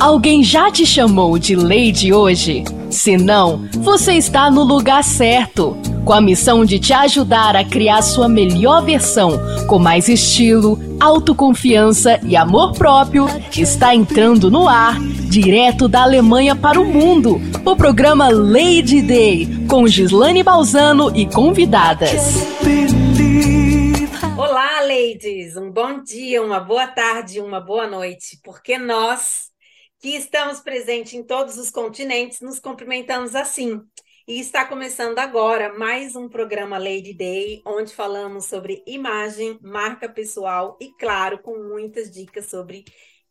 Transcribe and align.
Alguém 0.00 0.42
já 0.42 0.70
te 0.70 0.86
chamou 0.86 1.38
de 1.38 1.54
Lady 1.54 2.12
hoje? 2.12 2.64
Se 2.90 3.16
não, 3.16 3.68
você 3.78 4.14
está 4.14 4.50
no 4.50 4.62
lugar 4.62 5.04
certo. 5.04 5.76
Com 6.04 6.12
a 6.12 6.20
missão 6.20 6.64
de 6.64 6.78
te 6.78 6.92
ajudar 6.92 7.54
a 7.54 7.62
criar 7.62 8.00
sua 8.00 8.28
melhor 8.28 8.82
versão, 8.82 9.38
com 9.66 9.78
mais 9.78 10.08
estilo, 10.08 10.80
autoconfiança 10.98 12.18
e 12.24 12.34
amor 12.34 12.72
próprio, 12.72 13.28
está 13.54 13.94
entrando 13.94 14.50
no 14.50 14.66
ar, 14.66 14.98
direto 14.98 15.86
da 15.86 16.02
Alemanha 16.02 16.56
para 16.56 16.80
o 16.80 16.84
mundo, 16.86 17.40
o 17.64 17.76
programa 17.76 18.30
Lady 18.30 19.02
Day, 19.02 19.66
com 19.68 19.86
Gislane 19.86 20.42
Balzano 20.42 21.12
e 21.14 21.26
convidadas. 21.26 22.46
Ladies! 25.18 25.56
Um 25.56 25.72
bom 25.72 26.00
dia, 26.00 26.40
uma 26.40 26.60
boa 26.60 26.86
tarde, 26.86 27.40
uma 27.40 27.60
boa 27.60 27.88
noite, 27.88 28.38
porque 28.44 28.78
nós 28.78 29.50
que 29.98 30.10
estamos 30.10 30.60
presentes 30.60 31.12
em 31.12 31.24
todos 31.24 31.58
os 31.58 31.72
continentes, 31.72 32.40
nos 32.40 32.60
cumprimentamos 32.60 33.34
assim. 33.34 33.82
E 34.28 34.38
está 34.38 34.64
começando 34.64 35.18
agora 35.18 35.76
mais 35.76 36.14
um 36.14 36.28
programa 36.28 36.78
Lady 36.78 37.12
Day, 37.14 37.60
onde 37.66 37.92
falamos 37.92 38.44
sobre 38.44 38.80
imagem, 38.86 39.58
marca 39.60 40.08
pessoal 40.08 40.78
e, 40.80 40.92
claro, 40.92 41.40
com 41.40 41.64
muitas 41.64 42.12
dicas 42.12 42.46
sobre 42.46 42.84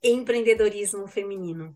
empreendedorismo 0.04 1.08
feminino. 1.08 1.74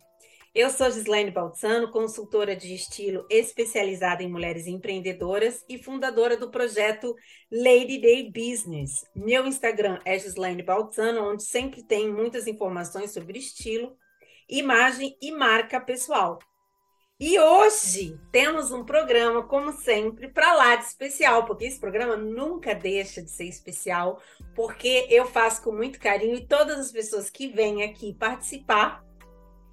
Eu 0.54 0.70
sou 0.70 0.92
Gislaine 0.92 1.32
Baltzano, 1.32 1.90
consultora 1.90 2.54
de 2.58 2.76
estilo 2.76 3.26
especializada 3.30 4.22
em 4.22 4.30
mulheres 4.30 4.68
empreendedoras 4.68 5.64
e 5.70 5.78
fundadora 5.78 6.36
do 6.36 6.52
projeto 6.52 7.16
Lady 7.50 8.02
Day 8.02 8.30
Business. 8.30 9.06
Meu 9.16 9.48
Instagram 9.48 10.02
é 10.04 10.20
Gislaine 10.20 10.62
Baltzano, 10.62 11.32
onde 11.32 11.44
sempre 11.44 11.82
tem 11.82 12.12
muitas 12.12 12.48
informações 12.48 13.12
sobre 13.12 13.40
estilo 13.40 13.96
imagem 14.50 15.18
e 15.22 15.32
marca 15.32 15.80
pessoal. 15.80 16.38
E 17.18 17.40
hoje 17.40 18.20
temos 18.30 18.74
um 18.74 18.84
programa, 18.84 19.48
como 19.48 19.72
sempre, 19.72 20.28
para 20.28 20.54
lá 20.54 20.76
de 20.76 20.84
especial, 20.84 21.46
porque 21.46 21.64
esse 21.64 21.80
programa 21.80 22.18
nunca 22.18 22.76
deixa 22.76 23.22
de 23.22 23.32
ser 23.32 23.46
especial, 23.46 24.22
porque 24.54 25.08
eu 25.10 25.26
faço 25.26 25.64
com 25.64 25.72
muito 25.72 25.98
carinho 25.98 26.36
e 26.36 26.46
todas 26.46 26.78
as 26.78 26.92
pessoas 26.92 27.30
que 27.30 27.48
vêm 27.48 27.84
aqui 27.84 28.14
participar, 28.16 29.02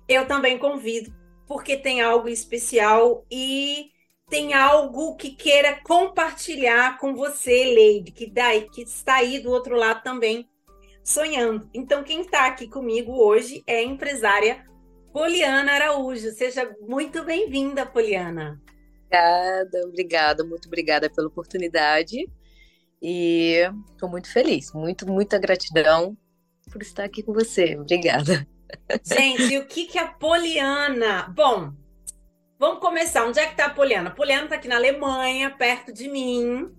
eu 0.09 0.27
também 0.27 0.59
convido, 0.59 1.15
porque 1.47 1.77
tem 1.77 2.01
algo 2.01 2.29
especial 2.29 3.25
e 3.31 3.91
tem 4.29 4.55
algo 4.55 5.17
que 5.17 5.31
queira 5.31 5.81
compartilhar 5.83 6.99
com 6.99 7.15
você, 7.15 7.65
Leide, 7.65 8.13
que, 8.13 8.27
daí, 8.27 8.69
que 8.71 8.83
está 8.83 9.17
aí 9.17 9.39
do 9.39 9.51
outro 9.51 9.77
lado 9.77 10.03
também 10.03 10.49
sonhando. 11.03 11.69
Então, 11.73 12.05
quem 12.05 12.21
está 12.21 12.47
aqui 12.47 12.69
comigo 12.69 13.13
hoje 13.13 13.63
é 13.67 13.79
a 13.79 13.83
empresária 13.83 14.67
Poliana 15.13 15.73
Araújo. 15.73 16.31
Seja 16.33 16.71
muito 16.81 17.25
bem-vinda, 17.25 17.87
Poliana. 17.87 18.61
Obrigada, 19.07 19.87
obrigada, 19.87 20.45
muito 20.45 20.67
obrigada 20.67 21.11
pela 21.11 21.29
oportunidade. 21.29 22.29
E 23.01 23.63
estou 23.93 24.09
muito 24.09 24.31
feliz, 24.31 24.73
muito, 24.73 25.07
muita 25.07 25.39
gratidão 25.39 26.17
por 26.71 26.83
estar 26.83 27.05
aqui 27.05 27.23
com 27.23 27.33
você. 27.33 27.77
Obrigada. 27.79 28.47
Gente, 29.05 29.55
e 29.55 29.59
o 29.59 29.67
que, 29.67 29.87
que 29.87 29.99
é 29.99 30.03
a 30.03 30.09
Poliana? 30.09 31.33
Bom, 31.35 31.73
vamos 32.59 32.81
começar. 32.81 33.27
Onde 33.27 33.39
é 33.39 33.47
que 33.47 33.53
está 33.53 33.67
a 33.67 33.75
Poliana? 33.75 34.11
A 34.11 34.15
Poliana 34.15 34.45
está 34.45 34.57
aqui 34.57 34.69
na 34.69 34.77
Alemanha, 34.77 35.51
perto 35.51 35.93
de 35.93 36.09
mim. 36.09 36.71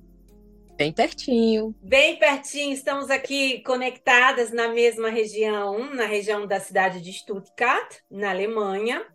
Bem 0.80 0.94
pertinho. 0.94 1.76
Bem 1.82 2.18
pertinho, 2.18 2.72
estamos 2.74 3.10
aqui 3.10 3.62
conectadas 3.64 4.50
na 4.50 4.70
mesma 4.70 5.10
região, 5.10 5.94
na 5.94 6.06
região 6.06 6.48
da 6.48 6.58
cidade 6.58 7.02
de 7.02 7.12
Stuttgart, 7.12 7.98
na 8.10 8.30
Alemanha, 8.30 9.06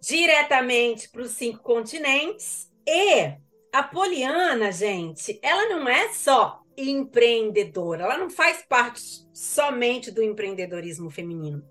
diretamente 0.00 1.08
para 1.08 1.22
os 1.22 1.30
cinco 1.30 1.62
continentes. 1.62 2.68
E 2.84 3.32
a 3.72 3.82
Poliana, 3.84 4.72
gente, 4.72 5.38
ela 5.40 5.68
não 5.68 5.88
é 5.88 6.12
só 6.12 6.60
empreendedora, 6.76 8.02
ela 8.02 8.18
não 8.18 8.28
faz 8.28 8.64
parte 8.68 9.02
somente 9.32 10.10
do 10.10 10.20
empreendedorismo 10.20 11.10
feminino. 11.10 11.62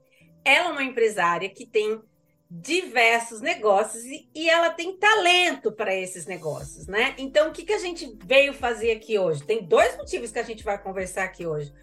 Ela 0.43 0.69
é 0.69 0.71
uma 0.71 0.83
empresária 0.83 1.49
que 1.49 1.65
tem 1.65 2.01
diversos 2.53 3.39
negócios 3.39 4.03
e, 4.03 4.29
e 4.35 4.49
ela 4.49 4.69
tem 4.71 4.97
talento 4.97 5.71
para 5.71 5.95
esses 5.95 6.25
negócios, 6.25 6.85
né? 6.85 7.15
Então, 7.17 7.47
o 7.47 7.51
que, 7.53 7.63
que 7.63 7.71
a 7.71 7.79
gente 7.79 8.17
veio 8.25 8.53
fazer 8.53 8.91
aqui 8.91 9.17
hoje? 9.17 9.43
Tem 9.43 9.63
dois 9.63 9.95
motivos 9.95 10.31
que 10.31 10.39
a 10.39 10.43
gente 10.43 10.61
vai 10.61 10.77
conversar 10.77 11.23
aqui 11.23 11.47
hoje. 11.47 11.73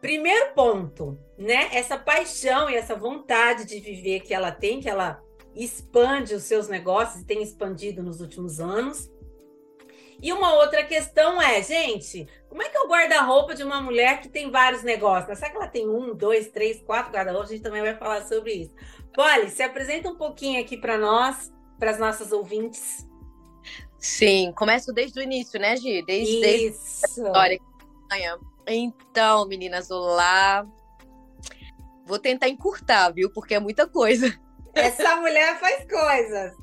Primeiro 0.00 0.52
ponto, 0.52 1.16
né? 1.38 1.68
Essa 1.72 1.96
paixão 1.96 2.68
e 2.68 2.74
essa 2.74 2.96
vontade 2.96 3.64
de 3.64 3.78
viver 3.78 4.20
que 4.20 4.34
ela 4.34 4.50
tem, 4.50 4.80
que 4.80 4.88
ela 4.88 5.22
expande 5.54 6.34
os 6.34 6.42
seus 6.42 6.68
negócios 6.68 7.22
e 7.22 7.26
tem 7.26 7.42
expandido 7.42 8.02
nos 8.02 8.20
últimos 8.20 8.58
anos. 8.58 9.08
E 10.22 10.32
uma 10.32 10.54
outra 10.54 10.84
questão 10.84 11.40
é, 11.40 11.62
gente, 11.62 12.26
como 12.50 12.64
é 12.64 12.68
que 12.68 12.76
é 12.76 12.80
o 12.80 12.88
guarda-roupa 12.88 13.54
de 13.54 13.62
uma 13.62 13.80
mulher 13.80 14.20
que 14.20 14.28
tem 14.28 14.50
vários 14.50 14.82
negócios? 14.82 15.38
Será 15.38 15.50
que 15.50 15.56
ela 15.56 15.68
tem 15.68 15.88
um, 15.88 16.12
dois, 16.12 16.48
três, 16.48 16.82
quatro 16.82 17.12
guarda-roupas? 17.12 17.48
A 17.48 17.52
gente 17.54 17.62
também 17.62 17.80
vai 17.80 17.96
falar 17.96 18.26
sobre 18.26 18.52
isso. 18.52 18.74
Polly, 19.14 19.48
se 19.48 19.62
apresenta 19.62 20.10
um 20.10 20.16
pouquinho 20.16 20.60
aqui 20.60 20.76
para 20.76 20.98
nós, 20.98 21.52
para 21.78 21.92
as 21.92 21.98
nossas 21.98 22.32
ouvintes. 22.32 23.06
Sim, 24.00 24.52
começo 24.56 24.92
desde 24.92 25.20
o 25.20 25.22
início, 25.22 25.60
né, 25.60 25.76
Gi? 25.76 26.02
Desde, 26.02 26.32
Isso. 26.32 26.40
desde 26.40 27.22
a 27.22 27.26
história. 27.28 27.60
Então, 28.66 29.46
meninas, 29.46 29.88
olá. 29.90 30.66
Vou 32.04 32.18
tentar 32.18 32.48
encurtar, 32.48 33.10
viu? 33.10 33.30
Porque 33.30 33.54
é 33.54 33.60
muita 33.60 33.86
coisa. 33.86 34.26
Essa 34.74 35.16
mulher 35.16 35.60
faz 35.60 35.86
coisas. 35.88 36.56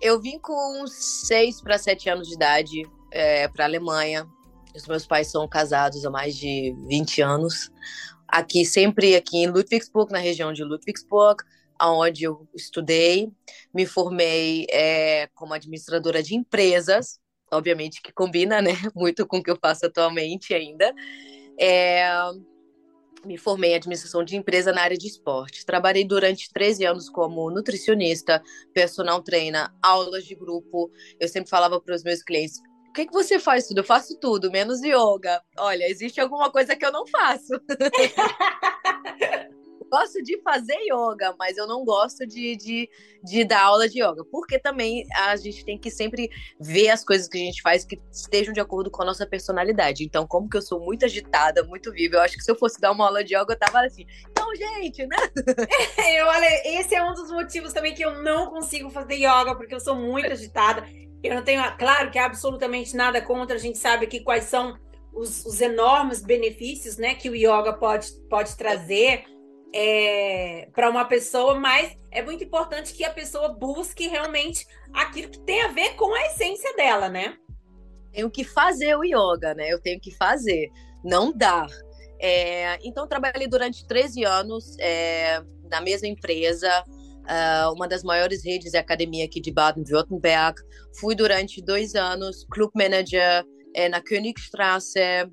Eu 0.00 0.20
vim 0.20 0.38
com 0.38 0.84
seis 0.88 1.60
para 1.60 1.78
sete 1.78 2.10
anos 2.10 2.26
de 2.26 2.34
idade 2.34 2.82
é, 3.12 3.46
para 3.46 3.64
a 3.64 3.68
Alemanha. 3.68 4.26
Os 4.74 4.86
meus 4.86 5.06
pais 5.06 5.30
são 5.30 5.46
casados 5.48 6.04
há 6.04 6.10
mais 6.10 6.36
de 6.36 6.74
20 6.88 7.22
anos 7.22 7.70
aqui 8.34 8.64
sempre 8.64 9.14
aqui 9.14 9.38
em 9.38 9.46
Ludwigsburg, 9.46 10.12
na 10.12 10.18
região 10.18 10.52
de 10.52 10.64
Ludwigsburg, 10.64 11.44
aonde 11.78 12.24
eu 12.24 12.48
estudei, 12.52 13.30
me 13.72 13.86
formei 13.86 14.66
é, 14.70 15.28
como 15.34 15.54
administradora 15.54 16.20
de 16.20 16.34
empresas, 16.34 17.20
obviamente 17.52 18.02
que 18.02 18.12
combina, 18.12 18.60
né, 18.60 18.72
muito 18.94 19.24
com 19.24 19.38
o 19.38 19.42
que 19.42 19.52
eu 19.52 19.58
faço 19.60 19.86
atualmente 19.86 20.52
ainda. 20.52 20.92
É, 21.58 22.04
me 23.24 23.38
formei 23.38 23.70
em 23.70 23.76
administração 23.76 24.24
de 24.24 24.36
empresa 24.36 24.72
na 24.72 24.82
área 24.82 24.98
de 24.98 25.06
esporte. 25.06 25.64
Trabalhei 25.64 26.04
durante 26.04 26.52
13 26.52 26.84
anos 26.84 27.08
como 27.08 27.50
nutricionista, 27.50 28.42
personal 28.74 29.22
trainer, 29.22 29.70
aulas 29.80 30.24
de 30.24 30.34
grupo. 30.34 30.90
Eu 31.18 31.28
sempre 31.28 31.48
falava 31.48 31.80
para 31.80 31.94
os 31.94 32.02
meus 32.02 32.22
clientes: 32.22 32.60
que, 32.94 33.06
que 33.06 33.12
você 33.12 33.38
faz 33.38 33.66
tudo? 33.66 33.78
Eu 33.78 33.84
faço 33.84 34.18
tudo, 34.18 34.50
menos 34.50 34.80
yoga. 34.82 35.42
Olha, 35.58 35.88
existe 35.88 36.20
alguma 36.20 36.50
coisa 36.50 36.76
que 36.76 36.86
eu 36.86 36.92
não 36.92 37.06
faço. 37.06 37.52
gosto 39.94 40.20
de 40.22 40.40
fazer 40.42 40.76
yoga, 40.90 41.36
mas 41.38 41.56
eu 41.56 41.68
não 41.68 41.84
gosto 41.84 42.26
de, 42.26 42.56
de, 42.56 42.90
de 43.22 43.44
dar 43.44 43.62
aula 43.62 43.88
de 43.88 44.02
yoga, 44.02 44.24
porque 44.24 44.58
também 44.58 45.04
a 45.14 45.36
gente 45.36 45.64
tem 45.64 45.78
que 45.78 45.88
sempre 45.88 46.28
ver 46.58 46.90
as 46.90 47.04
coisas 47.04 47.28
que 47.28 47.38
a 47.38 47.40
gente 47.40 47.62
faz 47.62 47.84
que 47.84 48.00
estejam 48.10 48.52
de 48.52 48.58
acordo 48.58 48.90
com 48.90 49.02
a 49.02 49.04
nossa 49.04 49.24
personalidade. 49.24 50.02
Então, 50.02 50.26
como 50.26 50.48
que 50.48 50.56
eu 50.56 50.62
sou 50.62 50.80
muito 50.80 51.04
agitada, 51.04 51.62
muito 51.62 51.92
viva, 51.92 52.16
eu 52.16 52.20
acho 52.22 52.36
que 52.36 52.42
se 52.42 52.50
eu 52.50 52.56
fosse 52.56 52.80
dar 52.80 52.90
uma 52.90 53.06
aula 53.06 53.22
de 53.22 53.36
yoga, 53.36 53.52
eu 53.52 53.58
tava 53.58 53.84
assim, 53.84 54.04
então, 54.28 54.48
gente, 54.56 55.06
né? 55.06 55.16
eu, 56.18 56.26
olha, 56.26 56.80
esse 56.80 56.94
é 56.94 57.04
um 57.04 57.14
dos 57.14 57.30
motivos 57.30 57.72
também 57.72 57.94
que 57.94 58.04
eu 58.04 58.20
não 58.22 58.50
consigo 58.50 58.90
fazer 58.90 59.14
yoga, 59.14 59.54
porque 59.54 59.74
eu 59.74 59.80
sou 59.80 59.94
muito 59.94 60.32
agitada. 60.32 60.84
Eu 61.24 61.36
não 61.36 61.42
tenho, 61.42 61.62
claro 61.78 62.10
que 62.10 62.18
absolutamente 62.18 62.94
nada 62.94 63.20
contra, 63.22 63.56
a 63.56 63.58
gente 63.58 63.78
sabe 63.78 64.04
aqui 64.04 64.20
quais 64.20 64.44
são 64.44 64.78
os, 65.10 65.46
os 65.46 65.58
enormes 65.62 66.22
benefícios 66.22 66.98
né, 66.98 67.14
que 67.14 67.30
o 67.30 67.34
yoga 67.34 67.72
pode, 67.72 68.12
pode 68.28 68.54
trazer 68.56 69.24
é, 69.74 70.68
para 70.74 70.90
uma 70.90 71.06
pessoa, 71.06 71.58
mas 71.58 71.96
é 72.10 72.22
muito 72.22 72.44
importante 72.44 72.92
que 72.92 73.04
a 73.04 73.10
pessoa 73.10 73.48
busque 73.48 74.06
realmente 74.06 74.66
aquilo 74.92 75.30
que 75.30 75.40
tem 75.40 75.62
a 75.62 75.68
ver 75.68 75.94
com 75.94 76.14
a 76.14 76.26
essência 76.26 76.76
dela, 76.76 77.08
né? 77.08 77.38
Tenho 78.12 78.30
que 78.30 78.44
fazer 78.44 78.94
o 78.94 79.02
yoga, 79.02 79.54
né? 79.54 79.72
Eu 79.72 79.80
tenho 79.80 79.98
que 79.98 80.14
fazer, 80.14 80.70
não 81.02 81.32
dar. 81.32 81.66
É, 82.20 82.78
então, 82.86 83.08
trabalhei 83.08 83.48
durante 83.48 83.86
13 83.86 84.24
anos 84.24 84.76
é, 84.78 85.42
na 85.70 85.80
mesma 85.80 86.06
empresa, 86.06 86.84
uh, 87.24 87.72
uma 87.72 87.88
das 87.88 88.02
maiores 88.02 88.44
redes 88.44 88.72
de 88.72 88.78
academia 88.78 89.24
aqui 89.24 89.40
de 89.40 89.52
Baden-Württemberg. 89.52 90.60
Fui 90.98 91.14
durante 91.14 91.62
dois 91.62 91.94
anos 91.94 92.46
club 92.50 92.70
manager 92.74 93.44
é, 93.74 93.88
na 93.88 94.00
Königstraße, 94.00 95.28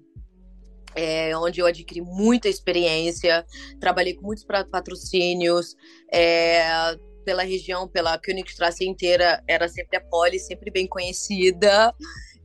é, 0.95 1.37
onde 1.37 1.61
eu 1.61 1.65
adquiri 1.65 2.01
muita 2.01 2.49
experiência. 2.49 3.45
Trabalhei 3.79 4.15
com 4.15 4.25
muitos 4.25 4.45
patrocínios. 4.45 5.75
É, 6.11 6.95
pela 7.23 7.43
região, 7.43 7.87
pela 7.87 8.17
Königstraße 8.17 8.83
inteira, 8.83 9.43
era 9.47 9.67
sempre 9.67 9.97
a 9.97 10.01
Poli, 10.01 10.39
sempre 10.39 10.71
bem 10.71 10.87
conhecida. 10.87 11.93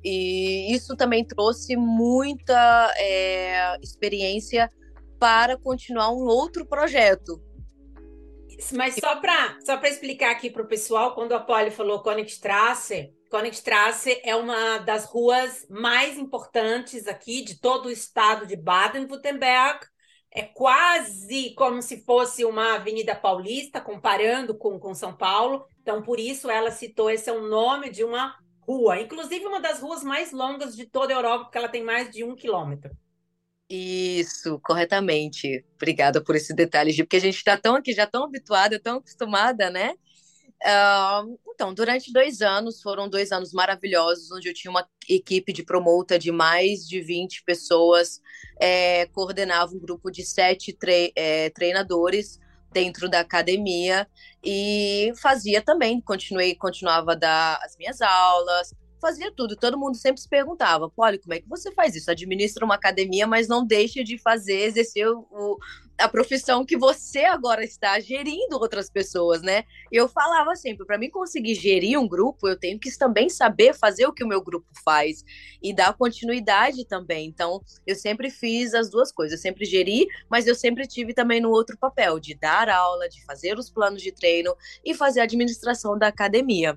E 0.04 0.72
isso 0.72 0.94
também 0.96 1.25
trouxe 1.25 1.76
muita 1.76 2.93
é, 2.96 3.76
experiência 3.82 4.70
para 5.19 5.56
continuar 5.56 6.10
um 6.10 6.26
outro 6.26 6.66
projeto. 6.66 7.43
Mas 8.75 8.94
só 8.94 9.17
para 9.17 9.58
só 9.64 9.81
explicar 9.82 10.31
aqui 10.31 10.50
para 10.50 10.62
o 10.62 10.69
pessoal, 10.69 11.14
quando 11.14 11.32
a 11.32 11.41
Polly 11.41 11.70
falou 11.70 12.03
Königstrasse, 12.03 13.12
Königstrasse 13.31 14.20
é 14.23 14.35
uma 14.35 14.79
das 14.79 15.05
ruas 15.06 15.67
mais 15.69 16.17
importantes 16.17 17.06
aqui 17.06 17.43
de 17.43 17.61
todo 17.61 17.87
o 17.87 17.91
estado 17.91 18.47
de 18.47 18.56
Baden-Württemberg. 18.56 19.81
É 20.31 20.43
quase 20.43 21.55
como 21.55 21.81
se 21.81 22.05
fosse 22.05 22.44
uma 22.44 22.75
Avenida 22.75 23.14
Paulista, 23.14 23.81
comparando 23.81 24.56
com, 24.56 24.79
com 24.79 24.94
São 24.94 25.17
Paulo. 25.17 25.64
Então, 25.81 26.03
por 26.03 26.20
isso 26.20 26.50
ela 26.50 26.70
citou 26.70 27.11
esse 27.11 27.29
é 27.29 27.32
o 27.32 27.49
nome 27.49 27.91
de 27.91 28.05
uma 28.05 28.37
rua, 28.61 29.00
inclusive 29.00 29.47
uma 29.47 29.61
das 29.61 29.81
ruas 29.81 30.03
mais 30.03 30.32
longas 30.32 30.75
de 30.76 30.85
toda 30.87 31.12
a 31.14 31.17
Europa, 31.17 31.44
porque 31.44 31.58
ela 31.58 31.69
tem 31.69 31.82
mais 31.82 32.11
de 32.11 32.25
um 32.25 32.35
quilômetro. 32.35 32.91
Isso, 33.68 34.60
corretamente. 34.60 35.64
Obrigada 35.74 36.22
por 36.22 36.36
esse 36.36 36.54
detalhe, 36.54 36.92
Gi, 36.92 37.02
porque 37.02 37.16
a 37.16 37.20
gente 37.20 37.36
está 37.36 37.56
tão 37.56 37.74
aqui, 37.74 37.92
já 37.92 38.06
tão 38.06 38.24
habituada, 38.24 38.78
tão 38.78 38.98
acostumada, 38.98 39.70
né? 39.70 39.94
Uh, 40.62 41.38
então, 41.54 41.74
durante 41.74 42.12
dois 42.12 42.40
anos, 42.40 42.80
foram 42.80 43.08
dois 43.08 43.32
anos 43.32 43.52
maravilhosos, 43.52 44.30
onde 44.30 44.48
eu 44.48 44.54
tinha 44.54 44.70
uma 44.70 44.88
equipe 45.08 45.52
de 45.52 45.64
promota 45.64 46.18
de 46.18 46.30
mais 46.30 46.86
de 46.86 47.00
20 47.00 47.42
pessoas, 47.44 48.20
é, 48.60 49.06
coordenava 49.06 49.74
um 49.74 49.80
grupo 49.80 50.10
de 50.10 50.24
sete 50.24 50.72
tre 50.72 51.12
é, 51.16 51.50
treinadores 51.50 52.38
dentro 52.72 53.08
da 53.08 53.20
academia 53.20 54.06
e 54.44 55.12
fazia 55.16 55.62
também, 55.62 56.00
continuei, 56.00 56.54
continuava 56.54 57.12
a 57.12 57.14
dar 57.14 57.58
as 57.62 57.76
minhas 57.76 58.00
aulas, 58.02 58.74
fazia 59.06 59.31
tudo. 59.31 59.55
Todo 59.55 59.79
mundo 59.79 59.97
sempre 59.97 60.20
se 60.20 60.29
perguntava: 60.29 60.91
Polly, 60.91 61.19
como 61.19 61.35
é 61.35 61.41
que 61.41 61.49
você 61.49 61.70
faz 61.73 61.94
isso? 61.94 62.11
Administra 62.11 62.64
uma 62.64 62.75
academia, 62.75 63.26
mas 63.26 63.47
não 63.47 63.64
deixa 63.64 64.03
de 64.03 64.19
fazer, 64.19 64.62
exercer 64.62 65.08
o, 65.08 65.58
a 65.97 66.08
profissão 66.08 66.67
que 66.67 66.76
você 66.76 67.20
agora 67.20 67.64
está 67.64 67.99
gerindo 68.00 68.58
outras 68.58 68.91
pessoas, 68.91 69.43
né? 69.43 69.62
Eu 69.93 70.08
falava 70.08 70.56
sempre: 70.56 70.85
para 70.85 70.99
mim 70.99 71.08
conseguir 71.08 71.55
gerir 71.55 71.99
um 72.00 72.08
grupo, 72.08 72.49
eu 72.49 72.58
tenho 72.58 72.81
que 72.81 72.91
também 72.99 73.29
saber 73.29 73.75
fazer 73.75 74.06
o 74.06 74.12
que 74.12 74.25
o 74.25 74.29
meu 74.29 74.43
grupo 74.43 74.67
faz 74.85 75.25
e 75.62 75.73
dar 75.73 75.94
continuidade 75.94 76.85
também. 76.85 77.29
Então, 77.29 77.62
eu 77.87 77.94
sempre 77.94 78.29
fiz 78.29 78.75
as 78.75 78.91
duas 78.91 79.12
coisas. 79.12 79.38
Eu 79.38 79.43
sempre 79.43 79.64
geri, 79.64 80.06
mas 80.29 80.49
eu 80.49 80.55
sempre 80.55 80.87
tive 80.87 81.14
também 81.14 81.41
no 81.41 81.50
outro 81.50 81.79
papel 81.79 82.19
de 82.19 82.35
dar 82.35 82.69
aula, 82.69 83.08
de 83.08 83.25
fazer 83.25 83.56
os 83.56 83.70
planos 83.70 84.03
de 84.03 84.11
treino 84.11 84.55
e 84.85 84.94
fazer 84.94 85.20
a 85.20 85.25
administração 85.25 85.97
da 85.97 86.08
academia. 86.08 86.76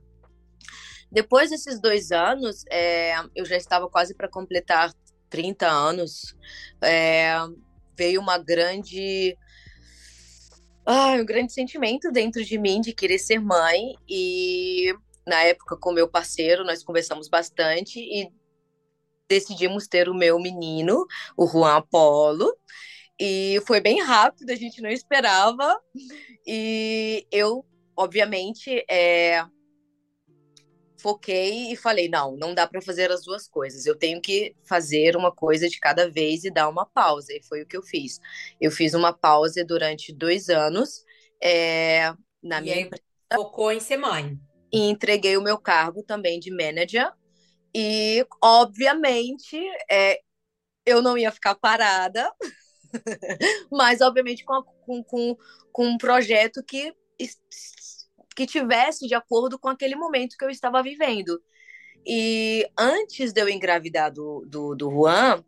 Depois 1.11 1.50
desses 1.50 1.79
dois 1.79 2.11
anos, 2.11 2.63
é, 2.69 3.13
eu 3.35 3.45
já 3.45 3.57
estava 3.57 3.89
quase 3.89 4.13
para 4.13 4.29
completar 4.29 4.94
30 5.29 5.67
anos, 5.67 6.35
é, 6.81 7.35
veio 7.97 8.21
uma 8.21 8.38
grande. 8.38 9.38
Ah, 10.85 11.13
um 11.13 11.25
grande 11.25 11.53
sentimento 11.53 12.11
dentro 12.11 12.44
de 12.44 12.57
mim 12.57 12.81
de 12.81 12.94
querer 12.94 13.19
ser 13.19 13.39
mãe. 13.39 13.95
E 14.07 14.94
na 15.27 15.44
época, 15.44 15.77
com 15.77 15.91
meu 15.91 16.07
parceiro, 16.07 16.63
nós 16.63 16.83
conversamos 16.83 17.27
bastante 17.27 18.00
e 18.00 18.31
decidimos 19.29 19.88
ter 19.88 20.09
o 20.09 20.15
meu 20.15 20.39
menino, 20.39 21.06
o 21.38 21.45
Juan 21.45 21.77
Apolo. 21.77 22.51
E 23.19 23.61
foi 23.67 23.81
bem 23.81 24.01
rápido, 24.01 24.50
a 24.50 24.56
gente 24.56 24.81
não 24.81 24.89
esperava. 24.89 25.79
E 26.47 27.27
eu, 27.31 27.65
obviamente, 27.95 28.83
é, 28.89 29.45
foquei 31.00 31.72
e 31.72 31.75
falei: 31.75 32.10
não, 32.10 32.36
não 32.36 32.54
dá 32.54 32.68
para 32.68 32.81
fazer 32.81 33.12
as 33.12 33.24
duas 33.24 33.48
coisas. 33.48 33.86
Eu 33.86 33.96
tenho 33.96 34.22
que 34.22 34.56
fazer 34.63 35.16
uma 35.16 35.31
coisa 35.31 35.68
de 35.68 35.80
cada 35.80 36.10
vez 36.10 36.44
e 36.44 36.51
dar 36.51 36.69
uma 36.69 36.86
pausa. 36.86 37.34
E 37.34 37.44
foi 37.44 37.62
o 37.62 37.66
que 37.66 37.78
eu 37.78 37.84
fiz. 37.84 38.19
Eu 38.60 38.72
fiz 38.72 38.94
uma 38.94 39.13
pausa 39.13 39.63
durante 39.66 40.13
dois 40.13 40.50
anos 40.50 41.04
é, 41.42 42.13
na 42.44 42.60
e 42.60 42.62
minha 42.62 42.81
empresa. 42.81 43.04
Focou 43.34 43.72
em 43.72 43.80
ser 43.80 43.98
mãe. 43.98 44.38
E 44.72 44.90
entreguei 44.90 45.38
o 45.38 45.42
meu 45.42 45.57
cargo 45.57 46.04
também 46.04 46.40
de 46.40 46.51
manager. 46.51 47.12
E, 47.74 48.25
obviamente, 48.44 49.57
é, 49.90 50.19
eu 50.86 51.02
não 51.02 51.18
ia 51.18 51.31
ficar 51.31 51.56
parada, 51.56 52.31
mas, 53.72 54.02
obviamente, 54.02 54.44
com, 54.44 54.63
com, 54.63 55.04
com, 55.04 55.38
com 55.72 55.86
um 55.88 55.98
projeto 55.98 56.63
que 56.63 56.94
que 58.39 58.47
tivesse 58.47 59.06
de 59.06 59.13
acordo 59.13 59.59
com 59.59 59.68
aquele 59.68 59.97
momento 59.97 60.38
que 60.38 60.45
eu 60.45 60.50
estava 60.50 60.81
vivendo. 60.81 61.41
E 62.07 62.65
antes 62.77 63.33
de 63.33 63.41
eu 63.41 63.50
engravidar 63.50 64.13
do, 64.13 64.45
do, 64.47 64.74
do 64.75 64.89
Juan, 64.89 65.44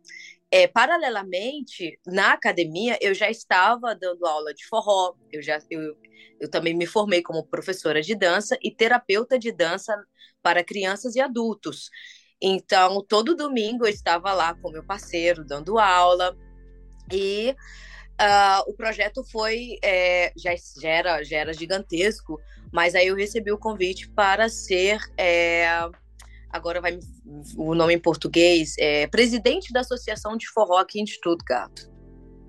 é, 0.50 0.66
paralelamente, 0.66 1.98
na 2.06 2.34
academia, 2.34 2.98
eu 3.00 3.14
já 3.14 3.30
estava 3.30 3.94
dando 3.94 4.26
aula 4.26 4.52
de 4.52 4.66
forró, 4.66 5.14
eu, 5.32 5.40
já, 5.40 5.58
eu, 5.70 5.96
eu 6.38 6.50
também 6.50 6.74
me 6.74 6.84
formei 6.84 7.22
como 7.22 7.46
professora 7.46 8.02
de 8.02 8.14
dança 8.14 8.58
e 8.62 8.70
terapeuta 8.70 9.38
de 9.38 9.50
dança 9.50 9.96
para 10.42 10.62
crianças 10.62 11.16
e 11.16 11.20
adultos. 11.22 11.88
Então, 12.42 13.02
todo 13.08 13.34
domingo 13.34 13.86
eu 13.86 13.90
estava 13.90 14.34
lá 14.34 14.54
com 14.54 14.70
meu 14.70 14.84
parceiro, 14.84 15.46
dando 15.46 15.78
aula, 15.78 16.36
e 17.10 17.56
uh, 18.20 18.70
o 18.70 18.74
projeto 18.74 19.24
foi, 19.24 19.78
é, 19.82 20.32
já, 20.36 20.50
já, 20.80 20.88
era, 20.88 21.22
já 21.22 21.38
era 21.38 21.52
gigantesco, 21.52 22.40
mas 22.72 22.94
aí 22.94 23.06
eu 23.06 23.16
recebi 23.16 23.52
o 23.52 23.58
convite 23.58 24.08
para 24.10 24.48
ser. 24.48 24.98
É, 25.16 25.66
agora 26.50 26.80
vai 26.80 26.98
o 27.56 27.74
nome 27.74 27.94
em 27.94 27.98
português, 27.98 28.74
é, 28.78 29.06
presidente 29.06 29.72
da 29.72 29.80
Associação 29.80 30.36
de 30.36 30.48
Forró 30.48 30.78
aqui 30.78 31.00
em 31.00 31.06
Stuttgart. 31.06 31.86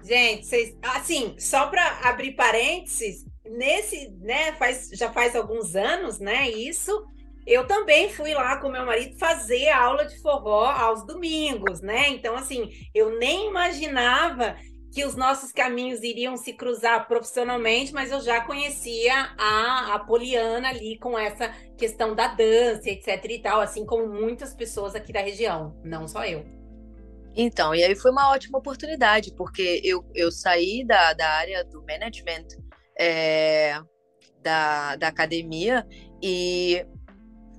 Gente, 0.04 0.78
assim, 0.84 1.36
só 1.40 1.68
para 1.68 2.00
abrir 2.10 2.34
parênteses, 2.34 3.26
nesse, 3.46 4.10
né, 4.20 4.52
faz, 4.54 4.90
já 4.94 5.12
faz 5.12 5.34
alguns 5.36 5.76
anos, 5.76 6.20
né, 6.20 6.50
isso, 6.50 7.06
eu 7.46 7.66
também 7.68 8.10
fui 8.10 8.34
lá 8.34 8.58
com 8.58 8.70
meu 8.70 8.86
marido 8.86 9.18
fazer 9.18 9.70
aula 9.70 10.06
de 10.06 10.18
forró 10.20 10.66
aos 10.66 11.06
domingos, 11.06 11.82
né? 11.82 12.08
Então, 12.10 12.36
assim, 12.36 12.72
eu 12.94 13.18
nem 13.20 13.50
imaginava 13.50 14.56
que 14.94 15.04
os 15.04 15.16
nossos 15.16 15.52
caminhos 15.52 16.04
iriam 16.04 16.38
se 16.38 16.54
cruzar 16.54 17.08
profissionalmente, 17.08 17.92
mas 17.92 18.12
eu 18.12 18.22
já 18.22 18.42
conhecia 18.42 19.34
a, 19.40 19.96
a 19.96 20.00
Poliana 20.00 20.70
ali 20.70 21.00
com 21.00 21.18
essa 21.18 21.50
questão 21.76 22.14
da 22.14 22.28
dança, 22.28 22.88
etc 22.92 23.26
e 23.28 23.40
tal, 23.40 23.60
assim 23.60 23.88
como 23.88 24.08
muitas 24.08 24.54
pessoas 24.54 24.94
aqui 24.94 25.12
da 25.12 25.20
região, 25.20 25.76
não 25.84 26.08
só 26.08 26.24
eu. 26.26 26.46
Então, 27.36 27.74
e 27.74 27.84
aí 27.84 27.96
foi 27.96 28.12
uma 28.12 28.30
ótima 28.30 28.60
oportunidade, 28.60 29.34
porque 29.36 29.82
eu, 29.84 30.06
eu 30.14 30.32
saí 30.32 30.86
da, 30.86 31.14
da 31.14 31.28
área 31.28 31.64
do 31.64 31.82
management 31.82 32.50
é, 33.00 33.82
da, 34.44 34.96
da 34.96 35.08
academia 35.08 35.88
e 36.22 36.86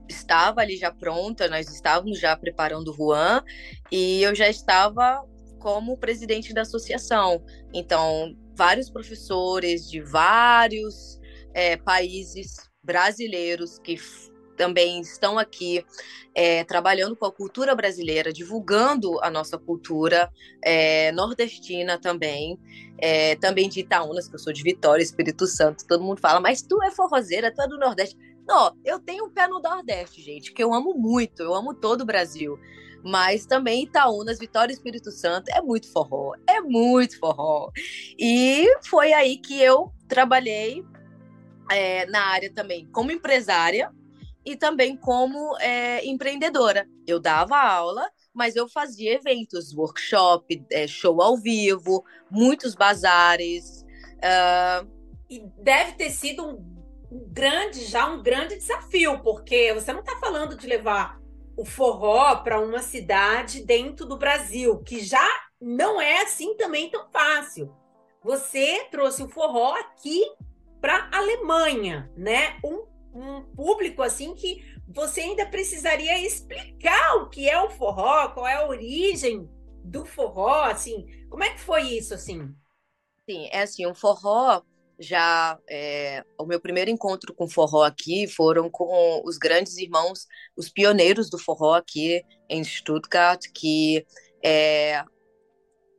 estava 0.09 0.61
ali 0.61 0.76
já 0.76 0.92
pronta, 0.92 1.49
nós 1.49 1.68
estávamos 1.68 2.20
já 2.20 2.37
preparando 2.37 2.92
o 2.92 2.94
Juan, 2.94 3.42
e 3.90 4.23
eu 4.23 4.37
já 4.37 4.49
estava 4.49 5.26
como 5.64 5.97
presidente 5.97 6.52
da 6.52 6.61
associação. 6.61 7.42
Então, 7.73 8.37
vários 8.54 8.90
professores 8.90 9.90
de 9.90 9.99
vários 10.02 11.18
é, 11.54 11.78
países 11.78 12.56
brasileiros 12.83 13.78
que 13.78 13.97
também 14.59 15.00
estão 15.00 15.38
aqui 15.38 15.83
é, 16.35 16.64
trabalhando 16.64 17.16
com 17.16 17.25
a 17.25 17.33
cultura 17.33 17.75
brasileira, 17.75 18.30
divulgando 18.30 19.18
a 19.23 19.30
nossa 19.30 19.56
cultura 19.56 20.30
é, 20.62 21.11
nordestina 21.12 21.99
também, 21.99 22.61
é, 22.99 23.35
também 23.37 23.66
de 23.66 23.80
Itaúnas, 23.80 24.28
que 24.28 24.35
eu 24.35 24.38
sou 24.38 24.52
de 24.52 24.62
Vitória, 24.62 25.02
Espírito 25.02 25.47
Santo. 25.47 25.87
Todo 25.87 26.04
mundo 26.04 26.21
fala, 26.21 26.40
mas 26.40 26.61
tu 26.61 26.83
é 26.83 26.90
forrozeira, 26.90 27.50
tu 27.50 27.62
é 27.62 27.66
do 27.66 27.78
Nordeste. 27.78 28.18
Não, 28.47 28.76
eu 28.85 28.99
tenho 28.99 29.25
um 29.25 29.30
pé 29.30 29.49
no 29.49 29.62
Nordeste, 29.62 30.21
gente, 30.21 30.52
que 30.52 30.62
eu 30.62 30.75
amo 30.75 30.92
muito, 30.92 31.42
eu 31.42 31.54
amo 31.54 31.73
todo 31.73 32.02
o 32.02 32.06
Brasil 32.06 32.59
mas 33.04 33.44
também 33.44 33.82
Itaúnas, 33.82 34.38
Vitória 34.38 34.73
e 34.73 34.75
Espírito 34.75 35.11
Santo 35.11 35.50
é 35.50 35.61
muito 35.61 35.92
forró, 35.92 36.32
é 36.46 36.61
muito 36.62 37.18
forró. 37.18 37.70
E 38.18 38.66
foi 38.84 39.12
aí 39.12 39.37
que 39.37 39.61
eu 39.61 39.92
trabalhei 40.08 40.82
é, 41.70 42.06
na 42.06 42.25
área 42.25 42.50
também 42.52 42.88
como 42.90 43.12
empresária 43.12 43.92
e 44.42 44.56
também 44.56 44.96
como 44.96 45.54
é, 45.58 46.04
empreendedora. 46.06 46.88
Eu 47.06 47.20
dava 47.20 47.58
aula, 47.58 48.11
mas 48.32 48.56
eu 48.56 48.66
fazia 48.68 49.14
eventos, 49.14 49.75
workshop, 49.76 50.64
é, 50.73 50.87
show 50.87 51.20
ao 51.20 51.37
vivo, 51.37 52.02
muitos 52.30 52.75
bazares. 52.75 53.84
Uh... 54.16 54.90
E 55.28 55.42
deve 55.58 55.92
ter 55.92 56.11
sido 56.11 56.46
um 56.46 57.28
grande, 57.30 57.84
já 57.84 58.11
um 58.11 58.23
grande 58.23 58.56
desafio, 58.56 59.18
porque 59.20 59.75
você 59.75 59.92
não 59.92 60.00
está 60.00 60.16
falando 60.16 60.56
de 60.56 60.66
levar 60.66 61.18
o 61.56 61.64
forró 61.64 62.37
para 62.37 62.61
uma 62.61 62.80
cidade 62.80 63.64
dentro 63.64 64.06
do 64.06 64.16
Brasil, 64.16 64.82
que 64.82 65.00
já 65.00 65.28
não 65.61 66.00
é 66.00 66.23
assim 66.23 66.56
também 66.56 66.90
tão 66.90 67.08
fácil. 67.11 67.75
Você 68.23 68.87
trouxe 68.90 69.23
o 69.23 69.28
forró 69.28 69.75
aqui 69.75 70.23
para 70.80 71.08
Alemanha, 71.12 72.11
né? 72.16 72.58
Um, 72.64 72.87
um 73.14 73.42
público 73.54 74.02
assim 74.02 74.34
que 74.34 74.64
você 74.88 75.23
ainda 75.23 75.46
precisaria 75.46 76.18
explicar 76.18 77.16
o 77.16 77.28
que 77.28 77.49
é 77.49 77.61
o 77.61 77.70
forró, 77.70 78.28
qual 78.28 78.46
é 78.46 78.54
a 78.54 78.66
origem 78.66 79.49
do 79.84 80.04
forró, 80.04 80.64
assim. 80.64 81.06
Como 81.28 81.44
é 81.44 81.50
que 81.50 81.61
foi 81.61 81.82
isso, 81.82 82.14
assim? 82.14 82.54
Sim, 83.28 83.49
é 83.50 83.62
assim, 83.62 83.87
o 83.87 83.94
forró 83.94 84.62
já 84.98 85.58
é, 85.68 86.24
o 86.38 86.46
meu 86.46 86.60
primeiro 86.60 86.90
encontro 86.90 87.34
com 87.34 87.48
forró 87.48 87.82
aqui 87.82 88.26
foram 88.28 88.70
com 88.70 89.22
os 89.24 89.38
grandes 89.38 89.76
irmãos, 89.76 90.26
os 90.56 90.68
pioneiros 90.68 91.28
do 91.28 91.38
forró 91.38 91.74
aqui 91.74 92.22
em 92.48 92.62
Stuttgart, 92.62 93.40
que 93.54 94.06
é, 94.44 95.04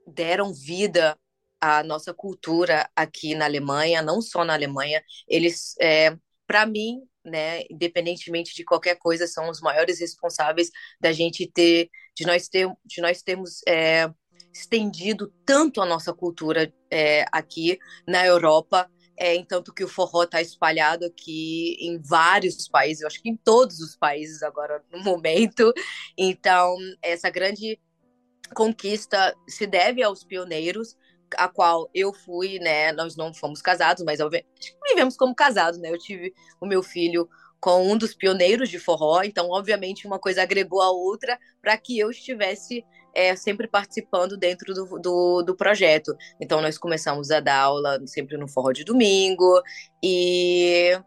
deram 0.08 0.54
vida 0.54 1.18
à 1.60 1.84
nossa 1.84 2.14
cultura 2.14 2.90
aqui 2.96 3.36
na 3.36 3.46
Alemanha, 3.46 4.02
não 4.02 4.22
só 4.22 4.46
na 4.46 4.54
Alemanha. 4.54 5.04
Eles, 5.28 5.76
é, 5.80 6.16
para 6.48 6.66
mim, 6.66 7.02
né, 7.24 7.64
independentemente 7.70 8.54
de 8.56 8.64
qualquer 8.64 8.98
coisa, 8.98 9.28
são 9.28 9.50
os 9.50 9.60
maiores 9.62 10.00
responsáveis 10.00 10.70
da 11.02 11.12
gente 11.12 11.50
ter, 11.52 11.90
de 12.16 12.26
nós 12.26 12.48
ter, 12.48 12.70
de 12.86 13.02
nós 13.02 13.22
termos 13.22 13.62
é, 13.68 14.10
estendido 14.56 15.34
tanto 15.46 15.82
a 15.82 15.86
nossa 15.86 16.14
cultura 16.14 16.74
é, 16.90 17.26
aqui 17.30 17.78
na 18.08 18.26
Europa, 18.26 18.90
é, 19.18 19.36
entanto 19.36 19.74
que 19.74 19.84
o 19.84 19.88
forró 19.88 20.24
está 20.24 20.42
espalhado 20.42 21.06
aqui 21.06 21.76
em 21.80 22.02
vários 22.02 22.68
países, 22.68 23.02
eu 23.02 23.08
acho 23.08 23.22
que 23.22 23.30
em 23.30 23.36
todos 23.36 23.80
os 23.82 23.98
países 23.98 24.42
agora 24.42 24.82
no 24.92 25.04
momento. 25.04 25.74
Então, 26.18 26.76
essa 27.02 27.30
grande 27.30 27.80
conquista 28.54 29.36
se 29.48 29.68
deve 29.68 30.02
aos 30.02 30.24
pioneiros, 30.24 30.96
a 31.38 31.50
qual 31.50 31.90
eu 31.94 32.14
fui, 32.14 32.60
né? 32.60 32.94
Nós 32.94 33.18
não 33.18 33.34
fomos 33.34 33.62
casados, 33.62 34.04
mas 34.06 34.20
vivemos 34.88 35.18
como 35.18 35.36
casados, 35.36 35.80
né? 35.80 35.90
Eu 35.90 35.98
tive 35.98 36.34
o 36.62 36.66
meu 36.66 36.82
filho 36.82 37.28
com 37.60 37.92
um 37.92 37.98
dos 37.98 38.14
pioneiros 38.14 38.70
de 38.70 38.80
forró, 38.80 39.24
então, 39.24 39.50
obviamente, 39.50 40.06
uma 40.06 40.20
coisa 40.20 40.44
agregou 40.44 40.82
a 40.82 40.92
outra 40.92 41.38
para 41.62 41.76
que 41.78 41.98
eu 41.98 42.12
estivesse 42.12 42.86
é, 43.16 43.36
sempre 43.36 43.68
participando 43.68 44.38
dentro 44.38 44.74
do, 44.74 45.00
do, 45.00 45.42
do, 45.42 45.56
projeto. 45.56 46.16
Então, 46.40 46.62
nós 46.62 46.78
começamos 46.78 47.32
a 47.32 47.40
dar 47.40 47.58
aula 47.62 48.00
sempre 48.06 48.38
no 48.38 48.48
forró 48.48 48.74
de 48.74 48.84
domingo, 48.84 49.62
e 50.04 51.00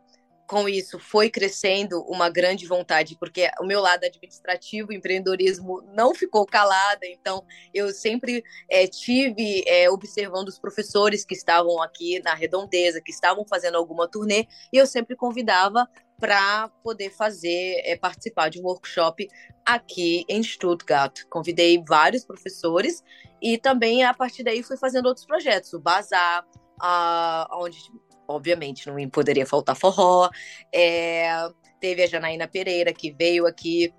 com 0.49 0.67
isso 0.67 0.99
foi 0.99 1.29
crescendo 1.29 2.01
uma 2.09 2.31
grande 2.31 2.67
vontade, 2.67 3.15
porque 3.21 3.51
o 3.61 3.67
meu 3.67 3.83
lado 3.83 4.05
administrativo, 4.05 4.95
empreendedorismo, 4.95 5.83
não 5.95 6.15
ficou 6.15 6.47
calada, 6.47 7.05
então 7.05 7.45
eu 7.75 7.93
sempre 7.93 8.43
é, 8.71 8.87
tive 8.87 9.63
é, 9.67 9.91
observando 9.91 10.49
os 10.49 10.59
professores 10.59 11.23
que 11.23 11.35
estavam 11.35 11.83
aqui 11.83 12.19
na 12.25 12.33
redondeza, 12.33 13.03
que 13.03 13.13
estavam 13.13 13.45
fazendo 13.45 13.77
alguma 13.77 14.09
turnê, 14.09 14.47
e 14.73 14.79
eu 14.79 14.87
sempre 14.87 15.15
convidava 15.15 15.87
para 16.19 16.69
poder 16.83 17.11
fazer, 17.11 17.81
é, 17.85 17.97
participar 17.97 18.49
de 18.49 18.61
um 18.61 18.65
workshop 18.65 19.29
aqui 19.65 20.25
em 20.29 20.43
Stuttgart. 20.43 21.25
Convidei 21.31 21.83
vários 21.87 22.25
professores 22.25 23.03
e 23.41 23.57
também 23.57 24.05
a 24.05 24.13
partir 24.13 24.43
daí 24.43 24.63
fui 24.63 24.77
fazendo 24.77 25.07
outros 25.07 25.27
projetos, 25.27 25.73
o 25.73 25.81
Bazar, 25.81 26.45
a, 26.81 27.49
onde 27.53 27.79
obviamente 28.27 28.89
não 28.89 29.09
poderia 29.09 29.47
faltar 29.47 29.77
forró. 29.77 30.29
É, 30.73 31.49
teve 31.81 32.03
a 32.03 32.07
Janaína 32.07 32.49
Pereira 32.49 32.93
que 32.93 33.13
veio 33.13 33.47
aqui 33.47 33.93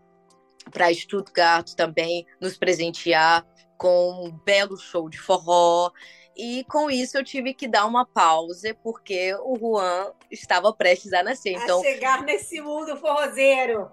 para 0.72 0.94
Stuttgart 0.94 1.74
também 1.74 2.26
nos 2.40 2.58
presentear 2.58 3.46
com 3.78 4.26
um 4.26 4.32
belo 4.46 4.78
show 4.78 5.10
de 5.10 5.18
forró. 5.18 5.90
E 6.40 6.64
com 6.64 6.90
isso 6.90 7.18
eu 7.18 7.24
tive 7.24 7.54
que 7.54 7.68
dar 7.68 7.86
uma 7.86 8.06
pausa, 8.06 8.74
porque 8.82 9.36
o 9.44 9.58
Juan 9.58 10.14
estava 10.32 10.72
prestes 10.72 11.12
a 11.12 11.22
nascer. 11.22 11.58
A 11.58 11.64
então, 11.64 11.82
chegar 11.82 12.24
nesse 12.24 12.62
mundo 12.62 12.96
forrozeiro. 12.96 13.92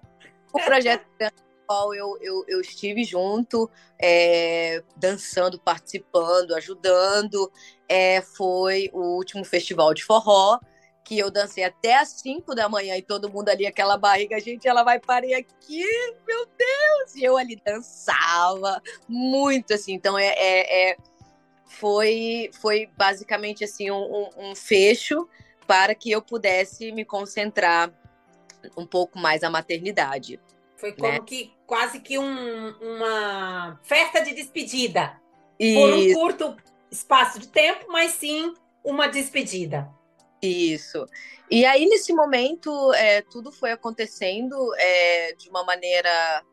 O 0.52 0.60
projeto 0.60 1.04
qual 1.66 1.92
eu, 1.92 2.16
eu, 2.20 2.44
eu, 2.46 2.60
estive 2.60 3.02
junto, 3.02 3.68
é, 4.00 4.80
dançando, 4.96 5.58
participando, 5.58 6.54
ajudando, 6.54 7.50
é, 7.88 8.22
foi 8.22 8.88
o 8.92 9.16
último 9.16 9.44
festival 9.44 9.92
de 9.92 10.04
forró, 10.04 10.60
que 11.04 11.18
eu 11.18 11.28
dancei 11.28 11.64
até 11.64 11.98
às 11.98 12.10
5 12.20 12.54
da 12.54 12.68
manhã 12.68 12.96
e 12.96 13.02
todo 13.02 13.28
mundo 13.28 13.48
ali, 13.48 13.66
aquela 13.66 13.98
barriga, 13.98 14.38
gente, 14.38 14.68
ela 14.68 14.84
vai 14.84 15.00
parir 15.00 15.34
aqui, 15.34 15.84
meu 16.24 16.46
Deus! 16.46 17.16
E 17.16 17.24
eu 17.24 17.36
ali 17.36 17.60
dançava 17.66 18.80
muito, 19.08 19.74
assim, 19.74 19.94
então 19.94 20.16
é, 20.16 20.28
é, 20.28 20.90
é 20.92 20.96
foi, 21.66 22.50
foi 22.60 22.88
basicamente 22.96 23.64
assim 23.64 23.90
um, 23.90 24.30
um, 24.36 24.54
fecho 24.54 25.28
para 25.66 25.94
que 25.94 26.10
eu 26.10 26.22
pudesse 26.22 26.92
me 26.92 27.04
concentrar 27.04 27.92
um 28.76 28.86
pouco 28.86 29.18
mais 29.18 29.42
a 29.42 29.50
maternidade. 29.50 30.40
Foi 30.76 30.92
como 30.92 31.12
né? 31.12 31.20
que 31.20 31.52
quase 31.66 32.00
que 32.00 32.18
um, 32.18 32.70
uma 32.80 33.80
festa 33.82 34.20
de 34.20 34.32
despedida. 34.34 35.20
Isso. 35.58 35.80
Por 35.80 35.92
um 35.92 36.12
curto 36.12 36.56
espaço 36.90 37.38
de 37.38 37.48
tempo, 37.48 37.86
mas 37.88 38.12
sim 38.12 38.54
uma 38.84 39.08
despedida. 39.08 39.90
Isso. 40.40 41.06
E 41.50 41.64
aí, 41.64 41.86
nesse 41.86 42.12
momento, 42.12 42.92
é, 42.94 43.22
tudo 43.22 43.50
foi 43.50 43.72
acontecendo 43.72 44.56
é, 44.76 45.32
de 45.34 45.48
uma 45.48 45.64
maneira. 45.64 46.44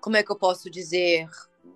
Como 0.00 0.16
é 0.16 0.22
que 0.22 0.30
eu 0.30 0.38
posso 0.38 0.70
dizer? 0.70 1.26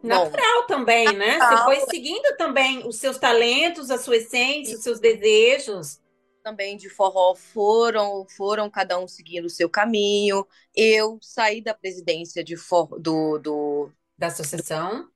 Natural 0.02 0.60
Bom, 0.60 0.66
também, 0.66 1.04
natural. 1.04 1.18
né? 1.18 1.38
Você 1.38 1.64
foi 1.64 1.80
seguindo 1.90 2.36
também 2.36 2.86
os 2.86 2.96
seus 2.96 3.18
talentos, 3.18 3.90
a 3.90 3.98
sua 3.98 4.16
essência, 4.16 4.76
os 4.76 4.82
seus 4.82 5.00
desejos. 5.00 6.00
Também 6.42 6.76
de 6.76 6.88
forró 6.88 7.34
foram, 7.34 8.24
foram 8.36 8.70
cada 8.70 8.98
um 8.98 9.08
seguindo 9.08 9.46
o 9.46 9.50
seu 9.50 9.68
caminho. 9.68 10.46
Eu 10.74 11.18
saí 11.20 11.60
da 11.60 11.74
presidência 11.74 12.42
de 12.44 12.56
for, 12.56 12.86
do, 12.98 13.38
do 13.38 13.90
da 14.16 14.28
associação. 14.28 15.08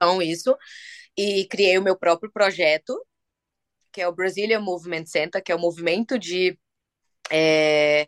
Do, 0.00 0.22
isso 0.22 0.56
e 1.16 1.46
criei 1.46 1.78
o 1.78 1.82
meu 1.82 1.96
próprio 1.96 2.30
projeto, 2.30 3.04
que 3.90 4.00
é 4.00 4.08
o 4.08 4.14
Brazilian 4.14 4.60
Movement 4.60 5.06
Center, 5.06 5.42
que 5.42 5.50
é 5.50 5.54
o 5.54 5.58
movimento 5.58 6.18
de 6.18 6.58
é, 7.30 8.06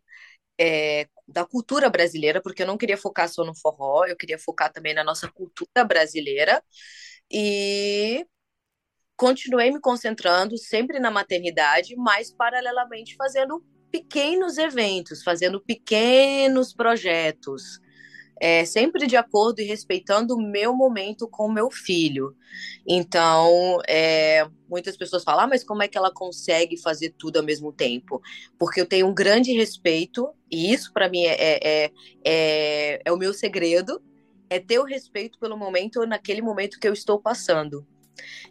é, 0.58 1.08
da 1.28 1.44
cultura 1.44 1.90
brasileira, 1.90 2.40
porque 2.40 2.62
eu 2.62 2.66
não 2.66 2.78
queria 2.78 2.97
focar 2.97 3.28
só 3.28 3.44
no 3.44 3.54
forró, 3.54 4.06
eu 4.06 4.16
queria 4.16 4.38
focar 4.38 4.73
também 4.73 4.94
na 4.94 5.04
nossa 5.04 5.28
cultura 5.28 5.85
brasileira. 5.85 6.62
E 7.30 8.26
continuei 9.16 9.70
me 9.70 9.80
concentrando 9.80 10.56
sempre 10.56 10.99
na 10.99 11.11
maternidade, 11.11 11.94
mas 11.97 12.32
paralelamente 12.32 13.14
fazendo 13.16 13.62
pequenos 13.90 14.58
eventos, 14.58 15.23
fazendo 15.23 15.61
pequenos 15.61 16.73
projetos 16.73 17.80
é, 18.40 18.64
sempre 18.64 19.06
de 19.06 19.16
acordo 19.16 19.61
e 19.61 19.64
respeitando 19.64 20.35
o 20.35 20.42
meu 20.42 20.75
momento 20.75 21.28
com 21.28 21.50
meu 21.50 21.70
filho. 21.70 22.35
Então, 22.87 23.78
é, 23.88 24.47
muitas 24.68 24.96
pessoas 24.96 25.25
falam, 25.25 25.44
ah, 25.44 25.48
mas 25.48 25.64
como 25.64 25.82
é 25.82 25.88
que 25.88 25.96
ela 25.96 26.12
consegue 26.12 26.76
fazer 26.76 27.14
tudo 27.18 27.38
ao 27.38 27.44
mesmo 27.44 27.72
tempo? 27.72 28.20
Porque 28.58 28.80
eu 28.80 28.87
tenho 28.87 29.06
um 29.06 29.14
grande 29.14 29.52
respeito, 29.52 30.28
e 30.50 30.72
isso 30.72 30.92
para 30.92 31.08
mim 31.08 31.25
é, 31.25 31.84
é, 31.84 31.90
é, 32.25 33.02
é 33.04 33.12
o 33.12 33.16
meu 33.16 33.32
segredo, 33.32 34.02
é 34.50 34.58
ter 34.58 34.78
o 34.78 34.84
respeito 34.84 35.38
pelo 35.38 35.56
momento, 35.56 36.06
naquele 36.06 36.42
momento 36.42 36.78
que 36.78 36.88
eu 36.88 36.92
estou 36.92 37.20
passando. 37.20 37.87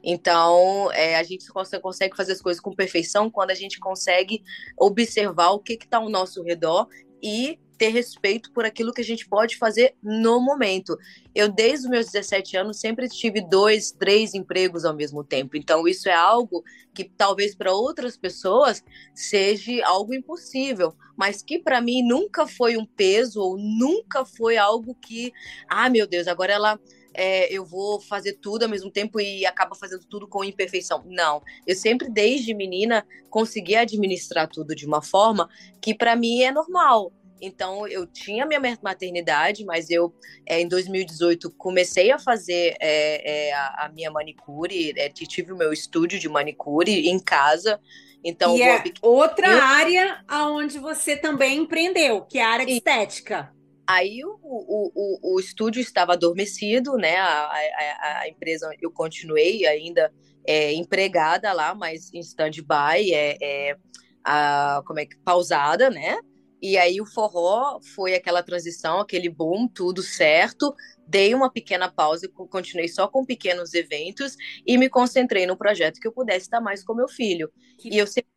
Então, 0.03 0.91
é, 0.93 1.17
a 1.17 1.23
gente 1.23 1.47
consegue 1.47 2.15
fazer 2.15 2.33
as 2.33 2.41
coisas 2.41 2.61
com 2.61 2.73
perfeição 2.73 3.29
quando 3.29 3.51
a 3.51 3.55
gente 3.55 3.79
consegue 3.79 4.41
observar 4.77 5.49
o 5.49 5.59
que 5.59 5.73
está 5.73 5.97
ao 5.97 6.09
nosso 6.09 6.41
redor 6.43 6.87
e 7.21 7.59
ter 7.77 7.89
respeito 7.89 8.51
por 8.51 8.65
aquilo 8.65 8.91
que 8.91 9.01
a 9.01 9.05
gente 9.05 9.27
pode 9.27 9.55
fazer 9.57 9.95
no 10.01 10.41
momento. 10.41 10.97
Eu, 11.33 11.47
desde 11.47 11.85
os 11.85 11.89
meus 11.89 12.05
17 12.07 12.57
anos, 12.57 12.79
sempre 12.79 13.07
tive 13.07 13.39
dois, 13.39 13.91
três 13.91 14.33
empregos 14.33 14.83
ao 14.83 14.95
mesmo 14.95 15.23
tempo. 15.23 15.55
Então, 15.55 15.87
isso 15.87 16.09
é 16.09 16.13
algo 16.13 16.63
que 16.93 17.03
talvez 17.03 17.55
para 17.55 17.71
outras 17.71 18.17
pessoas 18.17 18.83
seja 19.13 19.85
algo 19.85 20.13
impossível, 20.13 20.93
mas 21.15 21.43
que 21.43 21.59
para 21.59 21.79
mim 21.79 22.01
nunca 22.01 22.47
foi 22.47 22.75
um 22.75 22.85
peso 22.85 23.39
ou 23.39 23.57
nunca 23.57 24.25
foi 24.25 24.57
algo 24.57 24.95
que, 24.95 25.31
ah, 25.69 25.89
meu 25.89 26.07
Deus, 26.07 26.27
agora 26.27 26.53
ela. 26.53 26.79
É, 27.17 27.51
eu 27.51 27.65
vou 27.65 27.99
fazer 27.99 28.33
tudo 28.33 28.63
ao 28.63 28.69
mesmo 28.69 28.91
tempo 28.91 29.19
e 29.19 29.43
acaba 29.43 29.73
fazendo 29.73 30.05
tudo 30.05 30.27
com 30.27 30.43
imperfeição. 30.43 31.03
Não, 31.07 31.41
eu 31.65 31.75
sempre, 31.75 32.09
desde 32.09 32.53
menina, 32.53 33.05
consegui 33.29 33.75
administrar 33.75 34.47
tudo 34.47 34.75
de 34.75 34.85
uma 34.85 35.01
forma 35.01 35.49
que 35.81 35.95
para 35.95 36.15
mim 36.15 36.43
é 36.43 36.51
normal. 36.51 37.11
Então, 37.41 37.87
eu 37.87 38.05
tinha 38.05 38.45
minha 38.45 38.59
maternidade, 38.81 39.63
mas 39.63 39.89
eu, 39.89 40.13
é, 40.45 40.59
em 40.59 40.67
2018, 40.67 41.51
comecei 41.51 42.11
a 42.11 42.19
fazer 42.19 42.75
é, 42.79 43.49
é, 43.49 43.53
a, 43.53 43.85
a, 43.85 43.89
minha 43.89 44.09
manicure, 44.11 44.93
é, 44.97 45.09
tive 45.09 45.51
o 45.51 45.57
meu 45.57 45.71
estúdio 45.71 46.19
de 46.19 46.27
manicure 46.27 47.07
em 47.07 47.19
casa. 47.19 47.79
Então, 48.23 48.57
e 48.57 48.61
é 48.61 48.83
outra 49.01 49.47
eu... 49.47 49.61
área 49.61 50.23
aonde 50.27 50.79
você 50.79 51.15
também 51.15 51.59
empreendeu, 51.59 52.21
que 52.21 52.39
é 52.39 52.43
a 52.43 52.49
área 52.49 52.65
de 52.65 52.73
estética. 52.73 53.53
Aí 53.87 54.19
o, 54.25 54.37
o, 54.43 55.35
o, 55.35 55.39
estúdio 55.39 55.79
estava 55.81 56.13
adormecido, 56.13 56.97
né? 56.97 57.15
A, 57.15 57.49
a, 57.49 58.19
a 58.19 58.27
empresa, 58.27 58.69
eu 58.81 58.91
continuei 58.91 59.65
ainda 59.65 60.13
é, 60.45 60.73
empregada 60.73 61.53
lá, 61.53 61.73
mas 61.73 62.13
em 62.13 62.19
stand-by, 62.19 63.13
é, 63.13 63.37
é, 63.41 63.77
a, 64.25 64.83
como 64.85 64.99
é 64.99 65.05
que, 65.05 65.17
pausada, 65.19 65.89
né? 65.89 66.17
E 66.61 66.77
aí 66.77 66.99
o 66.99 67.05
forró 67.05 67.79
foi 67.95 68.15
aquela 68.15 68.43
transição, 68.43 68.99
aquele 68.99 69.29
boom, 69.29 69.67
tudo 69.67 70.01
certo. 70.01 70.75
Dei 71.07 71.33
uma 71.33 71.51
pequena 71.51 71.89
pausa, 71.89 72.27
continuei 72.27 72.87
só 72.87 73.07
com 73.07 73.25
pequenos 73.25 73.73
eventos 73.73 74.35
e 74.65 74.77
me 74.77 74.89
concentrei 74.89 75.45
no 75.45 75.55
projeto 75.55 75.99
que 75.99 76.07
eu 76.07 76.11
pudesse 76.11 76.45
estar 76.45 76.59
mais 76.59 76.83
com 76.83 76.95
meu 76.95 77.07
filho. 77.07 77.51
Que, 77.77 77.89
e 77.93 77.97
eu 77.97 78.07
sempre... 78.07 78.29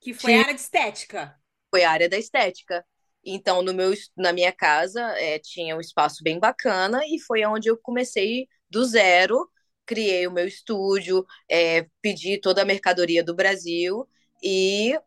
que 0.00 0.12
foi 0.12 0.34
a 0.34 0.40
área 0.40 0.54
de 0.54 0.60
estética. 0.60 1.36
Foi 1.70 1.84
a 1.84 1.90
área 1.90 2.08
da 2.08 2.18
estética. 2.18 2.84
Então, 3.30 3.62
no 3.62 3.74
meu, 3.74 3.92
na 4.16 4.32
minha 4.32 4.52
casa, 4.52 5.02
é, 5.18 5.38
tinha 5.38 5.76
um 5.76 5.80
espaço 5.80 6.22
bem 6.22 6.38
bacana 6.38 7.00
e 7.06 7.18
foi 7.20 7.44
onde 7.44 7.68
eu 7.68 7.76
comecei 7.76 8.48
do 8.70 8.84
zero, 8.84 9.48
criei 9.84 10.26
o 10.26 10.32
meu 10.32 10.46
estúdio, 10.46 11.26
é, 11.50 11.86
pedi 12.00 12.38
toda 12.38 12.62
a 12.62 12.64
mercadoria 12.64 13.22
do 13.22 13.34
Brasil 13.34 14.08
e 14.42 14.98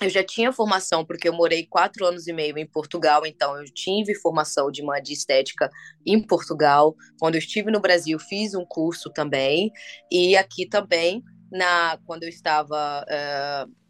eu 0.00 0.10
já 0.10 0.22
tinha 0.22 0.52
formação, 0.52 1.04
porque 1.04 1.28
eu 1.28 1.32
morei 1.32 1.66
quatro 1.66 2.04
anos 2.04 2.26
e 2.26 2.32
meio 2.32 2.58
em 2.58 2.66
Portugal, 2.66 3.24
então 3.24 3.56
eu 3.56 3.64
tive 3.64 4.14
formação 4.14 4.70
de 4.70 4.82
uma 4.82 5.00
de 5.00 5.14
estética 5.14 5.70
em 6.04 6.20
Portugal. 6.20 6.94
Quando 7.18 7.36
eu 7.36 7.38
estive 7.38 7.70
no 7.70 7.80
Brasil, 7.80 8.18
fiz 8.18 8.54
um 8.54 8.66
curso 8.66 9.10
também, 9.10 9.72
e 10.10 10.36
aqui 10.36 10.68
também, 10.68 11.22
na 11.50 11.98
quando 12.04 12.24
eu 12.24 12.28
estava. 12.28 13.06
Uh, 13.08 13.85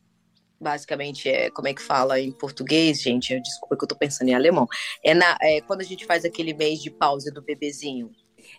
basicamente, 0.61 1.29
é, 1.29 1.51
como 1.51 1.69
é 1.69 1.75
que 1.75 1.83
fala 1.83 2.21
em 2.21 2.33
português, 2.33 3.03
gente? 3.03 3.39
Desculpa 3.41 3.77
que 3.77 3.85
eu 3.85 3.89
tô 3.89 3.97
pensando 3.97 4.29
em 4.29 4.35
alemão. 4.35 4.67
É, 5.03 5.15
na, 5.15 5.37
é 5.41 5.61
quando 5.61 5.81
a 5.81 5.85
gente 5.85 6.05
faz 6.05 6.25
aquele 6.25 6.55
mês 6.55 6.81
de 6.81 6.91
pausa 6.91 7.31
do 7.31 7.43
bebezinho. 7.43 8.11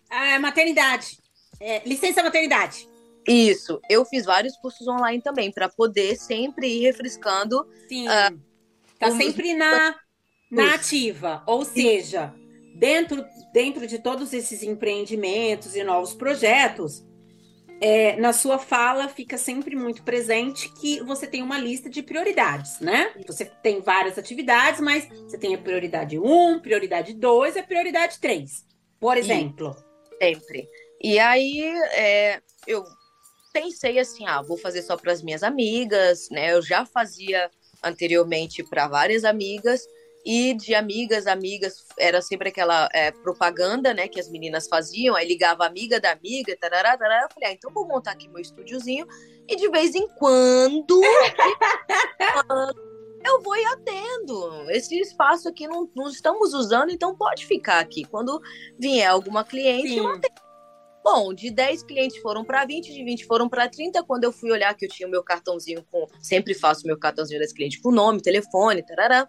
Ah, 0.09 0.39
maternidade. 0.39 1.17
É, 1.59 1.81
licença 1.87 2.23
maternidade. 2.23 2.87
Isso, 3.27 3.81
eu 3.89 4.05
fiz 4.05 4.25
vários 4.25 4.55
cursos 4.57 4.87
online 4.87 5.21
também 5.21 5.51
para 5.51 5.67
poder 5.67 6.15
sempre 6.15 6.67
ir 6.67 6.81
refrescando. 6.81 7.67
Sim. 7.89 8.07
Uh, 8.07 8.39
tá 8.97 9.11
sempre 9.11 9.53
na, 9.53 9.95
na 10.49 10.75
ativa, 10.75 11.43
ou 11.45 11.65
seja, 11.65 12.33
dentro 12.75 13.25
dentro 13.51 13.87
de 13.87 13.99
todos 13.99 14.33
esses 14.33 14.61
empreendimentos 14.63 15.75
e 15.75 15.83
novos 15.83 16.13
projetos, 16.13 17.03
é, 17.79 18.15
na 18.17 18.34
sua 18.34 18.57
fala 18.57 19.07
fica 19.07 19.38
sempre 19.38 19.75
muito 19.75 20.03
presente 20.03 20.69
que 20.69 21.01
você 21.03 21.27
tem 21.27 21.43
uma 21.43 21.57
lista 21.57 21.89
de 21.89 22.01
prioridades, 22.01 22.79
né? 22.79 23.13
Você 23.27 23.46
tem 23.46 23.81
várias 23.81 24.17
atividades, 24.17 24.79
mas 24.79 25.07
você 25.10 25.38
tem 25.38 25.53
a 25.53 25.57
prioridade 25.57 26.17
1, 26.17 26.60
prioridade 26.60 27.13
2 27.13 27.55
e 27.55 27.60
a 27.60 27.63
prioridade 27.63 28.19
3, 28.19 28.65
por 29.00 29.17
exemplo. 29.17 29.75
Sempre. 30.19 30.67
E 31.01 31.19
aí, 31.19 31.62
é, 31.93 32.41
eu 32.65 32.84
pensei 33.53 34.00
assim, 34.00 34.25
ah, 34.25 34.41
vou 34.41 34.57
fazer 34.57 34.81
só 34.81 34.98
para 34.98 35.12
as 35.12 35.22
minhas 35.22 35.43
amigas, 35.43 36.29
né? 36.31 36.53
Eu 36.53 36.62
já 36.62 36.86
fazia 36.86 37.50
anteriormente 37.84 38.63
para 38.63 38.88
várias 38.88 39.24
amigas 39.24 39.88
e 40.29 40.53
de 40.53 40.75
amigas, 40.75 41.25
amigas, 41.25 41.86
era 41.98 42.22
sempre 42.22 42.50
aquela 42.50 42.89
é, 42.93 43.12
propaganda, 43.12 43.93
né, 43.93 44.10
que 44.10 44.19
as 44.19 44.29
meninas 44.29 44.67
faziam, 44.67 45.15
aí 45.15 45.25
ligava 45.25 45.63
a 45.63 45.67
amiga 45.67 46.01
da 46.01 46.12
amiga, 46.12 46.53
tarará, 46.60 46.98
tarará, 46.98 47.24
eu 47.24 47.34
falei, 47.34 47.50
ah, 47.50 47.53
então 47.53 47.72
vou 47.72 47.88
montar 47.88 48.12
aqui 48.12 48.27
meu 48.27 48.41
estúdiozinho 48.41 49.07
e 49.48 49.55
de 49.55 49.69
vez 49.69 49.96
em 49.96 50.05
quando 50.10 51.01
eu 53.24 53.41
vou 53.41 53.55
e 53.55 53.65
atendo. 53.67 54.69
Esse 54.69 55.00
espaço 55.00 55.48
aqui 55.48 55.65
não, 55.65 55.89
não 55.96 56.10
estamos 56.10 56.53
usando, 56.53 56.91
então 56.91 57.15
pode 57.15 57.46
ficar 57.46 57.79
aqui. 57.79 58.03
Quando 58.03 58.41
vier 58.77 59.07
alguma 59.07 59.46
cliente, 59.46 59.88
Sim. 59.88 60.00
eu 60.00 60.10
atendo 60.10 60.48
Bom, 61.10 61.34
de 61.34 61.50
10 61.50 61.84
clientes 61.84 62.17
foram 62.17 62.43
para 62.43 62.65
20, 62.65 62.93
de 62.93 63.01
20 63.01 63.25
foram 63.27 63.48
para 63.48 63.69
30. 63.69 64.03
Quando 64.03 64.25
eu 64.25 64.31
fui 64.34 64.51
olhar 64.51 64.75
que 64.75 64.86
eu 64.86 64.89
tinha 64.89 65.07
o 65.07 65.12
meu 65.12 65.24
cartãozinho 65.24 65.81
com. 65.89 66.05
Sempre 66.22 66.53
faço 66.53 66.86
meu 66.86 67.00
cartãozinho 67.00 67.39
das 67.39 67.53
clientes 67.53 67.81
com 67.81 67.91
nome, 67.91 68.22
telefone, 68.22 68.84
tarará. 68.84 69.25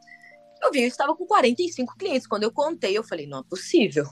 Eu 0.63 0.71
vi, 0.73 0.83
eu 0.83 0.89
estava 0.89 1.15
com 1.17 1.27
45 1.27 1.97
clientes. 1.97 2.27
Quando 2.27 2.45
eu 2.45 2.53
contei, 2.53 2.97
eu 2.97 3.05
falei: 3.05 3.27
não 3.27 3.41
é 3.41 3.45
possível. 3.45 4.05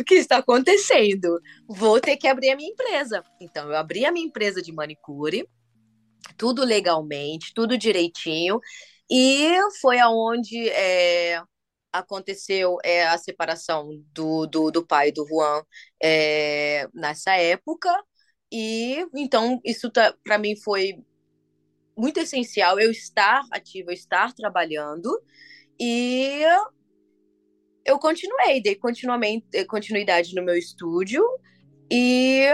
o 0.00 0.04
que 0.04 0.14
está 0.14 0.38
acontecendo? 0.38 1.40
Vou 1.68 2.00
ter 2.00 2.16
que 2.16 2.28
abrir 2.28 2.50
a 2.50 2.56
minha 2.56 2.70
empresa. 2.70 3.22
Então, 3.40 3.68
eu 3.68 3.76
abri 3.76 4.04
a 4.04 4.12
minha 4.12 4.26
empresa 4.26 4.62
de 4.62 4.72
manicure, 4.72 5.48
tudo 6.36 6.64
legalmente, 6.64 7.52
tudo 7.54 7.78
direitinho. 7.78 8.60
E 9.10 9.56
foi 9.80 9.98
aonde 9.98 10.68
é, 10.70 11.42
aconteceu 11.92 12.78
é, 12.82 13.06
a 13.06 13.16
separação 13.16 13.88
do, 14.12 14.46
do, 14.46 14.70
do 14.70 14.86
pai 14.86 15.12
do 15.12 15.26
Juan 15.26 15.62
é, 16.02 16.88
nessa 16.92 17.36
época, 17.36 17.90
e 18.50 19.06
então 19.14 19.60
isso 19.64 19.90
tá, 19.90 20.14
para 20.24 20.38
mim 20.38 20.56
foi 20.56 20.98
muito 21.96 22.20
essencial 22.20 22.78
eu 22.78 22.90
estar 22.90 23.42
ativa, 23.50 23.90
eu 23.90 23.94
estar 23.94 24.32
trabalhando, 24.34 25.10
e 25.78 26.42
eu 27.84 27.98
continuei, 27.98 28.60
dei 28.62 28.74
continuamente, 28.74 29.64
continuidade 29.66 30.34
no 30.34 30.42
meu 30.42 30.56
estúdio, 30.56 31.22
e 31.90 32.46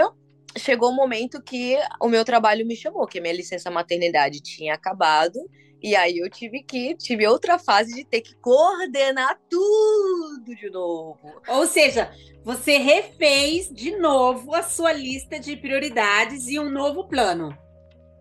chegou 0.57 0.91
um 0.91 0.95
momento 0.95 1.41
que 1.41 1.77
o 2.01 2.09
meu 2.09 2.25
trabalho 2.25 2.65
me 2.65 2.75
chamou, 2.75 3.07
que 3.07 3.19
a 3.19 3.21
minha 3.21 3.33
licença 3.33 3.71
maternidade 3.71 4.41
tinha 4.41 4.73
acabado, 4.73 5.39
e 5.81 5.95
aí 5.95 6.19
eu 6.19 6.29
tive 6.29 6.61
que, 6.61 6.95
tive 6.95 7.25
outra 7.25 7.57
fase 7.57 7.95
de 7.95 8.05
ter 8.05 8.21
que 8.21 8.35
coordenar 8.35 9.39
tudo 9.49 10.55
de 10.55 10.69
novo. 10.69 11.41
Ou 11.47 11.65
seja, 11.65 12.13
você 12.43 12.77
refez 12.77 13.67
de 13.69 13.97
novo 13.97 14.53
a 14.53 14.61
sua 14.61 14.93
lista 14.93 15.39
de 15.39 15.55
prioridades 15.55 16.47
e 16.47 16.59
um 16.59 16.69
novo 16.69 17.07
plano. 17.07 17.57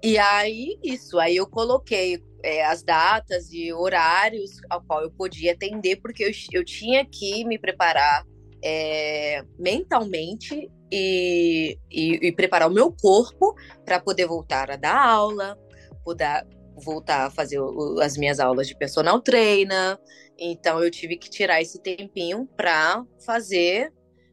E 0.02 0.18
aí, 0.18 0.78
isso, 0.82 1.18
aí 1.18 1.36
eu 1.36 1.46
coloquei 1.46 2.22
é, 2.42 2.64
as 2.64 2.82
datas 2.82 3.52
e 3.52 3.72
horários 3.72 4.52
ao 4.70 4.82
qual 4.82 5.02
eu 5.02 5.10
podia 5.10 5.52
atender, 5.52 5.96
porque 5.96 6.24
eu, 6.24 6.30
eu 6.52 6.64
tinha 6.64 7.04
que 7.04 7.44
me 7.44 7.58
preparar 7.58 8.24
é, 8.64 9.42
mentalmente 9.58 10.70
e, 10.90 11.78
e, 11.90 12.28
e, 12.28 12.32
preparar 12.32 12.68
o 12.68 12.72
meu 12.72 12.92
corpo 12.92 13.54
para 13.84 14.00
poder 14.00 14.26
voltar 14.26 14.70
a 14.70 14.76
dar 14.76 14.98
aula, 14.98 15.58
poder, 16.04 16.46
voltar 16.82 17.26
a 17.26 17.30
fazer 17.30 17.60
o, 17.60 18.00
as 18.00 18.16
minhas 18.16 18.40
aulas 18.40 18.66
de 18.66 18.76
personal 18.76 19.20
trainer. 19.20 19.98
Então 20.38 20.82
eu 20.82 20.90
tive 20.90 21.16
que 21.16 21.28
tirar 21.28 21.60
esse 21.60 21.80
tempinho 21.80 22.48
para 22.56 23.04
fazer, 23.24 23.92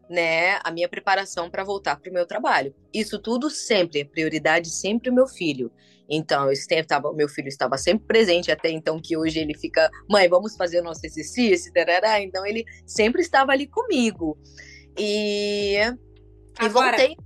né, 0.10 0.60
a 0.63 0.72
minha 0.72 0.88
preparação 0.88 1.50
para 1.50 1.63
voltar 1.63 2.00
para 2.00 2.10
o 2.10 2.13
meu 2.13 2.26
trabalho. 2.26 2.74
Isso 2.93 3.20
tudo 3.20 3.50
sempre, 3.50 4.06
prioridade 4.06 4.70
sempre 4.70 5.10
o 5.10 5.13
meu 5.13 5.28
filho. 5.28 5.72
Então, 6.10 6.50
eu 6.50 6.56
sempre 6.56 6.88
tava, 6.88 7.12
meu 7.13 7.28
filho 7.28 7.50
estava 7.50 7.78
sempre 7.78 8.08
presente, 8.08 8.52
até 8.52 8.70
então 8.70 9.00
que 9.02 9.17
hoje 9.17 9.39
ele 9.39 9.54
fica, 9.54 9.89
mãe, 10.10 10.30
vamos 10.30 10.56
fazer 10.56 10.80
o 10.80 10.84
nosso 10.84 11.06
exercício, 11.06 11.72
tarará. 11.74 12.22
então 12.22 12.46
ele 12.46 12.63
sempre 12.86 13.22
estava 13.22 13.52
ali 13.52 13.67
comigo. 13.67 14.38
E, 14.98 15.78
Agora, 16.58 16.96
e 16.96 17.08
voltei. 17.08 17.17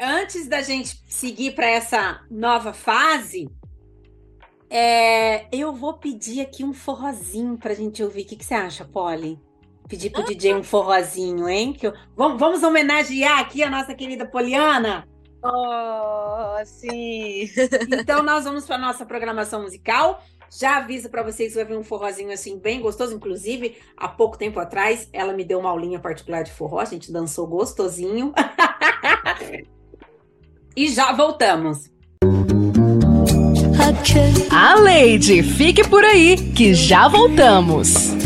Antes 0.00 0.48
da 0.48 0.62
gente 0.62 1.00
seguir 1.06 1.54
para 1.54 1.68
essa 1.68 2.24
nova 2.30 2.72
fase, 2.72 3.48
é, 4.68 5.46
eu 5.54 5.72
vou 5.74 5.94
pedir 5.98 6.40
aqui 6.40 6.64
um 6.64 6.72
forrozinho 6.72 7.58
pra 7.58 7.74
gente 7.74 8.02
ouvir. 8.02 8.22
O 8.22 8.26
que, 8.26 8.36
que 8.36 8.44
você 8.44 8.54
acha, 8.54 8.84
Polly? 8.84 9.38
Pedir 9.88 10.10
pro 10.10 10.22
ah, 10.22 10.26
DJ 10.26 10.54
um 10.54 10.62
forrozinho, 10.62 11.48
hein? 11.48 11.72
Que 11.72 11.86
eu... 11.86 11.92
vamos, 12.16 12.38
vamos 12.38 12.62
homenagear 12.62 13.40
aqui 13.40 13.62
a 13.62 13.70
nossa 13.70 13.94
querida 13.94 14.26
Poliana? 14.26 15.06
Oh, 15.44 16.64
sim! 16.64 17.50
então 17.98 18.22
nós 18.22 18.44
vamos 18.44 18.64
para 18.64 18.78
nossa 18.78 19.04
programação 19.04 19.62
musical. 19.62 20.22
Já 20.50 20.76
aviso 20.76 21.08
para 21.08 21.22
vocês 21.22 21.52
que 21.52 21.56
vai 21.56 21.64
vir 21.64 21.78
um 21.78 21.82
forrozinho 21.82 22.30
assim 22.30 22.58
bem 22.58 22.80
gostoso. 22.80 23.14
Inclusive, 23.14 23.76
há 23.96 24.06
pouco 24.06 24.36
tempo 24.36 24.60
atrás, 24.60 25.08
ela 25.12 25.32
me 25.32 25.44
deu 25.44 25.58
uma 25.58 25.70
aulinha 25.70 25.98
particular 25.98 26.42
de 26.42 26.52
forró. 26.52 26.78
A 26.78 26.84
gente 26.84 27.10
dançou 27.10 27.46
gostosinho. 27.46 28.34
e 30.76 30.88
já 30.88 31.12
voltamos. 31.12 31.90
A 34.50 34.78
Lady, 34.78 35.42
fique 35.42 35.88
por 35.88 36.04
aí 36.04 36.36
que 36.36 36.74
já 36.74 37.08
voltamos. 37.08 38.21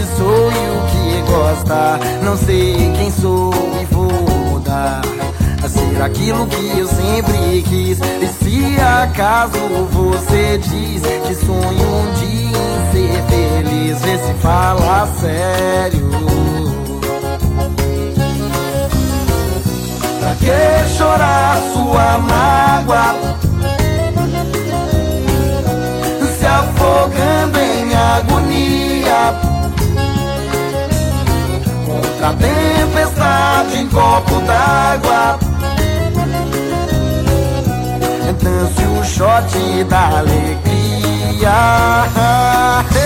Que 0.00 0.16
sou 0.16 0.50
e 0.50 0.64
o 0.70 0.86
que 0.86 1.30
gosta, 1.30 2.00
não 2.22 2.36
sei 2.36 2.74
quem 2.96 3.10
sou 3.10 3.52
e 3.80 3.84
vou 3.94 4.10
mudar 4.50 5.02
ser 5.68 6.02
aquilo 6.02 6.46
que 6.46 6.78
eu 6.78 6.88
sempre 6.88 7.62
quis. 7.62 7.98
E 8.00 8.26
se 8.26 8.80
acaso 8.80 9.58
você 9.90 10.58
diz 10.58 11.02
que 11.26 11.34
sonho 11.34 11.86
um 11.86 12.12
dia 12.14 12.58
em 12.58 12.92
ser 12.92 13.22
feliz, 13.28 14.00
vê 14.00 14.18
se 14.18 14.34
fala 14.40 15.06
sério. 15.20 16.10
Pra 20.18 20.34
que 20.34 20.96
chorar 20.96 21.60
sua 21.74 22.18
mágoa? 22.18 23.14
Se 26.38 26.46
afogando 26.46 27.58
em 27.58 27.94
agonia 27.94 29.59
Contra 32.20 32.28
a 32.28 32.34
tempestade 32.34 33.78
em 33.78 33.88
copo 33.88 34.42
d'água. 34.42 35.38
Dance 38.42 38.84
o 38.84 39.02
shot 39.04 39.84
da 39.84 40.18
alegria 40.18 41.50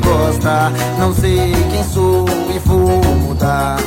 gosta, 0.00 0.72
não 0.98 1.14
sei 1.14 1.52
quem 1.70 1.84
sou 1.84 2.24
e 2.54 2.58
vou 2.60 3.02
mudar. 3.18 3.78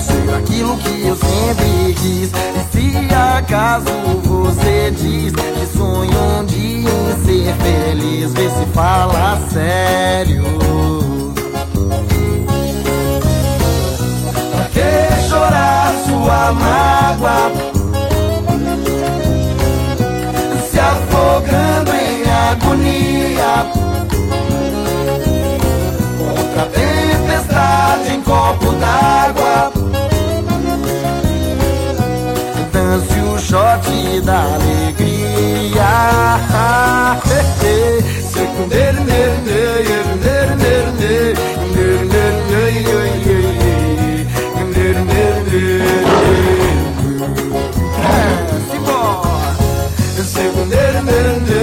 Ser 0.00 0.34
aquilo 0.34 0.76
que 0.78 1.06
eu 1.06 1.16
sempre 1.16 1.94
quis. 1.94 2.30
E 2.32 2.72
se 2.72 3.14
acaso 3.14 3.86
você 4.24 4.90
diz 4.90 5.32
que 5.32 5.76
sonha 5.76 6.18
um 6.40 6.44
dia 6.44 6.90
em 6.90 7.24
ser 7.24 7.54
feliz, 7.54 8.32
vê 8.32 8.48
se 8.50 8.66
fala 8.74 9.40
sério. 9.52 10.44
Pra 14.50 14.64
que 14.64 15.28
chorar 15.28 15.94
sua 16.04 16.52
mágoa? 16.52 17.51
copo 28.32 28.72
d'água. 28.80 29.70
Dance 32.72 33.20
o 33.20 33.38
shot 33.38 33.86
da 34.22 34.38
alegria. 34.54 35.92
Secundeiro, 38.32 39.00
neiro, 39.04 39.36
neiro, 39.44 40.12
neiro, 40.24 40.54
neiro, 40.62 40.92
neiro, 40.98 41.34
neiro, 42.12 42.40
neiro, 42.50 42.92
Segundo, 50.24 51.61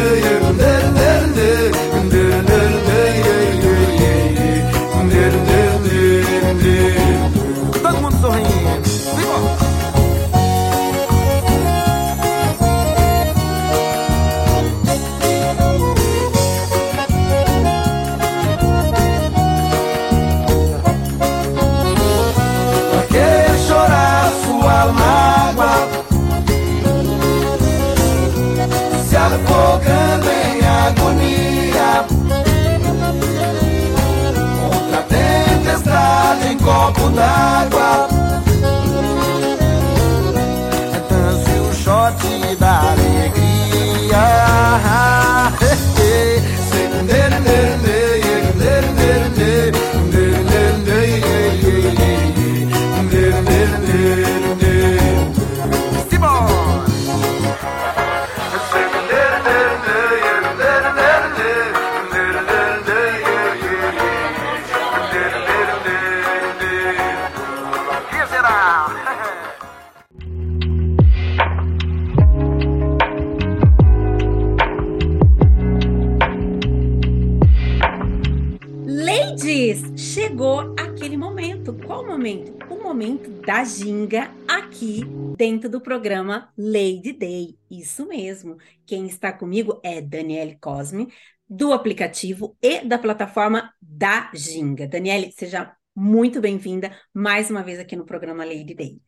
programa 85.89 86.53
Lady 86.55 87.11
Day. 87.13 87.57
Isso 87.67 88.05
mesmo. 88.05 88.57
Quem 88.85 89.07
está 89.07 89.33
comigo 89.33 89.79
é 89.83 89.99
Daniele 89.99 90.55
Cosme, 90.61 91.11
do 91.49 91.73
aplicativo 91.73 92.55
e 92.61 92.85
da 92.85 92.99
plataforma 92.99 93.73
da 93.81 94.29
Ginga. 94.31 94.87
Daniele, 94.87 95.31
seja 95.31 95.75
muito 95.95 96.39
bem-vinda 96.39 96.95
mais 97.11 97.49
uma 97.49 97.63
vez 97.63 97.79
aqui 97.79 97.95
no 97.95 98.05
programa 98.05 98.45
Lady 98.45 98.75
Day. 98.75 99.01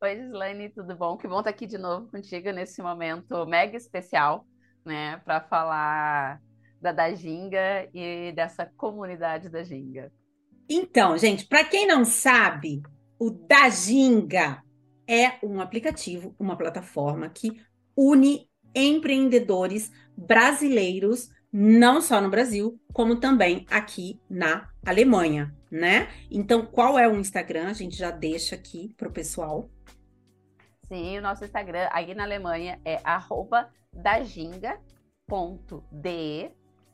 Oi, 0.00 0.16
Gislaine, 0.16 0.70
tudo 0.70 0.96
bom? 0.96 1.18
Que 1.18 1.28
bom 1.28 1.40
estar 1.40 1.50
aqui 1.50 1.66
de 1.66 1.76
novo 1.76 2.10
contigo 2.10 2.50
nesse 2.52 2.80
momento 2.80 3.44
mega 3.44 3.76
especial, 3.76 4.46
né, 4.82 5.20
para 5.26 5.42
falar 5.42 6.40
da, 6.80 6.90
da 6.90 7.12
Ginga 7.12 7.86
e 7.92 8.32
dessa 8.32 8.64
comunidade 8.64 9.50
da 9.50 9.62
Ginga. 9.62 10.10
Então, 10.70 11.18
gente, 11.18 11.46
para 11.46 11.64
quem 11.64 11.86
não 11.86 12.02
sabe, 12.02 12.80
o 13.18 13.30
da 13.30 13.68
Ginga 13.68 14.64
é 15.08 15.38
um 15.42 15.60
aplicativo, 15.60 16.34
uma 16.38 16.56
plataforma 16.56 17.28
que 17.28 17.60
une 17.96 18.48
empreendedores 18.74 19.90
brasileiros, 20.16 21.30
não 21.52 22.02
só 22.02 22.20
no 22.20 22.28
Brasil, 22.28 22.78
como 22.92 23.18
também 23.18 23.64
aqui 23.70 24.20
na 24.28 24.68
Alemanha, 24.84 25.54
né? 25.70 26.08
Então, 26.30 26.66
qual 26.66 26.98
é 26.98 27.08
o 27.08 27.16
Instagram? 27.16 27.68
A 27.68 27.72
gente 27.72 27.96
já 27.96 28.10
deixa 28.10 28.54
aqui 28.54 28.92
para 28.96 29.08
o 29.08 29.12
pessoal. 29.12 29.70
Sim, 30.88 31.18
o 31.18 31.22
nosso 31.22 31.44
Instagram 31.44 31.88
aí 31.90 32.14
na 32.14 32.24
Alemanha 32.24 32.78
é 32.84 33.00
arroba 33.02 33.70
daginga.de 33.92 34.76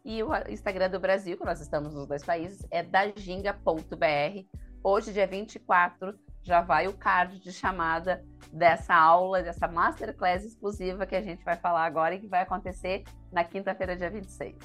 e 0.04 0.22
o 0.22 0.30
Instagram 0.48 0.90
do 0.90 0.98
Brasil, 0.98 1.36
que 1.36 1.44
nós 1.44 1.60
estamos 1.60 1.94
nos 1.94 2.08
dois 2.08 2.24
países, 2.24 2.66
é 2.70 2.82
daginga.br. 2.82 4.44
Hoje, 4.82 5.12
dia 5.12 5.26
24, 5.26 6.18
já 6.42 6.60
vai 6.60 6.88
o 6.88 6.92
card 6.92 7.38
de 7.38 7.52
chamada 7.52 8.24
dessa 8.52 8.94
aula, 8.94 9.42
dessa 9.42 9.68
masterclass 9.68 10.44
exclusiva 10.44 11.06
que 11.06 11.14
a 11.14 11.22
gente 11.22 11.44
vai 11.44 11.56
falar 11.56 11.84
agora 11.84 12.14
e 12.14 12.20
que 12.20 12.26
vai 12.26 12.42
acontecer 12.42 13.04
na 13.32 13.44
quinta-feira, 13.44 13.96
dia 13.96 14.10
26. 14.10 14.56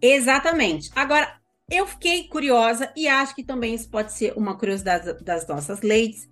Exatamente. 0.00 0.90
Agora, 0.94 1.38
eu 1.70 1.86
fiquei 1.86 2.28
curiosa 2.28 2.90
e 2.96 3.06
acho 3.06 3.34
que 3.34 3.44
também 3.44 3.74
isso 3.74 3.90
pode 3.90 4.12
ser 4.12 4.32
uma 4.36 4.56
curiosidade 4.56 5.12
das 5.22 5.46
nossas 5.46 5.82
ladies. 5.82 6.28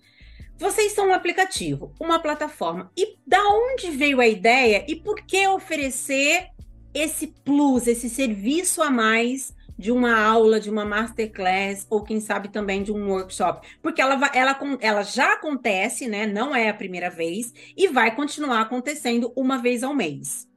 Vocês 0.57 0.93
são 0.93 1.09
um 1.09 1.15
aplicativo, 1.15 1.93
uma 2.01 2.19
plataforma. 2.19 2.91
E 2.97 3.19
da 3.27 3.43
onde 3.49 3.91
veio 3.91 4.21
a 4.21 4.27
ideia 4.27 4.85
e 4.89 4.97
por 4.97 5.17
que 5.17 5.47
oferecer 5.49 6.49
esse 6.95 7.27
plus, 7.27 7.87
esse 7.87 8.09
serviço 8.09 8.83
a 8.83 8.91
mais 8.91 9.55
de 9.79 9.93
uma 9.93 10.19
aula, 10.19 10.59
de 10.59 10.71
uma 10.71 10.85
masterclass, 10.85 11.87
ou 11.91 12.03
quem 12.03 12.21
sabe 12.21 12.49
também 12.49 12.83
de 12.83 12.93
um 12.93 13.11
workshop? 13.11 13.67
Porque 13.83 14.01
ela, 14.01 14.19
ela, 14.35 14.59
ela 14.81 15.03
já 15.03 15.35
acontece, 15.35 16.09
né? 16.09 16.27
Não 16.27 16.55
é 16.55 16.69
a 16.69 16.75
primeira 16.75 17.11
vez, 17.11 17.53
e 17.77 17.89
vai 17.89 18.15
continuar 18.15 18.63
acontecendo 18.63 19.33
uma 19.37 19.59
vez 19.59 19.83
ao 19.83 19.95
mês. 19.95 20.49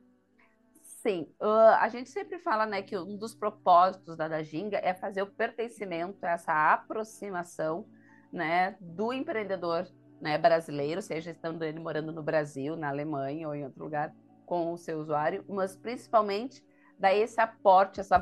Sim, 1.02 1.28
uh, 1.42 1.76
a 1.80 1.88
gente 1.88 2.10
sempre 2.10 2.40
fala 2.40 2.66
né, 2.66 2.82
que 2.82 2.98
um 2.98 3.16
dos 3.16 3.34
propósitos 3.34 4.18
da 4.18 4.28
Dajinga 4.28 4.78
é 4.84 4.94
fazer 4.94 5.22
o 5.22 5.28
pertencimento, 5.28 6.26
essa 6.26 6.74
aproximação 6.74 7.86
né, 8.32 8.76
do 8.82 9.14
empreendedor 9.14 9.88
né, 10.20 10.38
brasileiro, 10.38 11.02
seja 11.02 11.32
estando 11.32 11.64
ele 11.64 11.80
morando 11.80 12.12
no 12.12 12.22
Brasil, 12.22 12.76
na 12.76 12.90
Alemanha 12.90 13.48
ou 13.48 13.56
em 13.56 13.64
outro 13.64 13.82
lugar, 13.82 14.14
com 14.46 14.74
o 14.74 14.78
seu 14.78 15.00
usuário, 15.00 15.46
mas 15.48 15.76
principalmente 15.76 16.64
dar 16.98 17.14
esse 17.14 17.40
aporte, 17.40 18.02
essa 18.02 18.18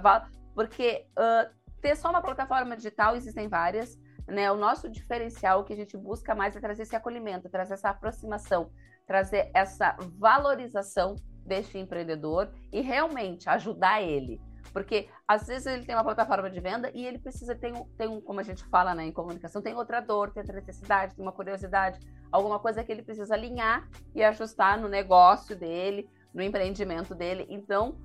porque 0.58 1.06
uh, 1.12 1.54
ter 1.80 1.96
só 1.96 2.10
uma 2.10 2.20
plataforma 2.20 2.76
digital 2.76 3.15
existem 3.15 3.48
várias, 3.48 3.96
né? 4.28 4.52
O 4.52 4.58
nosso 4.58 4.89
diferencial 4.89 5.63
que 5.63 5.72
a 5.72 5.76
gente 5.76 5.96
busca 5.96 6.34
mais 6.34 6.56
é 6.56 6.60
trazer 6.60 6.82
esse 6.82 6.96
acolhimento, 6.96 7.48
trazer 7.48 7.76
essa 7.76 7.91
aproximação, 7.91 8.72
trazer 9.06 9.52
essa 9.54 9.96
valorização 10.17 11.15
deste 11.46 11.78
empreendedor 11.78 12.52
e 12.74 12.82
realmente 12.82 13.48
ajudar 13.48 14.02
ele. 14.02 14.41
Porque 14.74 15.08
às 15.28 15.46
vezes 15.46 15.67
ele 15.67 15.86
tem 15.86 15.93
uma 15.93 16.04
plataforma 16.04 16.50
de 16.50 16.60
venda 16.60 16.89
e 16.91 17.06
ele 17.06 17.20
precisa 17.20 17.54
ter 17.54 17.72
um, 17.72 17.86
tem 17.96 18.08
um 18.08 18.20
como 18.20 18.39
a 18.39 18.43
gente 18.43 18.63
fala 18.65 18.96
né, 18.96 19.06
em 19.06 19.12
comunicação, 19.12 19.62
tem 19.62 19.76
outra 19.76 20.00
dor, 20.00 20.32
tem 20.32 20.41
outra 20.41 20.56
necessidade, 20.56 21.13
tem 21.13 21.24
uma 21.24 21.32
curiosidade, 21.32 22.00
alguma 22.32 22.58
coisa 22.58 22.84
que 22.84 22.91
ele 22.91 23.04
precisa 23.04 23.36
alinhar 23.36 23.88
e 24.15 24.24
ajustar 24.24 24.80
no 24.80 24.89
negócio 24.89 25.56
dele, 25.56 26.10
no 26.38 26.43
empreendimento 26.43 27.15
dele. 27.15 27.47
Então, 27.50 27.97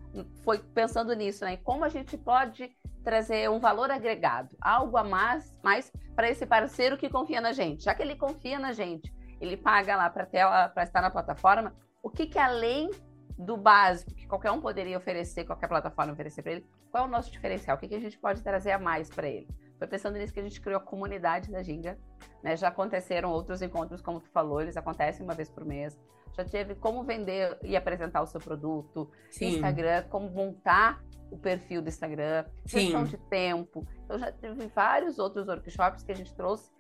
foi 0.43 0.59
pensando 0.59 1.15
nisso, 1.15 1.45
né? 1.45 1.59
Como 1.59 1.85
a 1.85 1.91
gente 1.91 2.17
pode 2.17 2.75
trazer 3.05 3.51
um 3.51 3.61
valor 3.61 3.91
agregado, 3.91 4.57
algo 4.59 4.97
a 4.97 5.05
mais, 5.05 5.55
mais 5.63 5.93
para 6.17 6.31
esse 6.31 6.47
parceiro 6.47 6.97
que 6.97 7.11
confia 7.11 7.43
na 7.43 7.53
gente. 7.53 7.85
Já 7.85 7.95
que 7.95 8.01
ele 8.01 8.17
confia 8.17 8.59
na 8.59 8.73
gente, 8.73 9.13
ele 9.39 9.55
paga 9.55 9.97
lá 9.97 10.09
para 10.09 10.83
estar 10.83 11.03
na 11.03 11.11
plataforma, 11.11 11.75
o 12.03 12.09
que, 12.09 12.27
que 12.27 12.39
além 12.39 12.91
do 13.37 13.55
básico 13.55 14.15
que 14.15 14.27
qualquer 14.27 14.51
um 14.51 14.63
poderia 14.63 14.97
oferecer, 14.97 15.45
qualquer 15.45 15.69
plataforma 15.69 16.15
oferecer 16.15 16.43
para 16.43 16.53
ele, 16.53 16.67
qual 16.91 17.05
é 17.05 17.07
o 17.07 17.11
nosso 17.11 17.31
diferencial? 17.31 17.77
O 17.77 17.81
que, 17.81 17.89
que 17.89 17.95
a 17.95 18.01
gente 18.01 18.19
pode 18.19 18.43
trazer 18.43 18.71
a 18.71 18.79
mais 18.79 19.11
para 19.11 19.29
ele? 19.29 19.49
Foi 19.79 19.87
pensando 19.87 20.17
nisso 20.17 20.33
que 20.33 20.41
a 20.41 20.43
gente 20.43 20.61
criou 20.61 20.79
a 20.79 20.83
comunidade 20.83 21.51
da 21.51 21.63
Ginga. 21.63 21.99
Né? 22.43 22.57
Já 22.57 22.69
aconteceram 22.69 23.31
outros 23.31 23.61
encontros, 23.61 24.01
como 24.01 24.21
tu 24.21 24.31
falou, 24.31 24.63
eles 24.63 24.77
acontecem 24.77 25.23
uma 25.23 25.35
vez 25.35 25.51
por 25.51 25.67
mês. 25.67 25.99
Já 26.35 26.45
teve 26.45 26.75
como 26.75 27.03
vender 27.05 27.59
e 27.63 27.77
apresentar 27.77 28.23
o 28.23 28.27
seu 28.27 28.41
produto, 28.41 29.11
Sim. 29.31 29.55
Instagram, 29.55 30.05
como 30.09 30.31
montar 30.31 31.03
o 31.31 31.39
perfil 31.39 31.81
do 31.83 31.89
Instagram, 31.89 32.45
gestão 32.67 33.05
de 33.05 33.17
tempo. 33.17 33.87
Então 34.05 34.19
já 34.19 34.31
teve 34.31 34.67
vários 34.69 35.19
outros 35.19 35.49
workshops 35.49 36.03
que 36.03 36.13
a 36.13 36.15
gente 36.15 36.35
trouxe, 36.35 36.71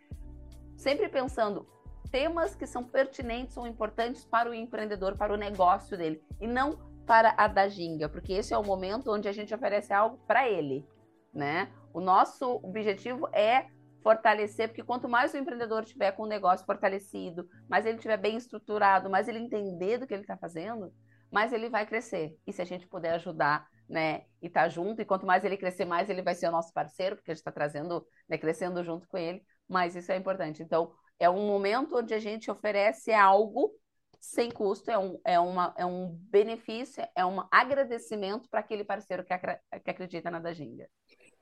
sempre 0.76 1.08
pensando 1.08 1.66
temas 2.10 2.54
que 2.54 2.66
são 2.66 2.84
pertinentes 2.84 3.56
ou 3.56 3.66
importantes 3.66 4.24
para 4.24 4.50
o 4.50 4.54
empreendedor, 4.54 5.16
para 5.16 5.32
o 5.32 5.36
negócio 5.36 5.96
dele, 5.96 6.22
e 6.38 6.46
não 6.46 6.78
para 7.06 7.34
a 7.36 7.48
da 7.48 7.66
ginga, 7.68 8.08
porque 8.08 8.34
esse 8.34 8.52
é 8.52 8.58
o 8.58 8.62
momento 8.62 9.10
onde 9.10 9.26
a 9.28 9.32
gente 9.32 9.54
oferece 9.54 9.92
algo 9.92 10.18
para 10.26 10.48
ele, 10.48 10.86
né? 11.32 11.68
O 11.92 12.00
nosso 12.00 12.60
objetivo 12.62 13.28
é 13.32 13.66
fortalecer, 14.02 14.68
porque 14.68 14.82
quanto 14.82 15.08
mais 15.08 15.32
o 15.32 15.38
empreendedor 15.38 15.84
tiver 15.84 16.12
com 16.12 16.24
o 16.24 16.28
negócio 16.28 16.66
fortalecido, 16.66 17.48
mais 17.68 17.86
ele 17.86 17.98
tiver 17.98 18.16
bem 18.16 18.36
estruturado, 18.36 19.08
mais 19.08 19.28
ele 19.28 19.38
entender 19.38 19.98
do 19.98 20.06
que 20.06 20.14
ele 20.14 20.22
está 20.22 20.36
fazendo, 20.36 20.92
mais 21.30 21.52
ele 21.52 21.68
vai 21.68 21.86
crescer. 21.86 22.36
E 22.46 22.52
se 22.52 22.60
a 22.60 22.64
gente 22.64 22.86
puder 22.86 23.14
ajudar, 23.14 23.66
né, 23.88 24.24
e 24.40 24.46
estar 24.46 24.62
tá 24.62 24.68
junto, 24.68 25.00
e 25.00 25.04
quanto 25.04 25.26
mais 25.26 25.44
ele 25.44 25.56
crescer, 25.56 25.84
mais 25.84 26.08
ele 26.10 26.22
vai 26.22 26.34
ser 26.34 26.48
o 26.48 26.52
nosso 26.52 26.72
parceiro, 26.72 27.16
porque 27.16 27.30
a 27.30 27.34
gente 27.34 27.40
está 27.40 27.52
trazendo, 27.52 28.06
né, 28.28 28.36
crescendo 28.36 28.82
junto 28.84 29.06
com 29.08 29.16
ele, 29.16 29.42
mas 29.68 29.96
isso 29.96 30.12
é 30.12 30.16
importante. 30.16 30.62
Então, 30.62 30.92
é 31.18 31.30
um 31.30 31.46
momento 31.46 31.96
onde 31.96 32.12
a 32.12 32.18
gente 32.18 32.50
oferece 32.50 33.12
algo 33.12 33.72
sem 34.20 34.50
custo, 34.50 34.90
é 34.90 34.98
um, 34.98 35.20
é 35.24 35.38
uma, 35.38 35.74
é 35.76 35.84
um 35.84 36.16
benefício, 36.30 37.04
é 37.14 37.24
um 37.26 37.44
agradecimento 37.50 38.48
para 38.48 38.60
aquele 38.60 38.84
parceiro 38.84 39.24
que, 39.24 39.36
que 39.80 39.90
acredita 39.90 40.30
na 40.30 40.38
Dajinga. 40.38 40.88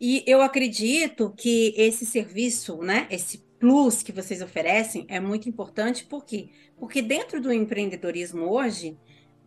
E 0.00 0.24
eu 0.26 0.40
acredito 0.40 1.34
que 1.36 1.74
esse 1.76 2.06
serviço, 2.06 2.78
né, 2.78 3.06
esse 3.10 3.44
plus 3.58 4.02
que 4.02 4.12
vocês 4.12 4.40
oferecem 4.40 5.04
é 5.08 5.20
muito 5.20 5.46
importante, 5.48 6.04
por 6.04 6.24
quê? 6.24 6.48
Porque 6.78 7.02
dentro 7.02 7.40
do 7.40 7.52
empreendedorismo 7.52 8.46
hoje, 8.50 8.96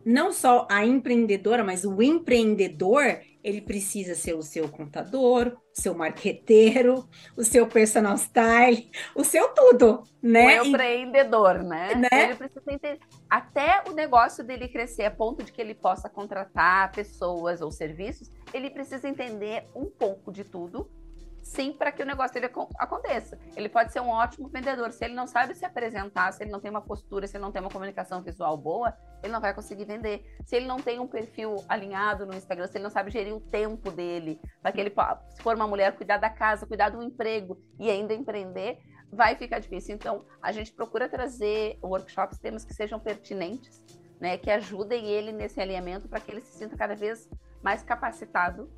não 0.06 0.32
só 0.32 0.68
a 0.70 0.86
empreendedora, 0.86 1.64
mas 1.64 1.84
o 1.84 2.00
empreendedor, 2.00 3.20
ele 3.44 3.60
precisa 3.60 4.14
ser 4.14 4.34
o 4.34 4.42
seu 4.42 4.66
contador, 4.70 5.48
o 5.48 5.80
seu 5.80 5.94
marqueteiro, 5.94 7.06
o 7.36 7.44
seu 7.44 7.66
personal 7.66 8.16
style, 8.16 8.90
o 9.14 9.22
seu 9.22 9.48
tudo, 9.48 10.02
né? 10.22 10.62
O 10.62 10.64
empreendedor, 10.64 11.62
né? 11.62 11.94
né? 11.94 12.24
Ele 12.24 12.34
precisa 12.36 12.72
entender 12.72 13.00
até 13.28 13.84
o 13.86 13.92
negócio 13.92 14.42
dele 14.42 14.66
crescer 14.66 15.04
a 15.04 15.10
ponto 15.10 15.42
de 15.42 15.52
que 15.52 15.60
ele 15.60 15.74
possa 15.74 16.08
contratar 16.08 16.90
pessoas 16.92 17.60
ou 17.60 17.70
serviços, 17.70 18.30
ele 18.54 18.70
precisa 18.70 19.06
entender 19.06 19.68
um 19.74 19.84
pouco 19.84 20.32
de 20.32 20.42
tudo 20.42 20.90
sim 21.44 21.72
para 21.72 21.92
que 21.92 22.02
o 22.02 22.06
negócio 22.06 22.32
dele 22.34 22.52
aconteça. 22.78 23.38
Ele 23.54 23.68
pode 23.68 23.92
ser 23.92 24.00
um 24.00 24.08
ótimo 24.08 24.48
vendedor. 24.48 24.90
Se 24.92 25.04
ele 25.04 25.14
não 25.14 25.26
sabe 25.26 25.54
se 25.54 25.64
apresentar, 25.64 26.32
se 26.32 26.42
ele 26.42 26.50
não 26.50 26.58
tem 26.58 26.70
uma 26.70 26.80
postura, 26.80 27.26
se 27.26 27.36
ele 27.36 27.44
não 27.44 27.52
tem 27.52 27.60
uma 27.60 27.70
comunicação 27.70 28.22
visual 28.22 28.56
boa, 28.56 28.96
ele 29.22 29.32
não 29.32 29.40
vai 29.40 29.54
conseguir 29.54 29.84
vender. 29.84 30.24
Se 30.46 30.56
ele 30.56 30.66
não 30.66 30.78
tem 30.78 30.98
um 30.98 31.06
perfil 31.06 31.62
alinhado 31.68 32.24
no 32.26 32.34
Instagram, 32.34 32.66
se 32.66 32.78
ele 32.78 32.84
não 32.84 32.90
sabe 32.90 33.10
gerir 33.10 33.34
o 33.34 33.40
tempo 33.40 33.90
dele, 33.90 34.40
para 34.62 34.72
que 34.72 34.80
ele, 34.80 34.92
se 35.28 35.42
for 35.42 35.54
uma 35.54 35.68
mulher, 35.68 35.94
cuidar 35.94 36.16
da 36.16 36.30
casa, 36.30 36.66
cuidar 36.66 36.88
do 36.88 37.02
emprego 37.02 37.60
e 37.78 37.90
ainda 37.90 38.14
empreender, 38.14 38.80
vai 39.12 39.36
ficar 39.36 39.58
difícil. 39.58 39.94
Então, 39.94 40.24
a 40.40 40.50
gente 40.50 40.72
procura 40.72 41.08
trazer 41.08 41.78
workshops, 41.82 42.38
temas 42.38 42.64
que 42.64 42.72
sejam 42.72 42.98
pertinentes, 42.98 43.84
né, 44.18 44.38
que 44.38 44.50
ajudem 44.50 45.06
ele 45.06 45.30
nesse 45.30 45.60
alinhamento 45.60 46.08
para 46.08 46.20
que 46.20 46.30
ele 46.30 46.40
se 46.40 46.56
sinta 46.56 46.76
cada 46.76 46.94
vez 46.94 47.28
mais 47.62 47.82
capacitado, 47.82 48.70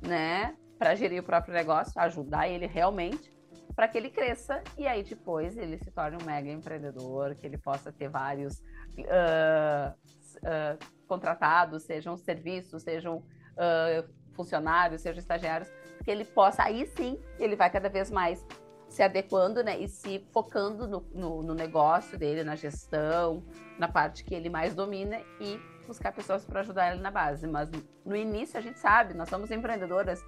né, 0.00 0.56
para 0.84 0.94
gerir 0.96 1.22
o 1.22 1.24
próprio 1.24 1.54
negócio, 1.54 1.98
ajudar 1.98 2.46
ele 2.46 2.66
realmente 2.66 3.32
para 3.74 3.88
que 3.88 3.96
ele 3.96 4.10
cresça 4.10 4.62
e 4.76 4.86
aí 4.86 5.02
depois 5.02 5.56
ele 5.56 5.78
se 5.78 5.90
torne 5.90 6.18
um 6.20 6.26
mega 6.26 6.50
empreendedor, 6.50 7.34
que 7.36 7.46
ele 7.46 7.56
possa 7.56 7.90
ter 7.90 8.06
vários 8.10 8.58
uh, 8.98 9.94
uh, 10.40 10.78
contratados, 11.08 11.84
sejam 11.84 12.18
serviços, 12.18 12.82
sejam 12.82 13.16
uh, 13.16 14.06
funcionários, 14.34 15.00
sejam 15.00 15.20
estagiários, 15.20 15.72
que 16.04 16.10
ele 16.10 16.26
possa, 16.26 16.64
aí 16.64 16.86
sim, 16.88 17.18
ele 17.38 17.56
vai 17.56 17.70
cada 17.70 17.88
vez 17.88 18.10
mais 18.10 18.44
se 18.86 19.02
adequando 19.02 19.64
né, 19.64 19.78
e 19.78 19.88
se 19.88 20.28
focando 20.34 20.86
no, 20.86 21.00
no, 21.14 21.42
no 21.42 21.54
negócio 21.54 22.18
dele, 22.18 22.44
na 22.44 22.56
gestão, 22.56 23.42
na 23.78 23.88
parte 23.88 24.22
que 24.22 24.34
ele 24.34 24.50
mais 24.50 24.74
domina 24.74 25.18
e 25.40 25.58
buscar 25.86 26.12
pessoas 26.12 26.44
para 26.44 26.60
ajudar 26.60 26.92
ele 26.92 27.00
na 27.00 27.10
base. 27.10 27.46
Mas 27.46 27.70
no 28.04 28.14
início 28.14 28.58
a 28.58 28.60
gente 28.60 28.78
sabe, 28.78 29.14
nós 29.14 29.30
somos 29.30 29.50
empreendedoras 29.50 30.22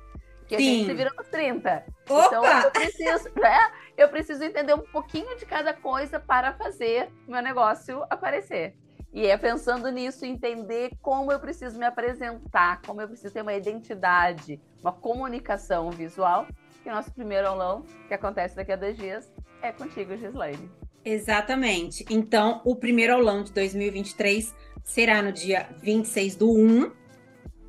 que 0.46 0.56
Sim. 0.56 0.62
a 0.62 0.74
gente 0.74 0.87
se 0.87 0.94
vira 0.94 1.12
nos 1.16 1.26
30. 1.28 1.85
Opa! 2.09 2.26
Então 2.26 2.44
eu 2.44 2.70
preciso, 2.70 3.30
né? 3.37 3.70
Eu 3.96 4.09
preciso 4.09 4.44
entender 4.44 4.74
um 4.74 4.80
pouquinho 4.80 5.37
de 5.37 5.44
cada 5.46 5.72
coisa 5.72 6.20
para 6.20 6.52
fazer 6.52 7.09
meu 7.26 7.42
negócio 7.42 8.04
aparecer. 8.11 8.74
E 9.12 9.26
é 9.26 9.37
pensando 9.37 9.88
nisso, 9.88 10.26
entender 10.26 10.90
como 11.00 11.32
eu 11.32 11.40
preciso 11.40 11.78
me 11.78 11.87
apresentar, 11.87 12.82
como 12.82 13.00
eu 13.00 13.09
preciso 13.09 13.32
ter 13.32 13.40
uma 13.40 13.54
identidade, 13.54 14.61
uma 14.82 14.92
comunicação 14.92 15.90
visual. 15.90 16.46
Que 16.82 16.90
o 16.90 16.92
nosso 16.92 17.11
primeiro 17.12 17.48
aulão, 17.48 17.82
que 18.06 18.14
acontece 18.14 18.54
daqui 18.54 18.72
a 18.72 18.76
dois 18.76 18.96
dias, 18.96 19.32
é 19.62 19.72
contigo, 19.72 20.16
Gislaine. 20.16 20.70
Exatamente. 21.04 22.04
Então, 22.11 22.61
o 22.64 22.76
primeiro 22.76 23.14
aulão 23.14 23.42
de 23.42 23.52
2023 23.52 24.54
será 24.85 25.22
no 25.22 25.32
dia 25.32 25.68
26 25.78 26.37
do 26.37 26.52
1 26.52 26.90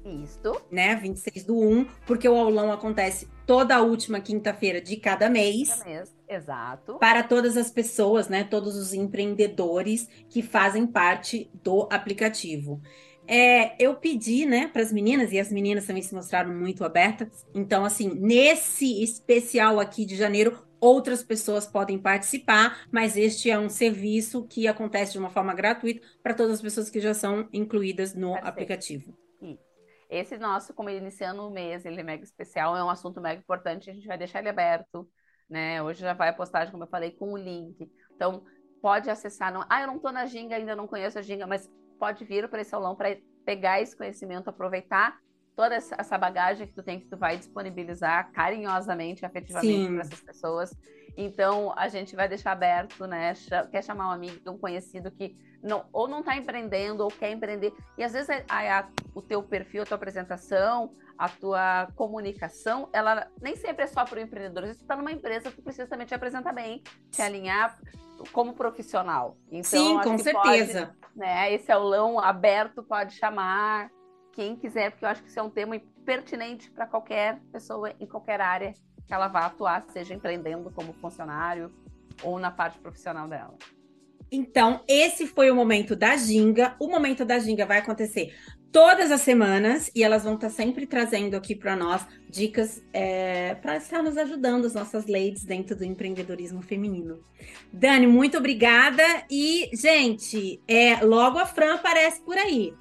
isso. 0.07 0.61
Né, 0.71 0.95
26 0.95 1.43
do 1.43 1.59
1, 1.59 1.85
porque 2.05 2.27
o 2.27 2.35
aulão 2.35 2.71
acontece 2.71 3.27
toda 3.45 3.75
a 3.75 3.81
última 3.81 4.19
quinta-feira 4.19 4.81
de 4.81 4.97
cada 4.97 5.29
mês. 5.29 5.69
Cada 5.69 5.85
mês, 5.85 6.15
exato. 6.27 6.95
Para 6.99 7.23
todas 7.23 7.57
as 7.57 7.71
pessoas, 7.71 8.27
né, 8.27 8.43
todos 8.43 8.75
os 8.75 8.93
empreendedores 8.93 10.07
que 10.29 10.41
fazem 10.41 10.85
parte 10.85 11.49
do 11.63 11.87
aplicativo. 11.91 12.81
É, 13.27 13.75
eu 13.83 13.95
pedi, 13.95 14.45
né, 14.45 14.67
para 14.67 14.81
as 14.81 14.91
meninas, 14.91 15.33
e 15.33 15.39
as 15.39 15.51
meninas 15.51 15.85
também 15.85 16.01
se 16.01 16.15
mostraram 16.15 16.53
muito 16.53 16.85
abertas. 16.85 17.45
Então, 17.53 17.83
assim, 17.83 18.09
nesse 18.15 19.03
especial 19.03 19.79
aqui 19.79 20.05
de 20.05 20.15
janeiro, 20.15 20.65
outras 20.79 21.23
pessoas 21.23 21.65
podem 21.65 21.97
participar, 21.97 22.87
mas 22.91 23.17
este 23.17 23.49
é 23.49 23.59
um 23.59 23.69
serviço 23.69 24.45
que 24.47 24.67
acontece 24.67 25.11
de 25.11 25.19
uma 25.19 25.29
forma 25.29 25.53
gratuita 25.53 26.01
para 26.23 26.33
todas 26.33 26.53
as 26.53 26.61
pessoas 26.61 26.89
que 26.89 27.01
já 27.01 27.13
são 27.13 27.49
incluídas 27.51 28.13
no 28.13 28.31
Perfeito. 28.33 28.47
aplicativo. 28.47 29.26
Esse 30.09 30.37
nosso, 30.37 30.73
como 30.73 30.89
iniciando 30.89 31.45
o 31.45 31.51
mês, 31.51 31.85
ele 31.85 31.99
é 31.99 32.03
mega 32.03 32.23
especial, 32.23 32.75
é 32.77 32.83
um 32.83 32.89
assunto 32.89 33.19
mega 33.19 33.41
importante, 33.41 33.89
a 33.89 33.93
gente 33.93 34.07
vai 34.07 34.17
deixar 34.17 34.39
ele 34.39 34.49
aberto, 34.49 35.09
né? 35.49 35.81
Hoje 35.83 36.01
já 36.01 36.13
vai 36.13 36.29
a 36.29 36.33
postagem, 36.33 36.71
como 36.71 36.83
eu 36.83 36.89
falei, 36.89 37.11
com 37.11 37.33
o 37.33 37.37
link. 37.37 37.91
Então, 38.15 38.43
pode 38.81 39.09
acessar. 39.09 39.51
Não... 39.51 39.65
Ah, 39.69 39.81
eu 39.81 39.87
não 39.87 39.97
estou 39.97 40.11
na 40.11 40.25
Ginga, 40.25 40.55
ainda 40.55 40.75
não 40.75 40.87
conheço 40.87 41.19
a 41.19 41.21
Ginga, 41.21 41.45
mas 41.45 41.69
pode 41.99 42.23
vir 42.25 42.47
para 42.47 42.61
esse 42.61 42.73
aulão 42.73 42.95
para 42.95 43.17
pegar 43.45 43.81
esse 43.81 43.95
conhecimento, 43.95 44.49
aproveitar 44.49 45.17
toda 45.55 45.75
essa 45.75 46.17
bagagem 46.17 46.67
que 46.67 46.73
tu 46.73 46.83
tem, 46.83 46.99
que 46.99 47.07
tu 47.07 47.17
vai 47.17 47.37
disponibilizar 47.37 48.31
carinhosamente, 48.31 49.25
afetivamente 49.25 49.91
para 49.91 50.01
essas 50.01 50.21
pessoas. 50.21 50.77
Então, 51.17 51.73
a 51.75 51.87
gente 51.87 52.15
vai 52.15 52.29
deixar 52.29 52.51
aberto, 52.51 53.07
né? 53.07 53.33
Quer 53.71 53.83
chamar 53.83 54.09
um 54.09 54.11
amigo, 54.11 54.51
um 54.51 54.57
conhecido 54.57 55.09
que 55.09 55.35
não, 55.63 55.85
ou 55.91 56.07
não 56.07 56.19
está 56.19 56.37
empreendendo 56.37 57.03
ou 57.03 57.09
quer 57.09 57.31
empreender. 57.31 57.73
E 57.97 58.03
às 58.03 58.13
vezes 58.13 58.29
a, 58.47 58.79
a, 58.79 58.87
o 59.15 59.21
teu 59.21 59.41
perfil, 59.41 59.81
a 59.81 59.85
tua 59.85 59.95
apresentação, 59.95 60.93
a 61.17 61.27
tua 61.27 61.87
comunicação, 61.95 62.87
ela 62.93 63.27
nem 63.41 63.55
sempre 63.55 63.85
é 63.85 63.87
só 63.87 64.05
para 64.05 64.19
o 64.19 64.21
empreendedor. 64.21 64.63
Às 64.63 64.69
vezes 64.69 64.81
tu 64.81 64.83
está 64.83 64.95
numa 64.95 65.11
empresa, 65.11 65.51
tu 65.51 65.61
precisa 65.63 65.87
também 65.87 66.05
te 66.05 66.13
apresentar 66.13 66.53
bem, 66.53 66.83
te 67.09 67.21
alinhar 67.23 67.79
como 68.31 68.53
profissional. 68.53 69.35
Então, 69.51 69.63
Sim, 69.63 69.99
com 70.03 70.17
certeza. 70.19 70.95
Pode, 71.01 71.17
né, 71.17 71.51
esse 71.51 71.71
aulão 71.71 72.19
aberto 72.19 72.83
pode 72.83 73.15
chamar 73.15 73.89
quem 74.33 74.55
quiser, 74.55 74.91
porque 74.91 75.03
eu 75.03 75.09
acho 75.09 75.23
que 75.23 75.29
isso 75.29 75.39
é 75.39 75.43
um 75.43 75.49
tema 75.49 75.79
pertinente 76.05 76.69
para 76.69 76.85
qualquer 76.85 77.39
pessoa 77.51 77.91
em 77.99 78.05
qualquer 78.05 78.39
área 78.39 78.73
que 79.07 79.13
ela 79.13 79.27
vá 79.27 79.45
atuar, 79.45 79.85
seja 79.93 80.13
empreendendo 80.13 80.69
como 80.71 80.93
funcionário 80.93 81.71
ou 82.21 82.37
na 82.37 82.51
parte 82.51 82.77
profissional 82.79 83.27
dela. 83.27 83.55
Então, 84.29 84.81
esse 84.87 85.25
foi 85.25 85.49
o 85.49 85.55
momento 85.55 85.95
da 85.95 86.17
Ginga. 86.17 86.75
O 86.79 86.87
momento 86.87 87.23
da 87.23 87.39
Ginga 87.39 87.65
vai 87.65 87.77
acontecer 87.77 88.35
todas 88.71 89.09
as 89.11 89.21
semanas 89.21 89.89
e 89.95 90.03
elas 90.03 90.23
vão 90.23 90.35
estar 90.35 90.49
sempre 90.49 90.85
trazendo 90.85 91.35
aqui 91.35 91.55
para 91.55 91.75
nós 91.75 92.05
dicas 92.29 92.83
é, 92.93 93.55
para 93.55 93.77
estar 93.77 94.03
nos 94.03 94.17
ajudando, 94.17 94.65
as 94.65 94.73
nossas 94.73 95.05
ladies 95.07 95.45
dentro 95.45 95.75
do 95.75 95.85
empreendedorismo 95.85 96.61
feminino. 96.61 97.23
Dani, 97.71 98.05
muito 98.05 98.37
obrigada. 98.37 99.03
E, 99.31 99.69
gente, 99.73 100.61
é, 100.67 101.03
logo 101.03 101.39
a 101.39 101.45
Fran 101.45 101.75
aparece 101.75 102.21
por 102.21 102.37
aí. 102.37 102.73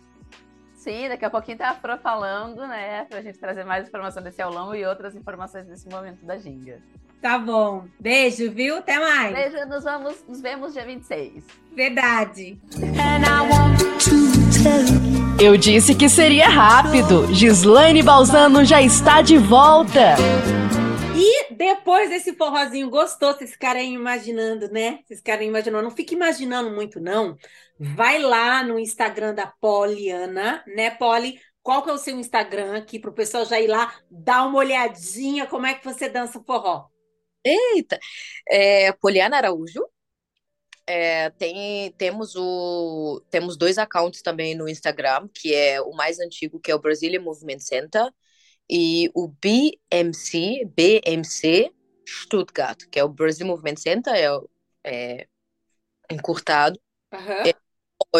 Sim, 0.86 1.08
daqui 1.08 1.24
a 1.24 1.30
pouquinho 1.30 1.58
tá 1.58 1.70
a 1.70 1.74
Fran 1.74 1.98
falando, 1.98 2.64
né, 2.64 3.04
para 3.10 3.18
a 3.18 3.20
gente 3.20 3.36
trazer 3.40 3.64
mais 3.64 3.88
informação 3.88 4.22
desse 4.22 4.40
aulão 4.40 4.72
e 4.72 4.86
outras 4.86 5.16
informações 5.16 5.66
desse 5.66 5.88
momento 5.88 6.24
da 6.24 6.38
Ginga. 6.38 6.78
Tá 7.20 7.36
bom. 7.40 7.86
Beijo, 7.98 8.48
viu? 8.52 8.76
Até 8.76 8.96
mais. 8.96 9.34
Beijo, 9.34 9.66
nos 9.66 9.82
vamos, 9.82 10.24
nos 10.28 10.40
vemos 10.40 10.72
dia 10.72 10.86
26. 10.86 11.42
Verdade. 11.74 12.56
Eu 15.42 15.56
disse 15.56 15.92
que 15.92 16.08
seria 16.08 16.48
rápido. 16.48 17.34
Gislaine 17.34 18.04
Balzano 18.04 18.64
já 18.64 18.80
está 18.80 19.22
de 19.22 19.38
volta. 19.38 20.14
Depois 21.56 22.10
desse 22.10 22.34
forrozinho 22.36 22.90
gostoso, 22.90 23.38
vocês 23.38 23.52
ficarem 23.52 23.94
imaginando, 23.94 24.70
né? 24.70 25.00
Vocês 25.06 25.20
ficarem 25.20 25.48
imaginando. 25.48 25.84
Não 25.84 25.90
fique 25.90 26.14
imaginando 26.14 26.70
muito, 26.70 27.00
não. 27.00 27.34
Vai 27.80 28.18
lá 28.18 28.62
no 28.62 28.78
Instagram 28.78 29.34
da 29.34 29.46
Poliana, 29.46 30.62
né, 30.66 30.90
Poli? 30.90 31.40
Qual 31.62 31.82
que 31.82 31.88
é 31.88 31.94
o 31.94 31.98
seu 31.98 32.18
Instagram 32.20 32.76
aqui 32.76 32.98
para 32.98 33.10
o 33.10 33.14
pessoal 33.14 33.46
já 33.46 33.58
ir 33.58 33.68
lá 33.68 33.98
dar 34.10 34.44
uma 34.46 34.58
olhadinha 34.58 35.46
como 35.46 35.64
é 35.64 35.74
que 35.74 35.84
você 35.84 36.10
dança 36.10 36.42
forró? 36.46 36.88
Eita! 37.42 37.98
É, 38.46 38.92
Poliana 38.92 39.38
Araújo. 39.38 39.82
É, 40.86 41.30
tem, 41.30 41.90
temos, 41.92 42.36
o, 42.36 43.20
temos 43.30 43.56
dois 43.56 43.78
accounts 43.78 44.20
também 44.20 44.54
no 44.54 44.68
Instagram, 44.68 45.26
que 45.34 45.54
é 45.54 45.80
o 45.80 45.92
mais 45.92 46.20
antigo, 46.20 46.60
que 46.60 46.70
é 46.70 46.74
o 46.74 46.80
Brazilian 46.80 47.22
Movement 47.22 47.60
Center, 47.60 48.12
e 48.68 49.10
o 49.14 49.28
BMC, 49.28 50.64
BMC 50.74 51.72
Stuttgart, 52.06 52.84
que 52.90 52.98
é 52.98 53.04
o 53.04 53.08
Brazilian 53.08 53.48
Movement 53.48 53.76
Center, 53.76 54.14
é, 54.14 54.26
é 54.84 55.26
encurtado. 56.10 56.78
Uhum. 57.12 57.46
É 57.46 57.54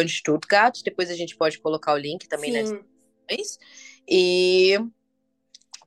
em 0.00 0.09
Stuttgart, 0.09 0.82
depois 0.85 1.11
a 1.11 1.14
gente 1.14 1.37
pode 1.37 1.59
colocar 1.59 1.94
o 1.94 1.98
link 1.98 2.28
também 2.28 2.52
Sim. 2.52 2.59
nas 2.59 2.70
descrições. 2.70 3.59
E 4.09 4.78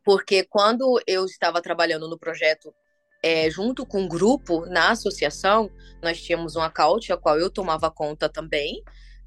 porque 0.03 0.43
quando 0.43 0.99
eu 1.05 1.25
estava 1.25 1.61
trabalhando 1.61 2.09
no 2.09 2.17
projeto 2.17 2.73
é, 3.21 3.49
junto 3.49 3.85
com 3.85 4.01
o 4.01 4.05
um 4.05 4.07
grupo 4.07 4.65
na 4.65 4.91
associação, 4.91 5.69
nós 6.01 6.21
tínhamos 6.21 6.55
um 6.55 6.61
account, 6.61 7.11
a 7.11 7.17
qual 7.17 7.37
eu 7.37 7.49
tomava 7.49 7.91
conta 7.91 8.29
também. 8.29 8.81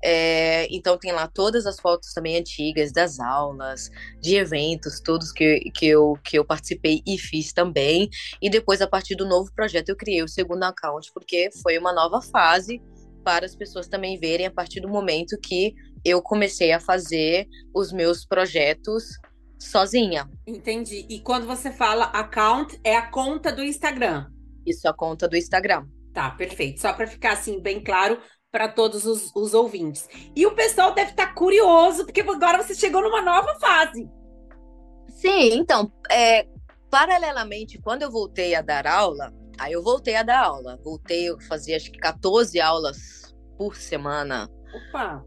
É, 0.04 0.66
então 0.74 0.98
tem 0.98 1.12
lá 1.12 1.28
todas 1.28 1.64
as 1.64 1.78
fotos 1.78 2.12
também 2.12 2.36
antigas 2.36 2.92
das 2.92 3.20
aulas, 3.20 3.88
de 4.20 4.34
eventos, 4.34 5.00
todos 5.00 5.30
que, 5.30 5.70
que, 5.74 5.86
eu, 5.86 6.18
que 6.24 6.38
eu 6.38 6.44
participei 6.44 7.02
e 7.06 7.16
fiz 7.18 7.52
também. 7.52 8.08
E 8.40 8.50
depois, 8.50 8.82
a 8.82 8.88
partir 8.88 9.14
do 9.14 9.26
novo 9.26 9.52
projeto, 9.54 9.90
eu 9.90 9.96
criei 9.96 10.22
o 10.22 10.28
segundo 10.28 10.64
account, 10.64 11.10
porque 11.14 11.50
foi 11.62 11.78
uma 11.78 11.92
nova 11.92 12.20
fase 12.20 12.82
para 13.24 13.46
as 13.46 13.54
pessoas 13.54 13.86
também 13.86 14.18
verem 14.18 14.46
a 14.46 14.50
partir 14.50 14.80
do 14.80 14.88
momento 14.88 15.38
que 15.40 15.74
eu 16.04 16.20
comecei 16.20 16.72
a 16.72 16.80
fazer 16.80 17.46
os 17.72 17.92
meus 17.92 18.26
projetos 18.26 19.04
sozinha. 19.58 20.28
Entendi. 20.46 21.06
E 21.08 21.20
quando 21.20 21.46
você 21.46 21.70
fala 21.70 22.06
account, 22.06 22.78
é 22.82 22.96
a 22.96 23.08
conta 23.08 23.52
do 23.52 23.62
Instagram? 23.62 24.26
Isso, 24.66 24.88
a 24.88 24.92
conta 24.92 25.28
do 25.28 25.36
Instagram. 25.36 25.86
Tá, 26.12 26.30
perfeito. 26.30 26.80
Só 26.80 26.92
para 26.92 27.06
ficar 27.06 27.32
assim 27.32 27.60
bem 27.60 27.82
claro 27.82 28.18
para 28.52 28.68
todos 28.68 29.06
os, 29.06 29.34
os, 29.34 29.54
ouvintes. 29.54 30.08
E 30.36 30.46
o 30.46 30.54
pessoal 30.54 30.94
deve 30.94 31.12
estar 31.12 31.28
tá 31.28 31.34
curioso, 31.34 32.04
porque 32.04 32.20
agora 32.20 32.62
você 32.62 32.74
chegou 32.74 33.02
numa 33.02 33.22
nova 33.22 33.58
fase. 33.58 34.06
Sim, 35.08 35.54
então, 35.54 35.90
é, 36.10 36.46
paralelamente, 36.90 37.80
quando 37.80 38.02
eu 38.02 38.10
voltei 38.10 38.54
a 38.54 38.60
dar 38.60 38.86
aula, 38.86 39.32
aí 39.58 39.72
eu 39.72 39.82
voltei 39.82 40.16
a 40.16 40.22
dar 40.22 40.44
aula. 40.44 40.78
Voltei, 40.84 41.30
eu 41.30 41.40
fazia 41.40 41.76
acho 41.76 41.90
que 41.90 41.98
14 41.98 42.60
aulas 42.60 43.34
por 43.56 43.74
semana. 43.74 44.48
Opa! 44.74 45.24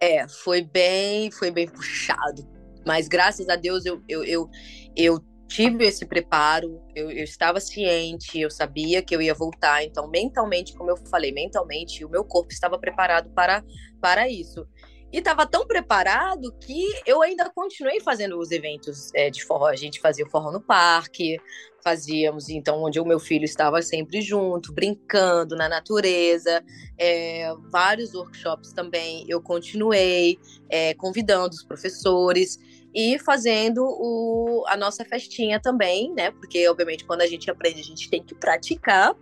É, 0.00 0.26
foi 0.28 0.62
bem, 0.62 1.30
foi 1.30 1.50
bem 1.50 1.68
puxado 1.68 2.56
mas 2.86 3.08
graças 3.08 3.48
a 3.48 3.56
Deus 3.56 3.84
eu, 3.84 4.00
eu, 4.08 4.22
eu, 4.22 4.48
eu 4.94 5.18
tive 5.46 5.84
esse 5.84 6.04
preparo, 6.04 6.82
eu, 6.94 7.10
eu, 7.10 7.24
estava 7.24 7.60
ciente, 7.60 8.40
eu 8.40 8.50
sabia 8.50 9.02
que 9.02 9.14
eu 9.14 9.22
ia 9.22 9.34
voltar. 9.34 9.84
Então, 9.84 10.08
mentalmente, 10.08 10.74
como 10.74 10.90
eu 10.90 10.96
falei, 10.96 11.32
mentalmente, 11.32 12.04
o 12.04 12.08
meu 12.08 12.24
corpo 12.24 12.52
estava 12.52 12.78
preparado 12.78 13.30
para, 13.30 13.64
para 14.00 14.28
isso. 14.28 14.66
E 15.12 15.18
estava 15.18 15.46
tão 15.46 15.66
preparado 15.66 16.52
que 16.58 16.84
eu 17.06 17.22
ainda 17.22 17.48
continuei 17.48 18.00
fazendo 18.00 18.38
os 18.38 18.50
eventos 18.50 19.10
é, 19.14 19.30
de 19.30 19.44
forró. 19.44 19.66
A 19.66 19.76
gente 19.76 20.00
fazia 20.00 20.26
o 20.26 20.28
forró 20.28 20.50
no 20.50 20.60
parque, 20.60 21.40
fazíamos, 21.82 22.48
então, 22.48 22.82
onde 22.82 22.98
o 22.98 23.04
meu 23.04 23.20
filho 23.20 23.44
estava 23.44 23.80
sempre 23.80 24.20
junto, 24.20 24.72
brincando 24.72 25.54
na 25.54 25.68
natureza. 25.68 26.62
É, 26.98 27.54
vários 27.70 28.14
workshops 28.14 28.72
também 28.72 29.24
eu 29.28 29.40
continuei 29.40 30.38
é, 30.68 30.92
convidando 30.94 31.54
os 31.54 31.62
professores 31.62 32.58
e 32.94 33.18
fazendo 33.18 33.84
o, 33.84 34.64
a 34.68 34.76
nossa 34.76 35.04
festinha 35.04 35.60
também, 35.60 36.12
né? 36.14 36.30
Porque, 36.30 36.66
obviamente, 36.68 37.04
quando 37.04 37.20
a 37.20 37.26
gente 37.26 37.50
aprende, 37.50 37.80
a 37.80 37.84
gente 37.84 38.08
tem 38.08 38.22
que 38.22 38.34
praticar. 38.34 39.14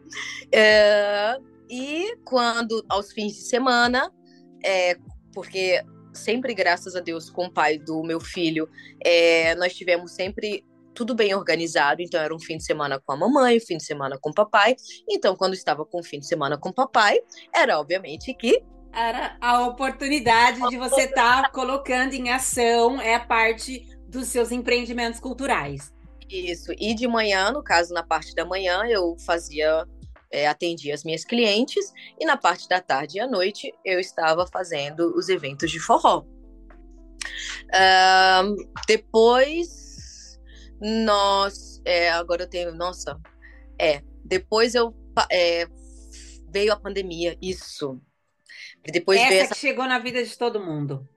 É, 0.52 1.38
e 1.68 2.16
quando, 2.24 2.84
aos 2.88 3.12
fins 3.12 3.34
de 3.34 3.42
semana, 3.42 4.12
é, 4.64 4.96
porque 5.32 5.82
sempre, 6.12 6.54
graças 6.54 6.94
a 6.94 7.00
Deus, 7.00 7.28
com 7.28 7.46
o 7.46 7.52
pai 7.52 7.78
do 7.78 8.02
meu 8.02 8.20
filho, 8.20 8.68
é, 9.04 9.54
nós 9.56 9.74
tivemos 9.74 10.12
sempre 10.12 10.64
tudo 10.94 11.14
bem 11.14 11.34
organizado, 11.34 12.00
então 12.00 12.20
era 12.20 12.34
um 12.34 12.38
fim 12.38 12.56
de 12.56 12.64
semana 12.64 13.00
com 13.00 13.12
a 13.12 13.16
mamãe, 13.16 13.56
um 13.56 13.60
fim 13.60 13.76
de 13.76 13.84
semana 13.84 14.16
com 14.18 14.30
o 14.30 14.34
papai. 14.34 14.76
Então, 15.10 15.34
quando 15.34 15.54
estava 15.54 15.84
com 15.84 15.98
o 15.98 16.04
fim 16.04 16.20
de 16.20 16.26
semana 16.26 16.56
com 16.56 16.68
o 16.68 16.72
papai, 16.72 17.18
era 17.52 17.78
obviamente 17.80 18.32
que 18.34 18.62
era 18.94 19.36
a 19.40 19.66
oportunidade 19.66 20.60
de 20.68 20.76
você 20.76 21.02
estar 21.02 21.42
tá 21.42 21.50
colocando 21.50 22.14
em 22.14 22.30
ação 22.30 23.00
é 23.00 23.14
a 23.14 23.20
parte 23.20 23.86
dos 24.08 24.28
seus 24.28 24.52
empreendimentos 24.52 25.20
culturais. 25.20 25.92
Isso. 26.28 26.72
E 26.78 26.94
de 26.94 27.06
manhã, 27.06 27.50
no 27.50 27.62
caso, 27.62 27.92
na 27.92 28.02
parte 28.02 28.34
da 28.34 28.44
manhã, 28.44 28.84
eu 28.86 29.16
fazia, 29.26 29.86
é, 30.30 30.46
atendia 30.46 30.94
as 30.94 31.04
minhas 31.04 31.24
clientes, 31.24 31.92
e 32.18 32.24
na 32.24 32.36
parte 32.36 32.68
da 32.68 32.80
tarde 32.80 33.18
e 33.18 33.20
à 33.20 33.26
noite 33.26 33.72
eu 33.84 34.00
estava 34.00 34.46
fazendo 34.46 35.16
os 35.16 35.28
eventos 35.28 35.70
de 35.70 35.78
forró. 35.78 36.24
Uh, 37.70 38.68
depois, 38.86 40.38
nós. 40.80 41.80
É, 41.84 42.10
agora 42.10 42.44
eu 42.44 42.48
tenho. 42.48 42.74
Nossa. 42.74 43.18
É. 43.78 44.02
Depois 44.24 44.74
eu. 44.74 44.94
É, 45.30 45.66
veio 46.52 46.72
a 46.72 46.76
pandemia, 46.76 47.36
isso. 47.40 48.00
Depois 48.92 49.20
essa, 49.20 49.34
essa 49.34 49.54
que 49.54 49.60
chegou 49.60 49.86
na 49.86 49.98
vida 49.98 50.22
de 50.22 50.36
todo 50.36 50.60
mundo. 50.60 51.08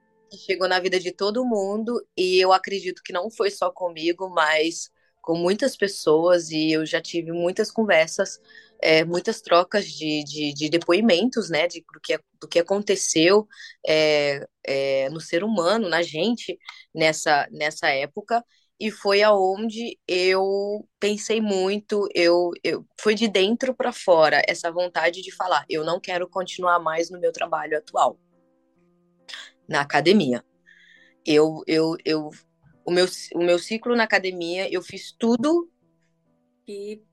Chegou 0.45 0.67
na 0.67 0.79
vida 0.79 0.99
de 0.99 1.11
todo 1.11 1.45
mundo 1.45 2.05
e 2.15 2.39
eu 2.39 2.51
acredito 2.51 3.01
que 3.03 3.13
não 3.13 3.29
foi 3.29 3.49
só 3.49 3.71
comigo, 3.71 4.29
mas 4.29 4.91
com 5.21 5.37
muitas 5.37 5.75
pessoas 5.75 6.49
e 6.51 6.71
eu 6.71 6.85
já 6.85 7.01
tive 7.01 7.33
muitas 7.33 7.69
conversas, 7.69 8.39
é, 8.81 9.03
muitas 9.03 9.41
trocas 9.41 9.85
de, 9.85 10.23
de, 10.23 10.53
de, 10.53 10.69
depoimentos, 10.69 11.49
né, 11.49 11.67
de, 11.67 11.83
do, 11.93 11.99
que, 11.99 12.17
do 12.39 12.47
que 12.47 12.59
aconteceu 12.59 13.45
é, 13.85 14.47
é, 14.65 15.09
no 15.09 15.19
ser 15.19 15.43
humano, 15.43 15.89
na 15.89 16.01
gente, 16.01 16.57
nessa, 16.93 17.45
nessa 17.51 17.89
época 17.89 18.43
e 18.79 18.91
foi 18.91 19.23
aonde 19.23 19.97
eu 20.07 20.87
pensei 20.99 21.41
muito, 21.41 22.07
eu, 22.13 22.51
eu 22.63 22.85
foi 22.99 23.15
de 23.15 23.27
dentro 23.27 23.73
para 23.73 23.91
fora 23.91 24.41
essa 24.47 24.71
vontade 24.71 25.21
de 25.21 25.31
falar, 25.31 25.65
eu 25.69 25.83
não 25.83 25.99
quero 25.99 26.29
continuar 26.29 26.79
mais 26.79 27.09
no 27.09 27.19
meu 27.19 27.31
trabalho 27.31 27.77
atual 27.77 28.19
na 29.67 29.81
academia. 29.81 30.43
Eu 31.25 31.61
eu, 31.67 31.97
eu 32.05 32.31
o 32.85 32.91
meu, 32.91 33.05
o 33.35 33.39
meu 33.39 33.59
ciclo 33.59 33.95
na 33.95 34.03
academia, 34.03 34.71
eu 34.71 34.81
fiz 34.81 35.11
tudo 35.11 35.69
que 36.65 37.03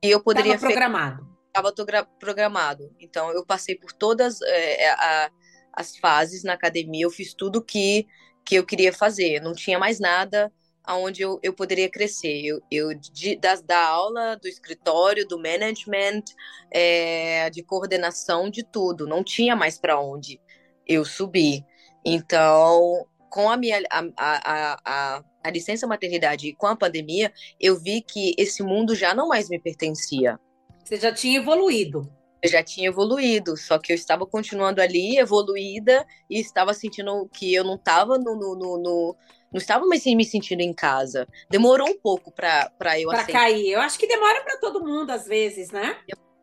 eu 0.00 0.22
poderia 0.22 0.54
Estava 0.54 0.72
programado. 0.72 1.36
Estava 1.48 2.06
programado. 2.20 2.94
Então, 3.00 3.32
eu 3.32 3.44
passei 3.44 3.74
por 3.74 3.92
todas 3.92 4.40
é, 4.40 4.90
a, 4.90 5.30
as 5.72 5.96
fases 5.96 6.44
na 6.44 6.52
academia, 6.52 7.04
eu 7.04 7.10
fiz 7.10 7.34
tudo 7.34 7.60
que, 7.60 8.06
que 8.44 8.54
eu 8.54 8.64
queria 8.64 8.92
fazer. 8.92 9.40
Não 9.40 9.52
tinha 9.52 9.80
mais 9.80 9.98
nada 9.98 10.52
aonde 10.90 11.22
eu, 11.22 11.38
eu 11.40 11.52
poderia 11.52 11.88
crescer. 11.88 12.44
Eu, 12.44 12.60
eu 12.70 12.92
de, 12.94 13.36
da, 13.36 13.54
da 13.54 13.86
aula, 13.86 14.36
do 14.36 14.48
escritório, 14.48 15.26
do 15.26 15.38
management, 15.38 16.24
é, 16.70 17.48
de 17.50 17.62
coordenação, 17.62 18.50
de 18.50 18.64
tudo. 18.64 19.06
Não 19.06 19.22
tinha 19.22 19.54
mais 19.54 19.78
para 19.78 20.00
onde 20.00 20.40
eu 20.84 21.04
subir. 21.04 21.64
Então, 22.04 23.06
com 23.30 23.48
a 23.48 23.56
minha 23.56 23.80
a, 23.88 24.04
a, 24.16 24.80
a, 24.84 25.24
a 25.44 25.50
licença 25.50 25.86
maternidade 25.86 26.48
e 26.48 26.54
com 26.54 26.66
a 26.66 26.74
pandemia, 26.74 27.32
eu 27.60 27.78
vi 27.78 28.02
que 28.02 28.34
esse 28.36 28.60
mundo 28.62 28.94
já 28.96 29.14
não 29.14 29.28
mais 29.28 29.48
me 29.48 29.60
pertencia. 29.60 30.40
Você 30.84 30.96
já 30.96 31.12
tinha 31.12 31.38
evoluído. 31.38 32.12
Eu 32.42 32.48
já 32.48 32.64
tinha 32.64 32.88
evoluído, 32.88 33.54
só 33.54 33.78
que 33.78 33.92
eu 33.92 33.94
estava 33.94 34.24
continuando 34.26 34.80
ali, 34.80 35.18
evoluída, 35.18 36.06
e 36.28 36.40
estava 36.40 36.72
sentindo 36.72 37.28
que 37.28 37.52
eu 37.52 37.62
não 37.62 37.74
estava 37.74 38.18
no, 38.18 38.34
no, 38.34 38.56
no, 38.56 38.78
no 38.78 39.16
não 39.52 39.58
estava 39.58 39.84
mais 39.86 40.04
me 40.04 40.24
sentindo 40.24 40.60
em 40.60 40.72
casa. 40.72 41.26
Demorou 41.48 41.88
um 41.88 41.98
pouco 41.98 42.30
para 42.30 42.70
eu 42.98 43.08
Para 43.08 43.24
cair. 43.24 43.70
Eu 43.70 43.80
acho 43.80 43.98
que 43.98 44.06
demora 44.06 44.42
para 44.42 44.58
todo 44.58 44.84
mundo 44.84 45.10
às 45.10 45.26
vezes, 45.26 45.70
né? 45.70 45.98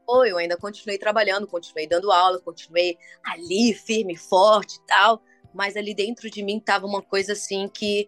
Foi, 0.05 0.31
eu 0.31 0.37
ainda 0.37 0.57
continuei 0.57 0.97
trabalhando, 0.97 1.47
continuei 1.47 1.87
dando 1.87 2.11
aula, 2.11 2.39
continuei 2.39 2.97
ali 3.23 3.73
firme, 3.73 4.15
forte 4.15 4.77
e 4.77 4.85
tal, 4.85 5.21
mas 5.53 5.75
ali 5.75 5.93
dentro 5.93 6.29
de 6.29 6.41
mim 6.43 6.59
tava 6.59 6.85
uma 6.85 7.01
coisa 7.01 7.33
assim 7.33 7.67
que 7.67 8.07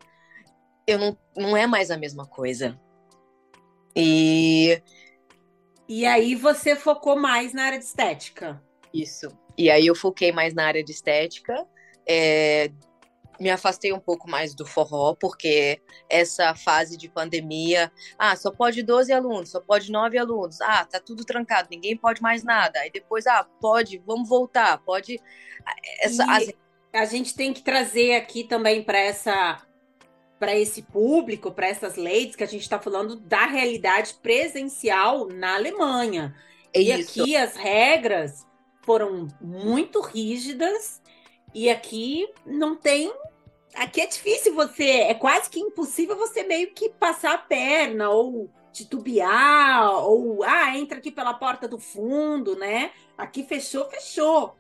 eu 0.87 0.97
não, 0.97 1.17
não 1.35 1.57
é 1.57 1.67
mais 1.67 1.91
a 1.91 1.97
mesma 1.97 2.25
coisa. 2.25 2.79
E 3.95 4.81
e 5.87 6.05
aí 6.05 6.35
você 6.35 6.75
focou 6.75 7.15
mais 7.15 7.51
na 7.51 7.63
área 7.63 7.79
de 7.79 7.85
estética. 7.85 8.61
Isso. 8.93 9.27
E 9.57 9.69
aí 9.69 9.87
eu 9.87 9.95
foquei 9.95 10.31
mais 10.31 10.53
na 10.53 10.65
área 10.65 10.83
de 10.83 10.91
estética. 10.91 11.65
É, 12.07 12.71
me 13.39 13.49
afastei 13.49 13.93
um 13.93 13.99
pouco 13.99 14.29
mais 14.29 14.53
do 14.53 14.65
forró, 14.65 15.15
porque 15.15 15.81
essa 16.09 16.53
fase 16.53 16.97
de 16.97 17.07
pandemia, 17.07 17.91
ah, 18.17 18.35
só 18.35 18.51
pode 18.51 18.83
12 18.83 19.13
alunos, 19.13 19.49
só 19.49 19.61
pode 19.61 19.91
9 19.91 20.17
alunos, 20.17 20.59
ah, 20.61 20.85
tá 20.85 20.99
tudo 20.99 21.23
trancado, 21.23 21.69
ninguém 21.71 21.95
pode 21.95 22.21
mais 22.21 22.43
nada. 22.43 22.79
Aí 22.79 22.91
depois, 22.91 23.25
ah, 23.27 23.45
pode, 23.61 23.97
vamos 24.05 24.27
voltar, 24.27 24.77
pode. 24.79 25.19
Essa, 26.01 26.25
as... 26.25 26.51
A 26.91 27.05
gente 27.05 27.35
tem 27.35 27.53
que 27.53 27.61
trazer 27.61 28.15
aqui 28.15 28.43
também 28.43 28.83
para 28.83 28.99
essa 28.99 29.61
para 30.39 30.57
esse 30.57 30.81
público, 30.81 31.51
para 31.51 31.67
essas 31.67 31.97
leis 31.97 32.33
que 32.33 32.43
a 32.43 32.47
gente 32.47 32.61
está 32.61 32.79
falando 32.79 33.17
da 33.17 33.45
realidade 33.45 34.13
presencial 34.21 35.27
na 35.27 35.55
Alemanha. 35.55 36.33
É 36.73 36.81
e 36.81 36.91
isso. 36.97 37.21
aqui 37.21 37.35
as 37.35 37.57
regras 37.57 38.47
foram 38.83 39.27
muito 39.41 39.99
rígidas 39.99 41.01
e 41.53 41.69
aqui 41.69 42.27
não 42.45 42.75
tem 42.75 43.13
aqui 43.79 44.01
é 44.01 44.07
difícil 44.07 44.53
você, 44.53 44.83
é 44.83 45.13
quase 45.13 45.49
que 45.49 45.59
impossível 45.59 46.15
você 46.17 46.43
meio 46.43 46.73
que 46.73 46.89
passar 46.89 47.33
a 47.33 47.37
perna 47.37 48.09
ou 48.09 48.49
titubear, 48.73 50.05
ou 50.05 50.43
ah, 50.43 50.77
entra 50.77 50.97
aqui 50.97 51.11
pela 51.11 51.33
porta 51.33 51.67
do 51.67 51.79
fundo, 51.79 52.55
né? 52.55 52.91
Aqui 53.17 53.43
fechou, 53.43 53.89
fechou. 53.89 54.55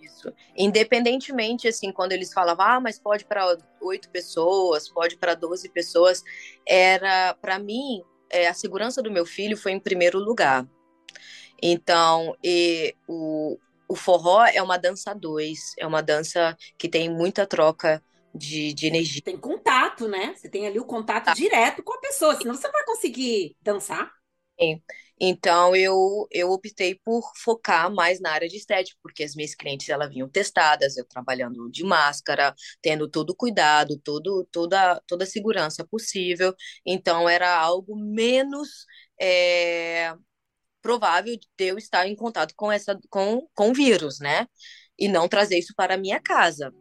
Isso. 0.00 0.32
Independentemente, 0.56 1.66
assim, 1.66 1.90
quando 1.90 2.12
eles 2.12 2.32
falavam, 2.32 2.66
ah, 2.66 2.80
mas 2.80 2.98
pode 2.98 3.24
para 3.24 3.56
oito 3.80 4.08
pessoas, 4.10 4.88
pode 4.88 5.16
para 5.16 5.34
doze 5.34 5.68
pessoas, 5.68 6.22
era, 6.66 7.34
para 7.40 7.58
mim, 7.58 8.02
é, 8.30 8.48
a 8.48 8.54
segurança 8.54 9.02
do 9.02 9.10
meu 9.10 9.26
filho 9.26 9.56
foi 9.56 9.72
em 9.72 9.80
primeiro 9.80 10.18
lugar. 10.18 10.66
Então, 11.60 12.36
e, 12.44 12.94
o, 13.08 13.58
o 13.88 13.96
forró 13.96 14.44
é 14.44 14.62
uma 14.62 14.76
dança 14.76 15.14
dois, 15.14 15.74
é 15.78 15.86
uma 15.86 16.02
dança 16.02 16.56
que 16.78 16.88
tem 16.88 17.08
muita 17.08 17.46
troca 17.46 18.02
de, 18.34 18.72
de 18.72 18.86
energia. 18.86 19.22
Tem 19.22 19.38
contato, 19.38 20.08
né? 20.08 20.34
Você 20.36 20.48
tem 20.48 20.66
ali 20.66 20.78
o 20.78 20.84
contato 20.84 21.26
tá. 21.26 21.34
direto 21.34 21.82
com 21.82 21.92
a 21.92 22.00
pessoa, 22.00 22.36
senão 22.36 22.54
você 22.54 22.70
vai 22.70 22.84
conseguir 22.84 23.56
dançar. 23.62 24.10
Sim. 24.60 24.82
Então 25.20 25.74
eu, 25.74 26.28
eu 26.30 26.50
optei 26.50 26.94
por 27.04 27.22
focar 27.42 27.92
mais 27.92 28.20
na 28.20 28.30
área 28.30 28.48
de 28.48 28.56
estética, 28.56 28.98
porque 29.02 29.24
as 29.24 29.34
minhas 29.34 29.54
clientes 29.54 29.88
elas 29.88 30.08
vinham 30.08 30.28
testadas, 30.28 30.96
eu 30.96 31.04
trabalhando 31.04 31.68
de 31.70 31.82
máscara, 31.84 32.54
tendo 32.80 33.08
todo 33.08 33.30
o 33.30 33.36
cuidado, 33.36 33.98
todo, 33.98 34.46
toda, 34.50 35.00
toda 35.06 35.24
a 35.24 35.26
segurança 35.26 35.86
possível. 35.86 36.54
Então 36.86 37.28
era 37.28 37.56
algo 37.56 37.96
menos 37.96 38.86
é, 39.20 40.14
provável 40.80 41.36
de 41.36 41.48
eu 41.58 41.78
estar 41.78 42.06
em 42.06 42.16
contato 42.16 42.54
com 42.56 42.70
essa 42.70 42.98
com, 43.10 43.48
com 43.54 43.70
o 43.70 43.74
vírus, 43.74 44.18
né? 44.20 44.46
E 44.98 45.08
não 45.08 45.28
trazer 45.28 45.58
isso 45.58 45.74
para 45.76 45.94
a 45.94 45.98
minha 45.98 46.20
casa. 46.20 46.72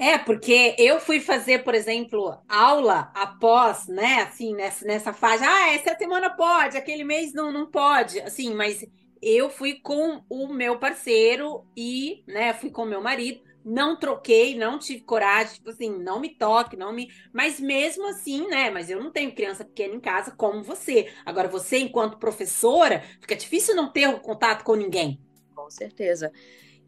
É, 0.00 0.16
porque 0.16 0.74
eu 0.78 0.98
fui 0.98 1.20
fazer, 1.20 1.62
por 1.62 1.74
exemplo, 1.74 2.34
aula 2.48 3.12
após, 3.14 3.86
né, 3.86 4.22
assim, 4.22 4.54
nessa, 4.54 4.82
nessa 4.86 5.12
fase, 5.12 5.44
ah, 5.44 5.74
essa 5.74 5.94
semana 5.94 6.30
pode, 6.30 6.78
aquele 6.78 7.04
mês 7.04 7.34
não, 7.34 7.52
não 7.52 7.70
pode, 7.70 8.18
assim, 8.20 8.54
mas 8.54 8.82
eu 9.20 9.50
fui 9.50 9.74
com 9.74 10.22
o 10.30 10.48
meu 10.48 10.78
parceiro 10.78 11.66
e, 11.76 12.24
né, 12.26 12.54
fui 12.54 12.70
com 12.70 12.84
o 12.84 12.86
meu 12.86 13.02
marido, 13.02 13.42
não 13.62 13.94
troquei, 13.94 14.56
não 14.56 14.78
tive 14.78 15.02
coragem, 15.02 15.56
tipo 15.56 15.68
assim, 15.68 15.90
não 15.90 16.18
me 16.18 16.30
toque, 16.30 16.78
não 16.78 16.94
me. 16.94 17.10
Mas 17.30 17.60
mesmo 17.60 18.08
assim, 18.08 18.48
né? 18.48 18.70
Mas 18.70 18.88
eu 18.88 18.98
não 18.98 19.10
tenho 19.10 19.34
criança 19.34 19.66
pequena 19.66 19.94
em 19.94 20.00
casa 20.00 20.30
como 20.30 20.62
você. 20.62 21.12
Agora, 21.26 21.46
você, 21.46 21.78
enquanto 21.78 22.16
professora, 22.16 23.02
fica 23.20 23.36
difícil 23.36 23.76
não 23.76 23.92
ter 23.92 24.18
contato 24.20 24.64
com 24.64 24.74
ninguém. 24.74 25.20
Com 25.54 25.68
certeza. 25.68 26.32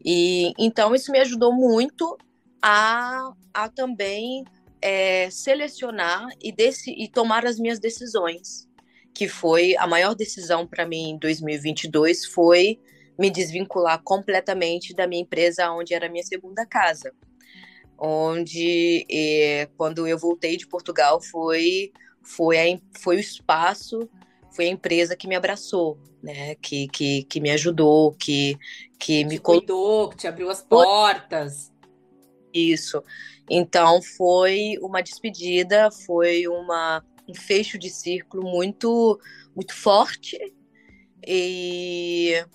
E 0.03 0.51
então 0.57 0.95
isso 0.95 1.11
me 1.11 1.19
ajudou 1.19 1.53
muito 1.53 2.17
a, 2.63 3.33
a 3.53 3.67
também 3.67 4.45
é, 4.81 5.29
selecionar 5.29 6.29
e, 6.41 6.49
desse, 6.49 6.91
e 6.91 7.09
tomar 7.09 7.45
as 7.45 7.59
minhas 7.59 7.77
decisões, 7.77 8.69
que 9.13 9.27
foi 9.27 9.75
a 9.75 9.85
maior 9.85 10.15
decisão 10.15 10.65
para 10.65 10.85
mim 10.85 11.09
em 11.09 11.17
2022 11.17 12.25
foi 12.27 12.79
me 13.19 13.29
desvincular 13.29 14.01
completamente 14.01 14.95
da 14.95 15.05
minha 15.05 15.21
empresa, 15.21 15.69
onde 15.71 15.93
era 15.93 16.09
minha 16.09 16.23
segunda 16.23 16.65
casa, 16.65 17.11
onde 17.99 19.05
é, 19.11 19.67
quando 19.77 20.07
eu 20.07 20.17
voltei 20.17 20.55
de 20.55 20.65
Portugal 20.65 21.21
foi 21.21 21.91
foi 22.23 22.57
a, 22.57 22.79
foi 22.97 23.17
o 23.17 23.19
espaço 23.19 24.09
foi 24.55 24.65
a 24.65 24.69
empresa 24.69 25.15
que 25.15 25.27
me 25.27 25.35
abraçou, 25.35 25.97
né? 26.21 26.55
Que, 26.55 26.87
que, 26.87 27.23
que 27.23 27.41
me 27.41 27.49
ajudou, 27.49 28.13
que, 28.13 28.57
que 28.99 29.25
me 29.25 29.39
cuidou, 29.39 30.09
que 30.09 30.17
te 30.17 30.27
abriu 30.27 30.49
as 30.49 30.61
portas. 30.61 31.72
Isso. 32.53 33.03
Então 33.49 34.01
foi 34.01 34.77
uma 34.81 35.01
despedida, 35.01 35.89
foi 35.91 36.47
uma, 36.47 37.03
um 37.27 37.33
fecho 37.33 37.77
de 37.77 37.89
círculo 37.89 38.43
muito, 38.43 39.19
muito 39.55 39.73
forte. 39.73 40.37
E 41.25 42.45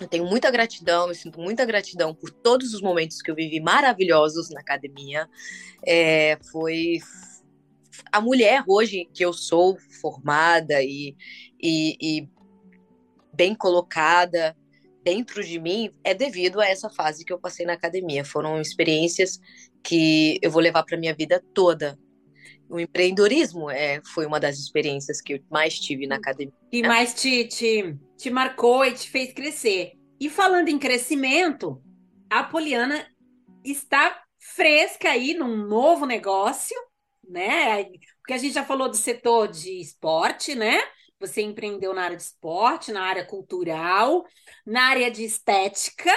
eu 0.00 0.08
tenho 0.08 0.24
muita 0.24 0.50
gratidão, 0.50 1.08
eu 1.08 1.14
sinto 1.14 1.40
muita 1.40 1.64
gratidão 1.64 2.14
por 2.14 2.30
todos 2.30 2.72
os 2.72 2.80
momentos 2.80 3.20
que 3.20 3.30
eu 3.30 3.34
vivi 3.34 3.60
maravilhosos 3.60 4.48
na 4.50 4.60
academia. 4.60 5.28
É, 5.86 6.38
foi 6.50 6.98
a 8.10 8.20
mulher 8.20 8.64
hoje 8.66 9.08
que 9.12 9.24
eu 9.24 9.32
sou 9.32 9.78
formada 10.00 10.82
e, 10.82 11.14
e, 11.62 11.96
e 12.00 12.28
bem 13.32 13.54
colocada, 13.54 14.56
dentro 15.04 15.42
de 15.42 15.58
mim 15.58 15.92
é 16.04 16.14
devido 16.14 16.60
a 16.60 16.66
essa 16.66 16.90
fase 16.90 17.24
que 17.24 17.32
eu 17.32 17.38
passei 17.38 17.66
na 17.66 17.72
academia. 17.72 18.24
Foram 18.24 18.60
experiências 18.60 19.40
que 19.82 20.38
eu 20.42 20.50
vou 20.50 20.62
levar 20.62 20.82
para 20.82 20.98
minha 20.98 21.14
vida 21.14 21.42
toda. 21.54 21.98
O 22.68 22.78
empreendedorismo 22.78 23.68
é, 23.68 24.00
foi 24.14 24.26
uma 24.26 24.38
das 24.38 24.58
experiências 24.58 25.20
que 25.20 25.34
eu 25.34 25.40
mais 25.50 25.78
tive 25.78 26.06
na 26.06 26.16
academia. 26.16 26.54
E 26.70 26.82
mais 26.82 27.14
te, 27.14 27.44
te, 27.46 27.96
te 28.16 28.30
marcou 28.30 28.84
e 28.84 28.92
te 28.92 29.10
fez 29.10 29.32
crescer. 29.32 29.92
E 30.20 30.30
falando 30.30 30.68
em 30.68 30.78
crescimento, 30.78 31.82
a 32.28 32.44
Poliana 32.44 33.06
está 33.64 34.22
fresca 34.38 35.10
aí 35.10 35.34
num 35.34 35.56
novo 35.66 36.06
negócio, 36.06 36.76
né? 37.28 37.84
Porque 38.18 38.34
a 38.34 38.38
gente 38.38 38.54
já 38.54 38.64
falou 38.64 38.88
do 38.88 38.96
setor 38.96 39.48
de 39.48 39.80
esporte, 39.80 40.54
né? 40.54 40.80
Você 41.20 41.42
empreendeu 41.42 41.94
na 41.94 42.02
área 42.02 42.16
de 42.16 42.22
esporte, 42.22 42.90
na 42.90 43.02
área 43.02 43.24
cultural, 43.24 44.24
na 44.66 44.84
área 44.84 45.10
de 45.10 45.22
estética 45.22 46.10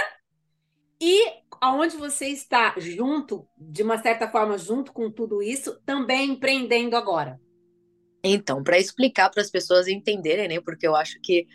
e 1.00 1.44
aonde 1.60 1.98
você 1.98 2.28
está 2.28 2.74
junto, 2.78 3.48
de 3.58 3.84
uma 3.84 4.02
certa 4.02 4.30
forma, 4.30 4.58
junto 4.58 4.94
com 4.94 5.12
tudo 5.12 5.44
isso, 5.44 5.78
também 5.86 6.32
empreendendo 6.32 6.96
agora. 6.96 7.40
Então, 8.24 8.64
para 8.64 8.80
explicar 8.80 9.30
para 9.30 9.42
as 9.42 9.52
pessoas 9.52 9.88
entenderem, 9.88 10.48
né? 10.48 10.62
Porque 10.62 10.88
eu 10.88 10.96
acho 10.96 11.20
que 11.22 11.46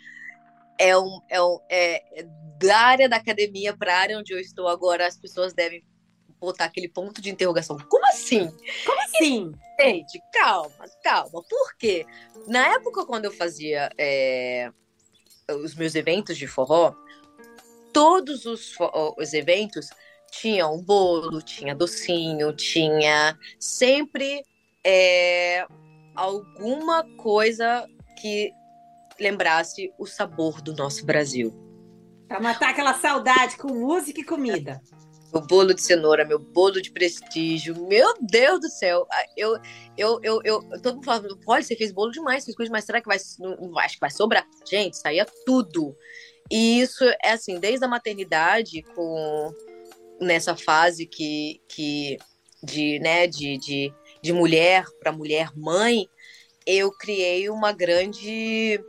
é, 0.79 0.95
um, 0.97 1.19
é, 1.27 1.41
um, 1.41 1.59
é, 1.69 2.21
é 2.21 2.27
da 2.59 2.77
área 2.77 3.09
da 3.09 3.15
academia 3.15 3.75
para 3.75 3.93
a 3.95 3.99
área 3.99 4.19
onde 4.19 4.33
eu 4.33 4.39
estou 4.39 4.67
agora, 4.67 5.07
as 5.07 5.17
pessoas 5.17 5.53
devem 5.53 5.83
botar 6.39 6.65
aquele 6.65 6.87
ponto 6.87 7.21
de 7.21 7.29
interrogação. 7.29 7.77
Como 7.77 8.05
assim? 8.07 8.49
Como 8.85 9.01
assim? 9.01 9.51
Gente, 9.79 10.21
calma, 10.33 10.85
calma. 11.03 11.43
Por 11.43 11.75
quê? 11.77 12.05
Na 12.47 12.75
época, 12.75 13.05
quando 13.05 13.25
eu 13.25 13.31
fazia 13.31 13.89
é, 13.97 14.71
os 15.63 15.75
meus 15.75 15.95
eventos 15.95 16.37
de 16.37 16.47
forró, 16.47 16.93
todos 17.91 18.45
os, 18.45 18.75
os 19.17 19.33
eventos 19.33 19.89
tinham 20.31 20.81
bolo, 20.81 21.41
tinha 21.41 21.75
docinho, 21.75 22.53
tinha 22.53 23.37
sempre 23.59 24.43
é, 24.83 25.65
alguma 26.15 27.03
coisa 27.17 27.87
que 28.21 28.51
lembrasse 29.19 29.93
o 29.97 30.05
sabor 30.05 30.61
do 30.61 30.73
nosso 30.73 31.05
Brasil. 31.05 31.53
Para 32.27 32.39
matar 32.39 32.69
aquela 32.69 32.93
saudade 32.93 33.57
com 33.57 33.69
música 33.69 34.21
e 34.21 34.23
comida. 34.23 34.81
Meu 35.31 35.41
bolo 35.45 35.73
de 35.73 35.81
cenoura, 35.81 36.25
meu 36.25 36.39
bolo 36.39 36.81
de 36.81 36.91
prestígio. 36.91 37.87
Meu 37.87 38.13
Deus 38.21 38.59
do 38.59 38.69
céu. 38.69 39.05
Ah, 39.11 39.25
eu, 39.37 39.57
eu, 39.97 40.19
eu, 40.23 40.41
eu, 40.43 40.81
todo 40.81 40.95
mundo 40.95 41.05
fala, 41.05 41.27
olha, 41.47 41.61
você 41.61 41.75
fez 41.75 41.91
bolo 41.91 42.11
demais, 42.11 42.45
fez 42.45 42.55
coisa 42.55 42.69
demais. 42.69 42.85
Será 42.85 42.99
que 43.01 43.07
vai, 43.07 43.17
não, 43.39 43.77
acho 43.79 43.95
que 43.95 44.01
vai 44.01 44.11
sobrar? 44.11 44.47
Gente, 44.67 44.97
saía 44.97 45.25
tudo. 45.45 45.95
E 46.51 46.81
isso 46.81 47.03
é 47.23 47.31
assim, 47.31 47.59
desde 47.59 47.85
a 47.85 47.87
maternidade, 47.87 48.81
com 48.95 49.53
nessa 50.19 50.55
fase 50.55 51.05
que, 51.05 51.61
que 51.67 52.17
de, 52.63 52.99
né, 52.99 53.27
de, 53.27 53.57
de, 53.57 53.93
de 54.21 54.33
mulher 54.33 54.85
para 54.99 55.11
mulher 55.11 55.51
mãe, 55.55 56.09
eu 56.65 56.91
criei 56.91 57.49
uma 57.49 57.71
grande 57.71 58.83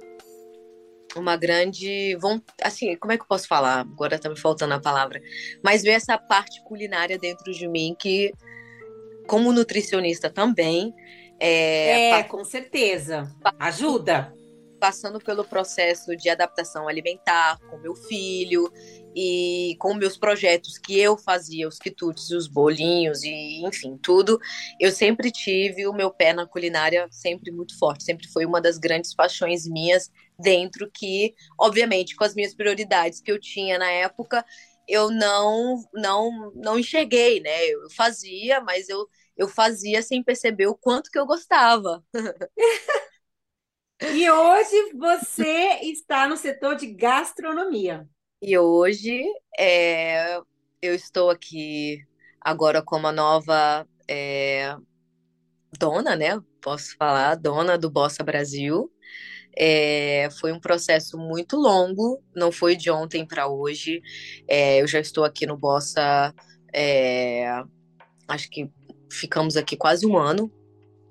uma 1.17 1.37
grande 1.37 2.17
assim, 2.63 2.97
como 2.97 3.13
é 3.13 3.17
que 3.17 3.23
eu 3.23 3.29
posso 3.29 3.49
falar? 3.49 3.81
Agora 3.81 4.19
tá 4.19 4.29
me 4.29 4.39
faltando 4.39 4.75
a 4.75 4.81
palavra. 4.81 5.21
Mas 5.63 5.83
ver 5.83 5.91
essa 5.91 6.17
parte 6.17 6.63
culinária 6.65 7.19
dentro 7.19 7.53
de 7.53 7.67
mim 7.69 7.97
que 7.99 8.33
como 9.27 9.53
nutricionista 9.53 10.29
também 10.31 10.95
é, 11.39 12.11
é 12.11 12.23
com 12.23 12.45
certeza. 12.45 13.35
Ajuda 13.59 14.35
passando 14.81 15.21
pelo 15.21 15.45
processo 15.45 16.17
de 16.17 16.31
adaptação 16.31 16.89
alimentar 16.89 17.59
com 17.69 17.77
meu 17.79 17.95
filho 17.95 18.73
e 19.15 19.77
com 19.79 19.93
meus 19.95 20.17
projetos 20.17 20.79
que 20.79 20.99
eu 20.99 21.19
fazia, 21.19 21.69
os 21.69 21.79
quitutes, 21.79 22.31
os 22.31 22.49
bolinhos 22.49 23.23
e 23.23 23.63
enfim, 23.67 23.99
tudo, 24.03 24.41
eu 24.81 24.91
sempre 24.91 25.31
tive 25.31 25.87
o 25.87 25.93
meu 25.93 26.11
pé 26.11 26.33
na 26.33 26.47
culinária 26.47 27.07
sempre 27.11 27.53
muito 27.53 27.79
forte, 27.79 28.05
sempre 28.05 28.27
foi 28.29 28.47
uma 28.47 28.61
das 28.61 28.79
grandes 28.79 29.15
paixões 29.15 29.69
minhas 29.69 30.11
dentro 30.39 30.91
que, 30.91 31.35
obviamente, 31.59 32.17
com 32.17 32.25
as 32.25 32.35
minhas 32.35 32.55
prioridades 32.55 33.21
que 33.21 33.31
eu 33.31 33.39
tinha 33.39 33.79
na 33.79 33.91
época, 33.91 34.45
eu 34.89 35.11
não 35.11 35.83
não 35.95 36.53
não 36.55 36.79
enxerguei, 36.79 37.41
né? 37.41 37.67
Eu 37.67 37.91
fazia, 37.91 38.61
mas 38.61 38.89
eu 38.89 39.07
eu 39.37 39.49
fazia 39.49 40.03
sem 40.03 40.23
perceber 40.23 40.67
o 40.67 40.75
quanto 40.77 41.11
que 41.11 41.19
eu 41.19 41.27
gostava. 41.27 42.05
E 44.01 44.31
hoje 44.31 44.93
você 44.95 45.81
está 45.83 46.27
no 46.27 46.37
setor 46.37 46.75
de 46.75 46.87
gastronomia. 46.87 48.09
E 48.41 48.57
hoje 48.57 49.23
é, 49.59 50.39
eu 50.81 50.95
estou 50.95 51.29
aqui 51.29 52.03
agora 52.41 52.83
como 52.83 53.07
a 53.07 53.13
nova 53.13 53.87
é, 54.09 54.75
dona, 55.79 56.17
né? 56.17 56.41
Posso 56.63 56.97
falar, 56.97 57.35
dona 57.35 57.77
do 57.77 57.91
Bossa 57.91 58.25
Brasil. 58.25 58.91
É, 59.55 60.31
foi 60.41 60.51
um 60.51 60.61
processo 60.61 61.19
muito 61.19 61.57
longo, 61.57 62.23
não 62.35 62.51
foi 62.51 62.77
de 62.77 62.91
ontem 62.91 63.27
para 63.27 63.49
hoje. 63.49 64.01
É, 64.49 64.81
eu 64.81 64.87
já 64.87 64.99
estou 64.99 65.25
aqui 65.25 65.45
no 65.45 65.59
Bossa, 65.59 66.35
é, 66.73 67.51
acho 68.27 68.49
que 68.49 68.71
ficamos 69.13 69.59
aqui 69.59 69.77
quase 69.77 70.07
um 70.07 70.17
ano, 70.17 70.51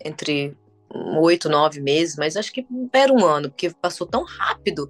entre 0.03 0.57
oito, 1.17 1.49
nove 1.49 1.81
meses, 1.81 2.15
mas 2.17 2.35
acho 2.35 2.51
que 2.51 2.65
era 2.93 3.13
um 3.13 3.25
ano, 3.25 3.49
porque 3.49 3.69
passou 3.81 4.07
tão 4.07 4.23
rápido. 4.23 4.89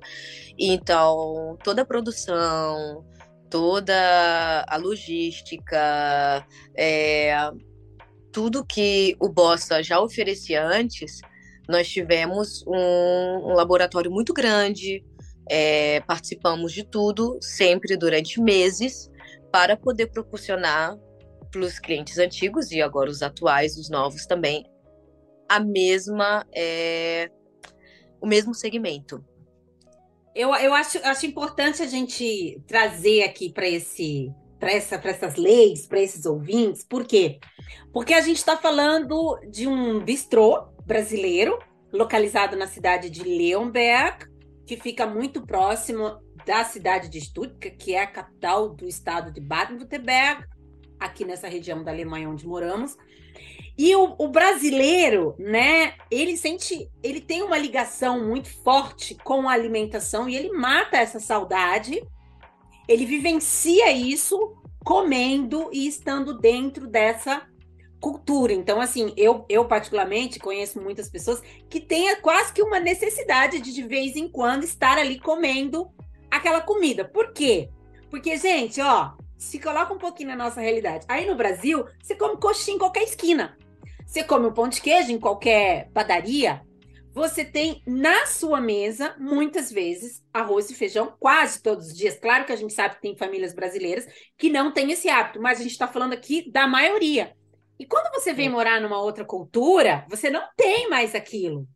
Então, 0.57 1.57
toda 1.63 1.81
a 1.81 1.85
produção, 1.85 3.05
toda 3.49 4.65
a 4.67 4.77
logística, 4.77 6.45
é, 6.77 7.33
tudo 8.31 8.65
que 8.65 9.15
o 9.19 9.29
Bossa 9.29 9.81
já 9.83 9.99
oferecia 9.99 10.65
antes, 10.65 11.19
nós 11.67 11.87
tivemos 11.87 12.63
um, 12.67 13.51
um 13.51 13.53
laboratório 13.53 14.11
muito 14.11 14.33
grande, 14.33 15.03
é, 15.49 15.99
participamos 16.01 16.73
de 16.73 16.83
tudo, 16.83 17.37
sempre 17.41 17.97
durante 17.97 18.41
meses, 18.41 19.09
para 19.51 19.75
poder 19.75 20.07
proporcionar 20.07 20.95
para 21.51 21.61
os 21.61 21.79
clientes 21.79 22.17
antigos 22.19 22.71
e 22.71 22.81
agora 22.81 23.09
os 23.09 23.23
atuais, 23.23 23.77
os 23.77 23.89
novos 23.89 24.25
também, 24.25 24.63
a 25.49 25.59
mesma 25.59 26.45
é, 26.53 27.29
o 28.21 28.27
mesmo 28.27 28.53
segmento. 28.53 29.23
Eu, 30.35 30.53
eu 30.55 30.73
acho, 30.73 30.99
acho 31.03 31.25
importante 31.25 31.81
a 31.81 31.87
gente 31.87 32.61
trazer 32.67 33.23
aqui 33.23 33.51
para 33.51 33.67
esse 33.67 34.31
para 34.59 34.73
essa, 34.73 34.95
essas 34.95 35.35
leis, 35.37 35.87
para 35.87 36.01
esses 36.01 36.25
ouvintes, 36.25 36.83
por 36.83 37.05
quê? 37.05 37.39
Porque 37.93 38.13
a 38.13 38.19
gente 38.19 38.37
está 38.37 38.57
falando 38.57 39.39
de 39.49 39.65
um 39.65 40.03
bistrô 40.03 40.67
brasileiro, 40.85 41.57
localizado 41.93 42.57
na 42.57 42.67
cidade 42.67 43.09
de 43.09 43.23
Leonberg, 43.23 44.25
que 44.67 44.75
fica 44.75 45.07
muito 45.07 45.45
próximo 45.45 46.19
da 46.45 46.65
cidade 46.65 47.09
de 47.09 47.21
Stuttgart, 47.21 47.77
que 47.77 47.95
é 47.95 48.03
a 48.03 48.07
capital 48.07 48.69
do 48.69 48.85
estado 48.85 49.31
de 49.31 49.39
Baden-Württemberg, 49.39 50.43
aqui 50.99 51.23
nessa 51.23 51.47
região 51.47 51.81
da 51.81 51.91
Alemanha 51.91 52.29
onde 52.29 52.45
moramos. 52.45 52.97
E 53.79 53.95
o, 53.95 54.13
o, 54.17 54.27
brasileiro, 54.27 55.33
né, 55.39 55.93
ele 56.11 56.35
sente, 56.35 56.91
ele 57.01 57.21
tem 57.21 57.43
uma 57.43 57.57
ligação 57.57 58.27
muito 58.27 58.49
forte 58.61 59.15
com 59.15 59.47
a 59.47 59.53
alimentação 59.53 60.27
e 60.27 60.35
ele 60.35 60.51
mata 60.51 60.97
essa 60.97 61.17
saudade, 61.17 62.05
ele 62.89 63.05
vivencia 63.05 63.89
isso 63.89 64.53
comendo 64.83 65.69
e 65.71 65.87
estando 65.87 66.37
dentro 66.37 66.87
dessa 66.87 67.47
cultura. 68.01 68.51
Então, 68.51 68.81
assim, 68.81 69.13
eu, 69.15 69.45
eu 69.47 69.63
particularmente 69.63 70.39
conheço 70.39 70.81
muitas 70.81 71.09
pessoas 71.09 71.41
que 71.69 71.79
têm 71.79 72.13
quase 72.19 72.51
que 72.51 72.61
uma 72.61 72.81
necessidade 72.81 73.61
de 73.61 73.73
de 73.73 73.83
vez 73.83 74.17
em 74.17 74.27
quando 74.27 74.65
estar 74.65 74.97
ali 74.97 75.21
comendo 75.21 75.89
aquela 76.29 76.59
comida. 76.59 77.05
Por 77.05 77.31
quê? 77.31 77.69
Porque, 78.09 78.35
gente, 78.35 78.81
ó, 78.81 79.13
se 79.37 79.57
coloca 79.57 79.93
um 79.93 79.97
pouquinho 79.97 80.31
na 80.31 80.35
nossa 80.35 80.59
realidade. 80.59 81.05
Aí 81.07 81.25
no 81.25 81.35
Brasil, 81.37 81.85
você 82.03 82.13
come 82.13 82.35
coxinha 82.35 82.75
em 82.75 82.79
qualquer 82.79 83.03
esquina. 83.03 83.57
Você 84.09 84.23
come 84.23 84.47
um 84.47 84.51
pão 84.51 84.67
de 84.67 84.81
queijo 84.81 85.11
em 85.11 85.19
qualquer 85.19 85.87
padaria. 85.93 86.63
Você 87.13 87.45
tem 87.45 87.83
na 87.85 88.25
sua 88.25 88.59
mesa, 88.59 89.15
muitas 89.19 89.71
vezes, 89.71 90.23
arroz 90.33 90.67
e 90.71 90.73
feijão, 90.73 91.15
quase 91.19 91.61
todos 91.61 91.89
os 91.89 91.95
dias. 91.95 92.17
Claro 92.17 92.43
que 92.43 92.51
a 92.51 92.55
gente 92.55 92.73
sabe 92.73 92.95
que 92.95 93.01
tem 93.01 93.15
famílias 93.15 93.53
brasileiras 93.53 94.07
que 94.35 94.49
não 94.49 94.73
têm 94.73 94.91
esse 94.91 95.07
hábito, 95.09 95.39
mas 95.39 95.59
a 95.59 95.61
gente 95.61 95.73
está 95.73 95.87
falando 95.87 96.13
aqui 96.13 96.51
da 96.51 96.65
maioria. 96.65 97.35
E 97.77 97.85
quando 97.85 98.11
você 98.11 98.33
vem 98.33 98.49
morar 98.49 98.81
numa 98.81 98.99
outra 98.99 99.23
cultura, 99.23 100.07
você 100.09 100.31
não 100.31 100.41
tem 100.57 100.89
mais 100.89 101.13
aquilo. 101.13 101.67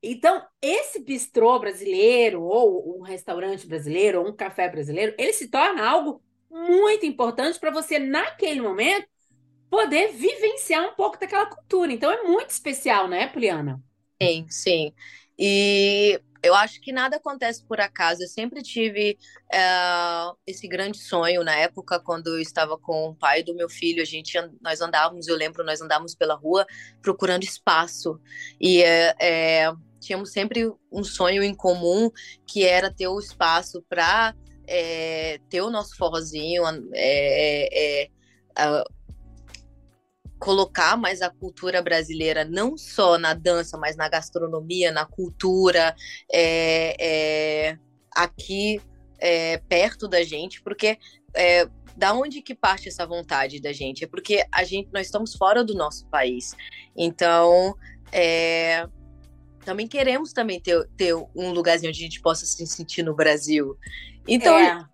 Então, 0.00 0.40
esse 0.62 1.00
bistrô 1.00 1.58
brasileiro, 1.58 2.44
ou 2.44 2.96
um 2.96 3.02
restaurante 3.02 3.66
brasileiro, 3.66 4.20
ou 4.20 4.28
um 4.28 4.36
café 4.36 4.68
brasileiro, 4.68 5.16
ele 5.18 5.32
se 5.32 5.48
torna 5.48 5.84
algo 5.84 6.22
muito 6.48 7.04
importante 7.04 7.58
para 7.58 7.72
você, 7.72 7.98
naquele 7.98 8.60
momento, 8.60 9.08
poder 9.72 10.12
vivenciar 10.12 10.84
um 10.84 10.92
pouco 10.92 11.18
daquela 11.18 11.46
cultura. 11.46 11.90
Então 11.90 12.12
é 12.12 12.22
muito 12.24 12.50
especial, 12.50 13.08
né, 13.08 13.26
Poliana? 13.28 13.82
Sim, 14.20 14.46
sim. 14.50 14.92
E 15.38 16.20
eu 16.42 16.54
acho 16.54 16.78
que 16.78 16.92
nada 16.92 17.16
acontece 17.16 17.64
por 17.64 17.80
acaso. 17.80 18.22
Eu 18.22 18.28
sempre 18.28 18.62
tive 18.62 19.16
uh, 19.46 20.36
esse 20.46 20.68
grande 20.68 20.98
sonho 20.98 21.42
na 21.42 21.56
época 21.56 21.98
quando 21.98 22.26
eu 22.26 22.38
estava 22.38 22.76
com 22.76 23.06
o 23.06 23.14
pai 23.14 23.42
do 23.42 23.54
meu 23.54 23.66
filho. 23.66 24.02
A 24.02 24.04
gente, 24.04 24.38
nós 24.60 24.82
andávamos, 24.82 25.26
eu 25.26 25.36
lembro, 25.36 25.64
nós 25.64 25.80
andávamos 25.80 26.14
pela 26.14 26.34
rua 26.34 26.66
procurando 27.00 27.42
espaço 27.42 28.20
e 28.60 28.82
é, 28.82 29.14
é, 29.18 29.72
tínhamos 29.98 30.32
sempre 30.32 30.70
um 30.92 31.02
sonho 31.02 31.42
em 31.42 31.54
comum 31.54 32.10
que 32.46 32.62
era 32.62 32.92
ter 32.92 33.08
o 33.08 33.18
espaço 33.18 33.82
para 33.88 34.34
ter 35.48 35.60
o 35.60 35.70
nosso 35.70 35.96
forrozinho, 35.96 36.62
colocar 40.42 40.96
mais 40.96 41.22
a 41.22 41.30
cultura 41.30 41.80
brasileira 41.80 42.44
não 42.44 42.76
só 42.76 43.16
na 43.16 43.32
dança, 43.32 43.78
mas 43.78 43.94
na 43.94 44.08
gastronomia, 44.08 44.90
na 44.90 45.06
cultura, 45.06 45.94
é, 46.32 46.96
é, 46.98 47.78
aqui 48.10 48.80
é, 49.20 49.58
perto 49.58 50.08
da 50.08 50.24
gente, 50.24 50.60
porque 50.60 50.98
é, 51.32 51.68
da 51.96 52.12
onde 52.12 52.42
que 52.42 52.56
parte 52.56 52.88
essa 52.88 53.06
vontade 53.06 53.60
da 53.60 53.72
gente? 53.72 54.02
É 54.02 54.06
porque 54.08 54.44
a 54.50 54.64
gente, 54.64 54.88
nós 54.92 55.06
estamos 55.06 55.36
fora 55.36 55.62
do 55.62 55.74
nosso 55.74 56.08
país, 56.08 56.56
então 56.96 57.76
é, 58.10 58.88
também 59.64 59.86
queremos 59.86 60.32
também 60.32 60.60
ter, 60.60 60.88
ter 60.96 61.14
um 61.14 61.52
lugarzinho 61.52 61.90
onde 61.90 62.00
a 62.00 62.04
gente 62.04 62.20
possa 62.20 62.44
se 62.44 62.66
sentir 62.66 63.04
no 63.04 63.14
Brasil. 63.14 63.78
Então 64.26 64.58
é. 64.58 64.84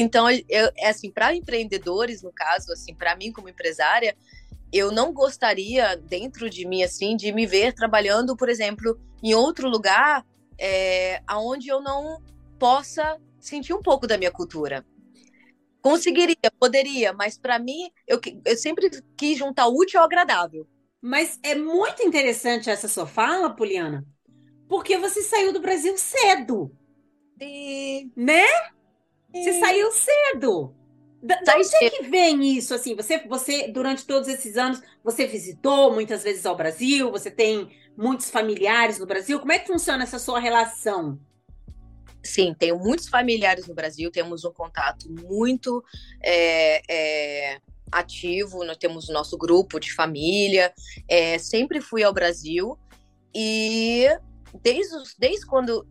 Então, 0.00 0.30
eu, 0.30 0.70
assim, 0.84 1.10
para 1.10 1.34
empreendedores, 1.34 2.22
no 2.22 2.32
caso, 2.32 2.72
assim, 2.72 2.94
para 2.94 3.16
mim 3.16 3.32
como 3.32 3.48
empresária, 3.48 4.16
eu 4.72 4.92
não 4.92 5.12
gostaria 5.12 5.96
dentro 5.96 6.48
de 6.48 6.66
mim 6.66 6.82
assim 6.82 7.16
de 7.16 7.32
me 7.32 7.46
ver 7.46 7.72
trabalhando, 7.74 8.36
por 8.36 8.48
exemplo, 8.48 8.98
em 9.22 9.34
outro 9.34 9.68
lugar 9.68 10.24
é, 10.58 11.22
aonde 11.26 11.68
eu 11.68 11.80
não 11.80 12.20
possa 12.58 13.18
sentir 13.38 13.72
um 13.72 13.82
pouco 13.82 14.06
da 14.06 14.18
minha 14.18 14.30
cultura. 14.30 14.84
Conseguiria, 15.80 16.36
poderia, 16.58 17.12
mas 17.12 17.38
para 17.38 17.58
mim 17.58 17.90
eu, 18.06 18.20
eu 18.44 18.56
sempre 18.56 18.90
quis 19.16 19.38
juntar 19.38 19.68
útil 19.68 20.00
ao 20.00 20.06
agradável. 20.06 20.66
Mas 21.00 21.38
é 21.42 21.54
muito 21.54 22.02
interessante 22.02 22.68
essa 22.68 22.88
sua 22.88 23.06
fala, 23.06 23.54
Poliana, 23.54 24.04
porque 24.68 24.98
você 24.98 25.22
saiu 25.22 25.52
do 25.52 25.60
Brasil 25.60 25.96
cedo. 25.96 26.76
E... 27.40 28.10
Né? 28.16 28.44
E... 29.32 29.42
Você 29.44 29.60
saiu 29.60 29.90
cedo. 29.92 30.74
Da, 31.22 31.34
da 31.40 31.56
onde 31.56 31.84
é 31.84 31.90
que 31.90 32.04
vem 32.04 32.56
isso? 32.56 32.74
Assim, 32.74 32.94
você, 32.94 33.18
você, 33.26 33.68
durante 33.68 34.06
todos 34.06 34.28
esses 34.28 34.56
anos, 34.56 34.80
você 35.02 35.26
visitou 35.26 35.92
muitas 35.92 36.22
vezes 36.22 36.46
ao 36.46 36.56
Brasil, 36.56 37.10
você 37.10 37.30
tem 37.30 37.68
muitos 37.96 38.30
familiares 38.30 38.98
no 38.98 39.06
Brasil. 39.06 39.40
Como 39.40 39.52
é 39.52 39.58
que 39.58 39.66
funciona 39.66 40.04
essa 40.04 40.18
sua 40.18 40.38
relação? 40.38 41.18
Sim, 42.22 42.54
tenho 42.56 42.78
muitos 42.78 43.08
familiares 43.08 43.66
no 43.66 43.74
Brasil, 43.74 44.10
temos 44.10 44.44
um 44.44 44.52
contato 44.52 45.10
muito 45.10 45.82
é, 46.22 46.82
é, 46.88 47.60
ativo, 47.90 48.64
nós 48.64 48.76
temos 48.76 49.08
o 49.08 49.12
nosso 49.12 49.36
grupo 49.36 49.80
de 49.80 49.92
família, 49.92 50.72
é, 51.08 51.38
sempre 51.38 51.80
fui 51.80 52.02
ao 52.02 52.12
Brasil 52.12 52.78
e 53.34 54.06
desde, 54.62 54.94
desde 55.18 55.46
quando, 55.46 55.86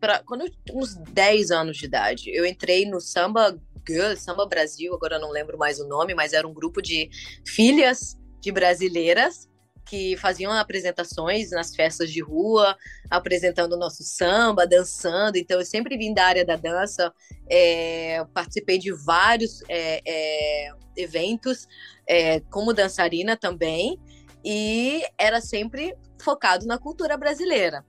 pra, 0.00 0.22
quando 0.24 0.42
eu 0.42 0.50
uns 0.74 0.96
10 0.96 1.50
anos 1.50 1.76
de 1.76 1.86
idade, 1.86 2.30
eu 2.30 2.46
entrei 2.46 2.86
no 2.86 3.00
samba 3.00 3.58
Girl, 3.88 4.14
Samba 4.16 4.46
Brasil, 4.46 4.94
agora 4.94 5.18
não 5.18 5.30
lembro 5.30 5.56
mais 5.56 5.80
o 5.80 5.88
nome, 5.88 6.14
mas 6.14 6.32
era 6.32 6.46
um 6.46 6.52
grupo 6.52 6.82
de 6.82 7.08
filhas 7.46 8.16
de 8.40 8.52
brasileiras 8.52 9.48
que 9.88 10.16
faziam 10.18 10.52
apresentações 10.52 11.50
nas 11.50 11.74
festas 11.74 12.10
de 12.10 12.20
rua, 12.20 12.76
apresentando 13.10 13.72
o 13.72 13.78
nosso 13.78 14.02
samba, 14.02 14.66
dançando. 14.66 15.36
Então, 15.36 15.58
eu 15.58 15.64
sempre 15.64 15.96
vim 15.96 16.12
da 16.12 16.26
área 16.26 16.44
da 16.44 16.56
dança, 16.56 17.12
é, 17.48 18.22
participei 18.34 18.78
de 18.78 18.92
vários 18.92 19.62
é, 19.66 20.02
é, 20.06 20.72
eventos 20.94 21.66
é, 22.06 22.40
como 22.50 22.74
dançarina 22.74 23.34
também, 23.34 23.98
e 24.44 25.02
era 25.16 25.40
sempre 25.40 25.96
focado 26.22 26.66
na 26.66 26.78
cultura 26.78 27.16
brasileira. 27.16 27.84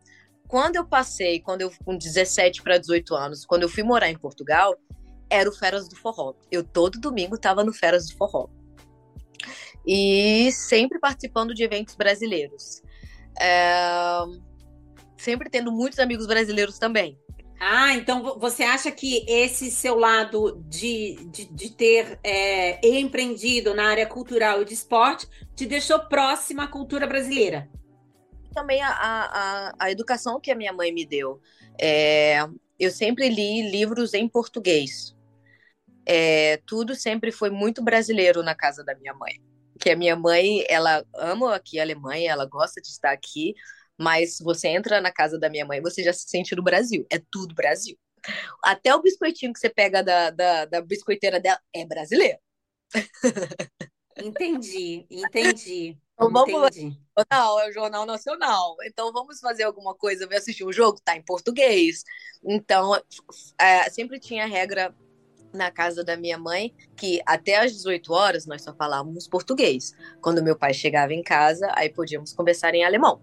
Quando 0.47 0.77
eu 0.77 0.87
passei, 0.87 1.39
quando 1.39 1.61
eu 1.61 1.71
com 1.83 1.95
17 1.95 2.63
para 2.63 2.77
18 2.77 3.13
anos, 3.13 3.45
quando 3.45 3.63
eu 3.63 3.69
fui 3.69 3.83
morar 3.83 4.09
em 4.09 4.17
Portugal, 4.17 4.75
era 5.29 5.49
o 5.49 5.53
Feras 5.53 5.87
do 5.87 5.95
Forró. 5.95 6.33
Eu 6.51 6.63
todo 6.63 6.99
domingo 6.99 7.35
estava 7.35 7.63
no 7.63 7.73
Feras 7.73 8.07
do 8.07 8.17
Forró. 8.17 8.49
E 9.85 10.51
sempre 10.51 10.99
participando 10.99 11.53
de 11.53 11.63
eventos 11.63 11.95
brasileiros. 11.95 12.81
É... 13.39 14.19
Sempre 15.17 15.49
tendo 15.49 15.71
muitos 15.71 15.99
amigos 15.99 16.25
brasileiros 16.25 16.77
também. 16.79 17.17
Ah, 17.59 17.93
então 17.93 18.39
você 18.39 18.63
acha 18.63 18.89
que 18.89 19.25
esse 19.27 19.69
seu 19.69 19.95
lado 19.95 20.63
de, 20.69 21.15
de, 21.29 21.45
de 21.45 21.69
ter 21.71 22.17
é, 22.23 22.79
empreendido 22.87 23.73
na 23.73 23.89
área 23.89 24.07
cultural 24.07 24.61
e 24.61 24.65
de 24.65 24.73
esporte 24.73 25.27
te 25.55 25.65
deixou 25.65 25.99
próxima 25.99 26.63
à 26.63 26.67
cultura 26.67 27.05
brasileira? 27.05 27.69
Também 28.53 28.81
a, 28.81 28.89
a, 28.89 29.73
a 29.77 29.91
educação 29.91 30.39
que 30.39 30.51
a 30.51 30.55
minha 30.55 30.71
mãe 30.71 30.93
me 30.93 31.05
deu. 31.05 31.41
É, 31.77 32.47
eu 32.79 32.91
sempre 32.91 33.27
li 33.27 33.69
livros 33.69 34.13
em 34.13 34.27
português 34.27 35.18
é, 36.05 36.57
tudo 36.65 36.95
sempre 36.95 37.31
foi 37.31 37.49
muito 37.49 37.83
brasileiro 37.83 38.43
na 38.43 38.55
casa 38.55 38.83
da 38.83 38.95
minha 38.95 39.13
mãe. 39.13 39.33
Que 39.79 39.91
a 39.91 39.95
minha 39.95 40.15
mãe, 40.15 40.65
ela 40.67 41.05
ama 41.15 41.55
aqui 41.55 41.79
a 41.79 41.83
Alemanha, 41.83 42.31
ela 42.31 42.45
gosta 42.45 42.81
de 42.81 42.89
estar 42.89 43.11
aqui, 43.11 43.53
mas 43.97 44.37
você 44.41 44.67
entra 44.67 44.99
na 45.01 45.11
casa 45.11 45.39
da 45.39 45.49
minha 45.49 45.65
mãe, 45.65 45.81
você 45.81 46.03
já 46.03 46.13
se 46.13 46.27
sente 46.27 46.55
no 46.55 46.63
Brasil. 46.63 47.05
É 47.11 47.21
tudo 47.31 47.55
Brasil. 47.55 47.97
Até 48.63 48.93
o 48.93 49.01
biscoitinho 49.01 49.53
que 49.53 49.59
você 49.59 49.69
pega 49.69 50.03
da, 50.03 50.29
da, 50.29 50.65
da 50.65 50.81
biscoiteira 50.81 51.39
dela 51.39 51.59
é 51.73 51.85
brasileiro. 51.85 52.39
Entendi, 54.21 55.05
entendi. 55.09 55.97
Então 56.13 56.29
vamos 56.29 56.75
é 56.75 57.69
o 57.69 57.71
Jornal 57.71 58.05
Nacional. 58.05 58.75
Então 58.83 59.13
vamos 59.13 59.39
fazer 59.39 59.63
alguma 59.63 59.95
coisa, 59.95 60.27
ver 60.27 60.37
assistir 60.37 60.65
um 60.65 60.73
jogo, 60.73 60.99
tá 61.03 61.15
em 61.15 61.23
português. 61.23 62.03
Então 62.43 62.93
é, 63.57 63.89
sempre 63.89 64.19
tinha 64.19 64.45
regra 64.45 64.93
na 65.53 65.71
casa 65.71 66.03
da 66.03 66.15
minha 66.15 66.37
mãe 66.37 66.73
que 66.95 67.21
até 67.25 67.57
às 67.57 67.73
18 67.73 68.13
horas 68.13 68.45
nós 68.45 68.61
só 68.61 68.73
falávamos 68.73 69.27
português. 69.27 69.93
Quando 70.21 70.43
meu 70.43 70.55
pai 70.55 70.73
chegava 70.73 71.13
em 71.13 71.23
casa, 71.23 71.71
aí 71.75 71.89
podíamos 71.89 72.33
conversar 72.33 72.73
em 72.75 72.83
alemão 72.83 73.21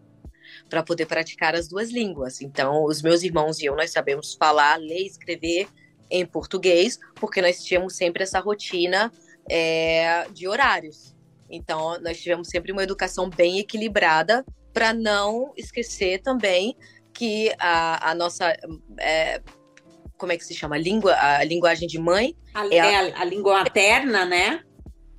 para 0.68 0.82
poder 0.82 1.06
praticar 1.06 1.54
as 1.54 1.68
duas 1.68 1.90
línguas. 1.90 2.40
Então, 2.40 2.84
os 2.84 3.02
meus 3.02 3.22
irmãos 3.22 3.58
e 3.60 3.66
eu 3.66 3.76
nós 3.76 3.90
sabemos 3.90 4.34
falar, 4.34 4.78
ler 4.78 5.02
e 5.02 5.06
escrever 5.06 5.68
em 6.10 6.24
português, 6.24 6.98
porque 7.14 7.42
nós 7.42 7.62
tínhamos 7.62 7.96
sempre 7.96 8.22
essa 8.22 8.38
rotina 8.40 9.12
é, 9.48 10.26
de 10.30 10.46
horários. 10.48 11.14
Então, 11.48 12.00
nós 12.00 12.20
tivemos 12.20 12.48
sempre 12.48 12.72
uma 12.72 12.82
educação 12.82 13.28
bem 13.30 13.58
equilibrada 13.58 14.44
para 14.72 14.92
não 14.92 15.52
esquecer 15.56 16.20
também 16.20 16.76
que 17.12 17.50
a, 17.58 18.10
a 18.10 18.14
nossa 18.14 18.54
é, 18.98 19.40
como 20.16 20.32
é 20.32 20.36
que 20.36 20.44
se 20.44 20.54
chama? 20.54 20.76
A 20.76 20.78
língua, 20.78 21.14
a 21.14 21.44
linguagem 21.44 21.86
de 21.86 21.98
mãe. 21.98 22.36
A, 22.54 22.66
é 22.66 22.80
a, 22.80 22.86
é 22.86 23.12
a, 23.12 23.20
a 23.20 23.24
língua 23.24 23.58
materna, 23.60 24.24
né? 24.24 24.62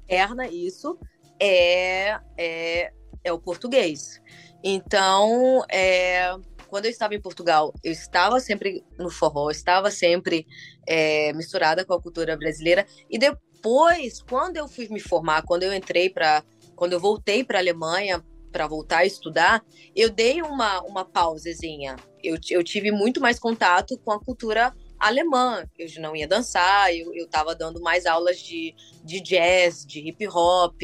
Materna, 0.01 0.47
isso. 0.47 0.97
É, 1.39 2.19
é, 2.37 2.91
é 3.23 3.33
o 3.33 3.39
português. 3.39 4.21
Então, 4.63 5.63
é, 5.69 6.35
quando 6.67 6.85
eu 6.85 6.91
estava 6.91 7.15
em 7.15 7.21
Portugal, 7.21 7.73
eu 7.83 7.91
estava 7.91 8.39
sempre 8.39 8.83
no 8.97 9.09
forró, 9.09 9.49
estava 9.49 9.91
sempre 9.91 10.45
é, 10.87 11.31
misturada 11.33 11.85
com 11.85 11.93
a 11.93 12.01
cultura 12.01 12.35
brasileira. 12.35 12.85
E 13.09 13.17
depois, 13.17 14.21
quando 14.21 14.57
eu 14.57 14.67
fui 14.67 14.87
me 14.89 14.99
formar, 14.99 15.43
quando 15.43 15.63
eu 15.63 15.73
entrei 15.73 16.09
para. 16.09 16.43
Quando 16.75 16.93
eu 16.93 16.99
voltei 16.99 17.43
para 17.43 17.57
a 17.57 17.61
Alemanha 17.61 18.23
para 18.51 18.67
voltar 18.67 18.99
a 18.99 19.05
estudar, 19.05 19.63
eu 19.95 20.11
dei 20.11 20.43
uma, 20.43 20.81
uma 20.81 21.03
pausezinha. 21.03 21.95
Eu, 22.23 22.37
eu 22.51 22.63
tive 22.63 22.91
muito 22.91 23.19
mais 23.19 23.39
contato 23.39 23.97
com 23.99 24.11
a 24.11 24.19
cultura 24.19 24.71
alemã. 24.99 25.67
Eu 25.77 25.87
não 26.01 26.15
ia 26.15 26.27
dançar, 26.27 26.93
eu, 26.95 27.13
eu 27.13 27.27
tava 27.27 27.55
dando 27.55 27.81
mais 27.81 28.05
aulas 28.05 28.39
de, 28.39 28.73
de 29.03 29.19
jazz, 29.19 29.85
de 29.85 29.99
hip 29.99 30.27
hop, 30.27 30.81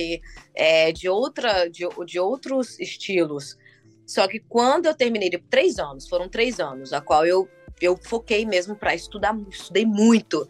é, 0.55 0.91
de, 0.91 1.09
outra, 1.09 1.67
de, 1.67 1.87
de 2.05 2.19
outros 2.19 2.79
estilos. 2.79 3.57
Só 4.05 4.27
que 4.27 4.39
quando 4.39 4.85
eu 4.85 4.93
terminei, 4.93 5.29
de 5.29 5.37
três 5.37 5.79
anos, 5.79 6.07
foram 6.07 6.27
três 6.27 6.59
anos, 6.59 6.93
a 6.93 7.01
qual 7.01 7.25
eu, 7.25 7.47
eu 7.81 7.97
foquei 7.97 8.45
mesmo 8.45 8.75
para 8.75 8.93
estudar, 8.93 9.35
estudei 9.49 9.85
muito. 9.85 10.45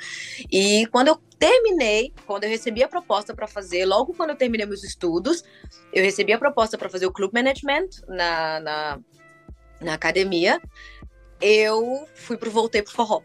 E 0.51 0.85
quando 0.87 1.09
eu 1.09 1.15
terminei, 1.37 2.13
quando 2.25 2.45
eu 2.45 2.49
recebi 2.49 2.83
a 2.83 2.87
proposta 2.87 3.33
para 3.33 3.47
fazer, 3.47 3.85
logo 3.85 4.13
quando 4.13 4.31
eu 4.31 4.35
terminei 4.35 4.65
meus 4.65 4.83
estudos, 4.83 5.43
eu 5.91 6.03
recebi 6.03 6.33
a 6.33 6.37
proposta 6.37 6.77
para 6.77 6.89
fazer 6.89 7.05
o 7.05 7.11
Club 7.11 7.31
Management 7.33 7.89
na, 8.07 8.59
na, 8.59 8.99
na 9.81 9.93
academia, 9.93 10.61
eu 11.41 12.07
fui 12.15 12.37
pro 12.37 12.49
voltei 12.49 12.81
pro 12.81 12.93
forró. 12.93 13.21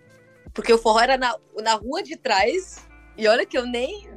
Porque 0.58 0.72
o 0.72 0.78
forró 0.78 0.98
era 0.98 1.16
na, 1.16 1.36
na 1.62 1.74
rua 1.74 2.02
de 2.02 2.16
trás. 2.16 2.84
E 3.16 3.28
olha 3.28 3.46
que 3.46 3.56
eu 3.56 3.64
nem, 3.64 4.10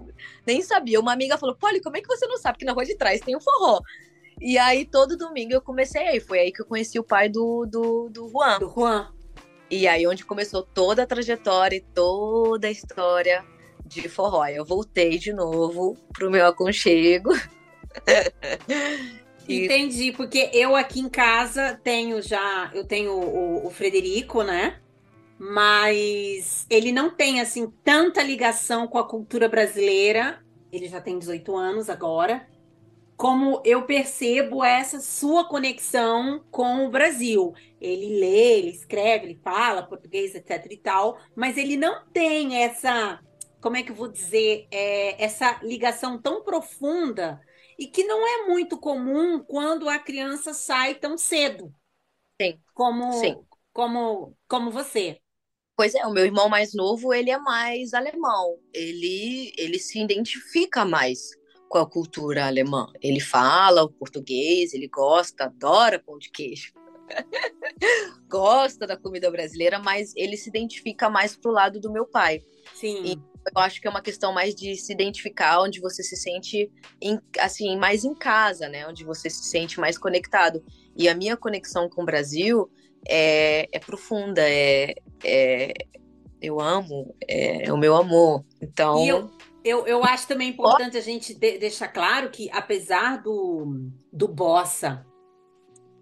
nem 0.43 0.59
sabia. 0.63 0.99
Uma 0.99 1.13
amiga 1.13 1.37
falou: 1.37 1.55
Polly, 1.55 1.79
como 1.79 1.97
é 1.97 2.01
que 2.01 2.07
você 2.07 2.25
não 2.25 2.35
sabe 2.35 2.57
que 2.57 2.65
na 2.65 2.71
rua 2.73 2.83
de 2.83 2.97
trás 2.97 3.21
tem 3.21 3.35
o 3.35 3.37
um 3.37 3.41
forró? 3.41 3.79
E 4.39 4.57
aí, 4.57 4.83
todo 4.83 5.15
domingo 5.15 5.53
eu 5.53 5.61
comecei 5.61 6.01
aí. 6.01 6.19
Foi 6.19 6.39
aí 6.39 6.51
que 6.51 6.59
eu 6.59 6.65
conheci 6.65 6.97
o 6.97 7.03
pai 7.03 7.29
do, 7.29 7.67
do, 7.67 8.09
do 8.09 8.27
Juan. 8.27 8.57
Do 8.57 8.73
Juan. 8.75 9.13
E 9.69 9.87
aí, 9.87 10.07
onde 10.07 10.25
começou 10.25 10.63
toda 10.63 11.03
a 11.03 11.05
trajetória 11.05 11.75
e 11.75 11.81
toda 11.81 12.67
a 12.67 12.71
história 12.71 13.45
de 13.85 14.09
forró. 14.09 14.43
Eu 14.47 14.65
voltei 14.65 15.19
de 15.19 15.31
novo 15.33 15.95
pro 16.11 16.31
meu 16.31 16.47
aconchego. 16.47 17.29
e... 19.47 19.65
Entendi, 19.65 20.11
porque 20.11 20.49
eu 20.53 20.75
aqui 20.75 21.01
em 21.01 21.09
casa 21.09 21.79
tenho 21.83 22.19
já, 22.19 22.71
eu 22.73 22.83
tenho 22.83 23.13
o, 23.13 23.67
o 23.67 23.69
Frederico, 23.69 24.41
né? 24.41 24.81
Mas 25.43 26.67
ele 26.69 26.91
não 26.91 27.09
tem 27.09 27.41
assim 27.41 27.67
tanta 27.83 28.21
ligação 28.21 28.87
com 28.87 28.99
a 28.99 29.07
cultura 29.07 29.49
brasileira. 29.49 30.39
Ele 30.71 30.87
já 30.87 31.01
tem 31.01 31.17
18 31.17 31.57
anos 31.57 31.89
agora. 31.89 32.47
Como 33.17 33.59
eu 33.65 33.87
percebo 33.87 34.63
essa 34.63 34.99
sua 34.99 35.43
conexão 35.43 36.45
com 36.51 36.85
o 36.85 36.91
Brasil. 36.91 37.55
Ele 37.81 38.19
lê, 38.19 38.59
ele 38.59 38.69
escreve, 38.69 39.25
ele 39.25 39.39
fala 39.43 39.81
português, 39.81 40.35
etc 40.35 40.67
e 40.69 40.77
tal, 40.77 41.17
mas 41.35 41.57
ele 41.57 41.75
não 41.75 42.05
tem 42.13 42.61
essa, 42.61 43.19
como 43.59 43.77
é 43.77 43.81
que 43.81 43.91
eu 43.91 43.95
vou 43.95 44.09
dizer, 44.09 44.67
é, 44.69 45.23
essa 45.23 45.59
ligação 45.63 46.21
tão 46.21 46.43
profunda 46.43 47.41
e 47.79 47.87
que 47.87 48.03
não 48.03 48.27
é 48.27 48.45
muito 48.45 48.77
comum 48.77 49.39
quando 49.39 49.89
a 49.89 49.97
criança 49.97 50.53
sai 50.53 50.93
tão 50.93 51.17
cedo. 51.17 51.73
Sim. 52.39 52.59
Como, 52.75 53.11
Sim. 53.13 53.43
como, 53.73 54.37
como 54.47 54.69
você. 54.69 55.19
Pois 55.75 55.95
é, 55.95 56.05
o 56.05 56.11
meu 56.11 56.25
irmão 56.25 56.49
mais 56.49 56.73
novo, 56.73 57.13
ele 57.13 57.31
é 57.31 57.37
mais 57.37 57.93
alemão. 57.93 58.57
Ele, 58.73 59.53
ele 59.57 59.79
se 59.79 59.99
identifica 59.99 60.85
mais 60.85 61.31
com 61.69 61.77
a 61.77 61.89
cultura 61.89 62.45
alemã. 62.45 62.91
Ele 63.01 63.19
fala 63.19 63.83
o 63.83 63.89
português, 63.89 64.73
ele 64.73 64.87
gosta, 64.87 65.45
adora 65.45 65.97
pão 65.99 66.17
de 66.17 66.29
queijo. 66.29 66.73
gosta 68.29 68.85
da 68.85 68.97
comida 68.97 69.31
brasileira, 69.31 69.79
mas 69.79 70.13
ele 70.15 70.37
se 70.37 70.49
identifica 70.49 71.09
mais 71.09 71.35
pro 71.35 71.51
lado 71.51 71.79
do 71.79 71.91
meu 71.91 72.05
pai. 72.05 72.41
Sim. 72.73 73.03
E 73.05 73.17
eu 73.55 73.61
acho 73.61 73.81
que 73.81 73.87
é 73.87 73.89
uma 73.89 74.01
questão 74.01 74.31
mais 74.33 74.53
de 74.53 74.75
se 74.75 74.93
identificar 74.93 75.61
onde 75.61 75.79
você 75.79 76.03
se 76.03 76.15
sente 76.15 76.71
em, 77.01 77.19
assim 77.39 77.77
mais 77.77 78.03
em 78.03 78.13
casa, 78.13 78.69
né? 78.69 78.87
Onde 78.87 79.03
você 79.03 79.29
se 79.29 79.45
sente 79.45 79.79
mais 79.79 79.97
conectado. 79.97 80.63
E 80.95 81.09
a 81.09 81.15
minha 81.15 81.35
conexão 81.35 81.89
com 81.89 82.03
o 82.03 82.05
Brasil 82.05 82.69
é, 83.07 83.67
é 83.71 83.79
profunda, 83.79 84.41
é, 84.47 84.93
é, 85.23 85.73
eu 86.41 86.59
amo, 86.59 87.15
é, 87.27 87.67
é, 87.67 87.73
o 87.73 87.77
meu 87.77 87.95
amor. 87.95 88.43
Então. 88.61 89.03
E 89.03 89.07
eu, 89.07 89.29
eu, 89.63 89.87
eu 89.87 90.03
acho 90.03 90.27
também 90.27 90.49
importante 90.49 90.97
a 90.97 91.01
gente 91.01 91.33
de, 91.33 91.57
deixar 91.57 91.87
claro 91.87 92.29
que, 92.29 92.49
apesar 92.51 93.21
do, 93.21 93.89
do 94.11 94.27
Bossa 94.27 95.05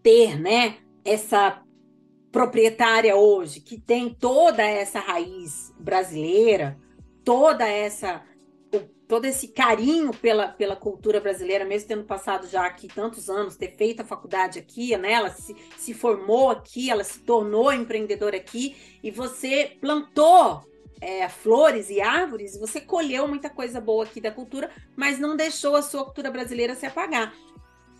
ter, 0.01 0.39
né, 0.39 0.77
essa 1.03 1.61
proprietária 2.31 3.15
hoje, 3.15 3.59
que 3.59 3.79
tem 3.79 4.13
toda 4.13 4.63
essa 4.63 4.99
raiz 4.99 5.73
brasileira, 5.79 6.77
toda 7.23 7.67
essa 7.67 8.23
todo 9.09 9.25
esse 9.25 9.47
carinho 9.47 10.11
pela, 10.11 10.49
pela 10.49 10.75
cultura 10.75 11.19
brasileira, 11.19 11.65
mesmo 11.65 11.87
tendo 11.87 12.03
passado 12.03 12.47
já 12.47 12.67
aqui 12.67 12.87
tantos 12.87 13.27
anos, 13.27 13.55
ter 13.55 13.75
feito 13.75 14.03
a 14.03 14.05
faculdade 14.05 14.59
aqui, 14.59 14.95
né? 14.97 15.13
Ela 15.13 15.31
se, 15.31 15.55
se 15.79 15.95
formou 15.95 16.51
aqui, 16.51 16.91
ela 16.91 17.03
se 17.03 17.19
tornou 17.21 17.73
empreendedora 17.73 18.37
aqui, 18.37 18.77
e 19.01 19.09
você 19.09 19.75
plantou 19.81 20.61
é, 21.01 21.27
flores 21.27 21.89
e 21.89 21.99
árvores, 21.99 22.55
você 22.55 22.79
colheu 22.79 23.27
muita 23.27 23.49
coisa 23.49 23.81
boa 23.81 24.03
aqui 24.03 24.21
da 24.21 24.31
cultura, 24.31 24.69
mas 24.95 25.17
não 25.17 25.35
deixou 25.35 25.75
a 25.75 25.81
sua 25.81 26.05
cultura 26.05 26.29
brasileira 26.29 26.75
se 26.75 26.85
apagar. 26.85 27.33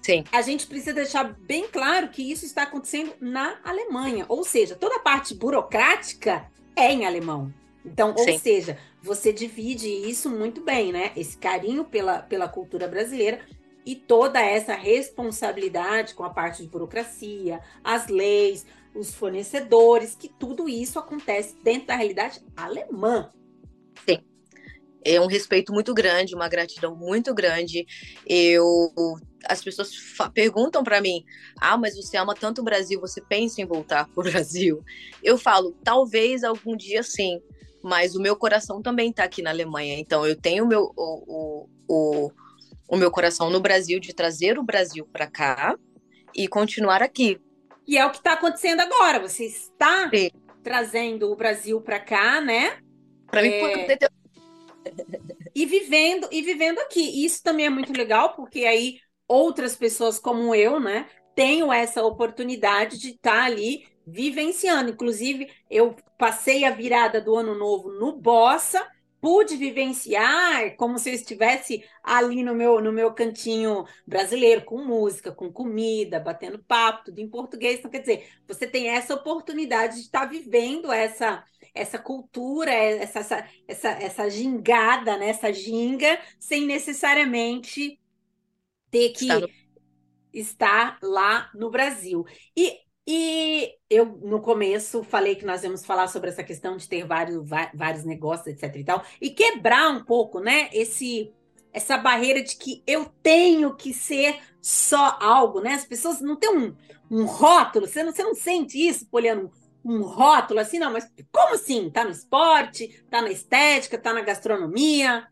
Sim. 0.04 0.24
A 0.32 0.44
gente 0.44 0.68
precisa 0.68 0.94
deixar 0.94 1.24
bem 1.24 1.68
claro 1.68 2.10
que 2.10 2.22
isso 2.22 2.46
está 2.46 2.64
acontecendo 2.64 3.14
na 3.20 3.58
Alemanha, 3.64 4.28
ou 4.30 4.44
seja, 4.44 4.76
toda 4.76 4.98
a 4.98 5.00
parte 5.00 5.34
burocrática 5.34 6.46
é 6.76 6.94
em 6.94 7.08
alemão. 7.08 7.52
Então, 7.86 8.14
ou 8.16 8.26
Sim. 8.26 8.38
seja, 8.38 8.78
você 9.02 9.32
divide 9.32 9.88
isso 9.88 10.30
muito 10.30 10.62
bem, 10.64 10.92
né? 10.92 11.12
Esse 11.16 11.38
carinho 11.38 11.86
pela, 11.86 12.22
pela 12.22 12.48
cultura 12.48 12.88
brasileira 12.88 13.40
e 13.86 13.96
toda 13.96 14.42
essa 14.42 14.76
responsabilidade 14.76 16.14
com 16.14 16.24
a 16.24 16.30
parte 16.30 16.62
de 16.62 16.70
burocracia, 16.70 17.62
as 17.84 18.08
leis, 18.08 18.66
os 18.94 19.14
fornecedores, 19.14 20.16
que 20.16 20.28
tudo 20.28 20.68
isso 20.68 21.00
acontece 21.00 21.56
dentro 21.64 21.88
da 21.88 21.96
realidade 21.96 22.42
alemã. 22.56 23.32
Sim. 24.08 24.20
É 25.04 25.20
um 25.22 25.28
respeito 25.28 25.72
muito 25.72 25.94
grande, 25.94 26.36
uma 26.36 26.50
gratidão 26.50 26.96
muito 26.96 27.34
grande. 27.34 27.86
Eu 28.28 28.92
as 29.48 29.64
pessoas 29.64 29.90
perguntam 30.34 30.84
para 30.84 31.00
mim: 31.00 31.24
"Ah, 31.60 31.78
mas 31.78 31.96
você 31.96 32.18
ama 32.18 32.36
tanto 32.36 32.60
o 32.60 32.64
Brasil, 32.66 33.00
você 33.00 33.22
pensa 33.22 33.62
em 33.62 33.66
voltar 33.66 34.08
para 34.10 34.22
o 34.22 34.24
Brasil?" 34.30 34.84
Eu 35.24 35.38
falo: 35.38 35.74
"Talvez 35.84 36.44
algum 36.44 36.76
dia 36.76 37.02
sim." 37.02 37.40
Mas 37.84 38.16
o 38.16 38.22
meu 38.22 38.36
coração 38.36 38.82
também 38.82 39.10
está 39.10 39.24
aqui 39.24 39.42
na 39.42 39.50
Alemanha. 39.50 40.00
Então 40.00 40.26
eu 40.26 40.36
tenho 40.36 40.66
o 40.66 40.68
meu, 40.68 40.92
o, 40.96 41.68
o, 41.88 42.32
o 42.88 42.98
meu 42.98 43.12
coração 43.12 43.50
no 43.50 43.60
Brasil 43.60 44.00
de 44.00 44.14
trazer 44.14 44.58
o 44.58 44.64
Brasil 44.64 45.08
para 45.12 45.28
cá 45.28 45.76
e 46.36 46.48
continuar 46.48 47.02
aqui. 47.02 47.40
E 47.88 47.98
é 47.98 48.06
o 48.06 48.12
que 48.12 48.18
está 48.18 48.34
acontecendo 48.34 48.82
agora. 48.82 49.20
Você 49.20 49.46
está 49.46 50.10
Sim. 50.14 50.30
trazendo 50.64 51.32
o 51.32 51.36
Brasil 51.36 51.82
para 51.82 52.00
cá, 52.00 52.40
né? 52.40 52.78
Para 53.28 53.42
mim, 53.42 53.50
é... 53.50 53.98
e 55.56 55.66
vivendo 55.66 56.28
e 56.32 56.42
vivendo 56.42 56.80
aqui. 56.80 57.26
Isso 57.26 57.42
também 57.44 57.66
é 57.66 57.70
muito 57.70 57.92
legal, 57.94 58.36
porque 58.36 58.66
aí 58.66 59.00
outras 59.28 59.76
pessoas 59.76 60.20
como 60.20 60.56
eu, 60.56 60.80
né, 60.80 61.08
tenho 61.36 61.72
essa 61.72 62.04
oportunidade 62.04 62.98
de 62.98 63.10
estar 63.10 63.32
tá 63.32 63.44
ali 63.44 63.86
vivenciando. 64.12 64.92
Inclusive, 64.92 65.50
eu 65.70 65.96
passei 66.18 66.66
a 66.66 66.72
virada 66.72 67.22
do 67.22 67.36
ano 67.36 67.56
novo 67.56 67.92
no 67.92 68.14
Bossa, 68.14 68.86
pude 69.22 69.58
vivenciar 69.58 70.76
como 70.78 70.98
se 70.98 71.10
eu 71.10 71.14
estivesse 71.14 71.84
ali 72.04 72.44
no 72.44 72.56
meu, 72.56 72.80
no 72.82 72.92
meu 72.92 73.14
cantinho 73.14 73.86
brasileiro, 74.08 74.64
com 74.64 74.84
música, 74.84 75.32
com 75.32 75.52
comida, 75.52 76.20
batendo 76.20 76.60
papo, 76.60 77.06
tudo 77.06 77.20
em 77.20 77.30
português. 77.30 77.80
Então, 77.80 77.92
quer 77.92 78.00
dizer, 78.00 78.30
você 78.48 78.66
tem 78.66 78.90
essa 78.90 79.14
oportunidade 79.14 79.96
de 79.96 80.02
estar 80.02 80.26
vivendo 80.26 80.92
essa 80.92 81.44
essa 81.74 82.00
cultura, 82.00 82.72
essa, 82.72 83.20
essa, 83.20 83.48
essa, 83.68 83.90
essa 83.90 84.30
gingada, 84.30 85.18
né? 85.18 85.30
essa 85.30 85.54
ginga, 85.54 86.20
sem 86.40 86.66
necessariamente 86.66 88.00
ter 88.90 89.10
que 89.10 89.28
estar, 90.34 90.98
lá 91.02 91.50
no 91.54 91.70
Brasil. 91.70 92.26
E 92.56 92.80
e 93.12 93.74
eu, 93.90 94.06
no 94.22 94.40
começo, 94.40 95.04
falei 95.04 95.34
que 95.34 95.44
nós 95.44 95.64
íamos 95.64 95.84
falar 95.84 96.08
sobre 96.08 96.30
essa 96.30 96.44
questão 96.44 96.78
de 96.78 96.88
ter 96.88 97.08
vários, 97.08 97.44
vários 97.74 98.04
negócios, 98.04 98.46
etc 98.46 98.76
e 98.76 98.84
tal, 98.84 99.04
e 99.20 99.32
quebrar 99.32 99.90
um 99.90 100.04
pouco, 100.04 100.40
né, 100.40 100.70
esse, 100.72 101.34
essa 101.74 101.98
barreira 101.98 102.44
de 102.44 102.56
que 102.56 102.84
eu 102.86 103.06
tenho 103.24 103.76
que 103.76 103.96
ser 103.96 104.38
só 104.62 105.18
algo, 105.20 105.60
né? 105.60 105.74
As 105.74 105.86
pessoas 105.86 106.22
não 106.22 106.36
têm 106.36 106.56
um, 106.56 106.76
um 107.10 107.26
rótulo, 107.26 107.88
você 107.88 108.04
não, 108.04 108.12
você 108.12 108.22
não 108.22 108.36
sente 108.36 108.78
isso, 108.78 109.08
Poliano, 109.08 109.52
um 109.84 110.04
rótulo 110.04 110.60
assim, 110.60 110.78
não, 110.78 110.94
mas 110.94 111.12
como 111.32 111.56
assim? 111.56 111.90
Tá 111.90 112.04
no 112.04 112.12
esporte, 112.12 113.04
tá 113.10 113.24
na 113.24 113.32
estética, 113.32 113.98
tá 113.98 114.14
na 114.14 114.22
gastronomia? 114.22 115.28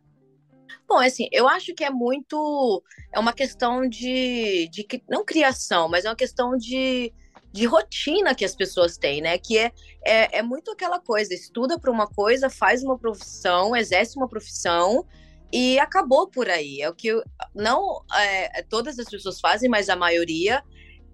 Bom, 0.89 0.97
assim, 0.97 1.27
eu 1.31 1.47
acho 1.47 1.75
que 1.75 1.83
é 1.83 1.91
muito. 1.91 2.81
É 3.13 3.19
uma 3.19 3.33
questão 3.33 3.87
de, 3.87 4.67
de. 4.69 4.87
Não 5.07 5.23
criação, 5.23 5.87
mas 5.87 6.05
é 6.05 6.09
uma 6.09 6.15
questão 6.15 6.57
de 6.57 7.13
de 7.51 7.65
rotina 7.65 8.35
que 8.35 8.45
as 8.45 8.55
pessoas 8.55 8.97
têm, 8.97 9.21
né? 9.21 9.37
Que 9.37 9.57
é, 9.57 9.71
é, 10.05 10.39
é 10.39 10.41
muito 10.41 10.71
aquela 10.71 10.99
coisa: 10.99 11.33
estuda 11.33 11.79
para 11.79 11.91
uma 11.91 12.07
coisa, 12.07 12.49
faz 12.49 12.83
uma 12.83 12.97
profissão, 12.97 13.75
exerce 13.75 14.17
uma 14.17 14.27
profissão 14.27 15.05
e 15.51 15.79
acabou 15.79 16.27
por 16.27 16.49
aí. 16.49 16.81
É 16.81 16.89
o 16.89 16.93
que 16.93 17.09
não 17.55 18.03
é, 18.15 18.63
todas 18.63 18.99
as 18.99 19.09
pessoas 19.09 19.39
fazem, 19.39 19.69
mas 19.69 19.89
a 19.89 19.95
maioria 19.95 20.63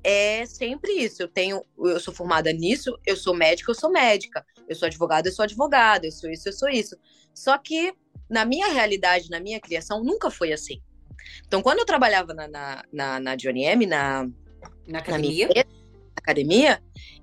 é 0.03 0.45
sempre 0.45 0.91
isso. 0.93 1.21
Eu 1.21 1.27
tenho, 1.27 1.63
eu 1.77 1.99
sou 1.99 2.13
formada 2.13 2.51
nisso, 2.51 2.97
eu 3.05 3.15
sou 3.15 3.33
médica, 3.33 3.71
eu 3.71 3.75
sou 3.75 3.91
médica, 3.91 4.45
eu 4.67 4.75
sou 4.75 4.87
advogada, 4.87 5.29
eu 5.29 5.33
sou 5.33 5.43
advogada, 5.43 6.05
eu 6.05 6.11
sou 6.11 6.29
isso, 6.29 6.49
eu 6.49 6.53
sou 6.53 6.69
isso. 6.69 6.97
Só 7.33 7.57
que 7.57 7.93
na 8.29 8.45
minha 8.45 8.67
realidade, 8.67 9.29
na 9.29 9.39
minha 9.39 9.59
criação, 9.59 10.03
nunca 10.03 10.29
foi 10.29 10.51
assim. 10.51 10.81
Então, 11.45 11.61
quando 11.61 11.79
eu 11.79 11.85
trabalhava 11.85 12.33
na, 12.33 12.47
na, 12.47 12.83
na, 12.91 13.19
na 13.19 13.35
Johnny 13.35 13.63
M, 13.63 13.85
na, 13.85 14.27
na 14.87 14.99
academia, 14.99 15.47
na 15.47 15.53
minha, 15.53 15.65
academia, 16.15 16.81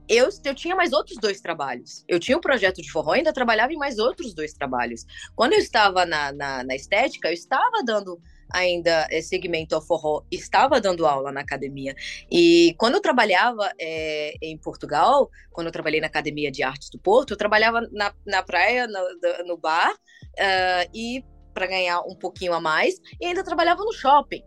eu, 0.09 0.29
eu 0.45 0.55
tinha 0.55 0.75
mais 0.75 0.93
outros 0.93 1.17
dois 1.19 1.41
trabalhos. 1.41 2.05
Eu 2.09 2.19
tinha 2.19 2.37
um 2.37 2.41
projeto 2.41 2.83
de 2.83 2.91
forró 2.91 3.13
ainda 3.13 3.33
trabalhava 3.33 3.73
em 3.73 3.77
mais 3.77 3.99
outros 3.99 4.35
dois 4.35 4.53
trabalhos. 4.53 5.05
Quando 5.37 5.53
eu 5.53 5.59
estava 5.59 6.05
na, 6.05 6.33
na, 6.33 6.65
na 6.65 6.75
estética, 6.75 7.29
eu 7.29 7.35
estava 7.35 7.83
dando 7.85 8.21
ainda 8.53 9.07
é, 9.11 9.23
segmento 9.23 9.75
ao 9.75 9.81
forró, 9.81 10.25
estava 10.31 10.81
dando 10.81 11.07
aula 11.07 11.31
na 11.31 11.41
academia. 11.41 11.95
E 12.31 12.75
quando 12.77 12.95
eu 12.95 13.01
trabalhava 13.01 13.71
é, 13.81 14.35
em 14.43 14.59
Portugal, 14.59 15.31
quando 15.53 15.69
eu 15.69 15.73
trabalhei 15.73 16.01
na 16.01 16.09
Academia 16.09 16.51
de 16.51 16.63
Artes 16.63 16.91
do 16.91 16.99
Porto, 16.99 17.33
eu 17.33 17.37
trabalhava 17.37 17.81
na, 17.93 18.13
na 18.27 18.43
praia, 18.43 18.87
no, 18.87 19.47
no 19.47 19.57
bar, 19.57 19.93
uh, 19.93 20.91
e 20.93 21.25
para 21.55 21.67
ganhar 21.67 22.01
um 22.01 22.15
pouquinho 22.15 22.53
a 22.53 22.61
mais, 22.61 22.95
e 23.21 23.27
ainda 23.27 23.45
trabalhava 23.45 23.85
no 23.85 23.93
shopping. 23.93 24.43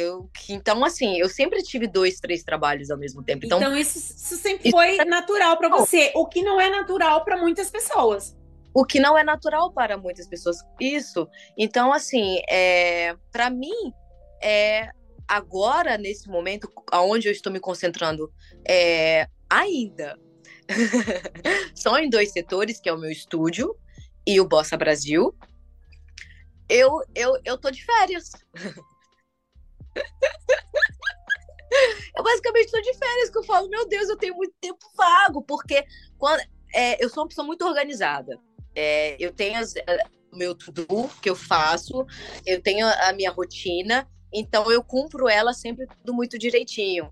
Eu, 0.00 0.30
então, 0.48 0.84
assim, 0.84 1.18
eu 1.18 1.28
sempre 1.28 1.60
tive 1.60 1.88
dois, 1.88 2.20
três 2.20 2.44
trabalhos 2.44 2.88
ao 2.88 2.96
mesmo 2.96 3.20
tempo. 3.20 3.44
Então, 3.44 3.58
então 3.58 3.76
isso, 3.76 3.98
isso 3.98 4.36
sempre 4.36 4.70
foi 4.70 4.92
isso... 4.92 5.04
natural 5.04 5.56
para 5.56 5.68
você, 5.68 6.12
o 6.14 6.24
que 6.24 6.40
não 6.40 6.60
é 6.60 6.70
natural 6.70 7.24
para 7.24 7.36
muitas 7.36 7.68
pessoas. 7.68 8.36
O 8.72 8.84
que 8.84 9.00
não 9.00 9.18
é 9.18 9.24
natural 9.24 9.72
para 9.72 9.98
muitas 9.98 10.28
pessoas. 10.28 10.58
Isso. 10.78 11.28
Então, 11.56 11.92
assim, 11.92 12.40
é, 12.48 13.16
para 13.32 13.50
mim, 13.50 13.92
é, 14.40 14.88
agora, 15.26 15.98
nesse 15.98 16.28
momento, 16.28 16.70
aonde 16.92 17.26
eu 17.26 17.32
estou 17.32 17.52
me 17.52 17.58
concentrando, 17.58 18.32
é, 18.64 19.26
ainda 19.50 20.16
só 21.74 21.98
em 21.98 22.08
dois 22.08 22.30
setores, 22.30 22.78
que 22.78 22.88
é 22.88 22.92
o 22.92 22.98
meu 22.98 23.10
estúdio 23.10 23.74
e 24.24 24.40
o 24.40 24.46
Bossa 24.46 24.76
Brasil. 24.76 25.34
Eu, 26.68 27.00
eu, 27.16 27.36
eu 27.44 27.58
tô 27.58 27.68
de 27.68 27.84
férias. 27.84 28.30
eu 32.16 32.22
basicamente 32.22 32.66
estou 32.66 32.82
de 32.82 32.94
férias, 32.94 33.30
que 33.30 33.38
eu 33.38 33.44
falo, 33.44 33.68
meu 33.68 33.86
Deus, 33.88 34.08
eu 34.08 34.16
tenho 34.16 34.34
muito 34.34 34.54
tempo 34.60 34.84
vago, 34.96 35.42
porque 35.42 35.84
quando, 36.16 36.40
é, 36.74 37.02
eu 37.02 37.08
sou 37.08 37.22
uma 37.22 37.28
pessoa 37.28 37.46
muito 37.46 37.64
organizada. 37.64 38.38
É, 38.74 39.16
eu 39.18 39.32
tenho 39.32 39.58
as, 39.58 39.74
o 40.32 40.36
meu 40.36 40.54
tudo 40.54 40.86
que 41.20 41.28
eu 41.28 41.36
faço, 41.36 42.06
eu 42.46 42.62
tenho 42.62 42.86
a 42.86 43.12
minha 43.12 43.30
rotina, 43.30 44.08
então 44.32 44.70
eu 44.70 44.82
cumpro 44.82 45.28
ela 45.28 45.52
sempre 45.52 45.86
tudo 45.86 46.14
muito 46.14 46.38
direitinho. 46.38 47.10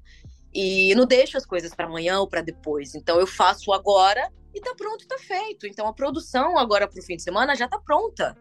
E 0.53 0.95
não 0.95 1.05
deixo 1.05 1.37
as 1.37 1.45
coisas 1.45 1.75
para 1.75 1.87
amanhã 1.87 2.21
ou 2.21 2.29
para 2.29 2.41
depois. 2.41 2.95
Então 2.95 3.21
eu 3.21 3.27
faço 3.27 3.73
agora 3.73 4.33
e 4.55 4.61
tá 4.61 4.75
pronto 4.75 5.07
tá 5.07 5.19
feito. 5.19 5.67
Então 5.67 5.87
a 5.87 5.93
produção 5.93 6.57
agora 6.57 6.89
pro 6.89 7.03
fim 7.03 7.17
de 7.17 7.23
semana 7.23 7.55
já 7.55 7.69
tá 7.69 7.79
pronta. 7.79 8.37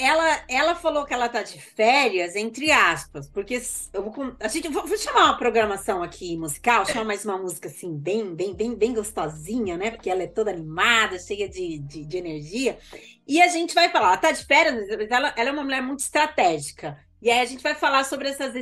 Ela, 0.00 0.44
ela 0.48 0.74
falou 0.76 1.04
que 1.04 1.12
ela 1.12 1.28
tá 1.28 1.42
de 1.42 1.60
férias, 1.60 2.36
entre 2.36 2.70
aspas, 2.70 3.28
porque 3.28 3.60
eu 3.92 4.08
vou, 4.08 4.36
a 4.38 4.46
gente, 4.46 4.68
vou, 4.68 4.86
vou 4.86 4.96
chamar 4.96 5.24
uma 5.24 5.36
programação 5.36 6.04
aqui 6.04 6.36
musical, 6.36 6.86
chamar 6.86 7.04
mais 7.04 7.24
uma 7.24 7.36
música 7.36 7.66
assim, 7.66 7.98
bem, 7.98 8.32
bem, 8.32 8.54
bem, 8.54 8.76
bem 8.76 8.94
gostosinha, 8.94 9.76
né? 9.76 9.90
Porque 9.90 10.08
ela 10.08 10.22
é 10.22 10.28
toda 10.28 10.52
animada, 10.52 11.18
cheia 11.18 11.48
de, 11.48 11.80
de, 11.80 12.04
de 12.04 12.16
energia. 12.16 12.78
E 13.26 13.42
a 13.42 13.48
gente 13.48 13.74
vai 13.74 13.88
falar, 13.88 14.08
ela 14.10 14.16
tá 14.16 14.30
de 14.30 14.44
férias, 14.46 14.86
mas 14.96 15.10
ela, 15.10 15.34
ela 15.36 15.48
é 15.48 15.52
uma 15.52 15.64
mulher 15.64 15.82
muito 15.82 15.98
estratégica. 15.98 16.96
E 17.20 17.28
aí 17.28 17.40
a 17.40 17.44
gente 17.44 17.62
vai 17.64 17.74
falar 17.74 18.04
sobre 18.04 18.28
essas, 18.28 18.54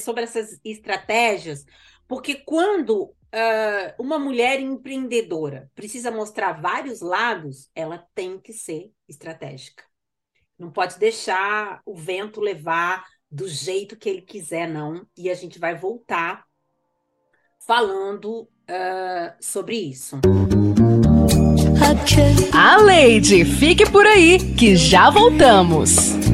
sobre 0.00 0.22
essas 0.22 0.60
estratégias, 0.64 1.64
porque 2.06 2.36
quando 2.36 3.02
uh, 3.02 3.94
uma 3.98 4.18
mulher 4.18 4.60
empreendedora 4.60 5.70
precisa 5.74 6.10
mostrar 6.12 6.60
vários 6.60 7.00
lados, 7.00 7.68
ela 7.74 7.98
tem 8.14 8.38
que 8.38 8.52
ser 8.52 8.92
estratégica. 9.08 9.87
Não 10.58 10.70
pode 10.70 10.98
deixar 10.98 11.80
o 11.86 11.94
vento 11.94 12.40
levar 12.40 13.04
do 13.30 13.48
jeito 13.48 13.96
que 13.96 14.08
ele 14.08 14.22
quiser, 14.22 14.68
não. 14.68 15.06
E 15.16 15.30
a 15.30 15.34
gente 15.34 15.58
vai 15.58 15.74
voltar 15.74 16.44
falando 17.66 18.42
uh, 18.42 19.36
sobre 19.40 19.76
isso. 19.76 20.20
A 22.52 22.76
Lady, 22.78 23.44
fique 23.44 23.88
por 23.90 24.06
aí 24.06 24.38
que 24.54 24.74
já 24.74 25.10
voltamos. 25.10 26.27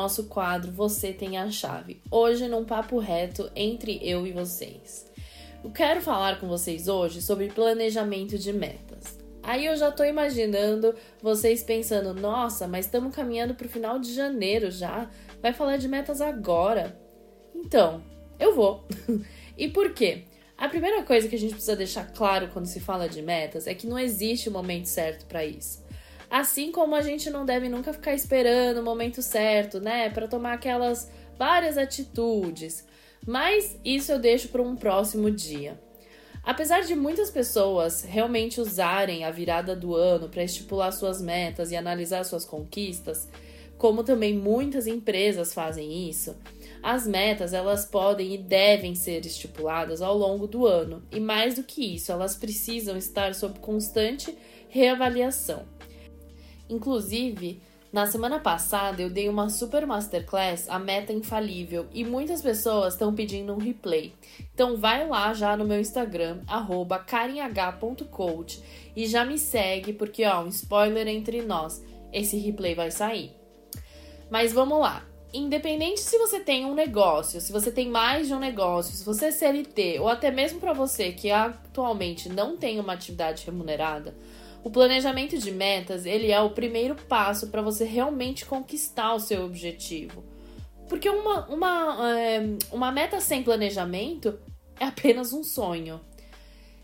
Nosso 0.00 0.24
quadro 0.24 0.72
Você 0.72 1.12
Tem 1.12 1.36
a 1.36 1.50
Chave. 1.50 2.00
Hoje, 2.10 2.48
num 2.48 2.64
papo 2.64 2.98
reto 2.98 3.50
entre 3.54 4.00
eu 4.02 4.26
e 4.26 4.32
vocês. 4.32 5.06
Eu 5.62 5.70
quero 5.70 6.00
falar 6.00 6.40
com 6.40 6.48
vocês 6.48 6.88
hoje 6.88 7.20
sobre 7.20 7.48
planejamento 7.48 8.38
de 8.38 8.50
metas. 8.50 9.18
Aí 9.42 9.66
eu 9.66 9.76
já 9.76 9.92
tô 9.92 10.02
imaginando 10.02 10.94
vocês 11.22 11.62
pensando: 11.62 12.14
nossa, 12.14 12.66
mas 12.66 12.86
estamos 12.86 13.14
caminhando 13.14 13.54
para 13.54 13.66
o 13.66 13.70
final 13.70 13.98
de 13.98 14.14
janeiro 14.14 14.70
já. 14.70 15.10
Vai 15.42 15.52
falar 15.52 15.76
de 15.76 15.86
metas 15.86 16.22
agora. 16.22 16.98
Então, 17.54 18.02
eu 18.38 18.54
vou. 18.54 18.88
e 19.54 19.68
por 19.68 19.92
quê? 19.92 20.24
A 20.56 20.66
primeira 20.66 21.02
coisa 21.02 21.28
que 21.28 21.36
a 21.36 21.38
gente 21.38 21.52
precisa 21.52 21.76
deixar 21.76 22.10
claro 22.10 22.48
quando 22.48 22.64
se 22.64 22.80
fala 22.80 23.06
de 23.06 23.20
metas 23.20 23.66
é 23.66 23.74
que 23.74 23.86
não 23.86 23.98
existe 23.98 24.48
o 24.48 24.52
momento 24.52 24.86
certo 24.86 25.26
para 25.26 25.44
isso. 25.44 25.84
Assim 26.30 26.70
como 26.70 26.94
a 26.94 27.02
gente 27.02 27.28
não 27.28 27.44
deve 27.44 27.68
nunca 27.68 27.92
ficar 27.92 28.14
esperando 28.14 28.78
o 28.78 28.84
momento 28.84 29.20
certo, 29.20 29.80
né, 29.80 30.08
para 30.10 30.28
tomar 30.28 30.52
aquelas 30.52 31.10
várias 31.36 31.76
atitudes. 31.76 32.86
Mas 33.26 33.76
isso 33.84 34.12
eu 34.12 34.18
deixo 34.18 34.48
para 34.48 34.62
um 34.62 34.76
próximo 34.76 35.28
dia. 35.28 35.78
Apesar 36.42 36.80
de 36.80 36.94
muitas 36.94 37.30
pessoas 37.30 38.02
realmente 38.02 38.60
usarem 38.60 39.24
a 39.24 39.30
virada 39.30 39.76
do 39.76 39.94
ano 39.94 40.28
para 40.28 40.44
estipular 40.44 40.92
suas 40.92 41.20
metas 41.20 41.70
e 41.70 41.76
analisar 41.76 42.24
suas 42.24 42.44
conquistas, 42.44 43.28
como 43.76 44.04
também 44.04 44.34
muitas 44.34 44.86
empresas 44.86 45.52
fazem 45.52 46.08
isso, 46.08 46.36
as 46.82 47.06
metas 47.06 47.52
elas 47.52 47.84
podem 47.84 48.34
e 48.34 48.38
devem 48.38 48.94
ser 48.94 49.26
estipuladas 49.26 50.00
ao 50.00 50.16
longo 50.16 50.46
do 50.46 50.66
ano, 50.66 51.02
e 51.10 51.18
mais 51.18 51.54
do 51.54 51.62
que 51.62 51.94
isso, 51.94 52.12
elas 52.12 52.36
precisam 52.36 52.96
estar 52.96 53.34
sob 53.34 53.58
constante 53.58 54.36
reavaliação. 54.68 55.79
Inclusive, 56.70 57.60
na 57.92 58.06
semana 58.06 58.38
passada 58.38 59.02
eu 59.02 59.10
dei 59.10 59.28
uma 59.28 59.50
super 59.50 59.84
masterclass, 59.84 60.68
a 60.68 60.78
meta 60.78 61.12
infalível, 61.12 61.88
e 61.92 62.04
muitas 62.04 62.40
pessoas 62.40 62.94
estão 62.94 63.12
pedindo 63.12 63.52
um 63.52 63.58
replay. 63.58 64.14
Então 64.54 64.76
vai 64.76 65.08
lá 65.08 65.34
já 65.34 65.56
no 65.56 65.64
meu 65.64 65.80
Instagram, 65.80 66.38
karenh.coach 67.04 68.62
e 68.94 69.06
já 69.06 69.24
me 69.24 69.36
segue, 69.36 69.92
porque 69.92 70.24
ó, 70.24 70.42
um 70.42 70.48
spoiler 70.48 71.08
entre 71.08 71.42
nós, 71.42 71.84
esse 72.12 72.38
replay 72.38 72.76
vai 72.76 72.92
sair. 72.92 73.34
Mas 74.30 74.52
vamos 74.52 74.78
lá. 74.78 75.04
Independente 75.32 76.00
se 76.00 76.18
você 76.18 76.40
tem 76.40 76.64
um 76.64 76.74
negócio, 76.74 77.40
se 77.40 77.52
você 77.52 77.70
tem 77.72 77.88
mais 77.88 78.28
de 78.28 78.34
um 78.34 78.38
negócio, 78.38 78.96
se 78.96 79.04
você 79.04 79.26
é 79.26 79.30
CLT, 79.32 79.98
ou 80.00 80.08
até 80.08 80.30
mesmo 80.30 80.60
para 80.60 80.72
você 80.72 81.12
que 81.12 81.30
atualmente 81.30 82.28
não 82.28 82.56
tem 82.56 82.78
uma 82.78 82.92
atividade 82.92 83.44
remunerada, 83.46 84.14
o 84.62 84.70
planejamento 84.70 85.38
de 85.38 85.50
metas, 85.50 86.04
ele 86.04 86.30
é 86.30 86.40
o 86.40 86.50
primeiro 86.50 86.94
passo 86.94 87.48
para 87.48 87.62
você 87.62 87.84
realmente 87.84 88.44
conquistar 88.44 89.14
o 89.14 89.20
seu 89.20 89.44
objetivo. 89.44 90.22
Porque 90.88 91.08
uma, 91.08 91.46
uma, 91.46 92.18
é, 92.18 92.42
uma 92.72 92.90
meta 92.90 93.20
sem 93.20 93.42
planejamento 93.42 94.38
é 94.78 94.84
apenas 94.84 95.32
um 95.32 95.42
sonho. 95.42 96.00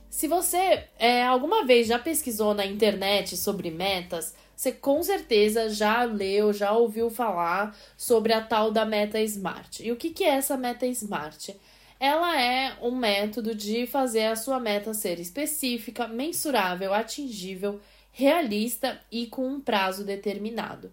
Se 0.08 0.26
você 0.28 0.84
é, 0.98 1.24
alguma 1.24 1.66
vez 1.66 1.88
já 1.88 1.98
pesquisou 1.98 2.54
na 2.54 2.64
internet 2.64 3.36
sobre 3.36 3.70
metas, 3.70 4.34
você 4.56 4.72
com 4.72 5.02
certeza 5.02 5.68
já 5.68 6.04
leu, 6.04 6.52
já 6.52 6.72
ouviu 6.72 7.10
falar 7.10 7.76
sobre 7.96 8.32
a 8.32 8.40
tal 8.40 8.70
da 8.70 8.86
meta 8.86 9.20
Smart. 9.20 9.86
E 9.86 9.92
o 9.92 9.96
que, 9.96 10.10
que 10.10 10.24
é 10.24 10.30
essa 10.30 10.56
meta 10.56 10.86
Smart? 10.86 11.54
Ela 11.98 12.40
é 12.40 12.76
um 12.82 12.94
método 12.94 13.54
de 13.54 13.86
fazer 13.86 14.26
a 14.26 14.36
sua 14.36 14.60
meta 14.60 14.92
ser 14.92 15.18
específica, 15.18 16.06
mensurável, 16.06 16.92
atingível, 16.92 17.80
realista 18.10 19.00
e 19.10 19.26
com 19.26 19.46
um 19.46 19.60
prazo 19.60 20.04
determinado. 20.04 20.92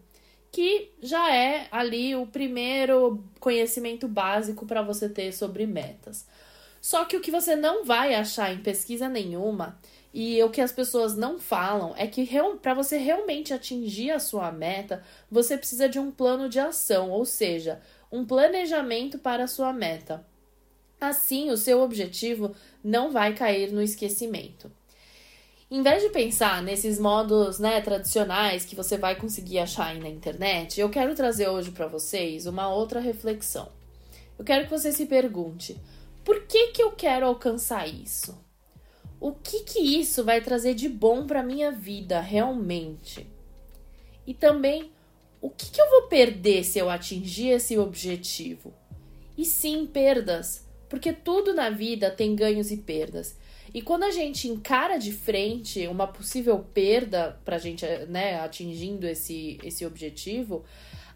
Que 0.51 0.91
já 1.01 1.33
é 1.33 1.67
ali 1.71 2.15
o 2.15 2.27
primeiro 2.27 3.23
conhecimento 3.39 4.07
básico 4.07 4.65
para 4.65 4.81
você 4.81 5.09
ter 5.09 5.33
sobre 5.33 5.65
metas. 5.65 6.25
Só 6.81 7.05
que 7.05 7.17
o 7.17 7.21
que 7.21 7.31
você 7.31 7.55
não 7.55 7.85
vai 7.85 8.13
achar 8.13 8.53
em 8.53 8.61
pesquisa 8.61 9.09
nenhuma 9.09 9.79
e 10.13 10.41
o 10.43 10.49
que 10.49 10.61
as 10.61 10.71
pessoas 10.71 11.15
não 11.15 11.39
falam 11.39 11.93
é 11.97 12.05
que 12.05 12.29
para 12.61 12.73
você 12.73 12.97
realmente 12.97 13.53
atingir 13.53 14.11
a 14.11 14.19
sua 14.19 14.51
meta, 14.51 15.01
você 15.31 15.57
precisa 15.57 15.89
de 15.89 15.97
um 15.97 16.11
plano 16.11 16.47
de 16.47 16.59
ação, 16.59 17.09
ou 17.09 17.25
seja, 17.25 17.81
um 18.11 18.23
planejamento 18.23 19.17
para 19.17 19.45
a 19.45 19.47
sua 19.47 19.73
meta. 19.73 20.23
Assim, 21.03 21.49
o 21.51 21.57
seu 21.57 21.81
objetivo 21.81 22.55
não 22.81 23.11
vai 23.11 23.33
cair 23.33 23.71
no 23.71 23.81
esquecimento. 23.81 24.71
Em 25.69 25.81
vez 25.81 26.01
de 26.01 26.09
pensar 26.09 26.63
nesses 26.63 26.97
modos 26.97 27.59
né, 27.59 27.81
tradicionais 27.81 28.63
que 28.63 28.75
você 28.75 28.97
vai 28.97 29.15
conseguir 29.15 29.59
achar 29.59 29.87
aí 29.87 29.99
na 29.99 30.07
internet, 30.07 30.79
eu 30.79 30.89
quero 30.89 31.13
trazer 31.13 31.49
hoje 31.49 31.71
para 31.71 31.87
vocês 31.87 32.45
uma 32.45 32.73
outra 32.73 33.01
reflexão. 33.01 33.69
Eu 34.39 34.45
quero 34.45 34.63
que 34.63 34.71
você 34.71 34.93
se 34.93 35.05
pergunte: 35.05 35.75
por 36.23 36.43
que, 36.43 36.67
que 36.67 36.81
eu 36.81 36.91
quero 36.91 37.25
alcançar 37.25 37.85
isso? 37.85 38.41
O 39.19 39.33
que, 39.33 39.63
que 39.63 39.79
isso 39.79 40.23
vai 40.23 40.39
trazer 40.39 40.73
de 40.73 40.87
bom 40.87 41.27
para 41.27 41.43
minha 41.43 41.71
vida 41.71 42.21
realmente? 42.21 43.27
E 44.25 44.33
também, 44.33 44.91
o 45.41 45.49
que, 45.49 45.69
que 45.69 45.81
eu 45.81 45.89
vou 45.89 46.03
perder 46.03 46.63
se 46.63 46.79
eu 46.79 46.89
atingir 46.89 47.49
esse 47.49 47.77
objetivo? 47.77 48.73
E 49.37 49.43
sim, 49.43 49.85
perdas 49.85 50.62
porque 50.93 51.11
tudo 51.11 51.55
na 51.55 51.71
vida 51.71 52.11
tem 52.11 52.35
ganhos 52.35 52.69
e 52.69 52.77
perdas. 52.77 53.35
E 53.73 53.81
quando 53.81 54.03
a 54.03 54.11
gente 54.11 54.47
encara 54.47 54.99
de 54.99 55.11
frente 55.11 55.87
uma 55.87 56.05
possível 56.05 56.63
perda 56.71 57.35
para 57.43 57.55
a 57.55 57.59
gente, 57.59 57.83
né, 58.09 58.39
atingindo 58.39 59.07
esse, 59.07 59.59
esse 59.63 59.87
objetivo, 59.87 60.63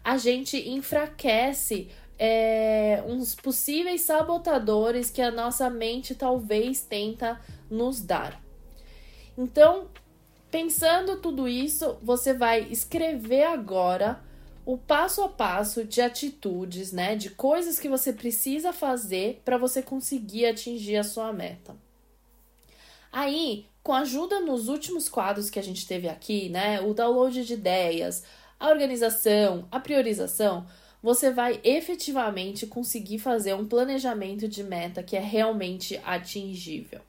a 0.02 0.18
gente 0.18 0.68
enfraquece 0.68 1.86
é, 2.18 3.04
uns 3.06 3.36
possíveis 3.36 4.00
sabotadores 4.00 5.10
que 5.10 5.22
a 5.22 5.30
nossa 5.30 5.70
mente 5.70 6.12
talvez 6.12 6.80
tenta 6.80 7.40
nos 7.70 8.00
dar. 8.00 8.42
Então, 9.38 9.86
pensando 10.50 11.20
tudo 11.20 11.46
isso, 11.46 11.96
você 12.02 12.34
vai 12.34 12.62
escrever 12.62 13.44
agora 13.44 14.20
o 14.68 14.76
passo 14.76 15.22
a 15.22 15.30
passo 15.30 15.82
de 15.82 16.02
atitudes, 16.02 16.92
né, 16.92 17.16
de 17.16 17.30
coisas 17.30 17.78
que 17.78 17.88
você 17.88 18.12
precisa 18.12 18.70
fazer 18.70 19.40
para 19.42 19.56
você 19.56 19.80
conseguir 19.80 20.44
atingir 20.44 20.98
a 20.98 21.02
sua 21.02 21.32
meta. 21.32 21.74
Aí, 23.10 23.64
com 23.82 23.94
ajuda 23.94 24.40
nos 24.40 24.68
últimos 24.68 25.08
quadros 25.08 25.48
que 25.48 25.58
a 25.58 25.62
gente 25.62 25.86
teve 25.86 26.06
aqui, 26.06 26.50
né, 26.50 26.82
o 26.82 26.92
download 26.92 27.46
de 27.46 27.54
ideias, 27.54 28.22
a 28.60 28.68
organização, 28.68 29.66
a 29.72 29.80
priorização, 29.80 30.66
você 31.02 31.32
vai 31.32 31.58
efetivamente 31.64 32.66
conseguir 32.66 33.20
fazer 33.20 33.54
um 33.54 33.66
planejamento 33.66 34.46
de 34.46 34.62
meta 34.62 35.02
que 35.02 35.16
é 35.16 35.20
realmente 35.20 35.98
atingível. 36.04 37.00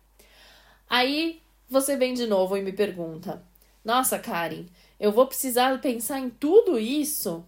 Aí 0.90 1.42
você 1.70 1.98
vem 1.98 2.14
de 2.14 2.26
novo 2.26 2.56
e 2.56 2.62
me 2.62 2.72
pergunta: 2.72 3.44
Nossa, 3.84 4.18
Karen, 4.18 4.64
eu 5.00 5.12
vou 5.12 5.26
precisar 5.26 5.80
pensar 5.80 6.20
em 6.20 6.30
tudo 6.30 6.78
isso? 6.78 7.46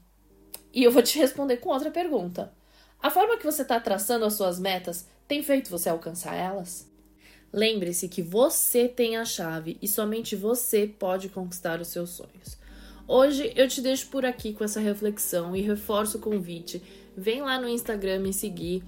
E 0.73 0.83
eu 0.83 0.91
vou 0.91 1.03
te 1.03 1.19
responder 1.19 1.57
com 1.57 1.69
outra 1.69 1.91
pergunta. 1.91 2.53
A 3.01 3.09
forma 3.09 3.37
que 3.37 3.45
você 3.45 3.63
está 3.63 3.79
traçando 3.79 4.25
as 4.25 4.35
suas 4.35 4.57
metas 4.57 5.05
tem 5.27 5.43
feito 5.43 5.69
você 5.69 5.89
alcançar 5.89 6.35
elas? 6.35 6.89
Lembre-se 7.51 8.07
que 8.07 8.21
você 8.21 8.87
tem 8.87 9.17
a 9.17 9.25
chave 9.25 9.77
e 9.81 9.87
somente 9.87 10.35
você 10.35 10.87
pode 10.87 11.27
conquistar 11.27 11.81
os 11.81 11.89
seus 11.89 12.11
sonhos. 12.11 12.57
Hoje 13.05 13.51
eu 13.57 13.67
te 13.67 13.81
deixo 13.81 14.07
por 14.07 14.23
aqui 14.23 14.53
com 14.53 14.63
essa 14.63 14.79
reflexão 14.79 15.53
e 15.53 15.61
reforço 15.61 16.17
o 16.17 16.21
convite. 16.21 16.81
Vem 17.17 17.41
lá 17.41 17.59
no 17.59 17.67
Instagram 17.67 18.19
me 18.19 18.31
seguir, 18.31 18.83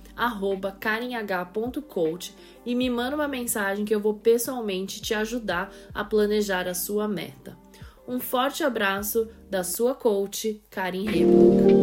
karenh.coach 0.79 2.33
e 2.65 2.73
me 2.73 2.89
manda 2.89 3.17
uma 3.17 3.27
mensagem 3.27 3.83
que 3.83 3.93
eu 3.93 3.99
vou 3.99 4.13
pessoalmente 4.13 5.01
te 5.01 5.13
ajudar 5.13 5.73
a 5.93 6.05
planejar 6.05 6.69
a 6.69 6.73
sua 6.73 7.05
meta. 7.05 7.62
Um 8.05 8.19
forte 8.19 8.63
abraço 8.63 9.29
da 9.49 9.63
sua 9.63 9.95
coach, 9.95 10.61
Karen 10.69 11.05
República. 11.05 11.73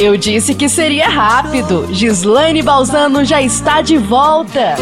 Eu 0.00 0.16
disse 0.16 0.54
que 0.54 0.68
seria 0.68 1.08
rápido. 1.08 1.92
Gislaine 1.92 2.62
Balzano 2.62 3.22
já 3.24 3.42
está 3.42 3.82
de 3.82 3.98
volta. 3.98 4.76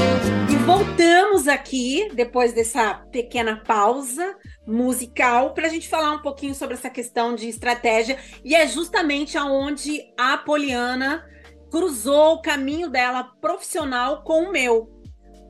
E 0.48 0.54
voltamos 0.56 1.48
aqui, 1.48 2.08
depois 2.14 2.52
dessa 2.52 2.94
pequena 3.10 3.56
pausa 3.56 4.36
musical, 4.66 5.54
para 5.54 5.66
a 5.66 5.70
gente 5.70 5.88
falar 5.88 6.12
um 6.12 6.22
pouquinho 6.22 6.54
sobre 6.54 6.74
essa 6.74 6.88
questão 6.88 7.34
de 7.34 7.48
estratégia. 7.48 8.16
E 8.44 8.54
é 8.54 8.68
justamente 8.68 9.36
aonde 9.36 10.02
a 10.16 10.36
Poliana 10.36 11.24
cruzou 11.70 12.34
o 12.34 12.42
caminho 12.42 12.88
dela 12.88 13.24
profissional 13.24 14.22
com 14.22 14.44
o 14.44 14.52
meu. 14.52 14.90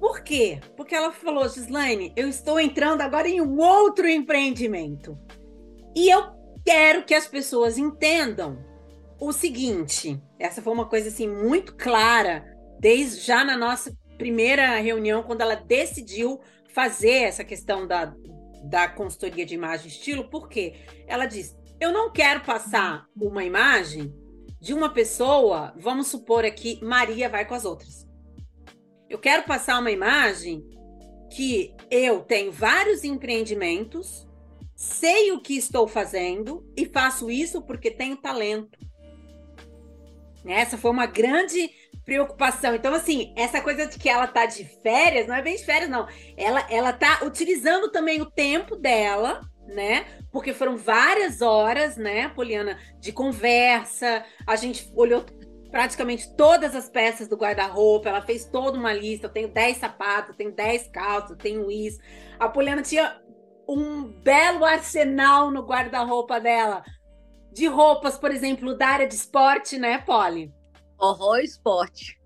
Por 0.01 0.21
quê? 0.23 0.61
Porque 0.77 0.95
ela 0.95 1.13
falou, 1.13 1.49
Gislaine, 1.49 2.13
eu 2.17 2.29
estou 2.29 2.61
entrando 2.61 3.01
agora 3.01 3.29
em 3.29 3.41
um 3.41 3.59
outro 3.59 4.09
empreendimento. 4.09 5.19
E 5.95 6.09
eu 6.09 6.31
quero 6.65 7.05
que 7.05 7.15
as 7.15 7.27
pessoas 7.27 7.79
entendam 7.79 8.65
o 9.21 9.33
seguinte, 9.33 10.21
essa 10.39 10.63
foi 10.63 10.73
uma 10.73 10.87
coisa 10.87 11.09
assim 11.09 11.27
muito 11.27 11.75
clara 11.75 12.45
desde 12.79 13.21
já 13.21 13.45
na 13.45 13.57
nossa 13.57 13.93
primeira 14.17 14.77
reunião 14.77 15.25
quando 15.25 15.41
ela 15.41 15.57
decidiu 15.57 16.41
fazer 16.69 17.23
essa 17.25 17.43
questão 17.43 17.85
da, 17.85 18.15
da 18.63 18.89
consultoria 18.89 19.45
de 19.45 19.55
imagem 19.55 19.87
e 19.87 19.91
estilo, 19.91 20.31
porque 20.31 20.75
ela 21.09 21.27
disse: 21.27 21.57
"Eu 21.81 21.91
não 21.93 22.13
quero 22.13 22.43
passar 22.43 23.07
uma 23.17 23.43
imagem 23.43 24.15
de 24.61 24.75
uma 24.75 24.93
pessoa, 24.93 25.73
vamos 25.77 26.09
supor 26.09 26.45
aqui, 26.45 26.79
Maria 26.83 27.29
vai 27.29 27.45
com 27.45 27.55
as 27.55 27.65
outras. 27.65 28.07
Eu 29.09 29.19
quero 29.19 29.45
passar 29.45 29.79
uma 29.79 29.91
imagem 29.91 30.69
que 31.31 31.75
eu 31.91 32.21
tenho 32.21 32.51
vários 32.51 33.05
empreendimentos, 33.05 34.27
sei 34.75 35.33
o 35.33 35.41
que 35.41 35.57
estou 35.57 35.87
fazendo 35.87 36.67
e 36.77 36.87
faço 36.87 37.31
isso 37.31 37.63
porque 37.63 37.91
tenho 37.91 38.17
talento. 38.17 38.79
Essa 40.45 40.79
foi 40.79 40.91
uma 40.91 41.07
grande 41.07 41.71
preocupação. 42.05 42.75
Então, 42.75 42.95
assim, 42.95 43.35
essa 43.37 43.61
coisa 43.61 43.87
de 43.87 43.99
que 43.99 44.09
ela 44.09 44.27
tá 44.27 44.47
de 44.47 44.65
férias, 44.83 45.27
não 45.27 45.35
é 45.35 45.43
bem 45.43 45.57
de 45.57 45.65
férias, 45.65 45.91
não. 45.91 46.09
Ela, 46.37 46.67
ela 46.71 46.93
tá 46.93 47.21
utilizando 47.23 47.91
também 47.91 48.21
o 48.23 48.31
tempo 48.31 48.77
dela, 48.77 49.41
né? 49.69 50.07
Porque 50.33 50.53
foram 50.53 50.77
várias 50.77 51.43
horas, 51.43 51.97
né, 51.97 52.29
Poliana, 52.29 52.79
de 53.01 53.13
conversa. 53.13 54.25
A 54.47 54.57
gente 54.57 54.91
olhou 54.95 55.25
praticamente 55.71 56.35
todas 56.35 56.75
as 56.75 56.89
peças 56.89 57.29
do 57.29 57.37
guarda-roupa, 57.37 58.09
ela 58.09 58.23
fez 58.23 58.47
toda 58.47 58.79
uma 58.79 58.93
lista. 58.93 59.27
Eu 59.27 59.33
tenho 59.33 59.49
10 59.49 59.77
sapatos, 59.77 60.37
tenho 60.37 60.53
10 60.53 60.89
calças, 60.89 61.37
tenho 61.37 61.71
isso. 61.71 62.01
A 62.39 62.49
Poliana 62.49 62.83
tinha 62.83 63.21
um 63.69 64.05
belo 64.05 64.65
arsenal 64.65 65.51
no 65.51 65.63
guarda-roupa 65.63 66.41
dela. 66.41 66.83
De 67.53 67.67
roupas, 67.67 68.17
por 68.19 68.31
exemplo, 68.31 68.77
da 68.77 68.89
área 68.89 69.07
de 69.07 69.15
esporte, 69.15 69.79
né, 69.79 69.99
Polly? 69.99 70.53
Horror 70.99 71.41
esporte. 71.41 72.19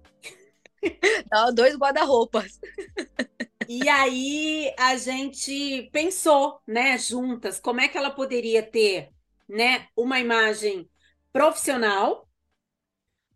Dois 1.55 1.76
guarda-roupas. 1.76 2.61
E 3.69 3.89
aí 3.89 4.75
a 4.79 4.97
gente 4.97 5.89
pensou, 5.93 6.61
né, 6.67 6.99
juntas, 6.99 7.61
como 7.61 7.81
é 7.81 7.89
que 7.89 7.97
ela 7.97 8.11
poderia 8.11 8.63
ter, 8.63 9.11
né, 9.49 9.89
uma 9.97 10.21
imagem 10.21 10.89
profissional, 11.33 12.29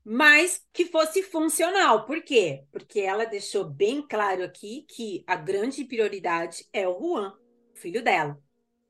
mas 0.05 0.65
que 0.73 0.85
fosse 0.87 1.23
funcional. 1.23 2.07
Por 2.07 2.23
quê? 2.23 2.65
Porque 2.71 3.01
ela 3.01 3.25
deixou 3.25 3.65
bem 3.65 4.07
claro 4.07 4.45
aqui 4.45 4.87
que 4.89 5.25
a 5.27 5.35
grande 5.35 5.85
prioridade 5.85 6.65
é 6.73 6.87
o 6.87 6.99
Juan, 6.99 7.35
filho 7.75 8.03
dela, 8.03 8.41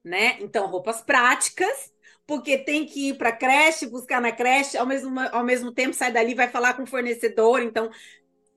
né? 0.05 0.37
Então, 0.41 0.67
roupas 0.67 1.01
práticas, 1.01 1.93
porque 2.27 2.59
tem 2.59 2.85
que 2.85 3.09
ir 3.11 3.19
para 3.19 3.33
creche, 3.33 3.87
buscar 3.87 4.21
na 4.21 4.31
creche, 4.33 4.77
ao 4.77 4.87
mesmo, 4.87 5.19
ao 5.33 5.45
mesmo 5.45 5.73
tempo 5.73 5.95
sai 5.95 6.13
dali, 6.13 6.35
vai 6.35 6.49
falar 6.49 6.75
com 6.75 6.83
o 6.83 6.87
fornecedor. 6.87 7.63
Então, 7.63 7.91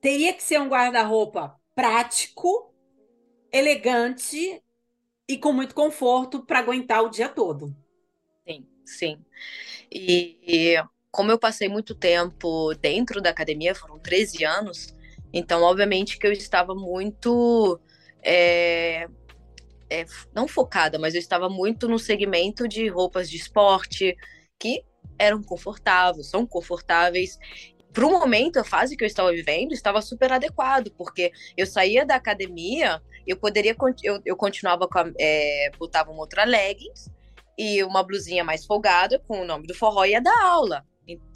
teria 0.00 0.34
que 0.34 0.42
ser 0.42 0.60
um 0.60 0.68
guarda-roupa 0.68 1.58
prático, 1.74 2.69
elegante 3.52 4.62
e 5.28 5.38
com 5.38 5.52
muito 5.52 5.74
conforto 5.74 6.44
para 6.44 6.58
aguentar 6.58 7.02
o 7.02 7.10
dia 7.10 7.28
todo. 7.28 7.74
Sim, 8.46 8.66
sim. 8.84 9.24
E, 9.90 10.38
e 10.42 10.84
como 11.10 11.30
eu 11.30 11.38
passei 11.38 11.68
muito 11.68 11.94
tempo 11.94 12.74
dentro 12.74 13.20
da 13.20 13.30
academia, 13.30 13.74
foram 13.74 13.98
13 13.98 14.44
anos, 14.44 14.94
então, 15.32 15.62
obviamente, 15.62 16.18
que 16.18 16.26
eu 16.26 16.32
estava 16.32 16.74
muito. 16.74 17.80
É, 18.22 19.08
é, 19.88 20.04
não 20.34 20.46
focada, 20.46 20.98
mas 20.98 21.14
eu 21.14 21.20
estava 21.20 21.48
muito 21.48 21.88
no 21.88 21.98
segmento 21.98 22.68
de 22.68 22.88
roupas 22.88 23.30
de 23.30 23.36
esporte, 23.36 24.16
que 24.58 24.84
eram 25.18 25.42
confortáveis, 25.42 26.28
são 26.28 26.46
confortáveis. 26.46 27.38
Para 27.92 28.06
o 28.06 28.10
momento, 28.10 28.58
a 28.58 28.64
fase 28.64 28.96
que 28.96 29.02
eu 29.02 29.06
estava 29.06 29.32
vivendo 29.32 29.72
estava 29.72 30.00
super 30.00 30.32
adequado, 30.32 30.90
porque 30.96 31.32
eu 31.56 31.66
saía 31.66 32.06
da 32.06 32.14
academia, 32.14 33.02
eu 33.30 33.36
poderia, 33.36 33.76
eu, 34.02 34.20
eu 34.24 34.36
continuava 34.36 34.86
com 34.88 34.98
a, 34.98 35.10
é, 35.18 35.70
botava 35.78 36.10
uma 36.10 36.20
outra 36.20 36.44
leggings 36.44 37.10
e 37.58 37.82
uma 37.84 38.02
blusinha 38.02 38.44
mais 38.44 38.64
folgada 38.64 39.18
com 39.26 39.42
o 39.42 39.44
nome 39.44 39.66
do 39.66 39.74
forró 39.74 40.04
e 40.04 40.10
ia 40.10 40.20
dar 40.20 40.42
aula 40.42 40.84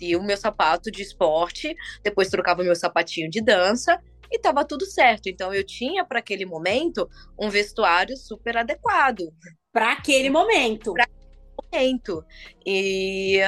e 0.01 0.17
o 0.17 0.23
meu 0.23 0.37
sapato 0.37 0.91
de 0.91 1.03
esporte, 1.03 1.75
depois 2.03 2.29
trocava 2.29 2.63
meu 2.63 2.77
sapatinho 2.77 3.31
de 3.31 3.41
dança 3.41 4.01
e 4.31 4.39
tava 4.39 4.65
tudo 4.65 4.85
certo. 4.87 5.29
Então 5.29 5.55
eu 5.55 5.65
tinha 5.65 6.05
para 6.05 6.19
aquele 6.19 6.45
momento 6.45 7.09
um 7.39 7.49
vestuário 7.49 8.17
super 8.17 8.57
adequado 8.57 9.33
para 9.73 9.93
aquele 9.93 10.31
momento. 10.31 10.93
Para 10.93 11.05
aquele 11.05 11.73
momento. 11.73 12.25
E 12.67 13.39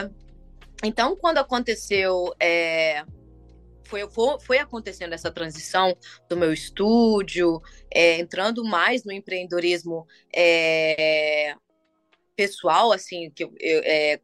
então 0.84 1.16
quando 1.16 1.38
aconteceu 1.38 2.32
é, 2.40 3.04
foi, 3.86 4.02
foi 4.40 4.58
acontecendo 4.58 5.12
essa 5.12 5.30
transição 5.30 5.96
do 6.28 6.36
meu 6.36 6.52
estúdio, 6.52 7.60
é, 7.92 8.18
entrando 8.18 8.64
mais 8.64 9.04
no 9.04 9.12
empreendedorismo 9.12 10.06
é, 10.34 11.54
pessoal, 12.34 12.92
assim, 12.92 13.30
que 13.30 13.44
eu, 13.44 13.52
eu 13.60 13.82
é, 13.84 14.20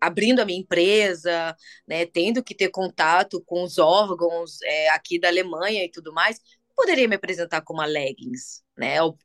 abrindo 0.00 0.40
a 0.40 0.44
minha 0.44 0.60
empresa, 0.60 1.56
né, 1.86 2.06
tendo 2.06 2.42
que 2.42 2.54
ter 2.54 2.68
contato 2.68 3.42
com 3.44 3.62
os 3.62 3.78
órgãos 3.78 4.60
é, 4.62 4.90
aqui 4.90 5.18
da 5.18 5.28
Alemanha 5.28 5.84
e 5.84 5.90
tudo 5.90 6.12
mais, 6.12 6.40
poderia 6.76 7.08
me 7.08 7.16
apresentar 7.16 7.62
como 7.62 7.80
a 7.80 7.86
leggings, 7.86 8.62
né? 8.76 9.02
O, 9.02 9.16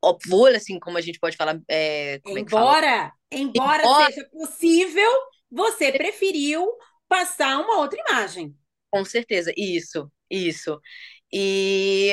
o, 0.00 0.46
assim, 0.46 0.78
como 0.78 0.96
a 0.96 1.00
gente 1.00 1.18
pode 1.18 1.36
falar. 1.36 1.60
É, 1.68 2.20
embora, 2.26 3.12
é 3.30 3.38
embora, 3.38 3.82
embora 3.82 4.06
seja 4.06 4.28
possível, 4.30 5.10
você 5.50 5.90
preferiu 5.90 6.66
passar 7.08 7.58
uma 7.60 7.78
outra 7.78 8.00
imagem. 8.08 8.56
Com 8.92 9.06
certeza, 9.06 9.50
isso, 9.56 10.12
isso. 10.30 10.78
E, 11.32 12.12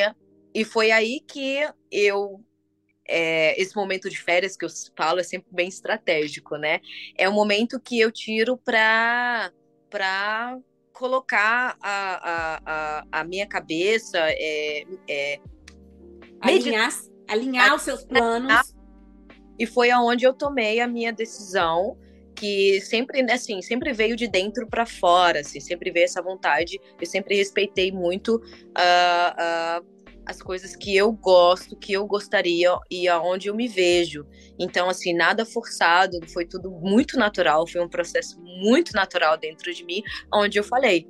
e 0.56 0.64
foi 0.64 0.92
aí 0.92 1.20
que 1.20 1.60
eu 1.92 2.42
é, 3.06 3.60
esse 3.60 3.76
momento 3.76 4.10
de 4.10 4.18
férias 4.18 4.56
que 4.56 4.64
eu 4.64 4.70
falo 4.96 5.20
é 5.20 5.24
sempre 5.24 5.50
bem 5.52 5.68
estratégico, 5.68 6.56
né? 6.56 6.80
É 7.18 7.28
um 7.28 7.34
momento 7.34 7.82
que 7.82 8.00
eu 8.00 8.12
tiro 8.12 8.56
para 8.56 9.52
colocar 10.94 11.76
a, 11.82 12.30
a, 12.30 12.62
a, 12.66 13.04
a, 13.12 13.24
minha 13.24 13.48
cabeça 13.48 14.18
é, 14.22 14.86
é 15.10 15.40
alinhar, 16.40 16.92
alinhar 17.28 17.76
os 17.76 17.82
seus 17.82 18.06
planos 18.06 18.74
e 19.58 19.66
foi 19.66 19.92
aonde 19.92 20.26
eu 20.26 20.34
tomei 20.34 20.80
a 20.80 20.88
minha 20.88 21.12
decisão 21.12 21.98
que 22.40 22.80
sempre 22.82 23.22
assim 23.32 23.62
sempre 23.62 23.92
veio 23.92 24.16
de 24.16 24.28
dentro 24.28 24.68
para 24.68 24.86
fora 24.86 25.42
assim 25.42 25.60
sempre 25.60 25.92
veio 25.92 26.06
essa 26.06 26.22
vontade 26.22 26.80
eu 27.00 27.06
sempre 27.06 27.36
respeitei 27.36 27.92
muito 27.92 28.36
uh, 28.36 29.82
uh, 29.82 30.00
as 30.30 30.44
coisas 30.44 30.76
que 30.76 30.96
eu 30.96 31.12
gosto, 31.12 31.76
que 31.76 31.92
eu 31.92 32.06
gostaria 32.06 32.78
e 32.90 33.08
aonde 33.08 33.48
eu 33.48 33.56
me 33.56 33.68
vejo. 33.68 34.28
Então, 34.60 34.88
assim, 34.88 35.12
nada 35.12 35.44
forçado, 35.44 36.20
foi 36.32 36.46
tudo 36.46 36.70
muito 36.70 37.18
natural, 37.18 37.68
foi 37.68 37.82
um 37.82 37.90
processo 37.90 38.40
muito 38.40 38.94
natural 38.94 39.40
dentro 39.40 39.74
de 39.74 39.84
mim, 39.84 40.04
onde 40.32 40.60
eu 40.60 40.64
falei: 40.64 41.08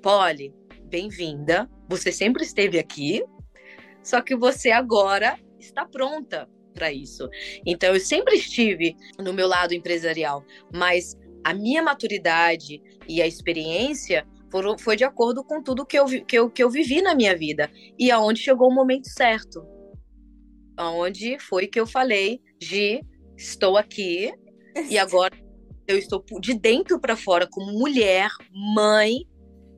Polly, 0.00 0.54
bem-vinda, 0.84 1.68
você 1.88 2.12
sempre 2.12 2.44
esteve 2.44 2.78
aqui, 2.78 3.24
só 4.00 4.20
que 4.20 4.36
você 4.36 4.70
agora 4.70 5.36
está 5.58 5.84
pronta 5.84 6.48
para 6.72 6.92
isso. 6.92 7.28
Então, 7.64 7.94
eu 7.94 8.00
sempre 8.00 8.36
estive 8.36 8.96
no 9.18 9.32
meu 9.32 9.46
lado 9.46 9.74
empresarial, 9.74 10.44
mas 10.72 11.16
a 11.44 11.52
minha 11.52 11.82
maturidade 11.82 12.82
e 13.08 13.20
a 13.20 13.26
experiência 13.26 14.26
foram, 14.50 14.78
foi 14.78 14.96
de 14.96 15.04
acordo 15.04 15.42
com 15.42 15.62
tudo 15.62 15.86
que 15.86 15.98
eu, 15.98 16.06
que, 16.06 16.38
eu, 16.38 16.50
que 16.50 16.62
eu 16.62 16.70
vivi 16.70 17.00
na 17.00 17.14
minha 17.14 17.36
vida. 17.36 17.70
E 17.98 18.10
aonde 18.10 18.40
chegou 18.40 18.68
o 18.68 18.74
momento 18.74 19.08
certo. 19.08 19.66
Aonde 20.76 21.38
foi 21.38 21.66
que 21.66 21.80
eu 21.80 21.86
falei, 21.86 22.40
Gi, 22.60 23.02
estou 23.36 23.76
aqui 23.76 24.32
e 24.88 24.96
agora 24.98 25.34
eu 25.86 25.98
estou 25.98 26.24
de 26.40 26.54
dentro 26.54 27.00
para 27.00 27.16
fora 27.16 27.46
como 27.46 27.72
mulher, 27.72 28.30
mãe, 28.74 29.26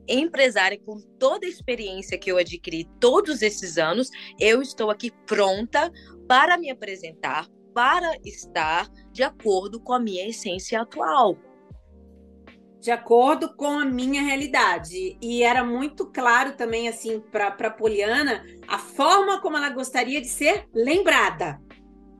empresária 0.07 0.79
com 0.79 0.99
toda 1.19 1.45
a 1.45 1.49
experiência 1.49 2.17
que 2.17 2.31
eu 2.31 2.37
adquiri 2.37 2.87
todos 2.99 3.41
esses 3.41 3.77
anos, 3.77 4.09
eu 4.39 4.61
estou 4.61 4.91
aqui 4.91 5.11
pronta 5.25 5.91
para 6.27 6.57
me 6.57 6.69
apresentar, 6.69 7.47
para 7.73 8.17
estar 8.23 8.89
de 9.11 9.23
acordo 9.23 9.79
com 9.79 9.93
a 9.93 9.99
minha 9.99 10.27
essência 10.27 10.81
atual 10.81 11.37
de 12.85 12.91
acordo 12.91 13.55
com 13.55 13.79
a 13.79 13.83
minha 13.83 14.21
realidade. 14.21 15.17
E 15.19 15.41
era 15.41 15.63
muito 15.63 16.05
claro 16.05 16.53
também, 16.53 16.87
assim, 16.87 17.19
para 17.19 17.71
Poliana, 17.71 18.45
a 18.67 18.77
forma 18.77 19.41
como 19.41 19.57
ela 19.57 19.71
gostaria 19.71 20.21
de 20.21 20.27
ser 20.27 20.67
lembrada. 20.71 21.59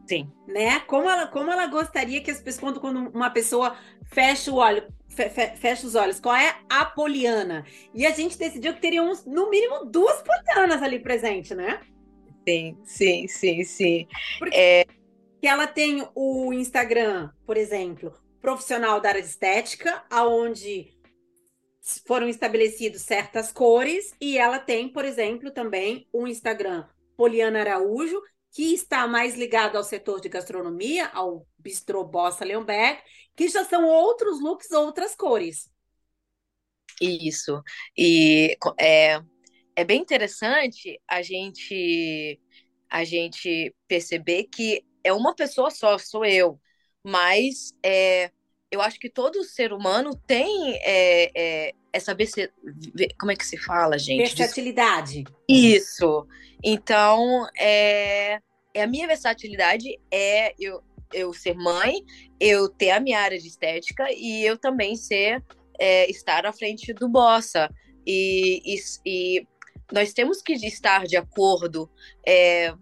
Sim. 0.10 0.28
Né? 0.48 0.80
Como 0.82 1.08
ela, 1.08 1.28
como 1.28 1.52
ela 1.52 1.68
gostaria 1.68 2.20
que 2.20 2.32
as 2.32 2.42
pessoas, 2.42 2.80
quando 2.80 3.10
uma 3.10 3.30
pessoa 3.30 3.76
fecha 4.06 4.52
o 4.52 4.56
olho, 4.56 4.88
fe, 5.08 5.30
fe, 5.30 5.56
fecha 5.56 5.86
os 5.86 5.94
olhos, 5.94 6.20
qual 6.20 6.36
é 6.36 6.56
a 6.68 6.84
Poliana? 6.84 7.64
E 7.94 8.04
a 8.04 8.10
gente 8.10 8.36
decidiu 8.36 8.74
que 8.74 8.82
teria 8.82 9.04
uns, 9.04 9.24
no 9.24 9.52
mínimo 9.52 9.86
duas 9.86 10.24
Polianas 10.24 10.82
ali 10.82 10.98
presente, 10.98 11.54
né? 11.54 11.80
Sim, 12.48 12.78
sim, 12.86 13.28
sim, 13.28 13.64
sim. 13.64 14.08
Porque 14.40 14.56
é... 14.56 14.86
ela 15.42 15.68
tem 15.68 16.08
o 16.14 16.54
Instagram, 16.54 17.32
por 17.46 17.58
exemplo, 17.58 18.14
profissional 18.42 19.02
da 19.02 19.10
área 19.10 19.22
de 19.22 19.28
estética, 19.28 20.04
aonde 20.10 20.96
foram 22.08 22.28
estabelecidos 22.28 23.02
certas 23.02 23.52
cores 23.52 24.14
e 24.20 24.38
ela 24.38 24.60
tem, 24.60 24.90
por 24.90 25.06
exemplo, 25.06 25.52
também 25.52 26.08
um 26.14 26.28
Instagram 26.28 26.88
Poliana 27.16 27.62
Araújo, 27.62 28.22
que 28.52 28.74
está 28.74 29.08
mais 29.08 29.36
ligado 29.36 29.76
ao 29.76 29.84
setor 29.84 30.22
de 30.22 30.30
gastronomia, 30.30 31.08
ao 31.08 31.46
Bistrô 31.58 32.04
Bossa 32.04 32.46
Leonberg, 32.46 33.02
que 33.36 33.48
já 33.48 33.66
são 33.66 33.86
outros 33.86 34.42
looks, 34.42 34.72
outras 34.72 35.16
cores. 35.16 35.70
Isso. 37.02 37.62
E 37.98 38.58
é, 38.80 39.22
é 39.76 39.84
bem 39.84 40.02
interessante 40.02 41.00
a 41.08 41.22
gente 41.22 42.40
a 42.90 43.04
gente 43.04 43.76
perceber 43.88 44.46
que 44.46 44.84
é 45.04 45.12
uma 45.12 45.36
pessoa 45.36 45.70
só, 45.70 45.98
sou 45.98 46.24
eu. 46.24 46.60
Mas 47.04 47.74
é, 47.84 48.32
eu 48.72 48.82
acho 48.82 49.00
que 49.00 49.10
todo 49.10 49.44
ser 49.44 49.74
humano 49.74 50.16
tem 50.28 50.76
é, 50.84 51.32
é, 51.36 51.72
essa 51.92 52.16
como 53.20 53.32
é 53.32 53.36
que 53.36 53.46
se 53.46 53.58
fala, 53.58 53.98
gente? 53.98 54.18
Versatilidade. 54.18 55.24
Isso. 55.48 56.28
Então, 56.64 57.48
é, 57.58 58.40
é 58.74 58.84
a 58.84 58.88
minha 58.88 59.08
versatilidade 59.08 60.00
é 60.12 60.54
eu, 60.60 60.82
eu 61.14 61.34
ser 61.34 61.56
mãe, 61.56 61.94
eu 62.40 62.68
ter 62.70 62.92
a 62.92 63.00
minha 63.00 63.20
área 63.20 63.38
de 63.38 63.48
estética 63.48 64.08
e 64.12 64.44
eu 64.44 64.58
também 64.58 64.96
ser 64.96 65.44
é, 65.80 66.10
estar 66.10 66.46
à 66.46 66.54
frente 66.54 66.94
do 66.94 67.08
Bossa. 67.08 67.70
E, 68.08 68.62
e, 68.66 68.78
e, 69.06 69.48
nós 69.92 70.14
temos 70.14 70.42
que 70.42 70.54
estar 70.54 71.06
de 71.06 71.18
acordo, 71.18 71.90
é, 72.26 72.74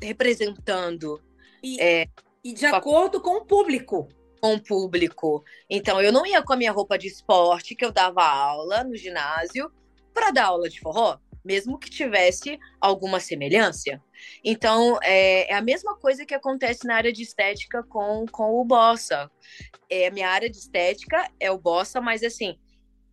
representando. 0.00 1.22
E, 1.62 1.80
é, 1.80 2.06
e 2.44 2.52
de 2.52 2.66
acordo 2.66 3.20
com 3.20 3.36
o 3.38 3.44
público. 3.44 4.08
Com 4.40 4.54
o 4.54 4.62
público. 4.62 5.42
Então, 5.68 6.00
eu 6.00 6.12
não 6.12 6.24
ia 6.24 6.42
com 6.42 6.52
a 6.52 6.56
minha 6.56 6.72
roupa 6.72 6.96
de 6.96 7.08
esporte, 7.08 7.74
que 7.74 7.84
eu 7.84 7.92
dava 7.92 8.22
aula 8.22 8.84
no 8.84 8.96
ginásio, 8.96 9.70
para 10.14 10.30
dar 10.30 10.46
aula 10.46 10.68
de 10.68 10.80
forró, 10.80 11.18
mesmo 11.44 11.78
que 11.78 11.90
tivesse 11.90 12.58
alguma 12.80 13.20
semelhança. 13.20 14.00
Então, 14.44 14.98
é, 15.02 15.50
é, 15.50 15.54
a 15.54 15.62
mesma 15.62 15.96
coisa 15.96 16.24
que 16.24 16.34
acontece 16.34 16.86
na 16.86 16.96
área 16.96 17.12
de 17.12 17.22
estética 17.22 17.82
com, 17.82 18.26
com 18.30 18.60
o 18.60 18.64
Bossa. 18.64 19.30
É, 19.90 20.08
a 20.08 20.10
minha 20.10 20.28
área 20.28 20.50
de 20.50 20.58
estética 20.58 21.28
é 21.40 21.50
o 21.50 21.58
Bossa, 21.58 22.00
mas 22.00 22.22
assim, 22.22 22.58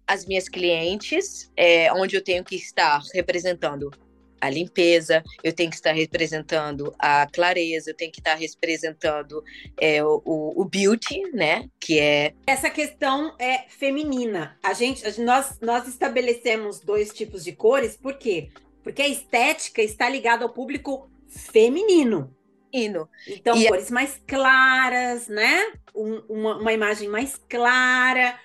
as 0.07 0.25
minhas 0.25 0.47
clientes, 0.47 1.51
é, 1.55 1.91
onde 1.93 2.15
eu 2.15 2.23
tenho 2.23 2.43
que 2.43 2.55
estar 2.55 3.01
representando 3.13 3.91
a 4.39 4.49
limpeza, 4.49 5.23
eu 5.43 5.53
tenho 5.53 5.69
que 5.69 5.75
estar 5.75 5.93
representando 5.93 6.93
a 6.99 7.25
clareza, 7.27 7.89
eu 7.89 7.95
tenho 7.95 8.11
que 8.11 8.19
estar 8.19 8.35
representando 8.35 9.43
é, 9.79 10.03
o, 10.03 10.21
o, 10.25 10.65
beauty, 10.65 11.21
né? 11.33 11.67
Que 11.79 11.99
é. 11.99 12.33
Essa 12.45 12.69
questão 12.69 13.35
é 13.39 13.65
feminina. 13.69 14.57
A 14.61 14.73
gente, 14.73 15.19
nós, 15.21 15.57
nós 15.61 15.87
estabelecemos 15.87 16.79
dois 16.79 17.11
tipos 17.11 17.43
de 17.43 17.53
cores, 17.53 17.97
por 17.97 18.17
quê? 18.17 18.49
Porque 18.83 19.01
a 19.01 19.07
estética 19.07 19.81
está 19.81 20.07
ligada 20.07 20.43
ao 20.43 20.53
público 20.53 21.09
feminino. 21.27 22.35
Feminino. 22.71 23.09
Então, 23.27 23.55
e 23.57 23.67
cores 23.67 23.89
a... 23.89 23.93
mais 23.93 24.21
claras, 24.27 25.27
né? 25.27 25.73
Um, 25.95 26.21
uma, 26.29 26.57
uma 26.57 26.73
imagem 26.73 27.07
mais 27.07 27.37
clara. 27.49 28.37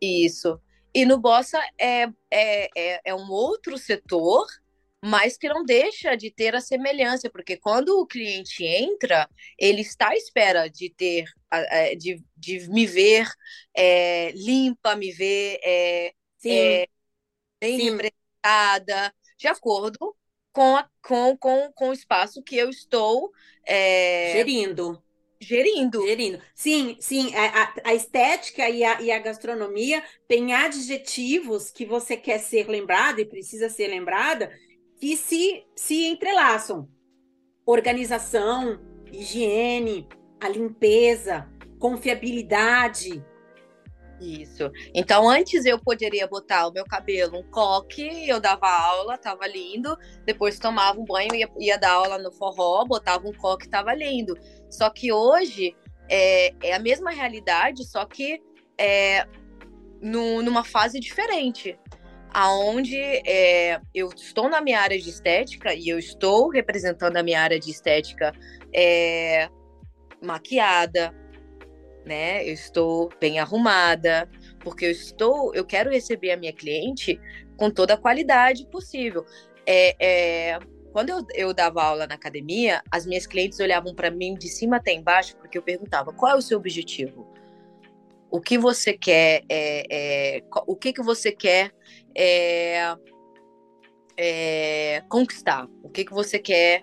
Isso. 0.00 0.60
E 0.94 1.04
no 1.04 1.18
Bossa 1.18 1.58
é, 1.78 2.04
é, 2.30 2.68
é, 2.76 3.00
é 3.04 3.14
um 3.14 3.30
outro 3.30 3.76
setor 3.76 4.46
mas 5.06 5.36
que 5.36 5.46
não 5.48 5.62
deixa 5.62 6.16
de 6.16 6.30
ter 6.30 6.54
a 6.54 6.62
semelhança, 6.62 7.28
porque 7.28 7.58
quando 7.58 7.90
o 8.00 8.06
cliente 8.06 8.64
entra, 8.64 9.28
ele 9.58 9.82
está 9.82 10.08
à 10.08 10.16
espera 10.16 10.66
de 10.66 10.88
ter, 10.88 11.26
de, 11.98 12.24
de 12.34 12.66
me 12.70 12.86
ver 12.86 13.28
é, 13.76 14.32
limpa, 14.32 14.96
me 14.96 15.12
ver 15.12 15.60
é, 15.62 16.14
é, 16.46 16.88
bem 17.60 17.78
Sim. 17.78 17.90
representada, 17.90 19.14
de 19.36 19.46
acordo 19.46 20.16
com, 20.50 20.74
a, 20.74 20.88
com, 21.02 21.36
com, 21.36 21.72
com 21.74 21.88
o 21.90 21.92
espaço 21.92 22.42
que 22.42 22.56
eu 22.56 22.70
estou 22.70 23.30
é, 23.66 24.32
gerindo. 24.32 25.03
Gerindo. 25.44 26.06
Gerindo. 26.06 26.40
Sim, 26.54 26.96
sim. 27.00 27.34
A, 27.34 27.74
a 27.84 27.94
estética 27.94 28.68
e 28.68 28.82
a, 28.82 29.00
e 29.00 29.10
a 29.10 29.18
gastronomia 29.18 30.02
têm 30.26 30.54
adjetivos 30.54 31.70
que 31.70 31.84
você 31.84 32.16
quer 32.16 32.38
ser 32.38 32.68
lembrada 32.68 33.20
e 33.20 33.26
precisa 33.26 33.68
ser 33.68 33.88
lembrada 33.88 34.50
que 35.00 35.16
se, 35.16 35.64
se 35.76 36.06
entrelaçam. 36.06 36.88
Organização, 37.66 38.80
higiene, 39.12 40.08
a 40.40 40.48
limpeza, 40.48 41.48
confiabilidade. 41.78 43.24
Isso. 44.20 44.70
Então, 44.94 45.28
antes 45.28 45.64
eu 45.64 45.78
poderia 45.78 46.26
botar 46.26 46.68
o 46.68 46.72
meu 46.72 46.84
cabelo 46.84 47.38
um 47.38 47.50
coque, 47.50 48.28
eu 48.28 48.40
dava 48.40 48.68
aula, 48.68 49.18
tava 49.18 49.46
lindo. 49.46 49.96
Depois 50.24 50.58
tomava 50.58 50.98
um 50.98 51.04
banho, 51.04 51.34
ia, 51.34 51.50
ia 51.58 51.78
dar 51.78 51.92
aula 51.92 52.18
no 52.18 52.32
forró, 52.32 52.84
botava 52.84 53.26
um 53.26 53.32
coque, 53.32 53.68
tava 53.68 53.92
lindo. 53.94 54.38
Só 54.70 54.88
que 54.90 55.12
hoje 55.12 55.76
é, 56.08 56.54
é 56.62 56.74
a 56.74 56.78
mesma 56.78 57.10
realidade, 57.10 57.84
só 57.84 58.04
que 58.04 58.40
é, 58.78 59.26
no, 60.00 60.42
numa 60.42 60.64
fase 60.64 61.00
diferente 61.00 61.78
aonde 62.34 62.98
é, 62.98 63.80
eu 63.94 64.08
estou 64.08 64.48
na 64.48 64.60
minha 64.60 64.80
área 64.80 64.98
de 64.98 65.08
estética 65.08 65.72
e 65.72 65.88
eu 65.88 66.00
estou 66.00 66.48
representando 66.48 67.16
a 67.16 67.22
minha 67.22 67.40
área 67.40 67.60
de 67.60 67.70
estética 67.70 68.32
é, 68.74 69.48
maquiada, 70.20 71.14
né? 72.04 72.46
Eu 72.46 72.52
estou 72.52 73.10
bem 73.20 73.38
arrumada, 73.38 74.28
porque 74.60 74.86
eu 74.86 74.90
estou, 74.90 75.54
eu 75.54 75.64
quero 75.64 75.90
receber 75.90 76.32
a 76.32 76.36
minha 76.36 76.52
cliente 76.52 77.20
com 77.56 77.70
toda 77.70 77.94
a 77.94 77.98
qualidade 77.98 78.66
possível. 78.66 79.24
É, 79.66 79.96
é 79.98 80.58
quando 80.92 81.10
eu, 81.10 81.26
eu 81.34 81.52
dava 81.52 81.82
aula 81.82 82.06
na 82.06 82.14
academia, 82.14 82.80
as 82.90 83.04
minhas 83.04 83.26
clientes 83.26 83.58
olhavam 83.58 83.94
para 83.94 84.12
mim 84.12 84.34
de 84.34 84.48
cima 84.48 84.76
até 84.76 84.92
embaixo, 84.92 85.36
porque 85.38 85.58
eu 85.58 85.62
perguntava 85.62 86.12
qual 86.12 86.32
é 86.32 86.36
o 86.36 86.42
seu 86.42 86.56
objetivo 86.56 87.34
o 88.34 88.40
que 88.40 88.58
você 88.58 88.92
quer, 88.92 89.44
é, 89.48 89.86
é, 89.88 90.44
o 90.66 90.74
que, 90.74 90.92
que 90.92 91.00
você 91.00 91.30
quer 91.30 91.70
é, 92.16 92.96
é, 94.16 95.04
conquistar, 95.08 95.68
o 95.84 95.88
que, 95.88 96.04
que 96.04 96.12
você 96.12 96.40
quer. 96.40 96.82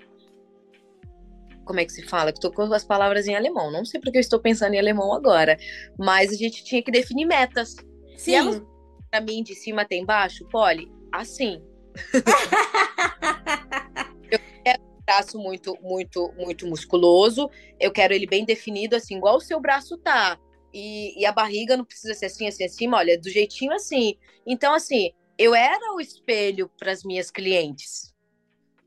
Como 1.65 1.79
é 1.79 1.85
que 1.85 1.91
se 1.91 2.03
fala? 2.03 2.31
Estou 2.31 2.51
com 2.51 2.63
as 2.73 2.83
palavras 2.83 3.27
em 3.27 3.35
alemão. 3.35 3.71
Não 3.71 3.85
sei 3.85 3.99
porque 3.99 4.17
eu 4.17 4.21
estou 4.21 4.39
pensando 4.39 4.73
em 4.73 4.79
alemão 4.79 5.13
agora. 5.13 5.57
Mas 5.97 6.31
a 6.31 6.35
gente 6.35 6.63
tinha 6.63 6.81
que 6.81 6.91
definir 6.91 7.25
metas. 7.25 7.75
Sim. 8.17 8.57
E 8.57 8.61
para 9.09 9.21
mim, 9.21 9.43
de 9.43 9.55
cima 9.55 9.83
até 9.83 9.95
embaixo, 9.95 10.47
Polly, 10.49 10.91
assim. 11.11 11.61
eu 14.31 14.39
quero 14.63 14.81
um 14.81 15.01
braço 15.05 15.37
muito, 15.37 15.77
muito, 15.81 16.33
muito 16.37 16.67
musculoso. 16.67 17.49
Eu 17.79 17.91
quero 17.91 18.13
ele 18.13 18.25
bem 18.25 18.45
definido, 18.45 18.95
assim, 18.95 19.17
igual 19.17 19.37
o 19.37 19.41
seu 19.41 19.59
braço 19.59 19.97
tá 19.97 20.39
e, 20.73 21.19
e 21.19 21.25
a 21.25 21.31
barriga 21.31 21.75
não 21.75 21.85
precisa 21.85 22.13
ser 22.13 22.27
assim, 22.27 22.47
assim, 22.47 22.63
assim, 22.63 22.93
olha, 22.93 23.19
do 23.19 23.29
jeitinho 23.29 23.73
assim. 23.73 24.17
Então, 24.45 24.73
assim, 24.73 25.11
eu 25.37 25.53
era 25.53 25.93
o 25.93 25.99
espelho 25.99 26.69
para 26.77 26.91
as 26.91 27.03
minhas 27.03 27.29
clientes. 27.29 28.10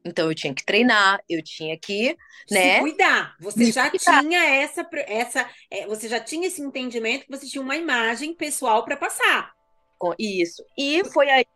Então 0.05 0.29
eu 0.29 0.35
tinha 0.35 0.55
que 0.55 0.65
treinar, 0.65 1.23
eu 1.29 1.43
tinha 1.43 1.79
que, 1.79 2.17
né? 2.51 2.75
Se 2.75 2.81
cuidar. 2.81 3.35
Você 3.41 3.73
já 3.73 3.89
cuidar. 3.89 4.21
tinha 4.21 4.45
essa, 4.45 4.87
essa, 5.07 5.51
é, 5.71 5.87
você 5.87 6.09
já 6.09 6.21
tinha 6.21 6.47
esse 6.47 6.61
entendimento 6.61 7.25
que 7.25 7.31
você 7.31 7.47
tinha 7.47 7.63
uma 7.63 7.77
imagem 7.77 8.35
pessoal 8.35 8.85
para 8.85 8.97
passar. 8.97 9.55
Com 9.99 10.15
isso. 10.19 10.63
E 10.77 11.03
foi 11.07 11.31
aí 11.31 11.47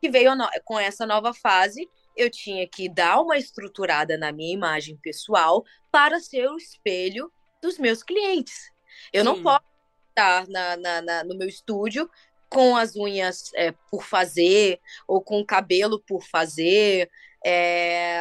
que 0.00 0.08
veio 0.08 0.30
com 0.64 0.78
essa 0.78 1.04
nova 1.04 1.34
fase. 1.34 1.88
Eu 2.16 2.30
tinha 2.30 2.66
que 2.68 2.88
dar 2.88 3.20
uma 3.20 3.36
estruturada 3.36 4.16
na 4.16 4.30
minha 4.30 4.54
imagem 4.54 4.96
pessoal 4.96 5.64
para 5.90 6.20
ser 6.20 6.48
o 6.48 6.56
espelho 6.56 7.30
dos 7.60 7.78
meus 7.78 8.02
clientes. 8.02 8.70
Eu 9.12 9.24
Sim. 9.24 9.30
não 9.30 9.42
posso 9.42 9.64
estar 10.10 10.46
na, 10.48 10.76
na, 10.76 11.02
na, 11.02 11.24
no 11.24 11.36
meu 11.36 11.48
estúdio 11.48 12.08
com 12.48 12.76
as 12.76 12.94
unhas 12.96 13.50
é, 13.54 13.72
por 13.90 14.02
fazer 14.04 14.80
ou 15.06 15.20
com 15.20 15.40
o 15.40 15.44
cabelo 15.44 16.00
por 16.06 16.22
fazer. 16.22 17.10
É... 17.44 18.18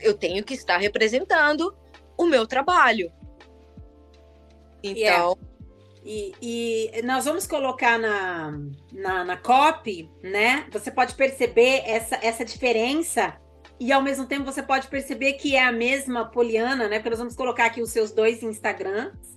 Eu 0.00 0.14
tenho 0.14 0.44
que 0.44 0.54
estar 0.54 0.78
representando 0.78 1.74
o 2.16 2.26
meu 2.26 2.46
trabalho. 2.46 3.10
Então. 4.82 4.94
Yeah. 4.94 5.34
E, 6.06 6.34
e, 6.42 7.02
nós 7.02 7.24
vamos 7.24 7.46
colocar 7.46 7.98
na, 7.98 8.52
na, 8.92 9.24
na 9.24 9.36
copy, 9.38 10.10
né? 10.22 10.66
Você 10.70 10.90
pode 10.90 11.14
perceber 11.14 11.82
essa, 11.86 12.18
essa 12.22 12.44
diferença 12.44 13.34
e 13.80 13.90
ao 13.90 14.02
mesmo 14.02 14.26
tempo 14.26 14.44
você 14.44 14.62
pode 14.62 14.86
perceber 14.88 15.34
que 15.34 15.56
é 15.56 15.64
a 15.64 15.72
mesma 15.72 16.26
Poliana, 16.26 16.88
né? 16.88 16.98
Porque 16.98 17.10
nós 17.10 17.18
vamos 17.18 17.34
colocar 17.34 17.66
aqui 17.66 17.80
os 17.80 17.90
seus 17.90 18.12
dois 18.12 18.42
Instagrams 18.42 19.34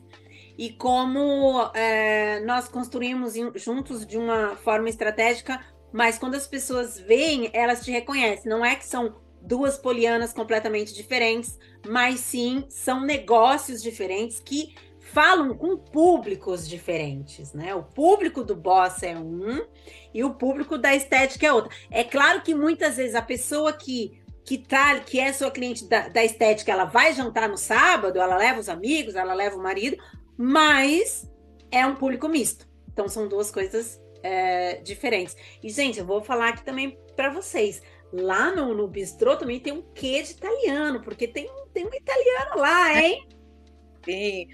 e 0.57 0.71
como 0.71 1.69
é, 1.73 2.41
nós 2.41 2.67
construímos 2.67 3.35
juntos 3.55 4.05
de 4.05 4.17
uma 4.17 4.55
forma 4.57 4.89
estratégica, 4.89 5.63
mas 5.91 6.17
quando 6.17 6.35
as 6.35 6.47
pessoas 6.47 6.99
veem, 6.99 7.49
elas 7.53 7.83
te 7.83 7.91
reconhecem. 7.91 8.49
Não 8.49 8.65
é 8.65 8.75
que 8.75 8.85
são 8.85 9.15
duas 9.41 9.77
polianas 9.77 10.33
completamente 10.33 10.93
diferentes, 10.93 11.57
mas 11.87 12.19
sim 12.19 12.65
são 12.69 13.01
negócios 13.01 13.81
diferentes 13.81 14.39
que 14.39 14.75
falam 14.99 15.55
com 15.55 15.77
públicos 15.77 16.67
diferentes, 16.67 17.53
né? 17.53 17.73
O 17.73 17.83
público 17.83 18.43
do 18.43 18.55
boss 18.55 19.01
é 19.03 19.17
um 19.17 19.65
e 20.13 20.23
o 20.23 20.33
público 20.33 20.77
da 20.77 20.93
estética 20.93 21.47
é 21.47 21.53
outro. 21.53 21.71
É 21.89 22.03
claro 22.03 22.41
que 22.41 22.53
muitas 22.53 22.97
vezes 22.97 23.15
a 23.15 23.21
pessoa 23.21 23.71
que 23.73 24.21
que 24.43 24.57
tá, 24.57 24.97
que 25.01 25.19
é 25.19 25.33
sua 25.33 25.51
cliente 25.51 25.85
da, 25.89 26.07
da 26.07 26.23
estética, 26.23 26.71
ela 26.71 26.85
vai 26.85 27.13
jantar 27.13 27.49
no 27.49 27.57
sábado, 27.57 28.17
ela 28.17 28.37
leva 28.37 28.61
os 28.61 28.69
amigos, 28.69 29.13
ela 29.13 29.33
leva 29.33 29.57
o 29.57 29.61
marido, 29.61 29.97
mas 30.37 31.29
é 31.69 31.85
um 31.85 31.95
público 31.95 32.29
misto. 32.29 32.65
Então 32.87 33.09
são 33.09 33.27
duas 33.27 33.51
coisas 33.51 33.99
é, 34.23 34.75
diferentes. 34.77 35.35
E, 35.63 35.69
gente, 35.69 35.99
eu 35.99 36.05
vou 36.05 36.21
falar 36.21 36.49
aqui 36.49 36.63
também 36.63 36.97
para 37.15 37.31
vocês. 37.31 37.81
Lá 38.11 38.53
no, 38.55 38.73
no 38.73 38.87
bistrô 38.87 39.35
também 39.35 39.59
tem 39.59 39.73
um 39.73 39.81
quê 39.93 40.21
de 40.21 40.31
italiano, 40.31 41.01
porque 41.01 41.27
tem, 41.27 41.49
tem 41.73 41.85
um 41.85 41.93
italiano 41.93 42.57
lá, 42.57 43.01
hein? 43.01 43.27
Sim, 44.05 44.47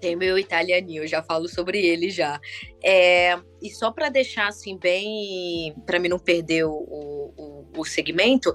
tem 0.00 0.16
meu 0.16 0.38
italianinho, 0.38 1.04
eu 1.04 1.06
já 1.06 1.22
falo 1.22 1.48
sobre 1.48 1.78
ele 1.84 2.10
já. 2.10 2.40
É, 2.82 3.38
e 3.62 3.70
só 3.70 3.90
para 3.90 4.08
deixar 4.08 4.48
assim 4.48 4.76
bem, 4.76 5.74
para 5.86 5.98
mim 5.98 6.08
não 6.08 6.18
perder 6.18 6.64
o, 6.64 6.72
o, 6.72 7.66
o 7.76 7.84
segmento, 7.84 8.52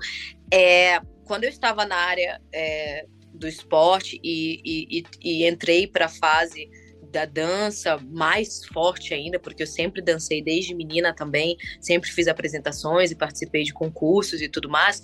é, 0.51 0.99
quando 1.25 1.43
eu 1.43 1.49
estava 1.49 1.85
na 1.85 1.95
área 1.95 2.41
é, 2.53 3.05
do 3.33 3.47
esporte 3.47 4.19
e, 4.23 4.61
e, 4.63 5.03
e, 5.21 5.47
entrei 5.47 5.87
para 5.87 6.05
a 6.05 6.09
fase 6.09 6.69
da 7.15 7.23
dança 7.23 7.97
mais 7.97 8.65
forte 8.65 9.13
ainda, 9.13 9.39
porque 9.39 9.63
eu 9.63 9.67
sempre 9.67 10.01
dancei 10.01 10.41
desde 10.41 10.75
menina 10.75 11.15
também, 11.15 11.55
sempre 11.79 12.11
fiz 12.11 12.27
apresentações 12.27 13.09
e 13.09 13.15
participei 13.15 13.63
de 13.63 13.73
concursos 13.73 14.41
e 14.41 14.49
tudo 14.49 14.69
mais. 14.69 15.01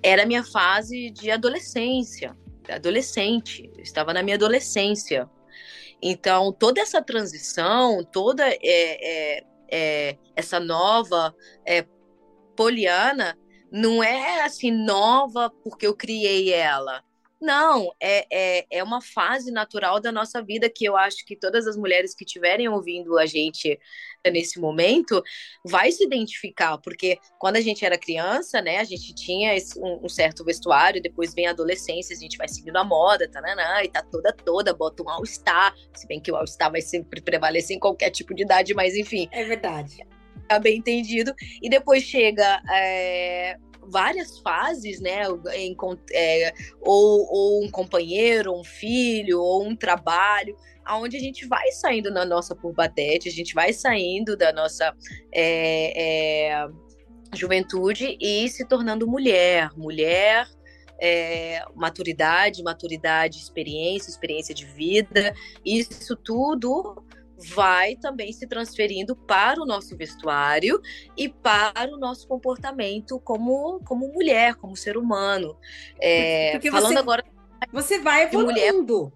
Era 0.00 0.22
a 0.22 0.26
minha 0.26 0.44
fase 0.44 1.10
de 1.10 1.32
adolescência, 1.32 2.36
adolescente, 2.68 3.68
eu 3.76 3.82
estava 3.82 4.12
na 4.12 4.22
minha 4.22 4.36
adolescência. 4.36 5.28
Então, 6.00 6.52
toda 6.52 6.80
essa 6.80 7.02
transição, 7.02 8.04
toda 8.04 8.48
é, 8.48 8.58
é, 8.62 9.44
é, 9.68 10.18
essa 10.36 10.60
nova 10.60 11.34
é, 11.66 11.84
Poliana, 12.54 13.36
não 13.72 14.00
é 14.00 14.42
assim 14.42 14.70
nova 14.70 15.50
porque 15.64 15.84
eu 15.88 15.96
criei 15.96 16.52
ela. 16.52 17.02
Não, 17.40 17.92
é, 18.00 18.26
é, 18.30 18.66
é 18.68 18.82
uma 18.82 19.00
fase 19.00 19.52
natural 19.52 20.00
da 20.00 20.10
nossa 20.10 20.42
vida 20.42 20.68
que 20.68 20.84
eu 20.84 20.96
acho 20.96 21.24
que 21.24 21.36
todas 21.36 21.68
as 21.68 21.76
mulheres 21.76 22.12
que 22.12 22.24
estiverem 22.24 22.68
ouvindo 22.68 23.16
a 23.16 23.26
gente 23.26 23.78
nesse 24.26 24.58
momento 24.58 25.22
vai 25.64 25.92
se 25.92 26.04
identificar, 26.04 26.78
porque 26.78 27.16
quando 27.38 27.56
a 27.56 27.60
gente 27.60 27.84
era 27.84 27.96
criança, 27.96 28.60
né, 28.60 28.78
a 28.78 28.84
gente 28.84 29.14
tinha 29.14 29.54
esse, 29.54 29.78
um, 29.78 30.04
um, 30.04 30.08
certo 30.08 30.44
vestuário, 30.44 31.00
depois 31.00 31.32
vem 31.32 31.46
a 31.46 31.50
adolescência, 31.50 32.14
a 32.14 32.18
gente 32.18 32.36
vai 32.36 32.48
seguindo 32.48 32.76
a 32.76 32.84
moda, 32.84 33.28
tananã, 33.30 33.82
e 33.84 33.88
tá 33.88 34.02
toda 34.02 34.32
toda, 34.32 34.74
bota 34.74 35.04
um 35.04 35.08
all-star, 35.08 35.74
se 35.94 36.06
bem 36.08 36.20
que 36.20 36.32
o 36.32 36.36
all-star 36.36 36.72
vai 36.72 36.82
sempre 36.82 37.20
prevalecer 37.20 37.76
em 37.76 37.80
qualquer 37.80 38.10
tipo 38.10 38.34
de 38.34 38.42
idade, 38.42 38.74
mas 38.74 38.96
enfim. 38.96 39.28
É 39.30 39.44
verdade. 39.44 40.04
Tá 40.48 40.58
bem 40.58 40.78
entendido. 40.78 41.34
E 41.62 41.68
depois 41.68 42.02
chega 42.02 42.60
é, 42.70 43.56
várias 43.90 44.38
fases, 44.38 45.00
né? 45.00 45.22
Em, 45.54 45.76
é, 46.12 46.52
ou, 46.80 47.26
ou 47.30 47.64
um 47.64 47.70
companheiro, 47.70 48.52
um 48.52 48.64
filho, 48.64 49.40
ou 49.40 49.66
um 49.66 49.76
trabalho, 49.76 50.56
aonde 50.84 51.16
a 51.16 51.20
gente 51.20 51.46
vai 51.46 51.70
saindo 51.72 52.10
na 52.10 52.24
nossa 52.24 52.54
purbatete, 52.54 53.28
a 53.28 53.32
gente 53.32 53.54
vai 53.54 53.72
saindo 53.72 54.36
da 54.36 54.52
nossa 54.52 54.94
é, 55.32 56.52
é, 56.52 56.68
juventude 57.34 58.16
e 58.20 58.48
se 58.48 58.66
tornando 58.66 59.06
mulher, 59.06 59.70
mulher. 59.76 60.46
É, 61.00 61.62
maturidade, 61.76 62.60
maturidade, 62.60 63.38
experiência, 63.38 64.10
experiência 64.10 64.52
de 64.52 64.64
vida, 64.66 65.32
isso 65.64 66.16
tudo 66.16 67.04
vai 67.38 67.96
também 67.96 68.32
se 68.32 68.46
transferindo 68.46 69.14
para 69.14 69.60
o 69.62 69.66
nosso 69.66 69.96
vestuário 69.96 70.80
e 71.16 71.28
para 71.28 71.88
o 71.92 71.98
nosso 71.98 72.26
comportamento 72.26 73.20
como, 73.20 73.80
como 73.84 74.12
mulher, 74.12 74.56
como 74.56 74.76
ser 74.76 74.96
humano. 74.96 75.56
É, 76.00 76.52
Porque 76.52 76.70
falando 76.70 76.92
você, 76.92 76.98
agora. 76.98 77.24
Você 77.72 77.98
vai 78.00 78.24
evoluindo. 78.24 79.04
Mulher, 79.04 79.12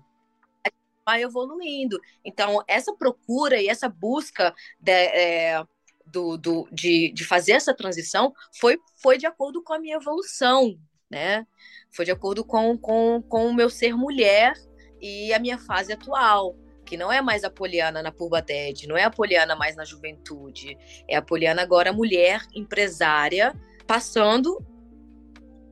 vai 1.05 1.23
evoluindo. 1.23 2.01
Então, 2.25 2.63
essa 2.69 2.95
procura 2.95 3.61
e 3.61 3.69
essa 3.69 3.89
busca 3.89 4.55
de, 4.79 4.93
é, 4.93 5.65
do, 6.07 6.37
do, 6.37 6.69
de, 6.71 7.13
de 7.13 7.25
fazer 7.25 7.53
essa 7.53 7.75
transição 7.75 8.33
foi, 8.59 8.79
foi 8.97 9.19
de 9.19 9.27
acordo 9.27 9.63
com 9.63 9.73
a 9.73 9.79
minha 9.79 9.97
evolução, 9.97 10.79
né? 11.11 11.47
Foi 11.91 12.05
de 12.05 12.11
acordo 12.11 12.45
com, 12.45 12.79
com, 12.79 13.23
com 13.29 13.47
o 13.49 13.55
meu 13.55 13.69
ser 13.69 13.97
mulher 13.97 14.55
e 15.01 15.33
a 15.33 15.39
minha 15.39 15.59
fase 15.59 15.93
atual 15.93 16.57
que 16.93 16.97
não 16.99 17.11
é 17.11 17.23
mais 17.23 17.43
a 17.43 17.49
Poliana 17.49 18.03
na 18.03 18.13
Purbatete, 18.13 18.87
não 18.87 18.99
é 18.99 19.05
a 19.05 19.11
Poliana 19.11 19.57
mais 19.57 19.75
na 19.75 19.83
juventude, 19.83 20.77
é 21.09 21.17
a 21.17 21.23
Poliana 21.23 21.63
agora 21.63 21.91
mulher 21.91 22.43
empresária, 22.55 23.59
passando 23.87 24.63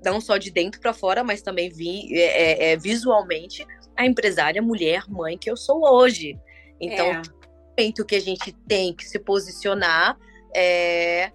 não 0.02 0.18
só 0.18 0.38
de 0.38 0.50
dentro 0.50 0.80
para 0.80 0.94
fora, 0.94 1.22
mas 1.22 1.42
também 1.42 1.68
vi, 1.68 2.18
é, 2.18 2.22
é, 2.22 2.72
é, 2.72 2.76
visualmente 2.78 3.66
a 3.94 4.06
empresária 4.06 4.62
mulher 4.62 5.04
mãe 5.10 5.36
que 5.36 5.50
eu 5.50 5.58
sou 5.58 5.86
hoje. 5.86 6.38
Então, 6.80 7.04
é. 7.04 7.22
o 8.00 8.04
que 8.06 8.16
a 8.16 8.20
gente 8.20 8.50
tem 8.66 8.94
que 8.94 9.04
se 9.04 9.18
posicionar 9.18 10.18
é 10.56 11.30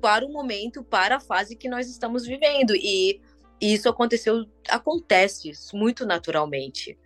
para 0.00 0.24
o 0.24 0.32
momento, 0.32 0.82
para 0.82 1.16
a 1.16 1.20
fase 1.20 1.56
que 1.56 1.68
nós 1.68 1.90
estamos 1.90 2.24
vivendo. 2.24 2.74
E 2.74 3.20
isso 3.60 3.86
aconteceu, 3.86 4.46
acontece 4.70 5.52
muito 5.74 6.06
naturalmente. 6.06 6.98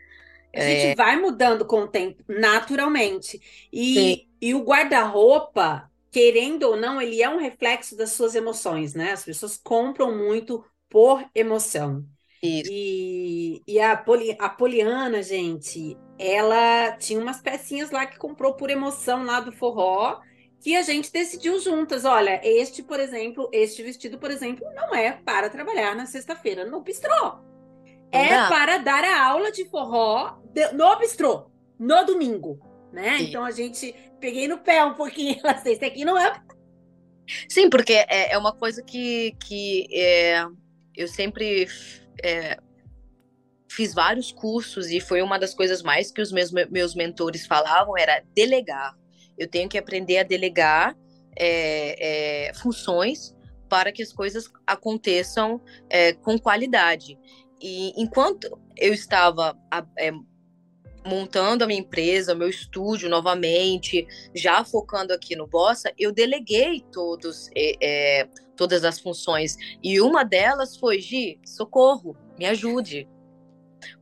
A 0.54 0.60
gente 0.60 0.86
é... 0.86 0.94
vai 0.94 1.16
mudando 1.16 1.64
com 1.64 1.82
o 1.82 1.88
tempo, 1.88 2.22
naturalmente. 2.28 3.40
E, 3.72 4.26
e 4.40 4.54
o 4.54 4.64
guarda-roupa, 4.64 5.90
querendo 6.10 6.64
ou 6.64 6.76
não, 6.76 7.00
ele 7.00 7.22
é 7.22 7.28
um 7.28 7.38
reflexo 7.38 7.96
das 7.96 8.12
suas 8.12 8.34
emoções, 8.34 8.94
né? 8.94 9.12
As 9.12 9.24
pessoas 9.24 9.56
compram 9.56 10.16
muito 10.16 10.64
por 10.88 11.24
emoção. 11.34 12.04
Isso. 12.42 12.70
E, 12.72 13.62
e 13.66 13.78
a, 13.78 13.96
Poli, 13.96 14.36
a 14.38 14.48
Poliana, 14.48 15.22
gente, 15.22 15.96
ela 16.18 16.92
tinha 16.96 17.20
umas 17.20 17.40
pecinhas 17.40 17.90
lá 17.90 18.06
que 18.06 18.18
comprou 18.18 18.54
por 18.54 18.70
emoção 18.70 19.24
lá 19.24 19.40
do 19.40 19.52
forró, 19.52 20.20
que 20.58 20.74
a 20.74 20.82
gente 20.82 21.12
decidiu 21.12 21.60
juntas. 21.60 22.04
Olha, 22.04 22.40
este, 22.42 22.82
por 22.82 22.98
exemplo, 22.98 23.48
este 23.52 23.82
vestido, 23.82 24.18
por 24.18 24.30
exemplo, 24.30 24.66
não 24.74 24.94
é 24.94 25.12
para 25.12 25.50
trabalhar 25.50 25.94
na 25.94 26.06
sexta-feira 26.06 26.64
no 26.64 26.80
bistrô 26.80 27.49
é 28.12 28.48
para 28.48 28.78
dar 28.78 29.04
a 29.04 29.24
aula 29.26 29.50
de 29.52 29.64
forró 29.66 30.38
no 30.72 30.96
bistrô, 30.98 31.50
no 31.78 32.04
domingo, 32.04 32.58
né? 32.92 33.18
Sim. 33.18 33.24
Então 33.24 33.44
a 33.44 33.50
gente 33.50 33.94
peguei 34.20 34.48
no 34.48 34.58
pé 34.58 34.84
um 34.84 34.94
pouquinho, 34.94 35.40
esse 35.64 35.84
aqui 35.84 36.04
não 36.04 36.18
é. 36.18 36.40
Sim, 37.48 37.70
porque 37.70 37.92
é, 37.92 38.32
é 38.32 38.38
uma 38.38 38.52
coisa 38.52 38.82
que, 38.82 39.36
que 39.46 39.86
é, 39.92 40.44
eu 40.96 41.06
sempre 41.06 41.68
é, 42.22 42.58
fiz 43.70 43.94
vários 43.94 44.32
cursos 44.32 44.90
e 44.90 45.00
foi 45.00 45.22
uma 45.22 45.38
das 45.38 45.54
coisas 45.54 45.82
mais 45.82 46.10
que 46.10 46.20
os 46.20 46.32
meus, 46.32 46.50
meus 46.50 46.94
mentores 46.94 47.46
falavam 47.46 47.96
era 47.96 48.22
delegar. 48.34 48.96
Eu 49.38 49.48
tenho 49.48 49.68
que 49.68 49.78
aprender 49.78 50.18
a 50.18 50.22
delegar 50.22 50.96
é, 51.36 52.48
é, 52.48 52.54
funções 52.54 53.34
para 53.68 53.92
que 53.92 54.02
as 54.02 54.12
coisas 54.12 54.50
aconteçam 54.66 55.62
é, 55.88 56.12
com 56.12 56.36
qualidade. 56.38 57.16
E 57.60 57.92
enquanto 58.00 58.58
eu 58.76 58.94
estava 58.94 59.56
é, 59.98 60.10
montando 61.06 61.64
a 61.64 61.66
minha 61.66 61.80
empresa, 61.80 62.34
o 62.34 62.36
meu 62.36 62.48
estúdio 62.48 63.08
novamente, 63.08 64.06
já 64.34 64.64
focando 64.64 65.12
aqui 65.12 65.34
no 65.36 65.46
Bossa, 65.46 65.92
eu 65.98 66.12
deleguei 66.12 66.80
todos, 66.92 67.48
é, 67.56 67.74
é, 67.80 68.28
todas 68.56 68.84
as 68.84 68.98
funções. 68.98 69.56
E 69.82 70.00
uma 70.00 70.24
delas 70.24 70.76
foi, 70.76 71.00
Gi, 71.00 71.38
socorro, 71.44 72.16
me 72.38 72.46
ajude. 72.46 73.08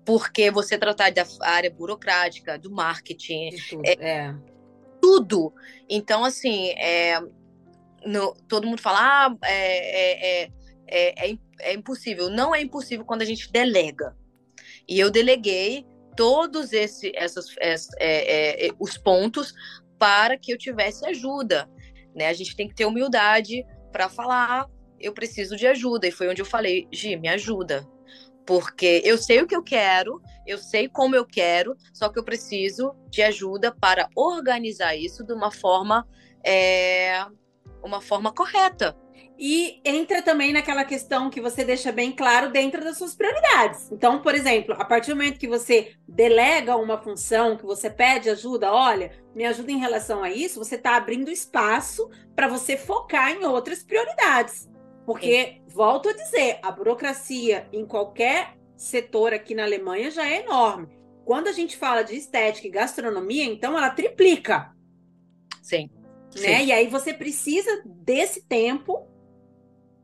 Porque 0.05 0.51
você 0.51 0.77
tratar 0.77 1.13
da 1.13 1.25
área 1.41 1.71
burocrática, 1.71 2.59
do 2.59 2.71
marketing, 2.71 3.51
tudo, 3.69 3.83
é, 3.85 3.93
é, 4.01 4.35
tudo. 5.01 5.55
Então, 5.89 6.25
assim, 6.25 6.71
é, 6.71 7.21
no, 8.05 8.35
todo 8.49 8.67
mundo 8.67 8.83
fala, 8.83 8.99
ah, 9.01 9.37
é, 9.45 10.51
é, 10.89 11.31
é, 11.31 11.39
é, 11.61 11.75
impossível. 11.75 12.31
Não 12.31 12.55
é 12.55 12.61
impossível 12.61 13.05
quando 13.05 13.23
a 13.23 13.25
gente 13.25 13.51
delega. 13.51 14.17
E 14.89 14.99
eu 14.99 15.11
deleguei 15.11 15.87
todos 16.17 16.73
esse, 16.73 17.13
essas, 17.15 17.47
é, 17.59 17.75
é, 17.99 18.67
é, 18.67 18.71
os 18.79 18.97
pontos 18.99 19.55
para 19.99 20.37
que 20.37 20.53
eu 20.53 20.59
tivesse 20.59 21.07
ajuda. 21.07 21.69
Né? 22.15 22.29
A 22.29 22.33
gente 22.33 22.57
tem 22.57 22.69
que 22.69 22.75
ter 22.75 22.87
humildade 22.87 23.65
para 23.93 24.09
falar, 24.09 24.67
eu 24.99 25.13
preciso 25.13 25.57
de 25.57 25.67
ajuda. 25.67 26.07
E 26.07 26.13
foi 26.13 26.29
onde 26.29 26.43
eu 26.43 26.47
falei, 26.47 26.89
Gi, 26.93 27.17
me 27.17 27.29
ajuda. 27.29 27.87
Porque 28.47 29.03
eu 29.05 29.19
sei 29.19 29.43
o 29.43 29.47
que 29.47 29.55
eu 29.55 29.63
quero, 29.63 30.23
eu 30.47 30.57
sei 30.57 30.89
como 30.89 31.15
eu 31.15 31.27
quero, 31.27 31.77
só 31.93 32.09
que 32.09 32.19
eu 32.19 32.25
preciso 32.25 32.95
de 33.11 33.21
ajuda 33.21 33.71
para 33.71 34.09
organizar 34.17 34.97
isso 34.97 35.23
de 35.23 35.35
uma 35.35 35.51
forma, 35.51 36.09
é, 36.43 37.27
uma 37.83 38.01
forma 38.01 38.33
correta. 38.33 38.97
E 39.39 39.81
entra 39.85 40.21
também 40.21 40.53
naquela 40.53 40.85
questão 40.85 41.31
que 41.31 41.41
você 41.41 41.65
deixa 41.65 41.93
bem 41.93 42.11
claro 42.11 42.51
dentro 42.51 42.83
das 42.83 42.99
suas 42.99 43.15
prioridades. 43.15 43.89
Então, 43.93 44.21
por 44.21 44.35
exemplo, 44.35 44.75
a 44.77 44.85
partir 44.85 45.11
do 45.11 45.17
momento 45.17 45.39
que 45.39 45.47
você 45.47 45.93
delega 46.09 46.77
uma 46.77 47.01
função, 47.01 47.57
que 47.57 47.65
você 47.65 47.89
pede 47.89 48.29
ajuda, 48.29 48.73
olha, 48.73 49.13
me 49.37 49.45
ajuda 49.45 49.71
em 49.71 49.79
relação 49.79 50.25
a 50.25 50.31
isso, 50.31 50.59
você 50.59 50.75
está 50.75 50.97
abrindo 50.97 51.31
espaço 51.31 52.11
para 52.35 52.49
você 52.49 52.77
focar 52.77 53.31
em 53.31 53.45
outras 53.45 53.85
prioridades. 53.85 54.69
Porque, 55.07 55.45
Sim. 55.45 55.63
volto 55.69 56.09
a 56.09 56.13
dizer, 56.13 56.59
a 56.61 56.73
burocracia 56.73 57.69
em 57.73 57.87
qualquer 57.87 58.57
setor 58.77 59.33
aqui 59.33 59.55
na 59.55 59.63
Alemanha 59.63 60.11
já 60.11 60.29
é 60.29 60.43
enorme. 60.43 60.89
Quando 61.25 61.47
a 61.47 61.53
gente 61.53 61.77
fala 61.77 62.03
de 62.03 62.17
estética 62.17 62.67
e 62.67 62.71
gastronomia, 62.71 63.45
então 63.45 63.79
ela 63.79 63.91
triplica. 63.91 64.73
Sim. 65.63 65.89
né? 66.41 66.65
E 66.65 66.73
aí 66.73 66.89
você 66.89 67.15
precisa 67.15 67.83
desse 67.85 68.43
tempo 68.43 69.07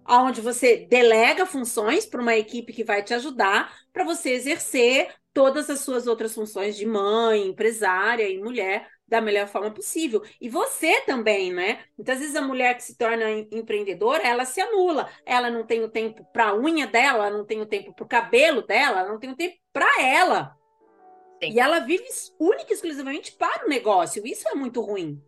onde 0.09 0.41
você 0.41 0.87
delega 0.89 1.47
funções 1.47 2.07
para 2.07 2.21
uma 2.21 2.37
equipe 2.37 2.73
que 2.73 2.85
vai 2.85 3.03
te 3.03 3.15
ajudar 3.15 3.75
para 3.93 4.05
você 4.05 4.31
exercer 4.31 5.15
todas 5.33 5.69
as 5.69 5.81
suas 5.81 6.07
outras 6.07 6.35
funções 6.35 6.77
de 6.77 6.87
mãe, 6.87 7.47
empresária 7.47 8.29
e 8.29 8.39
mulher 8.39 8.89
da 9.07 9.21
melhor 9.21 9.47
forma 9.49 9.71
possível. 9.71 10.23
E 10.41 10.49
você 10.49 11.01
também, 11.03 11.53
né? 11.53 11.85
Muitas 11.97 12.19
vezes 12.21 12.37
a 12.37 12.43
mulher 12.43 12.75
que 12.77 12.83
se 12.83 12.97
torna 12.97 13.31
empreendedora, 13.31 14.23
ela 14.23 14.45
se 14.45 14.61
anula. 14.61 15.09
Ela 15.27 15.51
não 15.51 15.65
tem 15.65 15.83
o 15.83 15.91
tempo 15.91 16.25
para 16.33 16.49
a 16.49 16.57
unha 16.57 16.87
dela, 16.87 17.31
não 17.31 17.45
tem 17.45 17.61
o 17.61 17.67
tempo 17.67 17.93
para 17.95 18.05
o 18.05 18.09
cabelo 18.09 18.63
dela, 18.63 19.07
não 19.07 19.19
tem 19.19 19.31
o 19.31 19.37
tempo 19.37 19.57
para 19.73 20.03
ela. 20.03 20.57
Sim. 21.43 21.53
E 21.53 21.61
ela 21.61 21.81
vive 21.81 22.05
única 22.39 22.73
e 22.73 22.75
exclusivamente 22.75 23.33
para 23.33 23.67
o 23.67 23.69
negócio. 23.69 24.27
Isso 24.27 24.49
é 24.49 24.55
muito 24.55 24.81
ruim. 24.81 25.21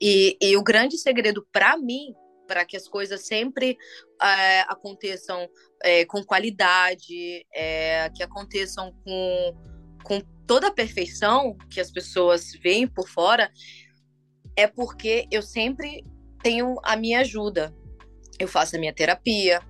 E, 0.00 0.36
e 0.40 0.56
o 0.56 0.62
grande 0.62 0.96
segredo 0.98 1.46
para 1.52 1.76
mim, 1.76 2.14
para 2.46 2.64
que 2.64 2.76
as 2.76 2.88
coisas 2.88 3.26
sempre 3.26 3.76
é, 4.20 4.60
aconteçam 4.62 5.48
é, 5.82 6.04
com 6.04 6.22
qualidade, 6.24 7.46
é, 7.54 8.10
que 8.10 8.22
aconteçam 8.22 8.92
com, 9.04 9.54
com 10.02 10.20
toda 10.46 10.68
a 10.68 10.72
perfeição 10.72 11.56
que 11.70 11.80
as 11.80 11.90
pessoas 11.90 12.52
veem 12.62 12.86
por 12.86 13.08
fora, 13.08 13.50
é 14.56 14.66
porque 14.66 15.26
eu 15.30 15.42
sempre 15.42 16.04
tenho 16.42 16.76
a 16.82 16.96
minha 16.96 17.20
ajuda. 17.20 17.74
Eu 18.38 18.48
faço 18.48 18.76
a 18.76 18.78
minha 18.78 18.92
terapia, 18.92 19.60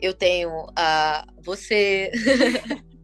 eu 0.00 0.12
tenho 0.12 0.66
a 0.76 1.26
você. 1.42 2.10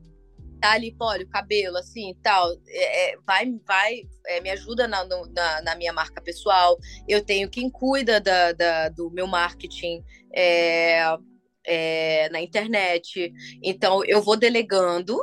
tá 0.63 0.73
ali, 0.73 0.95
olha, 1.01 1.25
o 1.25 1.29
cabelo, 1.29 1.77
assim, 1.77 2.17
tal, 2.23 2.53
é, 2.69 3.11
é, 3.11 3.17
vai, 3.27 3.53
vai, 3.67 4.03
é, 4.27 4.41
me 4.41 4.49
ajuda 4.51 4.87
na, 4.87 5.05
na, 5.05 5.63
na, 5.63 5.75
minha 5.75 5.93
marca 5.93 6.23
pessoal. 6.23 6.79
Eu 7.09 7.25
tenho 7.25 7.51
quem 7.51 7.69
cuida 7.69 8.21
da, 8.21 8.53
da 8.53 8.89
do 8.89 9.11
meu 9.11 9.27
marketing 9.27 10.05
é, 10.33 11.03
é, 11.67 12.29
na 12.31 12.41
internet. 12.41 13.33
Então, 13.61 14.05
eu 14.05 14.23
vou 14.23 14.37
delegando. 14.37 15.19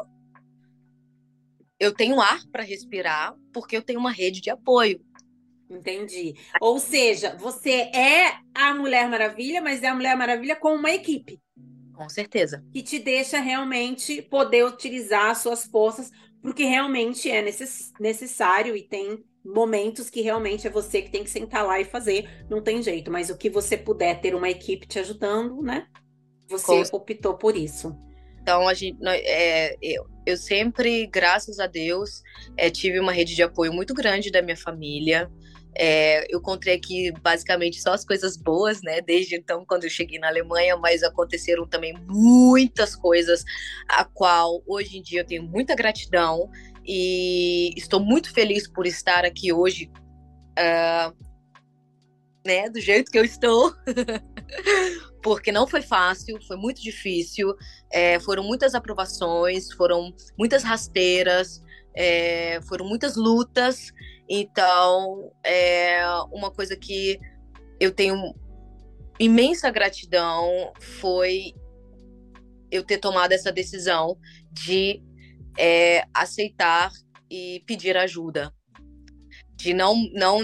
Eu 1.80 1.94
tenho 1.94 2.20
ar 2.20 2.42
para 2.52 2.62
respirar, 2.62 3.34
porque 3.54 3.78
eu 3.78 3.82
tenho 3.82 4.00
uma 4.00 4.12
rede 4.12 4.42
de 4.42 4.50
apoio. 4.50 5.00
Entendi. 5.70 6.36
Ou 6.60 6.80
seja, 6.80 7.34
você 7.38 7.90
é 7.96 8.34
a 8.54 8.74
Mulher 8.74 9.08
Maravilha, 9.08 9.62
mas 9.62 9.82
é 9.84 9.88
a 9.88 9.96
Mulher 9.96 10.18
Maravilha 10.18 10.58
com 10.58 10.76
uma 10.76 10.92
equipe. 10.92 11.40
Com 12.00 12.08
certeza. 12.08 12.64
Que 12.72 12.82
te 12.82 12.98
deixa 12.98 13.42
realmente 13.42 14.22
poder 14.22 14.64
utilizar 14.64 15.32
as 15.32 15.40
suas 15.40 15.66
forças, 15.66 16.10
porque 16.42 16.64
realmente 16.64 17.30
é 17.30 17.42
necess 17.42 17.92
necessário 18.00 18.74
e 18.74 18.82
tem 18.82 19.22
momentos 19.44 20.10
que 20.10 20.22
realmente 20.22 20.66
é 20.66 20.70
você 20.70 21.02
que 21.02 21.12
tem 21.12 21.26
que 21.26 21.30
sentar 21.30 21.68
lá 21.68 21.78
e 21.78 21.84
fazer, 21.84 22.46
não 22.50 22.64
tem 22.64 22.82
jeito. 22.82 23.12
Mas 23.12 23.30
o 23.30 23.38
que 23.38 23.50
você 23.50 23.76
puder 23.76 24.22
ter 24.22 24.34
uma 24.34 24.50
equipe 24.50 24.88
te 24.88 24.98
ajudando, 24.98 25.62
né? 25.62 25.88
Você 26.48 26.90
Com... 26.90 26.96
optou 26.96 27.34
por 27.34 27.58
isso. 27.58 27.94
Então, 28.42 28.66
a 28.66 28.74
gente, 28.74 28.98
é, 29.06 29.76
eu, 29.82 30.06
eu 30.26 30.38
sempre, 30.38 31.06
graças 31.06 31.60
a 31.60 31.68
Deus, 31.68 32.24
é, 32.56 32.70
tive 32.70 32.98
uma 32.98 33.12
rede 33.12 33.36
de 33.36 33.44
apoio 33.44 33.74
muito 33.74 33.94
grande 33.94 34.32
da 34.32 34.42
minha 34.42 34.56
família. 34.56 35.30
É, 35.76 36.26
eu 36.34 36.42
contei 36.42 36.76
aqui 36.76 37.12
basicamente 37.22 37.82
só 37.82 37.94
as 37.94 38.04
coisas 38.04 38.36
boas, 38.36 38.82
né? 38.82 39.02
Desde 39.02 39.36
então, 39.36 39.64
quando 39.66 39.84
eu 39.84 39.90
cheguei 39.90 40.20
na 40.20 40.28
Alemanha, 40.28 40.76
mas 40.78 41.04
aconteceram 41.04 41.68
também 41.68 41.94
muitas 42.08 42.96
coisas, 42.96 43.44
a 43.88 44.04
qual 44.04 44.62
hoje 44.68 44.98
em 44.98 45.02
dia 45.02 45.22
eu 45.22 45.26
tenho 45.26 45.44
muita 45.44 45.76
gratidão 45.76 46.50
e 46.86 47.72
estou 47.78 48.00
muito 48.00 48.34
feliz 48.34 48.68
por 48.68 48.88
estar 48.88 49.26
aqui 49.26 49.54
hoje, 49.54 49.92
uh, 50.58 51.16
né? 52.46 52.70
Do 52.70 52.80
jeito 52.80 53.12
que 53.12 53.20
eu 53.20 53.26
estou. 53.26 53.74
porque 55.22 55.52
não 55.52 55.68
foi 55.68 55.82
fácil, 55.82 56.40
foi 56.48 56.58
muito 56.58 56.82
difícil, 56.82 57.56
é, 57.92 58.20
foram 58.20 58.44
muitas 58.44 58.74
aprovações, 58.74 59.72
foram 59.74 60.14
muitas 60.38 60.64
rasteiras, 60.64 61.62
é, 61.96 62.62
foram 62.68 62.88
muitas 62.88 63.16
lutas, 63.16 63.92
então, 64.30 65.32
é 65.44 66.00
uma 66.32 66.52
coisa 66.52 66.76
que 66.76 67.20
eu 67.80 67.92
tenho 67.92 68.16
imensa 69.20 69.72
gratidão 69.72 70.72
foi 70.80 71.54
eu 72.72 72.84
ter 72.84 73.00
tomado 73.00 73.32
essa 73.32 73.52
decisão 73.52 74.18
de 74.52 75.02
é, 75.58 76.04
aceitar 76.14 76.92
e 77.30 77.64
pedir 77.66 77.98
ajuda. 77.98 78.54
De 79.56 79.74
não, 79.74 79.96
não 80.14 80.42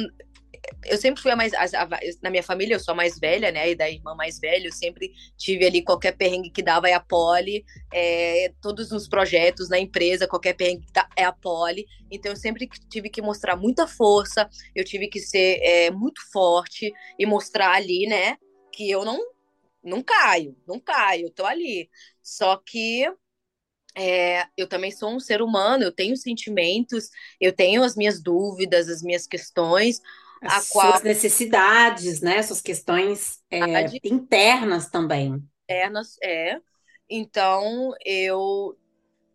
eu 0.85 0.97
sempre 0.97 1.21
fui 1.21 1.31
a 1.31 1.35
mais. 1.35 1.53
A, 1.53 1.83
a, 1.83 1.87
na 2.21 2.29
minha 2.29 2.43
família, 2.43 2.75
eu 2.75 2.79
sou 2.79 2.93
a 2.93 2.95
mais 2.95 3.19
velha, 3.19 3.51
né? 3.51 3.71
E 3.71 3.75
da 3.75 3.89
irmã 3.89 4.15
mais 4.15 4.39
velha, 4.39 4.67
eu 4.67 4.71
sempre 4.71 5.11
tive 5.37 5.65
ali 5.65 5.83
qualquer 5.83 6.13
perrengue 6.13 6.49
que 6.49 6.61
dava 6.61 6.89
é 6.89 6.93
a 6.93 6.99
Poli, 6.99 7.65
é, 7.93 8.51
todos 8.61 8.91
os 8.91 9.07
projetos 9.07 9.69
na 9.69 9.79
empresa, 9.79 10.27
qualquer 10.27 10.53
perrengue 10.53 10.85
que 10.85 10.93
dá, 10.93 11.07
é 11.15 11.23
a 11.23 11.31
Poli. 11.31 11.85
Então, 12.11 12.31
eu 12.31 12.35
sempre 12.35 12.67
tive 12.89 13.09
que 13.09 13.21
mostrar 13.21 13.55
muita 13.55 13.87
força, 13.87 14.49
eu 14.75 14.83
tive 14.83 15.07
que 15.07 15.19
ser 15.19 15.59
é, 15.61 15.91
muito 15.91 16.21
forte 16.31 16.91
e 17.17 17.25
mostrar 17.25 17.73
ali, 17.73 18.07
né? 18.07 18.37
Que 18.71 18.89
eu 18.89 19.05
não, 19.05 19.19
não 19.83 20.03
caio, 20.03 20.55
não 20.67 20.79
caio, 20.79 21.27
eu 21.27 21.31
tô 21.31 21.45
ali. 21.45 21.89
Só 22.21 22.57
que 22.57 23.05
é, 23.97 24.45
eu 24.57 24.67
também 24.67 24.91
sou 24.91 25.09
um 25.09 25.19
ser 25.19 25.41
humano, 25.41 25.83
eu 25.83 25.91
tenho 25.91 26.17
sentimentos, 26.17 27.09
eu 27.39 27.53
tenho 27.53 27.81
as 27.83 27.95
minhas 27.95 28.21
dúvidas, 28.21 28.89
as 28.89 29.01
minhas 29.01 29.25
questões, 29.25 30.01
as 30.41 30.69
qual... 30.69 30.91
suas 30.91 31.03
necessidades, 31.03 32.21
né? 32.21 32.41
Suas 32.41 32.61
questões 32.61 33.39
é, 33.49 33.83
de... 33.83 33.99
internas 34.03 34.89
também. 34.89 35.43
Internas, 35.63 36.17
é. 36.21 36.59
Então, 37.09 37.93
eu, 38.03 38.77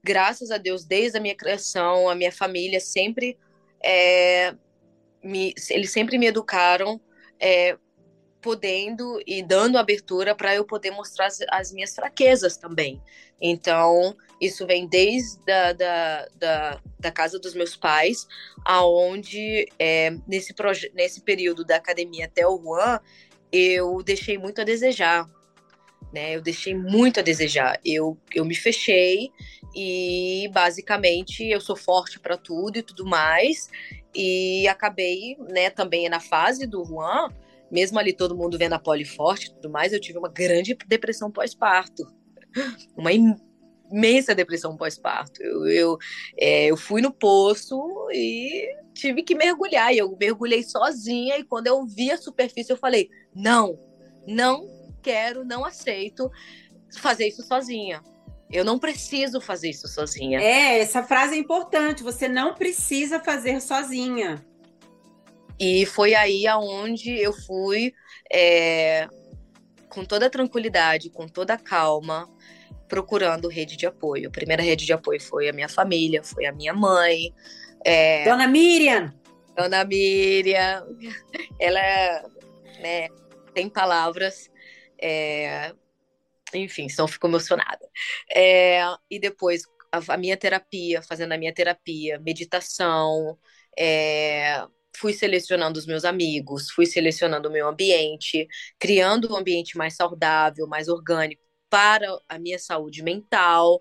graças 0.03 0.51
a 0.51 0.59
Deus, 0.59 0.85
desde 0.85 1.19
a 1.19 1.21
minha 1.21 1.35
criação, 1.35 2.09
a 2.09 2.15
minha 2.15 2.33
família 2.33 2.81
sempre 2.81 3.39
é, 3.83 4.55
me, 5.23 5.55
eles 5.71 5.91
sempre 5.91 6.19
me 6.19 6.27
educaram 6.27 7.01
é, 7.39 7.79
podendo 8.41 9.21
e 9.27 9.43
dando 9.43 9.79
abertura 9.79 10.35
para 10.35 10.55
eu 10.55 10.65
poder 10.65 10.91
mostrar 10.91 11.27
as, 11.27 11.41
as, 11.51 11.73
minhas 11.73 11.95
fraquezas 11.95 12.57
também. 12.57 13.01
Então, 13.41 14.17
isso 14.41 14.67
vem 14.67 14.87
desde 14.87 15.39
da, 15.45 15.73
da, 15.73 16.29
da, 16.35 16.81
da 16.99 17.13
casa 17.13 17.39
dos 17.39 17.55
meus 17.55 17.77
pais, 17.77 18.27
aonde 18.65 19.67
é, 19.79 20.11
nesse, 20.27 20.55
nesse 20.95 21.21
período 21.23 21.65
da 21.65 21.77
academia 21.77 22.27
até 22.27 22.47
o 22.47 22.59
Juan, 22.59 23.01
eu 23.53 24.03
deixei 24.03 24.39
muito 24.39 24.61
a 24.61 24.65
desejar. 24.65 25.29
Né, 26.13 26.35
eu 26.35 26.43
deixei 26.43 26.75
muito 26.75 27.21
a 27.21 27.23
desejar. 27.23 27.79
Eu, 27.85 28.19
eu 28.35 28.45
me 28.45 28.57
fechei 28.57 29.31
e 29.73 30.51
basicamente 30.53 31.47
eu 31.47 31.61
sou 31.61 31.77
forte 31.77 32.19
para 32.19 32.37
tudo 32.37 32.79
e 32.79 32.83
tudo 32.83 33.07
mais. 33.07 33.71
E 34.13 34.67
acabei, 34.67 35.37
né, 35.39 35.71
também 35.71 36.09
na 36.09 36.19
fase 36.19 36.67
do 36.67 36.85
Juan, 36.85 37.29
mesmo 37.71 37.99
ali 37.99 38.13
todo 38.13 38.37
mundo 38.37 38.59
vendo 38.59 38.73
a 38.75 38.79
poli 38.79 39.05
forte 39.05 39.47
e 39.47 39.55
tudo 39.55 39.71
mais, 39.71 39.93
eu 39.93 40.01
tive 40.01 40.19
uma 40.19 40.29
grande 40.29 40.77
depressão 40.87 41.31
pós-parto. 41.31 42.05
Uma 42.97 43.13
imensa 43.13 44.35
depressão 44.35 44.77
pós-parto. 44.77 45.41
Eu, 45.41 45.67
eu, 45.67 45.99
é, 46.37 46.67
eu 46.67 46.77
fui 46.77 47.01
no 47.01 47.13
poço 47.13 47.81
e 48.13 48.69
tive 48.93 49.23
que 49.23 49.37
mergulhar. 49.37 49.95
E 49.95 49.99
eu 49.99 50.17
mergulhei 50.19 50.63
sozinha. 50.63 51.39
E 51.39 51.45
quando 51.45 51.69
eu 51.69 51.87
vi 51.87 52.11
a 52.11 52.19
superfície, 52.19 52.73
eu 52.73 52.77
falei: 52.77 53.09
não, 53.35 53.79
não 54.27 54.67
quero, 55.01 55.45
não 55.45 55.65
aceito 55.65 56.31
fazer 56.99 57.29
isso 57.29 57.43
sozinha. 57.43 58.03
Eu 58.51 58.65
não 58.65 58.81
preciso 58.81 59.41
fazer 59.41 59.71
isso 59.71 59.87
sozinha. 59.87 60.41
É, 60.41 60.81
essa 60.81 61.05
frase 61.05 61.35
é 61.35 61.39
importante. 61.39 62.03
Você 62.03 62.29
não 62.29 62.55
precisa 62.55 63.21
fazer 63.21 63.61
sozinha. 63.61 64.45
E 65.61 65.85
foi 65.85 66.15
aí 66.15 66.47
aonde 66.47 67.11
eu 67.11 67.35
fui 67.35 67.93
é, 68.33 69.07
com 69.91 70.05
toda 70.05 70.27
a 70.27 70.31
tranquilidade, 70.31 71.11
com 71.11 71.29
toda 71.29 71.53
a 71.53 71.59
calma, 71.59 72.27
procurando 72.89 73.47
rede 73.47 73.77
de 73.77 73.87
apoio. 73.87 74.29
A 74.29 74.33
primeira 74.33 74.63
rede 74.63 74.87
de 74.87 74.93
apoio 74.95 75.21
foi 75.21 75.51
a 75.51 75.53
minha 75.53 75.69
família, 75.69 76.25
foi 76.25 76.47
a 76.47 76.53
minha 76.53 76.73
mãe. 76.73 77.35
É, 77.85 78.25
Dona 78.25 78.49
Miriam! 78.49 79.15
Dona 79.55 79.85
Miriam, 79.85 80.87
ela 81.59 82.23
né, 82.81 83.09
tem 83.53 83.69
palavras, 83.69 84.51
é, 85.01 85.75
enfim, 86.55 86.89
só 86.89 87.07
fico 87.07 87.27
emocionada. 87.27 87.87
É, 88.35 88.81
e 89.11 89.19
depois 89.19 89.65
a, 89.93 90.15
a, 90.15 90.17
minha 90.17 90.37
terapia, 90.37 91.03
fazendo 91.03 91.33
a 91.33 91.39
minha 91.39 91.53
terapia, 91.53 92.19
meditação, 92.21 93.37
é, 93.79 94.65
fui 94.97 95.13
selecionando 95.13 95.79
os 95.79 95.87
meus 95.87 96.05
amigos, 96.05 96.71
fui 96.71 96.87
selecionando 96.87 97.49
o 97.49 97.53
meu 97.53 97.69
ambiente, 97.69 98.47
criando 98.79 99.33
um 99.33 99.37
ambiente 99.37 99.77
mais 99.77 99.95
saudável, 99.97 100.67
mais 100.67 100.89
orgânico 100.89 101.43
para 101.69 102.07
a 102.29 102.39
minha 102.39 102.59
saúde 102.59 103.03
mental 103.03 103.81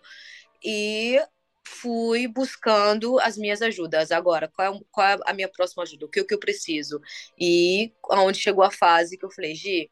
e 0.64 1.20
fui 1.68 2.28
buscando 2.28 3.20
as 3.20 3.38
minhas 3.38 3.62
ajudas. 3.62 4.12
Agora, 4.12 4.48
qual 4.48 4.76
é, 4.76 4.80
qual 4.92 5.08
é 5.08 5.18
a 5.26 5.34
minha 5.34 5.50
próxima 5.50 5.84
ajuda? 5.84 6.06
O 6.06 6.10
que, 6.10 6.22
o 6.22 6.28
que 6.28 6.34
eu 6.34 6.40
preciso? 6.40 7.02
E 7.40 7.94
aonde 8.10 8.40
chegou 8.40 8.64
a 8.64 8.72
fase 8.72 9.18
que 9.18 9.26
eu 9.26 9.32
falei, 9.32 9.56
Gi, 9.56 9.92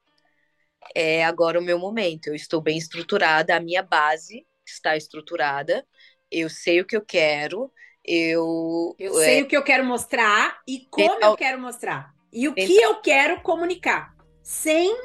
é 0.96 1.24
agora 1.26 1.60
o 1.60 1.64
meu 1.64 1.80
momento. 1.80 2.28
Eu 2.28 2.36
estou 2.36 2.62
bem 2.62 2.78
estruturada, 2.78 3.56
a 3.56 3.60
minha 3.60 3.84
base 3.84 4.46
está 4.66 4.98
estruturada, 4.98 5.86
eu 6.32 6.50
sei 6.50 6.82
o 6.82 6.86
que 6.86 6.96
eu 6.96 7.02
quero, 7.06 7.72
eu. 8.08 8.96
Eu 8.98 9.14
sei 9.16 9.40
é... 9.40 9.44
o 9.44 9.48
que 9.48 9.58
eu 9.58 9.64
quero 9.64 9.84
mostrar 9.86 10.60
e 10.68 10.88
como 10.90 11.14
então, 11.16 11.32
eu 11.32 11.38
quero 11.38 11.60
mostrar. 11.60 12.14
E 12.32 12.48
o 12.48 12.52
então, 12.52 12.66
que 12.66 12.76
eu 12.78 12.96
quero 13.02 13.42
comunicar. 13.42 14.16
Sem 14.42 14.96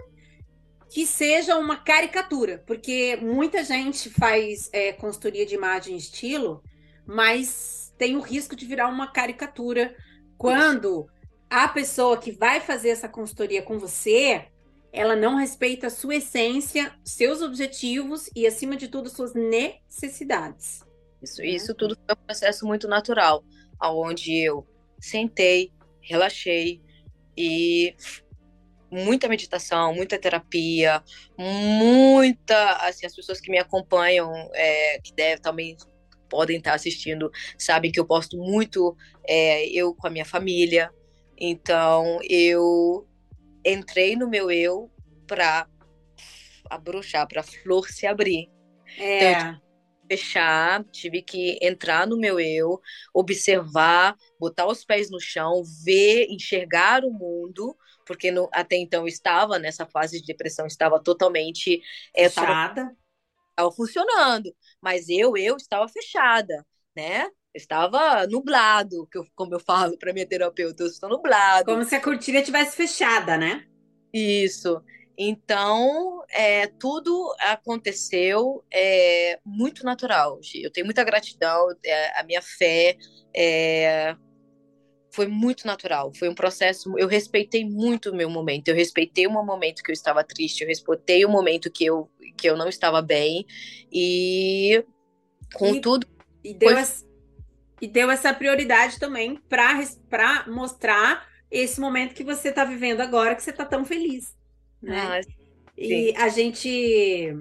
que 0.89 1.07
seja 1.07 1.57
uma 1.57 1.77
caricatura, 1.77 2.63
porque 2.67 3.17
muita 3.17 3.65
gente 3.65 4.11
faz 4.11 4.69
é, 4.73 4.93
consultoria 4.93 5.47
de 5.47 5.55
imagem 5.55 5.95
e 5.95 5.99
estilo, 5.99 6.63
mas 7.07 7.95
tem 7.97 8.17
o 8.17 8.21
risco 8.21 8.55
de 8.55 8.67
virar 8.67 8.89
uma 8.89 9.11
caricatura 9.11 9.97
quando 10.37 11.09
a 11.49 11.67
pessoa 11.67 12.19
que 12.19 12.31
vai 12.31 12.61
fazer 12.61 12.91
essa 12.91 13.09
consultoria 13.09 13.63
com 13.63 13.79
você, 13.79 14.49
ela 14.93 15.17
não 15.17 15.37
respeita 15.37 15.87
a 15.87 15.91
sua 15.91 16.17
essência, 16.17 16.93
seus 17.05 17.41
objetivos 17.41 18.29
e, 18.37 18.47
acima 18.47 18.77
de 18.77 18.89
tudo, 18.89 19.09
suas 19.09 19.33
necessidades. 19.33 20.81
Isso, 21.23 21.41
né? 21.41 21.49
isso 21.49 21.75
tudo 21.75 21.97
foi 21.97 22.15
um 22.15 22.27
processo 22.27 22.67
muito 22.67 22.89
natural, 22.89 23.45
aonde 23.79 24.37
eu 24.37 24.67
sentei, 25.01 25.73
relaxei 26.01 26.81
e 27.37 27.95
muita 28.91 29.29
meditação, 29.29 29.95
muita 29.95 30.19
terapia, 30.19 31.03
muita, 31.39 32.73
assim, 32.87 33.07
as 33.07 33.15
pessoas 33.15 33.41
que 33.41 33.51
me 33.51 33.59
acompanham, 33.59 34.31
é, 34.55 34.99
que 35.01 35.15
devem 35.15 35.41
também 35.41 35.77
podem 36.29 36.57
estar 36.57 36.75
assistindo, 36.75 37.31
sabem 37.59 37.93
que 37.93 38.01
eu 38.01 38.07
posto 38.07 38.39
muito 38.39 38.97
é, 39.27 39.67
eu 39.67 39.95
com 39.95 40.07
a 40.07 40.11
minha 40.11 40.25
família. 40.25 40.91
Então, 41.39 42.19
eu 42.29 43.07
entrei 43.65 44.17
no 44.17 44.29
meu 44.29 44.51
eu 44.51 44.91
para 45.27 45.67
abrochar, 46.71 47.29
para 47.29 47.41
a 47.41 47.45
flor 47.45 47.89
se 47.89 48.07
abrir. 48.07 48.49
É. 48.99 49.33
Então, 49.33 49.61
fechar, 50.13 50.85
tive 50.93 51.23
que 51.23 51.59
entrar 51.63 52.07
no 52.07 52.19
meu 52.19 52.39
eu, 52.39 52.79
observar, 53.15 54.15
botar 54.39 54.67
os 54.67 54.85
pés 54.85 55.11
no 55.11 55.19
chão, 55.19 55.63
ver, 55.85 56.27
enxergar 56.29 57.03
o 57.03 57.11
mundo, 57.11 57.75
porque 58.07 58.31
no, 58.31 58.49
até 58.53 58.77
então 58.77 59.03
eu 59.03 59.09
estava 59.09 59.59
nessa 59.59 59.87
fase 59.87 60.21
de 60.21 60.27
depressão, 60.27 60.67
estava 60.67 61.03
totalmente 61.03 61.81
é, 62.15 62.29
fechada, 62.29 62.95
estava 63.51 63.73
funcionando, 63.73 64.55
mas 64.83 65.09
eu 65.09 65.35
eu 65.37 65.57
estava 65.57 65.89
fechada, 65.89 66.67
né? 66.95 67.31
estava 67.55 68.27
nublado, 68.27 69.07
que 69.09 69.19
eu, 69.19 69.27
como 69.35 69.55
eu 69.55 69.61
falo 69.61 69.99
para 69.99 70.13
minha 70.13 70.27
terapeuta, 70.27 70.83
eu 70.83 70.87
estou 70.87 71.09
nublado. 71.09 71.67
Como 71.67 71.85
se 71.85 71.95
a 71.95 72.01
cortina 72.01 72.41
tivesse 72.41 72.75
fechada, 72.75 73.37
né? 73.37 73.67
Isso. 74.11 74.83
Então, 75.17 76.25
é, 76.31 76.67
tudo 76.67 77.35
aconteceu 77.39 78.65
é, 78.73 79.39
muito 79.45 79.85
natural. 79.85 80.41
Eu 80.55 80.71
tenho 80.71 80.87
muita 80.87 81.05
gratidão, 81.05 81.69
é, 81.85 82.19
a 82.19 82.25
minha 82.25 82.41
fé 82.41 82.97
é, 83.35 84.17
foi 85.11 85.27
muito 85.27 85.67
natural. 85.67 86.13
Foi 86.15 86.29
um 86.29 86.35
processo. 86.35 86.99
Eu 86.99 87.07
respeitei 87.07 87.65
muito 87.65 88.11
o 88.11 88.17
meu 88.17 88.31
momento. 88.31 88.69
Eu 88.69 88.75
respeitei 88.75 89.27
o 89.27 89.31
momento 89.31 89.83
que 89.83 89.91
eu 89.91 89.95
estava 89.95 90.25
triste. 90.25 90.63
Eu 90.63 90.69
respeitei 90.69 91.25
o 91.25 91.29
momento 91.29 91.71
que 91.71 91.85
eu, 91.85 92.11
que 92.37 92.49
eu 92.49 92.57
não 92.57 92.69
estava 92.69 93.03
bem. 93.03 93.45
E 93.93 94.85
com 95.55 95.75
e, 95.75 95.81
tudo. 95.81 96.07
E 96.43 96.55
deu, 96.55 96.71
foi... 96.71 96.81
essa, 96.81 97.05
e 97.83 97.87
deu 97.87 98.11
essa 98.11 98.33
prioridade 98.33 98.99
também 98.99 99.37
para 99.49 100.47
mostrar 100.49 101.29
esse 101.51 101.79
momento 101.79 102.15
que 102.15 102.25
você 102.25 102.49
está 102.49 102.65
vivendo 102.65 103.03
agora, 103.03 103.35
que 103.35 103.43
você 103.43 103.51
está 103.51 103.67
tão 103.67 103.85
feliz 103.85 104.35
né? 104.83 105.01
Ah, 105.01 105.21
e 105.77 106.15
a 106.17 106.29
gente 106.29 107.37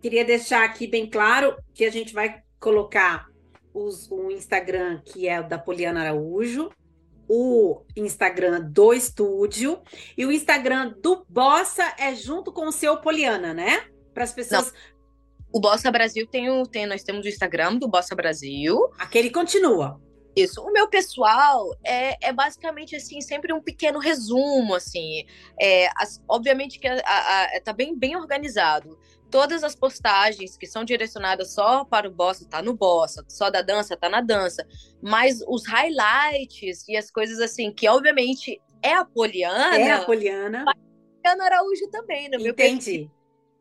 queria 0.00 0.24
deixar 0.24 0.64
aqui 0.64 0.86
bem 0.86 1.08
claro 1.08 1.56
que 1.74 1.84
a 1.84 1.90
gente 1.90 2.14
vai 2.14 2.42
colocar 2.58 3.26
os, 3.74 4.10
o 4.10 4.30
Instagram 4.30 5.00
que 5.04 5.28
é 5.28 5.40
o 5.40 5.48
da 5.48 5.58
Poliana 5.58 6.00
Araújo, 6.00 6.70
o 7.28 7.82
Instagram 7.94 8.62
do 8.62 8.94
estúdio 8.94 9.80
e 10.16 10.24
o 10.24 10.32
Instagram 10.32 10.94
do 11.02 11.24
Bossa 11.28 11.84
é 11.98 12.14
junto 12.14 12.52
com 12.52 12.66
o 12.66 12.72
seu 12.72 12.96
Poliana, 12.96 13.52
né? 13.52 13.86
Para 14.14 14.24
as 14.24 14.32
pessoas. 14.32 14.72
Não. 14.72 14.98
O 15.52 15.60
Bossa 15.60 15.90
Brasil 15.90 16.26
tem 16.26 16.50
o 16.50 16.66
tem 16.66 16.86
nós 16.86 17.02
temos 17.02 17.24
o 17.24 17.28
Instagram 17.28 17.76
do 17.76 17.88
Bossa 17.88 18.14
Brasil. 18.14 18.78
Aquele 18.98 19.30
continua. 19.30 20.00
Isso. 20.34 20.62
O 20.62 20.72
meu 20.72 20.88
pessoal 20.88 21.74
é, 21.84 22.28
é 22.28 22.32
basicamente 22.32 22.94
assim, 22.94 23.20
sempre 23.20 23.52
um 23.52 23.60
pequeno 23.60 23.98
resumo, 23.98 24.74
assim. 24.74 25.24
É, 25.60 25.88
as, 25.96 26.22
obviamente 26.28 26.78
que 26.78 26.86
a, 26.86 26.94
a, 27.04 27.44
a, 27.56 27.60
tá 27.60 27.72
bem, 27.72 27.96
bem 27.96 28.16
organizado. 28.16 28.98
Todas 29.30 29.62
as 29.62 29.74
postagens 29.74 30.56
que 30.56 30.66
são 30.66 30.84
direcionadas 30.84 31.52
só 31.52 31.84
para 31.84 32.08
o 32.08 32.10
bossa, 32.10 32.48
tá 32.48 32.62
no 32.62 32.74
bossa, 32.74 33.22
só 33.28 33.50
da 33.50 33.60
dança, 33.60 33.96
tá 33.96 34.08
na 34.08 34.22
dança. 34.22 34.66
Mas 35.02 35.42
os 35.46 35.66
highlights 35.66 36.88
e 36.88 36.96
as 36.96 37.10
coisas 37.10 37.38
assim, 37.40 37.70
que 37.70 37.86
obviamente 37.88 38.60
é 38.82 38.94
a 38.94 39.04
Poliana. 39.04 39.78
É 39.78 39.90
a 39.90 40.04
Poliana. 40.04 40.64
Poliana 41.22 41.44
Araújo 41.44 41.90
também, 41.90 42.30
no 42.30 42.38
meu 42.38 42.52
Entendi. 42.52 43.10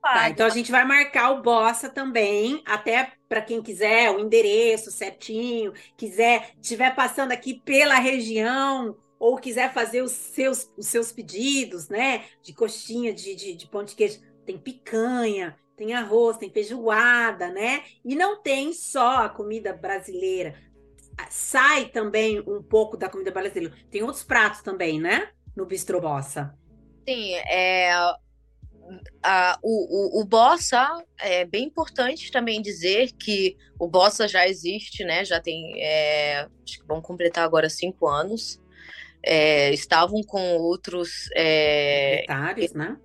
Tá, 0.01 0.29
então 0.29 0.45
a 0.45 0.49
gente 0.49 0.71
vai 0.71 0.85
marcar 0.85 1.31
o 1.31 1.41
Bossa 1.41 1.89
também, 1.89 2.61
até 2.65 3.11
para 3.27 3.41
quem 3.41 3.61
quiser 3.61 4.09
o 4.11 4.19
endereço 4.19 4.89
certinho, 4.91 5.73
quiser, 5.97 6.51
estiver 6.61 6.95
passando 6.95 7.31
aqui 7.31 7.55
pela 7.55 7.95
região 7.95 8.95
ou 9.19 9.37
quiser 9.37 9.73
fazer 9.73 10.01
os 10.01 10.11
seus, 10.11 10.71
os 10.77 10.87
seus 10.87 11.11
pedidos, 11.11 11.89
né? 11.89 12.25
De 12.41 12.53
coxinha, 12.53 13.13
de, 13.13 13.35
de, 13.35 13.55
de 13.55 13.67
pão 13.67 13.83
de 13.83 13.95
queijo, 13.95 14.21
tem 14.45 14.57
picanha, 14.57 15.57
tem 15.75 15.93
arroz, 15.93 16.37
tem 16.37 16.49
feijoada, 16.49 17.49
né? 17.49 17.83
E 18.05 18.15
não 18.15 18.41
tem 18.41 18.73
só 18.73 19.25
a 19.25 19.29
comida 19.29 19.73
brasileira. 19.73 20.55
Sai 21.29 21.85
também 21.85 22.39
um 22.47 22.61
pouco 22.61 22.95
da 22.95 23.09
comida 23.09 23.31
brasileira. 23.31 23.75
Tem 23.89 24.03
outros 24.03 24.23
pratos 24.23 24.61
também, 24.61 24.99
né? 24.99 25.29
No 25.55 25.65
Bistro 25.65 25.99
Bossa. 25.99 26.55
Sim, 27.07 27.33
é, 27.33 27.91
a, 29.23 29.57
o, 29.61 30.19
o, 30.19 30.21
o 30.21 30.25
Bossa 30.25 31.03
é 31.19 31.45
bem 31.45 31.65
importante 31.65 32.31
também 32.31 32.61
dizer 32.61 33.11
que 33.13 33.57
o 33.79 33.87
Bossa 33.87 34.27
já 34.27 34.47
existe, 34.47 35.03
né? 35.03 35.25
Já 35.25 35.39
tem, 35.39 35.81
é, 35.81 36.47
acho 36.65 36.79
que 36.79 36.87
vão 36.87 37.01
completar 37.01 37.43
agora 37.43 37.69
cinco 37.69 38.07
anos. 38.07 38.61
É, 39.23 39.73
estavam 39.73 40.21
com 40.23 40.57
outros 40.57 41.29
é, 41.35 42.23
proprietários, 42.25 42.73
né? 42.73 42.97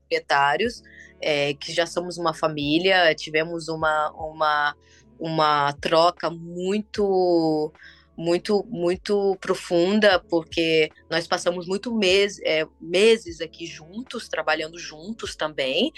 Proprietários, 0.00 0.82
é, 1.20 1.54
que 1.54 1.72
já 1.72 1.86
somos 1.86 2.18
uma 2.18 2.32
família, 2.32 3.14
tivemos 3.14 3.68
uma, 3.68 4.10
uma, 4.12 4.76
uma 5.18 5.72
troca 5.74 6.30
muito 6.30 7.72
muito 8.20 8.62
muito 8.68 9.34
profunda, 9.40 10.20
porque 10.28 10.90
nós 11.08 11.26
passamos 11.26 11.66
muito 11.66 11.94
mês, 11.94 12.38
é, 12.40 12.66
meses 12.78 13.40
aqui 13.40 13.64
juntos, 13.64 14.28
trabalhando 14.28 14.78
juntos 14.78 15.34
também. 15.34 15.90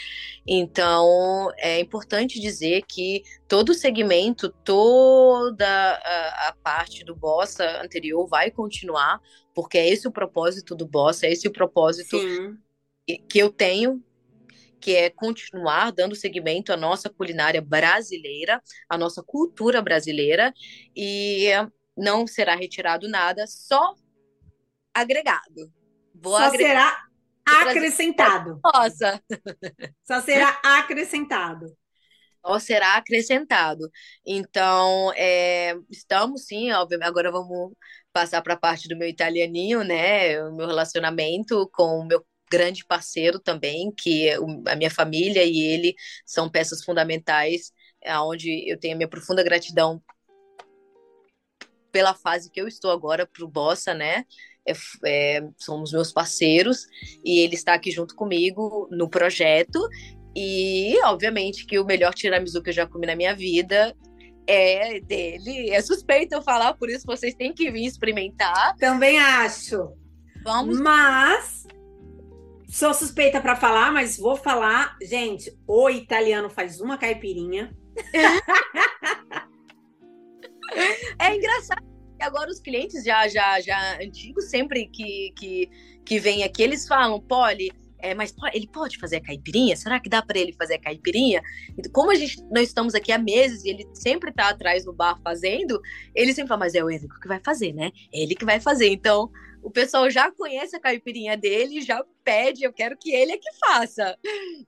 Então, 0.46 1.50
é 1.58 1.80
importante 1.80 2.40
dizer 2.40 2.84
que 2.86 3.24
todo 3.48 3.70
o 3.70 3.74
segmento, 3.74 4.48
toda 4.62 5.66
a, 5.66 6.48
a 6.48 6.56
parte 6.62 7.04
do 7.04 7.16
Bossa 7.16 7.82
anterior 7.82 8.24
vai 8.28 8.52
continuar, 8.52 9.20
porque 9.52 9.76
é 9.76 9.88
esse 9.88 10.06
o 10.06 10.12
propósito 10.12 10.76
do 10.76 10.86
Bossa, 10.86 11.26
é 11.26 11.32
esse 11.32 11.48
o 11.48 11.52
propósito 11.52 12.16
que, 13.04 13.18
que 13.18 13.38
eu 13.38 13.50
tenho 13.50 14.00
que 14.80 14.96
é 14.96 15.08
continuar 15.08 15.92
dando 15.92 16.16
seguimento 16.16 16.72
à 16.72 16.76
nossa 16.76 17.08
culinária 17.08 17.62
brasileira, 17.62 18.60
à 18.88 18.98
nossa 18.98 19.22
cultura 19.22 19.80
brasileira, 19.80 20.52
e 20.94 21.46
não 21.96 22.26
será 22.26 22.54
retirado 22.54 23.08
nada, 23.08 23.46
só 23.46 23.94
agregado. 24.94 25.72
Vou 26.14 26.36
só 26.36 26.44
agregar. 26.44 27.08
será 27.44 27.70
acrescentado. 27.70 28.60
Nossa. 28.62 29.22
Só 30.06 30.20
será 30.20 30.60
acrescentado. 30.62 31.76
Só 32.44 32.58
será 32.58 32.96
acrescentado. 32.96 33.90
Então, 34.26 35.12
é, 35.14 35.74
estamos 35.90 36.44
sim, 36.46 36.70
obviamente, 36.72 37.08
agora 37.08 37.30
vamos 37.30 37.72
passar 38.12 38.42
para 38.42 38.54
a 38.54 38.58
parte 38.58 38.88
do 38.88 38.96
meu 38.96 39.08
italianinho, 39.08 39.82
né? 39.84 40.42
O 40.42 40.54
meu 40.54 40.66
relacionamento 40.66 41.68
com 41.72 42.00
o 42.00 42.04
meu 42.04 42.24
grande 42.50 42.84
parceiro 42.84 43.38
também, 43.38 43.90
que 43.92 44.28
é 44.28 44.36
a 44.66 44.76
minha 44.76 44.90
família 44.90 45.42
e 45.44 45.58
ele 45.58 45.94
são 46.26 46.50
peças 46.50 46.84
fundamentais, 46.84 47.72
onde 48.20 48.68
eu 48.70 48.78
tenho 48.78 48.94
a 48.94 48.96
minha 48.96 49.08
profunda 49.08 49.42
gratidão 49.42 50.02
pela 51.92 52.14
fase 52.14 52.50
que 52.50 52.60
eu 52.60 52.66
estou 52.66 52.90
agora 52.90 53.26
pro 53.26 53.46
Bossa, 53.46 53.94
né? 53.94 54.24
É, 54.66 54.72
é, 55.04 55.44
são 55.58 55.82
os 55.82 55.92
meus 55.92 56.12
parceiros 56.12 56.86
e 57.24 57.40
ele 57.40 57.54
está 57.54 57.74
aqui 57.74 57.90
junto 57.90 58.16
comigo 58.16 58.88
no 58.90 59.08
projeto. 59.08 59.78
E, 60.34 60.98
obviamente, 61.04 61.66
que 61.66 61.78
o 61.78 61.84
melhor 61.84 62.14
tiramisu 62.14 62.62
que 62.62 62.70
eu 62.70 62.74
já 62.74 62.86
comi 62.86 63.06
na 63.06 63.14
minha 63.14 63.34
vida 63.34 63.94
é 64.46 64.98
dele. 65.00 65.70
É 65.70 65.80
suspeito 65.82 66.34
eu 66.34 66.42
falar, 66.42 66.74
por 66.74 66.88
isso 66.88 67.06
vocês 67.06 67.34
têm 67.34 67.52
que 67.52 67.70
vir 67.70 67.84
experimentar. 67.84 68.74
Também 68.76 69.18
acho. 69.18 69.92
Vamos. 70.42 70.80
Mas 70.80 71.66
sou 72.68 72.94
suspeita 72.94 73.40
para 73.40 73.54
falar, 73.54 73.92
mas 73.92 74.16
vou 74.16 74.36
falar, 74.36 74.96
gente. 75.02 75.54
O 75.66 75.90
italiano 75.90 76.48
faz 76.48 76.80
uma 76.80 76.96
caipirinha. 76.96 77.76
é 81.18 81.36
engraçado. 81.36 81.82
Agora 82.20 82.50
os 82.50 82.60
clientes 82.60 83.02
já 83.04 83.26
já 83.26 83.60
já 83.60 83.98
antigos 84.00 84.48
sempre 84.48 84.86
que 84.86 85.32
que 85.36 85.70
que 86.04 86.18
vêm 86.20 86.44
aqui 86.44 86.62
eles 86.62 86.86
falam, 86.86 87.20
Polly, 87.20 87.72
é, 88.02 88.14
mas 88.14 88.34
ele 88.52 88.66
pode 88.66 88.98
fazer 88.98 89.16
a 89.16 89.20
caipirinha? 89.20 89.76
Será 89.76 90.00
que 90.00 90.08
dá 90.08 90.20
para 90.20 90.38
ele 90.38 90.52
fazer 90.52 90.74
a 90.74 90.80
caipirinha? 90.80 91.40
Como 91.92 92.10
a 92.10 92.14
gente, 92.16 92.42
nós 92.50 92.68
estamos 92.68 92.94
aqui 92.94 93.12
há 93.12 93.18
meses 93.18 93.64
e 93.64 93.70
ele 93.70 93.88
sempre 93.94 94.30
está 94.30 94.48
atrás 94.48 94.84
do 94.84 94.92
bar 94.92 95.18
fazendo, 95.22 95.80
ele 96.14 96.34
sempre 96.34 96.48
fala, 96.48 96.60
mas 96.60 96.74
é 96.74 96.82
o 96.82 96.90
Enrico 96.90 97.20
que 97.20 97.28
vai 97.28 97.38
fazer, 97.38 97.72
né? 97.72 97.92
É 98.12 98.22
ele 98.22 98.34
que 98.34 98.44
vai 98.44 98.58
fazer. 98.58 98.88
Então, 98.88 99.30
o 99.62 99.70
pessoal 99.70 100.10
já 100.10 100.30
conhece 100.32 100.76
a 100.76 100.80
caipirinha 100.80 101.36
dele, 101.36 101.80
já 101.80 102.04
pede, 102.24 102.64
eu 102.64 102.72
quero 102.72 102.96
que 102.98 103.12
ele 103.12 103.32
é 103.32 103.38
que 103.38 103.50
faça. 103.58 104.18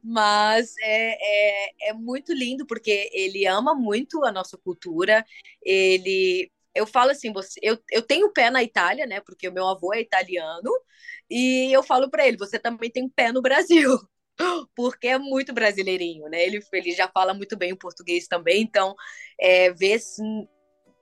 Mas 0.02 0.74
é, 0.80 1.88
é, 1.88 1.90
é 1.90 1.92
muito 1.92 2.32
lindo, 2.32 2.66
porque 2.66 3.10
ele 3.12 3.46
ama 3.46 3.74
muito 3.74 4.24
a 4.24 4.32
nossa 4.32 4.56
cultura, 4.58 5.24
ele 5.62 6.50
eu 6.74 6.86
falo 6.86 7.12
assim, 7.12 7.32
você, 7.32 7.58
eu, 7.62 7.78
eu 7.90 8.02
tenho 8.02 8.32
pé 8.32 8.50
na 8.50 8.62
Itália, 8.62 9.06
né? 9.06 9.20
Porque 9.20 9.48
o 9.48 9.52
meu 9.52 9.66
avô 9.68 9.94
é 9.94 10.00
italiano, 10.00 10.70
e 11.30 11.72
eu 11.72 11.82
falo 11.82 12.10
para 12.10 12.26
ele, 12.26 12.36
você 12.36 12.58
também 12.58 12.90
tem 12.90 13.08
pé 13.08 13.32
no 13.32 13.40
Brasil. 13.42 13.90
Porque 14.74 15.06
é 15.08 15.18
muito 15.18 15.52
brasileirinho, 15.52 16.28
né? 16.28 16.44
Ele, 16.44 16.60
ele 16.72 16.92
já 16.92 17.08
fala 17.08 17.32
muito 17.32 17.56
bem 17.56 17.72
o 17.72 17.78
português 17.78 18.26
também, 18.26 18.62
então 18.62 18.94
é, 19.40 19.72
ver 19.72 20.00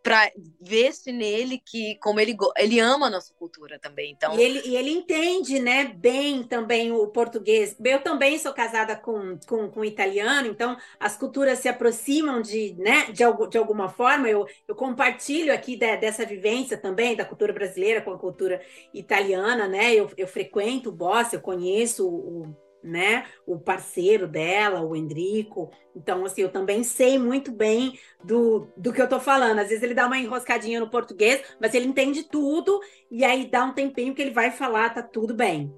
para 0.02 0.30
ver 0.60 0.92
se 0.92 1.12
nele 1.12 1.62
que 1.64 1.96
como 1.96 2.18
ele 2.18 2.36
ele 2.56 2.80
ama 2.80 3.06
a 3.06 3.10
nossa 3.10 3.32
cultura 3.34 3.78
também 3.78 4.10
então. 4.10 4.36
E 4.36 4.42
ele, 4.42 4.62
e 4.64 4.76
ele 4.76 4.90
entende 4.90 5.60
né 5.60 5.84
bem 5.84 6.42
também 6.42 6.90
o 6.90 7.06
português. 7.06 7.76
Eu 7.82 8.02
também 8.02 8.38
sou 8.38 8.52
casada 8.52 8.96
com, 8.96 9.38
com, 9.46 9.70
com 9.70 9.84
italiano 9.84 10.48
então 10.48 10.76
as 10.98 11.16
culturas 11.16 11.60
se 11.60 11.68
aproximam 11.68 12.42
de 12.42 12.74
né 12.78 13.06
de, 13.12 13.22
de 13.48 13.58
alguma 13.58 13.88
forma. 13.88 14.28
Eu, 14.28 14.46
eu 14.66 14.74
compartilho 14.74 15.54
aqui 15.54 15.76
de, 15.76 15.96
dessa 15.96 16.26
vivência 16.26 16.76
também 16.76 17.14
da 17.14 17.24
cultura 17.24 17.52
brasileira 17.52 18.02
com 18.02 18.12
a 18.12 18.18
cultura 18.18 18.60
italiana 18.92 19.68
né. 19.68 19.94
Eu, 19.94 20.10
eu 20.16 20.26
frequento 20.26 20.90
o 20.90 20.92
eu 21.36 21.40
conheço 21.40 22.08
o 22.08 22.71
né? 22.82 23.26
O 23.46 23.58
parceiro 23.58 24.26
dela, 24.26 24.82
o 24.82 24.96
Endrico. 24.96 25.70
Então, 25.94 26.24
assim, 26.24 26.42
eu 26.42 26.50
também 26.50 26.82
sei 26.82 27.18
muito 27.18 27.52
bem 27.52 27.98
do, 28.24 28.68
do 28.76 28.92
que 28.92 29.00
eu 29.00 29.08
tô 29.08 29.20
falando. 29.20 29.58
Às 29.58 29.68
vezes 29.68 29.82
ele 29.82 29.94
dá 29.94 30.06
uma 30.06 30.18
enroscadinha 30.18 30.80
no 30.80 30.90
português, 30.90 31.42
mas 31.60 31.74
ele 31.74 31.86
entende 31.86 32.24
tudo, 32.24 32.80
e 33.10 33.24
aí 33.24 33.46
dá 33.46 33.64
um 33.64 33.72
tempinho 33.72 34.14
que 34.14 34.22
ele 34.22 34.30
vai 34.30 34.50
falar, 34.50 34.90
tá 34.90 35.02
tudo 35.02 35.34
bem. 35.34 35.72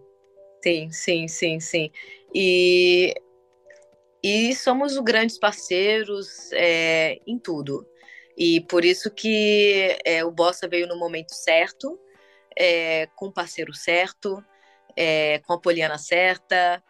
Sim, 0.63 0.91
sim, 0.91 1.29
sim, 1.29 1.61
sim. 1.61 1.91
E, 2.35 3.15
e 4.23 4.55
somos 4.55 4.97
grandes 4.99 5.39
parceiros 5.39 6.51
é, 6.53 7.21
em 7.27 7.39
tudo. 7.39 7.87
E 8.37 8.61
por 8.63 8.85
isso 8.85 9.11
que 9.11 9.97
é, 10.05 10.25
o 10.25 10.31
Bossa 10.31 10.67
veio 10.67 10.89
no 10.89 10.99
momento 10.99 11.33
certo, 11.35 11.99
é, 12.57 13.07
com 13.15 13.27
o 13.27 13.33
parceiro 13.33 13.75
certo, 13.75 14.43
é, 14.97 15.41
com 15.41 15.53
a 15.53 15.61
Poliana 15.61 15.99
certa, 15.99 16.83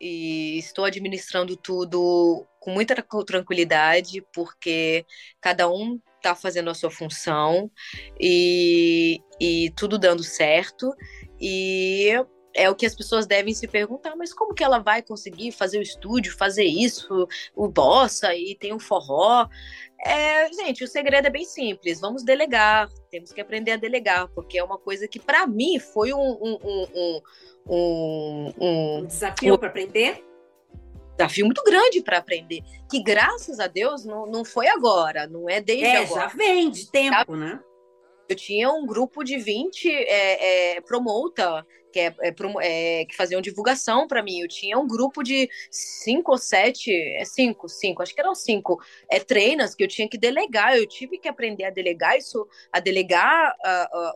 e 0.00 0.58
estou 0.58 0.84
administrando 0.84 1.56
tudo 1.56 2.46
com 2.60 2.70
muita 2.70 2.94
tranquilidade, 3.26 4.24
porque 4.32 5.04
cada 5.40 5.68
um 5.70 6.00
está 6.16 6.34
fazendo 6.34 6.70
a 6.70 6.74
sua 6.74 6.90
função 6.90 7.70
e, 8.20 9.20
e 9.40 9.70
tudo 9.76 9.98
dando 9.98 10.22
certo. 10.22 10.92
E 11.40 12.12
é 12.54 12.68
o 12.68 12.74
que 12.74 12.86
as 12.86 12.94
pessoas 12.94 13.26
devem 13.26 13.54
se 13.54 13.68
perguntar, 13.68 14.16
mas 14.16 14.32
como 14.32 14.54
que 14.54 14.64
ela 14.64 14.78
vai 14.78 15.02
conseguir 15.02 15.52
fazer 15.52 15.78
o 15.78 15.82
estúdio, 15.82 16.36
fazer 16.36 16.64
isso, 16.64 17.28
o 17.54 17.68
bossa 17.68 18.34
e 18.34 18.56
tem 18.56 18.72
o 18.72 18.80
forró? 18.80 19.48
É, 20.04 20.52
gente, 20.52 20.84
o 20.84 20.88
segredo 20.88 21.26
é 21.26 21.30
bem 21.30 21.44
simples. 21.44 22.00
Vamos 22.00 22.22
delegar. 22.22 22.88
Temos 23.10 23.32
que 23.32 23.40
aprender 23.40 23.72
a 23.72 23.76
delegar, 23.76 24.28
porque 24.28 24.58
é 24.58 24.64
uma 24.64 24.78
coisa 24.78 25.08
que 25.08 25.18
para 25.18 25.46
mim 25.46 25.78
foi 25.78 26.12
um, 26.12 26.38
um, 26.40 26.58
um, 26.94 27.20
um, 27.68 28.52
um 28.60 29.06
desafio 29.06 29.58
para 29.58 29.68
aprender. 29.68 30.24
Desafio 31.16 31.46
muito 31.46 31.62
grande 31.64 32.00
para 32.00 32.18
aprender. 32.18 32.62
Que 32.88 33.02
graças 33.02 33.58
a 33.58 33.66
Deus 33.66 34.04
não, 34.04 34.26
não 34.26 34.44
foi 34.44 34.68
agora, 34.68 35.26
não 35.26 35.48
é 35.48 35.60
desde 35.60 35.86
é, 35.86 36.04
agora. 36.04 36.22
Já 36.22 36.28
vem 36.28 36.70
de 36.70 36.90
tempo, 36.90 37.34
né? 37.34 37.60
Eu 38.28 38.36
tinha 38.36 38.70
um 38.70 38.86
grupo 38.86 39.24
de 39.24 39.38
20 39.38 39.90
é, 39.90 40.76
é, 40.76 40.80
promoter 40.82 41.64
que, 41.98 42.00
é, 42.00 42.14
é, 42.20 42.34
é, 43.00 43.04
que 43.04 43.16
faziam 43.16 43.40
divulgação 43.40 44.06
para 44.06 44.22
mim. 44.22 44.40
Eu 44.40 44.48
tinha 44.48 44.78
um 44.78 44.86
grupo 44.86 45.22
de 45.22 45.48
cinco 45.70 46.32
ou 46.32 46.38
sete, 46.38 46.92
é 46.92 47.24
cinco, 47.24 47.68
cinco, 47.68 48.02
acho 48.02 48.14
que 48.14 48.20
eram 48.20 48.34
cinco 48.34 48.80
é, 49.10 49.18
treinas 49.18 49.74
que 49.74 49.82
eu 49.82 49.88
tinha 49.88 50.08
que 50.08 50.16
delegar. 50.16 50.76
Eu 50.76 50.86
tive 50.86 51.18
que 51.18 51.28
aprender 51.28 51.64
a 51.64 51.70
delegar 51.70 52.16
isso, 52.16 52.46
a 52.72 52.80
delegar 52.80 53.54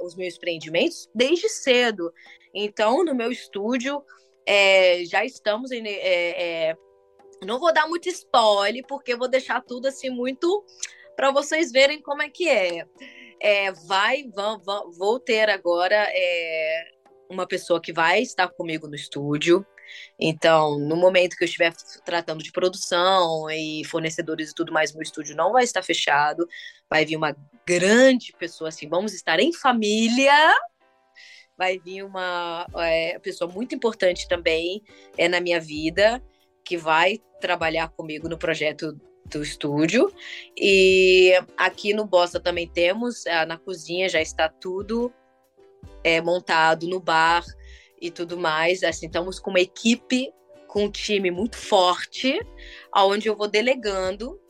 os 0.03 0.15
meus 0.15 0.37
empreendimentos 0.37 1.09
desde 1.15 1.49
cedo. 1.49 2.13
Então, 2.55 3.05
no 3.05 3.15
meu 3.15 3.33
estúdio, 3.33 4.03
é, 4.47 5.05
já 5.05 5.25
estamos 5.25 5.73
em. 5.73 5.87
É, 5.87 6.69
é, 6.71 6.77
não 7.45 7.59
vou 7.59 7.73
dar 7.73 7.89
muito 7.89 8.09
spoiler, 8.09 8.85
porque 8.87 9.17
vou 9.17 9.29
deixar 9.29 9.61
tudo 9.63 9.87
assim 9.87 10.11
muito 10.11 10.65
para 11.17 11.31
vocês 11.31 11.73
verem 11.73 12.01
como 12.01 12.23
é 12.23 12.29
que 12.29 12.49
é. 12.49 12.87
é 13.41 13.73
vai, 13.73 14.25
vão, 14.35 14.59
vão, 14.61 14.93
vou 14.93 15.19
ter 15.19 15.51
agora 15.51 16.07
é, 16.11 16.93
uma 17.33 17.47
pessoa 17.47 17.81
que 17.81 17.93
vai 17.93 18.23
estar 18.23 18.49
comigo 18.49 18.87
no 18.87 18.95
estúdio. 18.95 19.67
Então, 20.19 20.79
no 20.79 20.97
momento 20.97 21.37
que 21.37 21.45
eu 21.45 21.47
estiver 21.47 21.73
tratando 22.05 22.43
de 22.43 22.53
produção 22.53 23.51
e 23.51 23.85
fornecedores 23.85 24.51
e 24.51 24.55
tudo 24.55 24.73
mais, 24.73 24.93
meu 24.93 25.03
estúdio 25.03 25.37
não 25.37 25.53
vai 25.53 25.65
estar 25.65 25.83
fechado. 25.83 26.47
Vai 26.89 27.05
vir 27.05 27.17
uma 27.17 27.37
grande 27.67 28.33
pessoa 28.39 28.69
assim, 28.69 28.89
vamos 28.89 29.15
estar 29.15 29.41
em 29.41 29.53
família 29.53 30.55
vai 31.57 31.79
vir 31.79 32.03
uma 32.03 32.67
é, 32.77 33.19
pessoa 33.21 33.49
muito 33.49 33.73
importante 33.73 34.27
também 34.27 34.83
é, 35.17 35.29
na 35.29 35.41
minha 35.41 35.61
vida, 35.61 36.21
que 36.65 36.77
vai 36.77 37.19
trabalhar 37.41 37.89
comigo 37.91 38.29
no 38.29 38.39
projeto 38.39 38.99
do 39.27 39.43
estúdio. 39.43 40.13
E 40.57 41.33
aqui 41.57 41.95
no 41.95 42.05
Bosta 42.05 42.41
também 42.41 42.69
temos, 42.69 43.27
é, 43.27 43.47
na 43.47 43.59
cozinha 43.59 44.09
já 44.09 44.21
está 44.21 44.49
tudo 44.49 45.13
é, 46.05 46.21
montado, 46.21 46.89
no 46.89 47.01
bar 47.01 47.45
e 48.01 48.11
tudo 48.11 48.37
mais. 48.37 48.83
Assim, 48.83 49.07
estamos 49.07 49.39
com 49.39 49.51
uma 49.51 49.61
equipe, 49.61 50.33
com 50.67 50.85
um 50.85 50.91
time 50.91 51.31
muito 51.31 51.57
forte, 51.57 52.41
aonde 52.91 53.29
eu 53.29 53.37
vou 53.37 53.49
delegando 53.49 54.41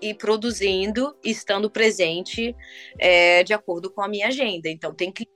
e 0.00 0.12
produzindo, 0.12 1.16
estando 1.24 1.70
presente 1.70 2.54
é, 2.98 3.42
de 3.44 3.54
acordo 3.54 3.90
com 3.90 4.02
a 4.02 4.08
minha 4.08 4.28
agenda. 4.28 4.68
Então, 4.68 4.94
tem 4.94 5.12
que 5.12 5.26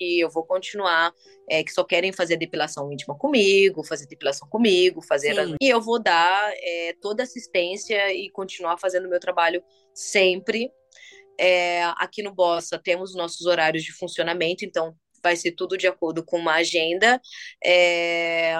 e 0.00 0.22
eu 0.22 0.30
vou 0.30 0.44
continuar, 0.44 1.12
é, 1.48 1.62
que 1.62 1.72
só 1.72 1.84
querem 1.84 2.12
fazer 2.12 2.36
depilação 2.36 2.92
íntima 2.92 3.16
comigo, 3.16 3.82
fazer 3.82 4.06
depilação 4.06 4.48
comigo, 4.48 5.00
fazer. 5.02 5.38
A... 5.38 5.46
E 5.60 5.68
eu 5.68 5.80
vou 5.80 6.00
dar 6.00 6.52
é, 6.56 6.94
toda 7.00 7.22
assistência 7.22 8.12
e 8.12 8.30
continuar 8.30 8.78
fazendo 8.78 9.06
o 9.06 9.10
meu 9.10 9.20
trabalho 9.20 9.62
sempre. 9.94 10.70
É, 11.38 11.84
aqui 11.96 12.22
no 12.22 12.34
Bossa 12.34 12.78
temos 12.78 13.14
nossos 13.14 13.46
horários 13.46 13.84
de 13.84 13.92
funcionamento, 13.92 14.64
então 14.64 14.96
vai 15.22 15.36
ser 15.36 15.52
tudo 15.52 15.76
de 15.76 15.86
acordo 15.86 16.24
com 16.24 16.38
uma 16.38 16.54
agenda 16.54 17.20
é, 17.64 18.56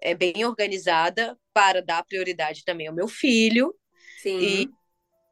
é 0.00 0.14
bem 0.14 0.44
organizada 0.44 1.36
para 1.52 1.80
dar 1.80 2.04
prioridade 2.04 2.64
também 2.64 2.86
ao 2.88 2.94
meu 2.94 3.08
filho. 3.08 3.74
Sim. 4.22 4.38
E 4.38 4.70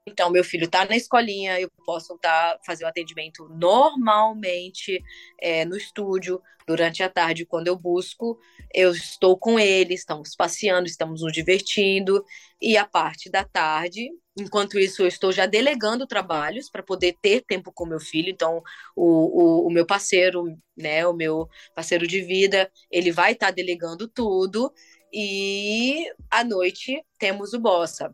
então, 0.06 0.30
meu 0.30 0.42
filho 0.42 0.64
está 0.64 0.84
na 0.84 0.96
escolinha, 0.96 1.60
eu 1.60 1.70
posso 1.84 2.18
tá, 2.18 2.58
fazer 2.66 2.84
o 2.84 2.88
atendimento 2.88 3.48
normalmente 3.48 5.00
é, 5.40 5.64
no 5.64 5.76
estúdio, 5.76 6.42
durante 6.66 7.02
a 7.02 7.08
tarde, 7.08 7.46
quando 7.46 7.68
eu 7.68 7.76
busco, 7.76 8.38
eu 8.74 8.92
estou 8.92 9.38
com 9.38 9.58
ele, 9.58 9.94
estamos 9.94 10.34
passeando, 10.34 10.86
estamos 10.86 11.22
nos 11.22 11.32
divertindo, 11.32 12.24
e 12.60 12.76
a 12.76 12.84
parte 12.84 13.30
da 13.30 13.44
tarde, 13.44 14.08
enquanto 14.36 14.78
isso, 14.78 15.02
eu 15.02 15.06
estou 15.06 15.32
já 15.32 15.46
delegando 15.46 16.06
trabalhos 16.06 16.68
para 16.70 16.82
poder 16.82 17.16
ter 17.20 17.42
tempo 17.42 17.72
com 17.72 17.86
meu 17.86 18.00
filho. 18.00 18.30
Então, 18.30 18.62
o, 18.96 19.64
o, 19.64 19.66
o, 19.68 19.70
meu 19.70 19.86
parceiro, 19.86 20.44
né, 20.76 21.06
o 21.06 21.12
meu 21.12 21.48
parceiro 21.74 22.06
de 22.06 22.20
vida, 22.22 22.70
ele 22.90 23.12
vai 23.12 23.32
estar 23.32 23.46
tá 23.46 23.52
delegando 23.52 24.08
tudo, 24.08 24.72
e 25.12 26.06
à 26.30 26.42
noite 26.42 27.00
temos 27.18 27.52
o 27.52 27.60
Bossa 27.60 28.12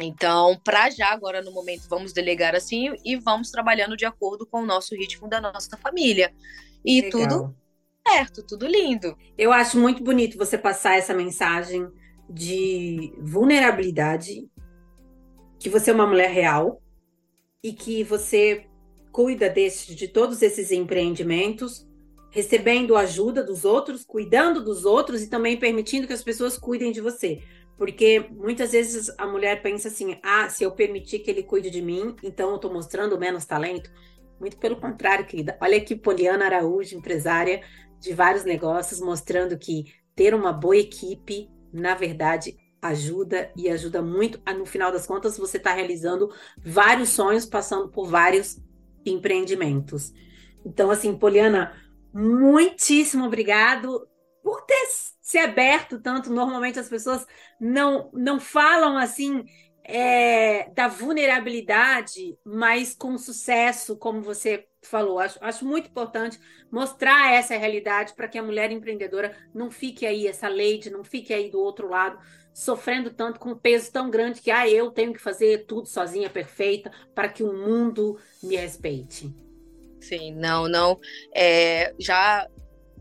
então, 0.00 0.58
para 0.64 0.90
já, 0.90 1.08
agora 1.12 1.42
no 1.42 1.52
momento, 1.52 1.88
vamos 1.88 2.12
delegar 2.12 2.54
assim 2.54 2.94
e 3.04 3.16
vamos 3.16 3.50
trabalhando 3.50 3.96
de 3.96 4.04
acordo 4.04 4.46
com 4.46 4.62
o 4.62 4.66
nosso 4.66 4.94
ritmo 4.94 5.28
da 5.28 5.40
nossa 5.40 5.76
família. 5.76 6.32
E 6.84 7.02
Legal. 7.02 7.28
tudo 7.28 7.56
certo, 8.06 8.42
tudo 8.42 8.66
lindo. 8.66 9.16
Eu 9.36 9.52
acho 9.52 9.78
muito 9.78 10.02
bonito 10.02 10.38
você 10.38 10.56
passar 10.56 10.96
essa 10.96 11.14
mensagem 11.14 11.88
de 12.28 13.12
vulnerabilidade, 13.18 14.48
que 15.58 15.68
você 15.68 15.90
é 15.90 15.94
uma 15.94 16.06
mulher 16.06 16.30
real, 16.30 16.80
e 17.62 17.72
que 17.72 18.02
você 18.02 18.66
cuida 19.12 19.48
desse, 19.50 19.94
de 19.94 20.08
todos 20.08 20.40
esses 20.40 20.70
empreendimentos, 20.70 21.86
recebendo 22.30 22.96
ajuda 22.96 23.42
dos 23.42 23.64
outros, 23.64 24.04
cuidando 24.04 24.64
dos 24.64 24.84
outros 24.84 25.22
e 25.22 25.28
também 25.28 25.58
permitindo 25.58 26.06
que 26.06 26.12
as 26.12 26.22
pessoas 26.22 26.56
cuidem 26.56 26.92
de 26.92 27.00
você. 27.00 27.42
Porque 27.80 28.26
muitas 28.30 28.72
vezes 28.72 29.10
a 29.16 29.26
mulher 29.26 29.62
pensa 29.62 29.88
assim: 29.88 30.18
ah, 30.22 30.50
se 30.50 30.62
eu 30.62 30.70
permitir 30.70 31.20
que 31.20 31.30
ele 31.30 31.42
cuide 31.42 31.70
de 31.70 31.80
mim, 31.80 32.14
então 32.22 32.50
eu 32.50 32.56
estou 32.56 32.70
mostrando 32.70 33.18
menos 33.18 33.46
talento. 33.46 33.90
Muito 34.38 34.58
pelo 34.58 34.78
contrário, 34.78 35.24
querida. 35.24 35.56
Olha 35.62 35.78
aqui, 35.78 35.96
Poliana 35.96 36.44
Araújo, 36.44 36.94
empresária 36.94 37.62
de 37.98 38.12
vários 38.12 38.44
negócios, 38.44 39.00
mostrando 39.00 39.56
que 39.56 39.94
ter 40.14 40.34
uma 40.34 40.52
boa 40.52 40.76
equipe, 40.76 41.48
na 41.72 41.94
verdade, 41.94 42.54
ajuda 42.82 43.50
e 43.56 43.70
ajuda 43.70 44.02
muito. 44.02 44.38
No 44.58 44.66
final 44.66 44.92
das 44.92 45.06
contas, 45.06 45.38
você 45.38 45.56
está 45.56 45.72
realizando 45.72 46.28
vários 46.62 47.08
sonhos, 47.08 47.46
passando 47.46 47.88
por 47.88 48.06
vários 48.06 48.60
empreendimentos. 49.06 50.12
Então, 50.66 50.90
assim, 50.90 51.16
Poliana, 51.16 51.72
muitíssimo 52.12 53.24
obrigado 53.24 54.06
por 54.42 54.66
ter 54.66 54.86
se 55.30 55.38
aberto 55.38 56.00
tanto. 56.00 56.32
Normalmente 56.32 56.80
as 56.80 56.88
pessoas 56.88 57.24
não, 57.60 58.10
não 58.12 58.40
falam 58.40 58.98
assim 58.98 59.44
é, 59.84 60.68
da 60.70 60.88
vulnerabilidade, 60.88 62.36
mas 62.44 62.96
com 62.96 63.16
sucesso, 63.16 63.96
como 63.96 64.20
você 64.20 64.66
falou. 64.82 65.20
Acho, 65.20 65.38
acho 65.40 65.64
muito 65.64 65.88
importante 65.88 66.36
mostrar 66.70 67.32
essa 67.32 67.56
realidade 67.56 68.12
para 68.14 68.26
que 68.26 68.38
a 68.38 68.42
mulher 68.42 68.72
empreendedora 68.72 69.36
não 69.54 69.70
fique 69.70 70.04
aí, 70.04 70.26
essa 70.26 70.48
lady, 70.48 70.90
não 70.90 71.04
fique 71.04 71.32
aí 71.32 71.48
do 71.48 71.60
outro 71.60 71.88
lado, 71.88 72.18
sofrendo 72.52 73.10
tanto, 73.10 73.38
com 73.38 73.50
um 73.50 73.58
peso 73.58 73.92
tão 73.92 74.10
grande 74.10 74.40
que 74.40 74.50
ah, 74.50 74.68
eu 74.68 74.90
tenho 74.90 75.12
que 75.12 75.20
fazer 75.20 75.64
tudo 75.64 75.86
sozinha, 75.86 76.28
perfeita, 76.28 76.90
para 77.14 77.28
que 77.28 77.44
o 77.44 77.52
mundo 77.52 78.18
me 78.42 78.56
respeite. 78.56 79.32
Sim, 80.00 80.34
não, 80.34 80.66
não. 80.66 80.98
É, 81.32 81.94
já 82.00 82.48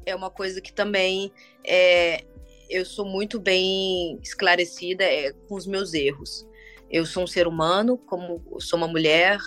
é 0.09 0.15
uma 0.15 0.29
coisa 0.29 0.59
que 0.59 0.73
também 0.73 1.31
é, 1.65 2.23
eu 2.69 2.85
sou 2.85 3.05
muito 3.05 3.39
bem 3.39 4.19
esclarecida 4.21 5.03
é, 5.03 5.31
com 5.47 5.55
os 5.55 5.65
meus 5.65 5.93
erros. 5.93 6.47
Eu 6.89 7.05
sou 7.05 7.23
um 7.23 7.27
ser 7.27 7.47
humano, 7.47 7.97
como 7.97 8.41
sou 8.59 8.77
uma 8.77 8.87
mulher, 8.87 9.39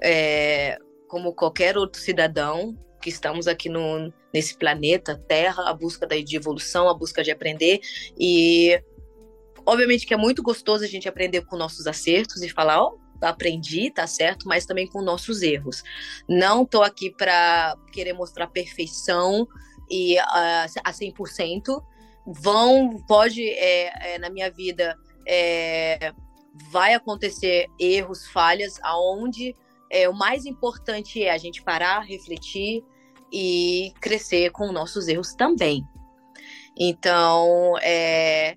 é, 0.00 0.78
como 1.06 1.34
qualquer 1.34 1.76
outro 1.76 2.00
cidadão 2.00 2.76
que 3.00 3.10
estamos 3.10 3.46
aqui 3.46 3.68
no, 3.68 4.12
nesse 4.32 4.56
planeta 4.56 5.16
Terra, 5.28 5.68
a 5.68 5.74
busca 5.74 6.06
de 6.06 6.36
evolução, 6.36 6.88
a 6.88 6.94
busca 6.94 7.22
de 7.22 7.30
aprender 7.30 7.80
e 8.18 8.82
obviamente 9.64 10.06
que 10.06 10.14
é 10.14 10.16
muito 10.16 10.42
gostoso 10.42 10.84
a 10.84 10.88
gente 10.88 11.08
aprender 11.08 11.42
com 11.42 11.56
nossos 11.56 11.86
acertos 11.86 12.42
e 12.42 12.48
falar, 12.48 12.82
ó, 12.82 12.94
oh, 12.94 13.26
aprendi, 13.26 13.90
tá 13.90 14.06
certo, 14.06 14.48
mas 14.48 14.66
também 14.66 14.86
com 14.86 15.02
nossos 15.02 15.42
erros. 15.42 15.82
Não 16.28 16.64
tô 16.64 16.82
aqui 16.82 17.10
para 17.10 17.76
querer 17.92 18.12
mostrar 18.12 18.46
perfeição 18.48 19.46
e 19.90 20.18
uh, 20.18 20.80
a 20.84 20.92
100%. 20.92 21.82
Vão, 22.26 23.02
pode, 23.06 23.42
é, 23.48 24.14
é, 24.14 24.18
na 24.18 24.28
minha 24.28 24.50
vida, 24.50 24.96
é, 25.26 26.12
vai 26.70 26.92
acontecer 26.94 27.66
erros, 27.80 28.26
falhas, 28.26 28.78
aonde 28.82 29.56
é, 29.90 30.08
o 30.08 30.12
mais 30.12 30.44
importante 30.44 31.22
é 31.22 31.30
a 31.30 31.38
gente 31.38 31.62
parar, 31.62 32.00
refletir 32.00 32.84
e 33.32 33.92
crescer 34.00 34.50
com 34.50 34.72
nossos 34.72 35.08
erros 35.08 35.34
também. 35.34 35.82
Então, 36.78 37.78
é, 37.78 38.56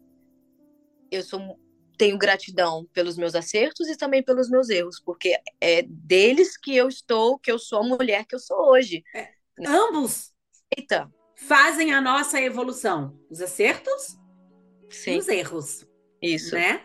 eu 1.10 1.24
sou 1.24 1.58
tenho 1.98 2.18
gratidão 2.18 2.88
pelos 2.94 3.16
meus 3.16 3.36
acertos 3.36 3.88
e 3.88 3.96
também 3.96 4.24
pelos 4.24 4.50
meus 4.50 4.70
erros, 4.70 5.00
porque 5.00 5.38
é 5.62 5.84
deles 5.84 6.58
que 6.58 6.76
eu 6.76 6.88
estou, 6.88 7.38
que 7.38 7.52
eu 7.52 7.60
sou 7.60 7.80
a 7.80 7.84
mulher 7.84 8.26
que 8.26 8.34
eu 8.34 8.40
sou 8.40 8.72
hoje. 8.72 9.04
É, 9.14 9.30
ambos 9.68 10.32
Eita. 10.76 11.12
Fazem 11.48 11.94
a 11.94 12.02
nossa 12.02 12.40
evolução, 12.42 13.18
os 13.30 13.42
acertos 13.42 14.18
Sim. 14.90 15.16
e 15.16 15.18
os 15.18 15.28
erros. 15.28 15.88
Isso. 16.22 16.56
Né? 16.56 16.82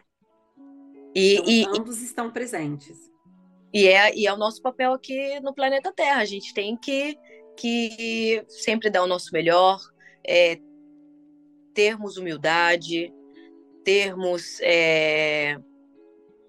E, 1.14 1.34
então, 1.34 1.50
e 1.50 1.78
ambos 1.78 2.00
estão 2.02 2.30
presentes. 2.30 2.96
E 3.72 3.86
é, 3.86 4.14
e 4.14 4.26
é 4.26 4.32
o 4.32 4.36
nosso 4.36 4.62
papel 4.62 4.92
aqui 4.92 5.38
no 5.40 5.54
planeta 5.54 5.92
Terra. 5.92 6.20
A 6.20 6.24
gente 6.24 6.54
tem 6.54 6.76
que, 6.76 7.18
que 7.56 8.44
sempre 8.48 8.88
dar 8.88 9.02
o 9.02 9.06
nosso 9.06 9.30
melhor, 9.32 9.78
é, 10.26 10.58
termos 11.74 12.16
humildade, 12.16 13.12
termos. 13.84 14.58
É, 14.62 15.58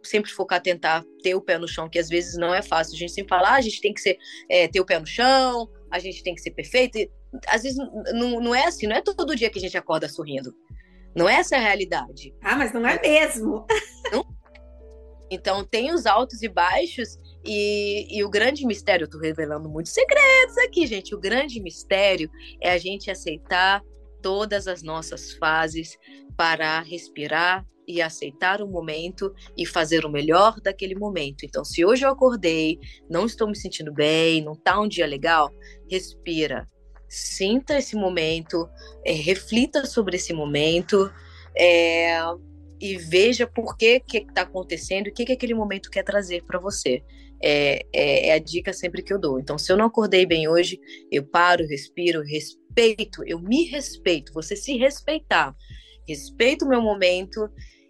sempre 0.04 0.32
focar, 0.32 0.62
tentar 0.62 1.04
ter 1.22 1.36
o 1.36 1.42
pé 1.42 1.58
no 1.58 1.68
chão, 1.68 1.90
que 1.90 2.00
às 2.00 2.08
vezes 2.08 2.38
não 2.38 2.56
é 2.56 2.62
fácil. 2.62 2.96
A 2.96 2.98
gente 2.98 3.12
sempre 3.12 3.30
fala, 3.30 3.50
ah, 3.50 3.56
a 3.56 3.62
gente 3.62 3.82
tem 3.82 3.94
que 3.94 4.00
ser, 4.00 4.18
é, 4.50 4.68
ter 4.70 4.80
o 4.80 4.86
pé 4.86 4.98
no 4.98 5.06
chão, 5.06 5.70
a 5.92 6.00
gente 6.00 6.24
tem 6.24 6.34
que 6.34 6.42
ser 6.42 6.52
perfeito. 6.52 6.98
E, 6.98 7.12
às 7.48 7.64
vezes 7.64 7.78
não, 8.14 8.40
não 8.40 8.56
é 8.56 8.66
assim, 8.66 8.88
não 8.88 8.96
é 8.96 9.02
todo 9.02 9.36
dia 9.36 9.50
que 9.50 9.60
a 9.60 9.62
gente 9.62 9.78
acorda 9.78 10.08
sorrindo. 10.08 10.54
Não 11.16 11.28
é 11.28 11.36
essa 11.36 11.56
a 11.56 11.60
realidade. 11.60 12.34
Ah, 12.42 12.56
mas 12.56 12.72
não 12.74 12.86
é 12.86 13.00
mesmo. 13.02 13.66
Não. 14.12 14.26
Então 15.30 15.66
tem 15.66 15.92
os 15.94 16.06
altos 16.06 16.42
e 16.42 16.48
baixos, 16.48 17.18
e, 17.44 18.08
e 18.18 18.24
o 18.24 18.30
grande 18.30 18.66
mistério, 18.66 19.06
eu 19.06 19.10
tô 19.10 19.18
revelando 19.20 19.70
muitos 19.70 19.94
segredos 19.94 20.58
aqui, 20.60 20.86
gente. 20.86 21.16
O 21.16 21.20
grande 21.20 21.62
mistério 21.62 22.30
é 22.62 22.72
a 22.72 22.78
gente 22.78 23.10
aceitar 23.10 23.82
todas 24.22 24.68
as 24.68 24.84
nossas 24.84 25.34
fases, 25.34 25.98
parar, 26.36 26.82
respirar 26.82 27.66
e 27.88 28.02
aceitar 28.02 28.62
o 28.62 28.68
momento 28.68 29.34
e 29.58 29.66
fazer 29.66 30.06
o 30.06 30.10
melhor 30.10 30.60
daquele 30.60 30.96
momento. 30.96 31.46
Então, 31.46 31.64
se 31.64 31.86
hoje 31.86 32.06
eu 32.06 32.10
acordei, 32.10 32.78
não 33.10 33.26
estou 33.26 33.48
me 33.48 33.56
sentindo 33.56 33.94
bem, 33.94 34.44
não 34.44 34.54
tá 34.54 34.80
um 34.80 34.88
dia 34.88 35.08
legal, 35.08 35.50
respira, 35.90 36.68
sinta 37.08 37.78
esse 37.78 37.96
momento, 37.96 38.70
é, 39.06 39.14
reflita 39.14 39.86
sobre 39.86 40.18
esse 40.18 40.34
momento 40.34 41.12
é, 41.58 42.20
e 42.80 42.98
veja 42.98 43.48
por 43.48 43.78
que 43.78 44.00
que 44.00 44.20
está 44.20 44.42
acontecendo 44.42 45.08
e 45.08 45.10
o 45.10 45.14
que, 45.14 45.26
que 45.26 45.34
aquele 45.34 45.54
momento 45.54 45.90
quer 45.90 46.04
trazer 46.04 46.44
para 46.44 46.60
você. 46.60 47.04
É, 47.40 47.86
é, 47.94 48.30
é, 48.30 48.34
a 48.34 48.40
dica 48.40 48.74
sempre 48.74 49.04
que 49.04 49.14
eu 49.14 49.20
dou. 49.20 49.40
Então, 49.40 49.60
se 49.60 49.72
eu 49.72 49.78
não 49.78 49.86
acordei 49.86 50.26
bem 50.26 50.48
hoje, 50.48 50.80
eu 51.12 51.24
paro, 51.24 51.68
respiro, 51.68 52.24
respeito, 52.24 53.24
eu 53.28 53.40
me 53.40 53.66
respeito. 53.66 54.34
Você 54.34 54.56
se 54.56 54.76
respeitar 54.76 55.56
respeito 56.08 56.66
o 56.66 56.70
meu 56.70 56.82
momento 56.82 57.50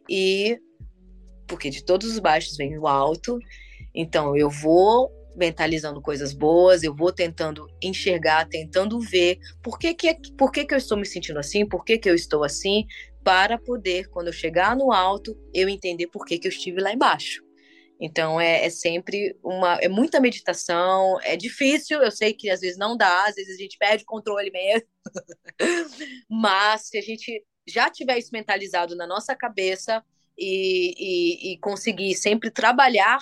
e 0.09 0.59
porque 1.47 1.69
de 1.69 1.85
todos 1.85 2.11
os 2.11 2.19
baixos 2.19 2.57
vem 2.57 2.77
o 2.77 2.87
alto. 2.87 3.37
Então 3.93 4.35
eu 4.35 4.49
vou 4.49 5.11
mentalizando 5.37 6.01
coisas 6.01 6.33
boas, 6.33 6.83
eu 6.83 6.93
vou 6.93 7.13
tentando 7.13 7.67
enxergar, 7.81 8.47
tentando 8.49 8.99
ver 8.99 9.37
por 9.61 9.77
que 9.77 9.93
que, 9.93 10.15
por 10.37 10.51
que, 10.51 10.65
que 10.65 10.73
eu 10.73 10.77
estou 10.77 10.97
me 10.97 11.05
sentindo 11.05 11.39
assim, 11.39 11.65
por 11.65 11.85
que, 11.85 11.97
que 11.97 12.09
eu 12.09 12.15
estou 12.15 12.43
assim, 12.43 12.85
para 13.23 13.57
poder, 13.57 14.09
quando 14.09 14.27
eu 14.27 14.33
chegar 14.33 14.75
no 14.75 14.91
alto, 14.91 15.37
eu 15.53 15.69
entender 15.69 16.07
por 16.07 16.25
que, 16.25 16.39
que 16.39 16.47
eu 16.47 16.51
estive 16.51 16.81
lá 16.81 16.91
embaixo. 16.91 17.43
Então 17.99 18.39
é, 18.39 18.65
é, 18.65 18.69
sempre 18.69 19.35
uma. 19.43 19.75
É 19.81 19.89
muita 19.89 20.19
meditação, 20.19 21.19
é 21.21 21.35
difícil, 21.35 22.01
eu 22.01 22.11
sei 22.11 22.33
que 22.33 22.49
às 22.49 22.61
vezes 22.61 22.77
não 22.77 22.95
dá, 22.95 23.25
às 23.27 23.35
vezes 23.35 23.55
a 23.55 23.61
gente 23.61 23.77
perde 23.77 24.03
o 24.03 24.07
controle 24.07 24.51
mesmo. 24.51 24.87
Mas 26.29 26.87
se 26.89 26.97
a 26.97 27.01
gente 27.01 27.43
já 27.67 27.89
tiver 27.89 28.17
isso 28.17 28.29
mentalizado 28.31 28.95
na 28.95 29.07
nossa 29.07 29.35
cabeça 29.35 30.03
e, 30.37 30.93
e, 30.97 31.53
e 31.53 31.59
conseguir 31.59 32.15
sempre 32.15 32.51
trabalhar 32.51 33.19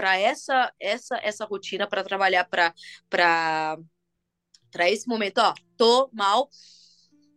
para 0.00 0.18
essa 0.18 0.72
essa 0.80 1.20
essa 1.22 1.44
rotina, 1.44 1.86
para 1.86 2.02
trabalhar 2.02 2.48
para 2.48 2.72
para 3.10 4.88
esse 4.88 5.06
momento, 5.06 5.38
ó, 5.38 5.52
tô 5.76 6.08
mal, 6.10 6.48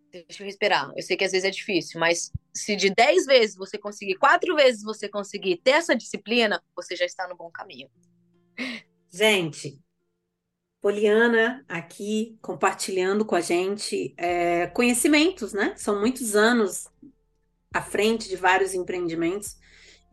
deixa 0.10 0.44
eu 0.44 0.46
respirar. 0.46 0.90
Eu 0.96 1.04
sei 1.04 1.18
que 1.18 1.26
às 1.26 1.32
vezes 1.34 1.46
é 1.46 1.52
difícil, 1.52 2.00
mas 2.00 2.32
se 2.56 2.78
de 2.78 2.90
10 2.90 3.26
vezes 3.26 3.58
você 3.58 3.78
conseguir, 3.78 4.16
quatro 4.16 4.56
vezes 4.56 4.82
você 4.82 5.10
conseguir 5.10 5.58
ter 5.58 5.72
essa 5.72 5.94
disciplina, 5.94 6.64
você 6.74 6.96
já 6.96 7.04
está 7.04 7.28
no 7.28 7.36
bom 7.36 7.52
caminho. 7.52 7.90
Gente, 9.12 9.82
Poliana 10.80 11.66
aqui 11.68 12.38
compartilhando 12.42 13.26
com 13.26 13.36
a 13.36 13.42
gente 13.42 14.14
é, 14.16 14.68
conhecimentos, 14.68 15.52
né? 15.52 15.74
São 15.76 16.00
muitos 16.00 16.34
anos 16.34 16.88
à 17.74 17.82
frente 17.82 18.30
de 18.30 18.38
vários 18.38 18.74
empreendimentos 18.74 19.58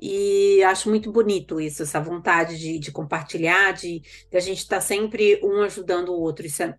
e 0.02 0.62
acho 0.62 0.88
muito 0.88 1.12
bonito 1.12 1.60
isso, 1.60 1.82
essa 1.82 2.00
vontade 2.00 2.58
de, 2.58 2.78
de 2.78 2.90
compartilhar, 2.90 3.72
de, 3.72 4.00
de, 4.00 4.36
a 4.36 4.40
gente 4.40 4.58
estar 4.58 4.76
tá 4.76 4.80
sempre 4.80 5.38
um 5.44 5.60
ajudando 5.60 6.08
o 6.08 6.18
outro, 6.18 6.46
isso 6.46 6.62
é 6.62 6.74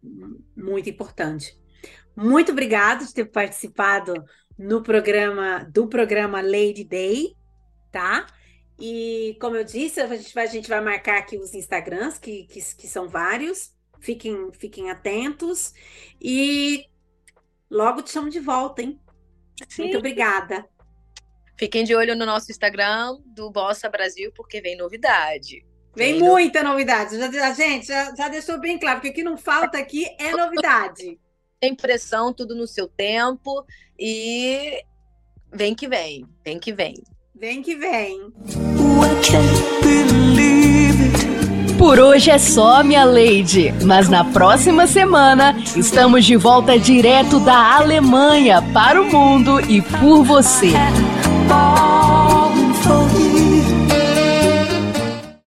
muito 0.57 0.89
importante. 0.89 1.55
Muito 2.15 2.51
obrigada 2.51 3.05
de 3.05 3.13
ter 3.13 3.25
participado 3.25 4.13
no 4.57 4.81
programa 4.81 5.63
do 5.71 5.87
programa 5.87 6.41
Lady 6.41 6.83
Day, 6.83 7.35
tá? 7.91 8.25
E 8.79 9.37
como 9.39 9.55
eu 9.55 9.63
disse, 9.63 10.01
a 10.01 10.07
gente 10.07 10.33
vai, 10.33 10.45
a 10.45 10.49
gente 10.49 10.67
vai 10.67 10.81
marcar 10.81 11.19
aqui 11.19 11.37
os 11.37 11.53
Instagrams, 11.53 12.17
que, 12.17 12.45
que, 12.45 12.59
que 12.75 12.87
são 12.87 13.07
vários. 13.07 13.71
Fiquem, 13.99 14.51
fiquem 14.53 14.89
atentos 14.89 15.75
e 16.19 16.87
logo 17.69 18.01
te 18.01 18.09
chamo 18.09 18.31
de 18.31 18.39
volta, 18.39 18.81
hein? 18.81 18.99
Sim. 19.69 19.83
Muito 19.83 19.99
obrigada. 19.99 20.67
Fiquem 21.61 21.83
de 21.83 21.93
olho 21.95 22.15
no 22.15 22.25
nosso 22.25 22.49
Instagram 22.49 23.17
do 23.23 23.51
Bossa 23.51 23.87
Brasil, 23.87 24.31
porque 24.35 24.59
vem 24.59 24.75
novidade. 24.75 25.63
Vem 25.95 26.17
muita 26.17 26.63
novidade. 26.63 27.19
Já, 27.19 27.49
a 27.49 27.53
gente 27.53 27.85
já, 27.85 28.15
já 28.15 28.29
deixou 28.29 28.59
bem 28.59 28.79
claro, 28.79 28.95
porque 28.99 29.09
o 29.09 29.13
que 29.13 29.23
não 29.23 29.37
falta 29.37 29.77
aqui 29.77 30.07
é 30.17 30.31
novidade. 30.31 31.19
Tem 31.59 31.75
pressão, 31.75 32.33
tudo 32.33 32.55
no 32.55 32.65
seu 32.65 32.87
tempo 32.87 33.63
e 33.99 34.83
vem 35.53 35.75
que 35.75 35.87
vem, 35.87 36.25
vem 36.43 36.57
que 36.57 36.73
vem. 36.73 36.95
Vem 37.35 37.61
que 37.61 37.75
vem. 37.75 38.33
Por 41.77 41.99
hoje 41.99 42.31
é 42.31 42.39
só, 42.39 42.83
minha 42.83 43.05
lady. 43.05 43.71
Mas 43.85 44.09
na 44.09 44.25
próxima 44.25 44.87
semana 44.87 45.55
estamos 45.75 46.25
de 46.25 46.35
volta 46.35 46.79
direto 46.79 47.39
da 47.39 47.75
Alemanha 47.75 48.63
para 48.73 48.99
o 48.99 49.05
mundo 49.05 49.61
e 49.69 49.79
por 49.79 50.23
você. 50.23 50.73
fall 51.47 51.90